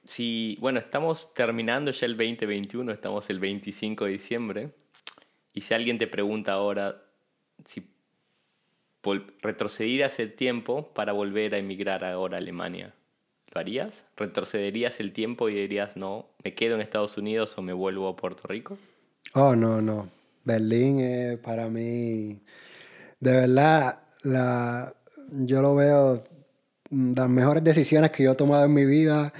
si, 0.06 0.56
bueno, 0.60 0.78
estamos 0.78 1.34
terminando 1.34 1.90
ya 1.90 2.06
el 2.06 2.16
2021, 2.16 2.92
estamos 2.92 3.28
el 3.28 3.40
25 3.40 4.04
de 4.04 4.10
diciembre, 4.10 4.70
y 5.52 5.60
si 5.60 5.74
alguien 5.74 5.98
te 5.98 6.06
pregunta 6.06 6.52
ahora 6.52 7.02
si 7.64 7.90
retrocederías 9.40 10.18
el 10.18 10.34
tiempo 10.34 10.92
para 10.92 11.12
volver 11.12 11.54
a 11.54 11.58
emigrar 11.58 12.04
ahora 12.04 12.36
a 12.36 12.40
Alemania, 12.40 12.94
¿lo 13.52 13.60
harías? 13.60 14.06
¿Retrocederías 14.16 15.00
el 15.00 15.12
tiempo 15.12 15.48
y 15.48 15.54
dirías, 15.54 15.96
no, 15.96 16.26
me 16.44 16.54
quedo 16.54 16.74
en 16.74 16.80
Estados 16.80 17.16
Unidos 17.16 17.56
o 17.58 17.62
me 17.62 17.72
vuelvo 17.72 18.08
a 18.08 18.16
Puerto 18.16 18.48
Rico? 18.48 18.78
Oh, 19.34 19.54
no, 19.54 19.80
no. 19.80 20.08
Berlín 20.46 21.00
es 21.00 21.38
para 21.38 21.68
mí, 21.68 22.40
de 23.18 23.32
verdad, 23.32 24.00
la, 24.22 24.94
yo 25.32 25.60
lo 25.60 25.74
veo 25.74 26.24
mm, 26.90 27.12
las 27.16 27.28
mejores 27.28 27.64
decisiones 27.64 28.10
que 28.12 28.22
yo 28.22 28.32
he 28.32 28.36
tomado 28.36 28.64
en 28.64 28.72
mi 28.72 28.84
vida 28.86 29.32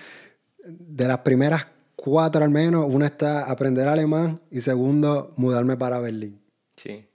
de 0.64 1.06
las 1.06 1.18
primeras 1.18 1.68
cuatro 1.94 2.44
al 2.44 2.50
menos, 2.50 2.86
una 2.88 3.06
está 3.06 3.44
aprender 3.44 3.88
alemán 3.88 4.40
y 4.50 4.60
segundo, 4.60 5.32
mudarme 5.36 5.76
para 5.76 6.00
Berlín. 6.00 6.40
Sí. 6.76 7.06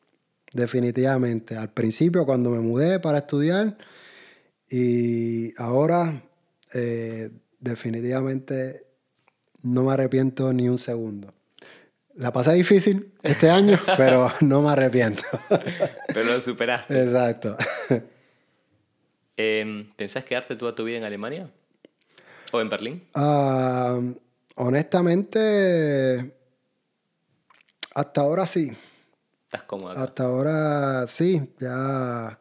Definitivamente. 0.53 1.57
Al 1.57 1.71
principio, 1.71 2.25
cuando 2.25 2.49
me 2.49 2.59
mudé 2.59 2.99
para 2.99 3.19
estudiar 3.19 3.77
y 4.69 5.53
ahora, 5.61 6.23
eh, 6.73 7.29
definitivamente 7.59 8.85
no 9.63 9.83
me 9.83 9.93
arrepiento 9.93 10.51
ni 10.53 10.69
un 10.69 10.77
segundo. 10.77 11.33
La 12.15 12.31
pasé 12.31 12.53
difícil 12.53 13.13
este 13.23 13.49
año, 13.49 13.79
pero 13.97 14.31
no 14.41 14.61
me 14.61 14.69
arrepiento. 14.69 15.23
pero 16.07 16.23
lo 16.23 16.41
superaste. 16.41 17.03
Exacto. 17.03 17.55
Eh, 19.37 19.89
¿Pensás 19.95 20.23
quedarte 20.23 20.55
toda 20.55 20.75
tu 20.75 20.83
vida 20.83 20.97
en 20.97 21.03
Alemania? 21.03 21.49
¿O 22.51 22.61
en 22.61 22.69
Berlín? 22.69 23.07
Ah, 23.15 23.99
honestamente, 24.55 26.35
hasta 27.95 28.21
ahora 28.21 28.45
sí. 28.45 28.71
¿Estás 29.43 29.63
cómodo 29.63 29.97
Hasta 29.97 30.23
ahora 30.23 31.07
sí, 31.07 31.53
ya 31.59 32.37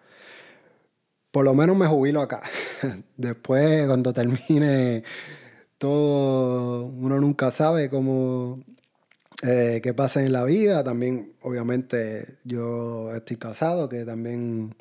por 1.30 1.44
lo 1.44 1.54
menos 1.54 1.76
me 1.76 1.86
jubilo 1.86 2.20
acá. 2.20 2.42
Después, 3.16 3.86
cuando 3.86 4.12
termine 4.12 5.04
todo, 5.78 6.84
uno 6.86 7.20
nunca 7.20 7.50
sabe 7.50 7.88
cómo, 7.88 8.62
eh, 9.42 9.80
qué 9.82 9.94
pasa 9.94 10.22
en 10.22 10.32
la 10.32 10.44
vida. 10.44 10.84
También, 10.84 11.32
obviamente, 11.42 12.36
yo 12.44 13.14
estoy 13.14 13.36
casado, 13.36 13.88
que 13.88 14.04
también 14.04 14.74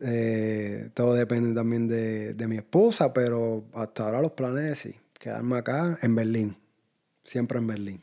eh, 0.00 0.90
todo 0.94 1.14
depende 1.14 1.54
también 1.54 1.88
de, 1.88 2.34
de, 2.34 2.48
mi 2.48 2.56
esposa, 2.56 3.12
pero 3.12 3.64
hasta 3.74 4.04
ahora 4.04 4.22
los 4.22 4.32
planes 4.32 4.78
sí, 4.78 4.94
quedarme 5.18 5.56
acá 5.58 5.98
en 6.02 6.14
Berlín, 6.14 6.56
siempre 7.24 7.58
en 7.58 7.66
Berlín. 7.66 8.02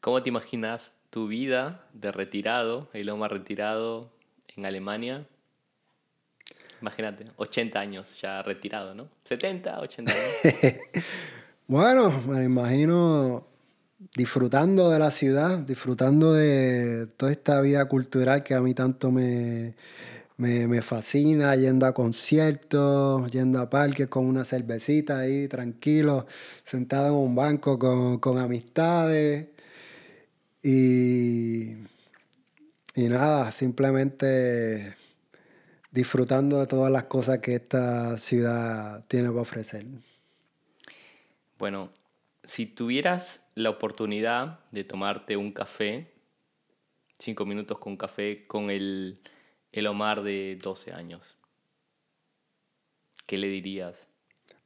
¿Cómo 0.00 0.22
te 0.22 0.30
imaginas 0.30 0.92
tu 1.10 1.28
vida 1.28 1.84
de 1.92 2.12
retirado, 2.12 2.88
el 2.94 3.10
Omar 3.10 3.32
retirado 3.32 4.10
en 4.56 4.64
Alemania? 4.64 5.26
Imagínate, 6.80 7.26
80 7.36 7.78
años 7.78 8.18
ya 8.20 8.42
retirado, 8.42 8.94
¿no? 8.94 9.08
70, 9.24 9.80
80 9.80 10.12
años. 10.12 10.74
bueno, 11.66 12.22
me 12.26 12.44
imagino 12.44 13.49
disfrutando 14.16 14.90
de 14.90 14.98
la 14.98 15.10
ciudad, 15.10 15.58
disfrutando 15.58 16.32
de 16.32 17.06
toda 17.16 17.32
esta 17.32 17.60
vida 17.60 17.86
cultural 17.86 18.42
que 18.42 18.54
a 18.54 18.60
mí 18.60 18.74
tanto 18.74 19.10
me, 19.10 19.74
me, 20.38 20.82
fascina 20.82 21.54
yendo 21.54 21.86
a 21.86 21.92
conciertos, 21.92 23.30
yendo 23.30 23.60
a 23.60 23.68
parques 23.68 24.08
con 24.08 24.24
una 24.24 24.44
cervecita 24.44 25.18
ahí, 25.18 25.48
tranquilo, 25.48 26.26
sentado 26.64 27.08
en 27.08 27.14
un 27.14 27.34
banco 27.34 27.78
con, 27.78 28.38
amistades. 28.38 29.48
Y, 30.62 31.72
y 32.94 33.08
nada, 33.08 33.52
simplemente 33.52 34.96
disfrutando 35.90 36.60
de 36.60 36.66
todas 36.66 36.90
las 36.90 37.04
cosas 37.04 37.38
que 37.38 37.56
esta 37.56 38.18
ciudad 38.18 39.04
tiene 39.08 39.28
para 39.28 39.42
ofrecer. 39.42 39.84
Bueno, 41.58 41.90
si 42.42 42.66
tuvieras 42.66 43.42
la 43.62 43.70
oportunidad 43.70 44.60
de 44.70 44.84
tomarte 44.84 45.36
un 45.36 45.52
café, 45.52 46.12
cinco 47.18 47.46
minutos 47.46 47.78
con 47.78 47.96
café 47.96 48.46
con 48.46 48.70
el 48.70 49.20
el 49.72 49.86
Omar 49.86 50.22
de 50.22 50.58
12 50.62 50.92
años? 50.92 51.36
¿Qué 53.26 53.38
le 53.38 53.48
dirías? 53.48 54.08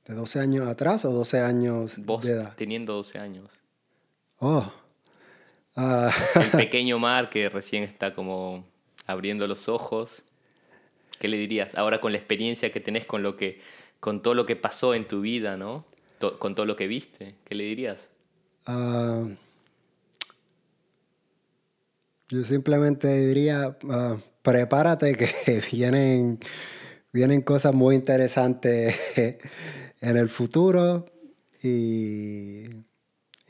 ¿De 0.07 0.15
12 0.15 0.41
años 0.41 0.69
atrás 0.69 1.05
o 1.05 1.13
12 1.13 1.41
años 1.41 1.99
Vos 1.99 2.25
de 2.25 2.33
edad? 2.33 2.55
teniendo 2.57 2.95
12 2.95 3.19
años. 3.19 3.63
Oh. 4.39 4.73
Ah. 5.77 6.13
El 6.37 6.51
pequeño 6.57 6.97
Omar 6.97 7.31
que 7.31 7.49
recién 7.49 7.83
está 7.83 8.15
como 8.15 8.67
abriendo 9.07 9.47
los 9.47 9.69
ojos. 9.69 10.25
¿Qué 11.19 11.29
le 11.29 11.37
dirías? 11.37 11.75
Ahora 11.75 12.01
con 12.01 12.13
la 12.13 12.19
experiencia 12.19 12.73
que 12.73 12.81
tenés 12.81 13.05
con 13.05 13.23
lo 13.23 13.37
que 13.37 13.61
con 14.01 14.21
todo 14.21 14.35
lo 14.35 14.45
que 14.45 14.57
pasó 14.57 14.95
en 14.95 15.09
tu 15.09 15.23
vida, 15.23 15.57
¿no? 15.57 15.87
con 16.39 16.55
todo 16.55 16.65
lo 16.65 16.75
que 16.77 16.87
viste, 16.87 17.35
¿qué 17.45 17.55
le 17.55 17.65
dirías? 17.65 18.09
Ah, 18.67 19.27
Yo 22.29 22.43
simplemente 22.45 23.09
diría, 23.27 23.77
ah, 23.91 24.17
prepárate 24.43 25.15
que 25.15 25.29
vienen, 25.73 26.41
vienen 27.13 27.43
cosas 27.43 27.75
muy 27.75 27.97
interesantes 27.97 28.97
en 30.01 30.17
el 30.17 30.29
futuro 30.29 31.07
y, 31.63 32.65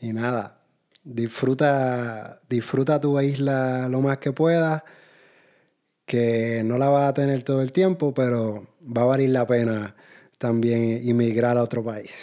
y 0.01 0.13
nada, 0.13 0.61
disfruta, 1.05 2.41
disfruta 2.49 3.01
tu 3.01 3.21
isla 3.21 3.89
lo 3.89 4.01
más 4.01 4.19
que 4.19 4.33
puedas, 4.33 4.83
que 6.07 6.63
no 6.65 6.79
la 6.79 6.89
vas 6.89 7.09
a 7.09 7.15
tener 7.15 7.43
todo 7.43 7.63
el 7.63 7.73
tiempo, 7.73 8.13
pero 8.15 8.67
va 8.85 9.03
a 9.03 9.07
valer 9.07 9.31
la 9.31 9.47
pena 9.47 9.95
también 10.39 11.01
emigrar 11.09 11.57
a 11.59 11.63
otro 11.63 11.83
país. 11.85 12.15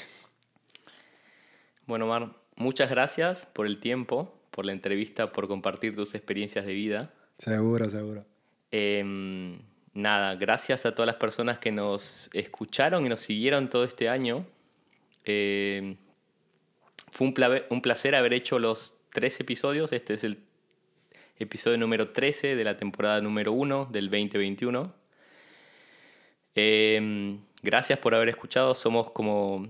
Bueno, 1.86 2.08
Mar, 2.08 2.30
muchas 2.62 2.90
gracias 2.90 3.46
por 3.46 3.66
el 3.66 3.80
tiempo, 3.80 4.34
por 4.52 4.66
la 4.66 4.72
entrevista, 4.72 5.28
por 5.28 5.48
compartir 5.48 5.96
tus 5.96 6.16
experiencias 6.16 6.66
de 6.66 6.74
vida. 6.74 7.12
Seguro, 7.38 7.90
seguro. 7.90 8.24
Em, 8.72 9.60
nada, 9.94 10.36
gracias 10.36 10.86
a 10.86 10.94
todas 10.94 11.08
las 11.08 11.16
personas 11.16 11.58
que 11.58 11.72
nos 11.72 12.30
escucharon 12.34 13.06
y 13.06 13.10
nos 13.10 13.22
siguieron 13.22 13.70
todo 13.70 13.84
este 13.84 14.08
año. 14.08 14.46
Em, 15.26 15.98
fue 17.12 17.28
un, 17.28 17.82
placer 17.82 18.16
haber 18.16 18.34
hecho 18.34 18.60
los 18.60 18.96
tres 19.12 19.40
episodios. 19.40 19.92
Este 19.92 20.14
es 20.14 20.24
el 20.24 20.38
episodio 21.40 21.78
número 21.78 22.12
13 22.12 22.56
de 22.56 22.64
la 22.64 22.78
temporada 22.78 23.20
número 23.22 23.52
1 23.52 23.90
del 23.92 24.10
2021. 24.10 24.94
Em, 26.54 27.40
gracias 27.64 28.00
por 28.00 28.14
haber 28.16 28.30
escuchado. 28.30 28.76
Somos 28.76 29.12
como 29.12 29.68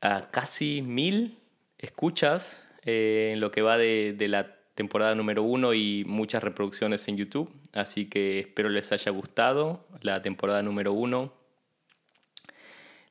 a 0.00 0.30
casi 0.30 0.82
mil 0.82 1.38
escuchas 1.82 2.66
eh, 2.84 3.32
en 3.34 3.40
lo 3.40 3.50
que 3.50 3.60
va 3.60 3.76
de, 3.76 4.14
de 4.16 4.28
la 4.28 4.56
temporada 4.74 5.14
número 5.14 5.42
1 5.42 5.74
y 5.74 6.04
muchas 6.06 6.42
reproducciones 6.42 7.06
en 7.08 7.18
YouTube. 7.18 7.52
Así 7.74 8.06
que 8.08 8.40
espero 8.40 8.70
les 8.70 8.90
haya 8.92 9.12
gustado 9.12 9.86
la 10.00 10.22
temporada 10.22 10.62
número 10.62 10.94
1 10.94 11.42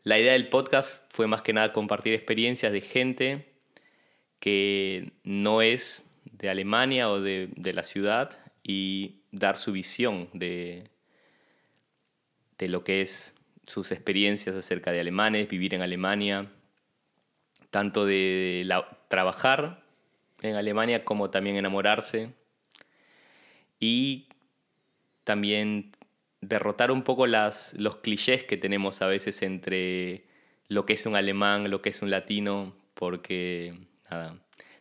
la 0.03 0.17
idea 0.17 0.33
del 0.33 0.49
podcast 0.49 1.03
fue 1.13 1.27
más 1.27 1.43
que 1.43 1.53
nada 1.53 1.71
compartir 1.71 2.13
experiencias 2.13 2.71
de 2.71 2.81
gente 2.81 3.53
que 4.39 5.11
no 5.23 5.61
es 5.61 6.09
de 6.25 6.49
Alemania 6.49 7.07
o 7.11 7.21
de, 7.21 7.51
la 7.55 7.83
ciudad 7.83 8.39
y 8.63 9.21
dar 9.31 9.57
su 9.57 9.71
visión 9.71 10.27
de, 10.33 10.89
de 12.57 12.67
lo 12.67 12.83
que 12.83 13.03
es 13.03 13.35
sus 13.61 13.91
experiencias 13.91 14.55
acerca 14.55 14.91
de 14.91 15.01
alemanes, 15.01 15.47
vivir 15.47 15.75
en 15.75 15.83
Alemania, 15.83 16.51
tanto 17.71 18.05
de 18.05 18.69
trabajar 19.07 19.81
en 20.41 20.55
Alemania 20.55 21.03
como 21.03 21.29
también 21.29 21.55
enamorarse 21.55 22.33
y 23.79 24.27
también 25.23 25.91
derrotar 26.41 26.91
un 26.91 27.03
poco 27.03 27.27
las, 27.27 27.73
los 27.75 27.97
clichés 27.97 28.43
que 28.43 28.57
tenemos 28.57 29.01
a 29.01 29.07
veces 29.07 29.41
entre 29.41 30.25
lo 30.67 30.85
que 30.85 30.93
es 30.93 31.05
un 31.05 31.15
alemán, 31.15 31.69
lo 31.69 31.81
que 31.81 31.89
es 31.89 32.01
un 32.01 32.11
latino, 32.11 32.75
porque 32.93 33.73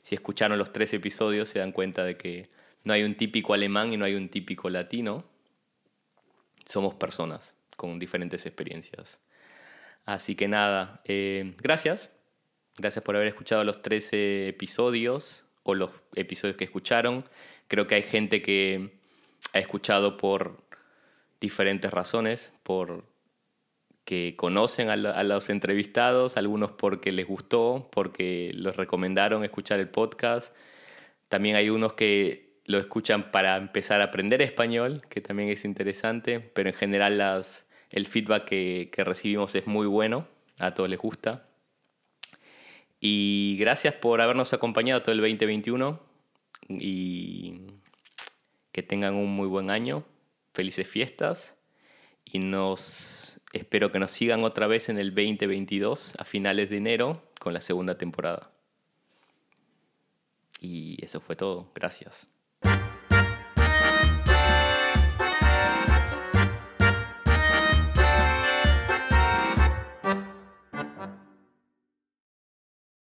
si 0.03 0.15
escucharon 0.15 0.59
los 0.59 0.73
tres 0.73 0.93
episodios 0.93 1.49
se 1.49 1.61
dan 1.61 1.73
cuenta 1.73 2.05
de 2.05 2.17
que 2.17 2.51
no 2.85 2.93
hay 2.93 3.03
un 3.03 3.15
típico 3.15 3.55
alemán 3.55 3.93
y 3.93 3.97
no 3.97 4.05
hay 4.05 4.15
un 4.15 4.29
típico 4.29 4.71
latino. 4.71 5.25
Somos 6.65 6.95
personas 6.95 7.55
con 7.77 7.99
diferentes 7.99 8.47
experiencias. 8.47 9.21
Así 10.07 10.35
que 10.35 10.49
nada, 10.49 11.03
eh, 11.05 11.55
gracias. 11.63 12.11
Gracias 12.79 13.05
por 13.05 13.17
haber 13.17 13.29
escuchado 13.29 13.65
los 13.65 13.83
13 13.83 14.49
episodios 14.49 15.47
o 15.63 15.75
los 15.75 15.91
episodios 16.15 16.57
que 16.57 16.65
escucharon. 16.65 17.25
Creo 17.69 17.87
que 17.87 17.97
hay 17.97 18.03
gente 18.03 18.43
que 18.43 18.91
ha 19.53 19.59
escuchado 19.59 20.17
por 20.17 20.57
diferentes 21.41 21.91
razones, 21.91 22.53
por 22.63 23.05
que 24.05 24.35
conocen 24.37 24.91
a, 24.91 24.97
los 24.97 25.51
entrevistados, 25.51 26.37
algunos 26.37 26.73
porque 26.73 27.13
les 27.13 27.27
gustó, 27.27 27.89
porque 27.93 28.51
los 28.55 28.77
recomendaron 28.77 29.45
escuchar 29.45 29.79
el 29.79 29.89
podcast. 29.89 30.55
También 31.29 31.55
hay 31.55 31.71
unos 31.71 31.93
que 31.93 32.61
lo 32.65 32.79
escuchan 32.79 33.31
para 33.31 33.57
empezar 33.57 34.01
a 34.01 34.05
aprender 34.05 34.43
español, 34.43 35.03
que 35.09 35.21
también 35.21 35.49
es 35.49 35.65
interesante, 35.65 36.41
pero 36.41 36.71
en 36.71 36.75
general 36.75 37.19
las, 37.19 37.67
el 37.91 38.07
feedback 38.07 38.47
que, 38.47 38.91
que 38.93 39.05
recibimos 39.05 39.55
es 39.55 39.67
muy 39.67 39.87
bueno, 39.87 40.27
a 40.59 40.75
todos 40.75 40.91
les 40.91 40.99
gusta. 40.99 41.47
Y 43.01 43.57
gracias 43.59 43.95
por 43.95 44.21
habernos 44.21 44.53
acompañado 44.53 45.03
todo 45.03 45.13
el 45.13 45.21
2021 45.21 46.01
y 46.69 47.63
que 48.73 48.83
tengan 48.83 49.15
un 49.15 49.35
muy 49.35 49.49
buen 49.49 49.71
año 49.71 50.05
felices 50.53 50.89
fiestas 50.89 51.57
y 52.25 52.39
nos 52.39 53.41
espero 53.53 53.91
que 53.91 53.99
nos 53.99 54.13
sigan 54.13 54.45
otra 54.45 54.67
vez 54.67 54.89
en 54.89 54.99
el 54.99 55.15
2022 55.15 56.15
a 56.19 56.25
finales 56.25 56.71
de 56.71 56.77
enero 56.77 57.23
con 57.39 57.55
la 57.55 57.61
segunda 57.61 57.97
temporada. 57.97 58.53
Y 60.61 61.03
eso 61.05 61.21
fue 61.21 61.37
todo. 61.37 61.73
Gracias. 61.75 62.31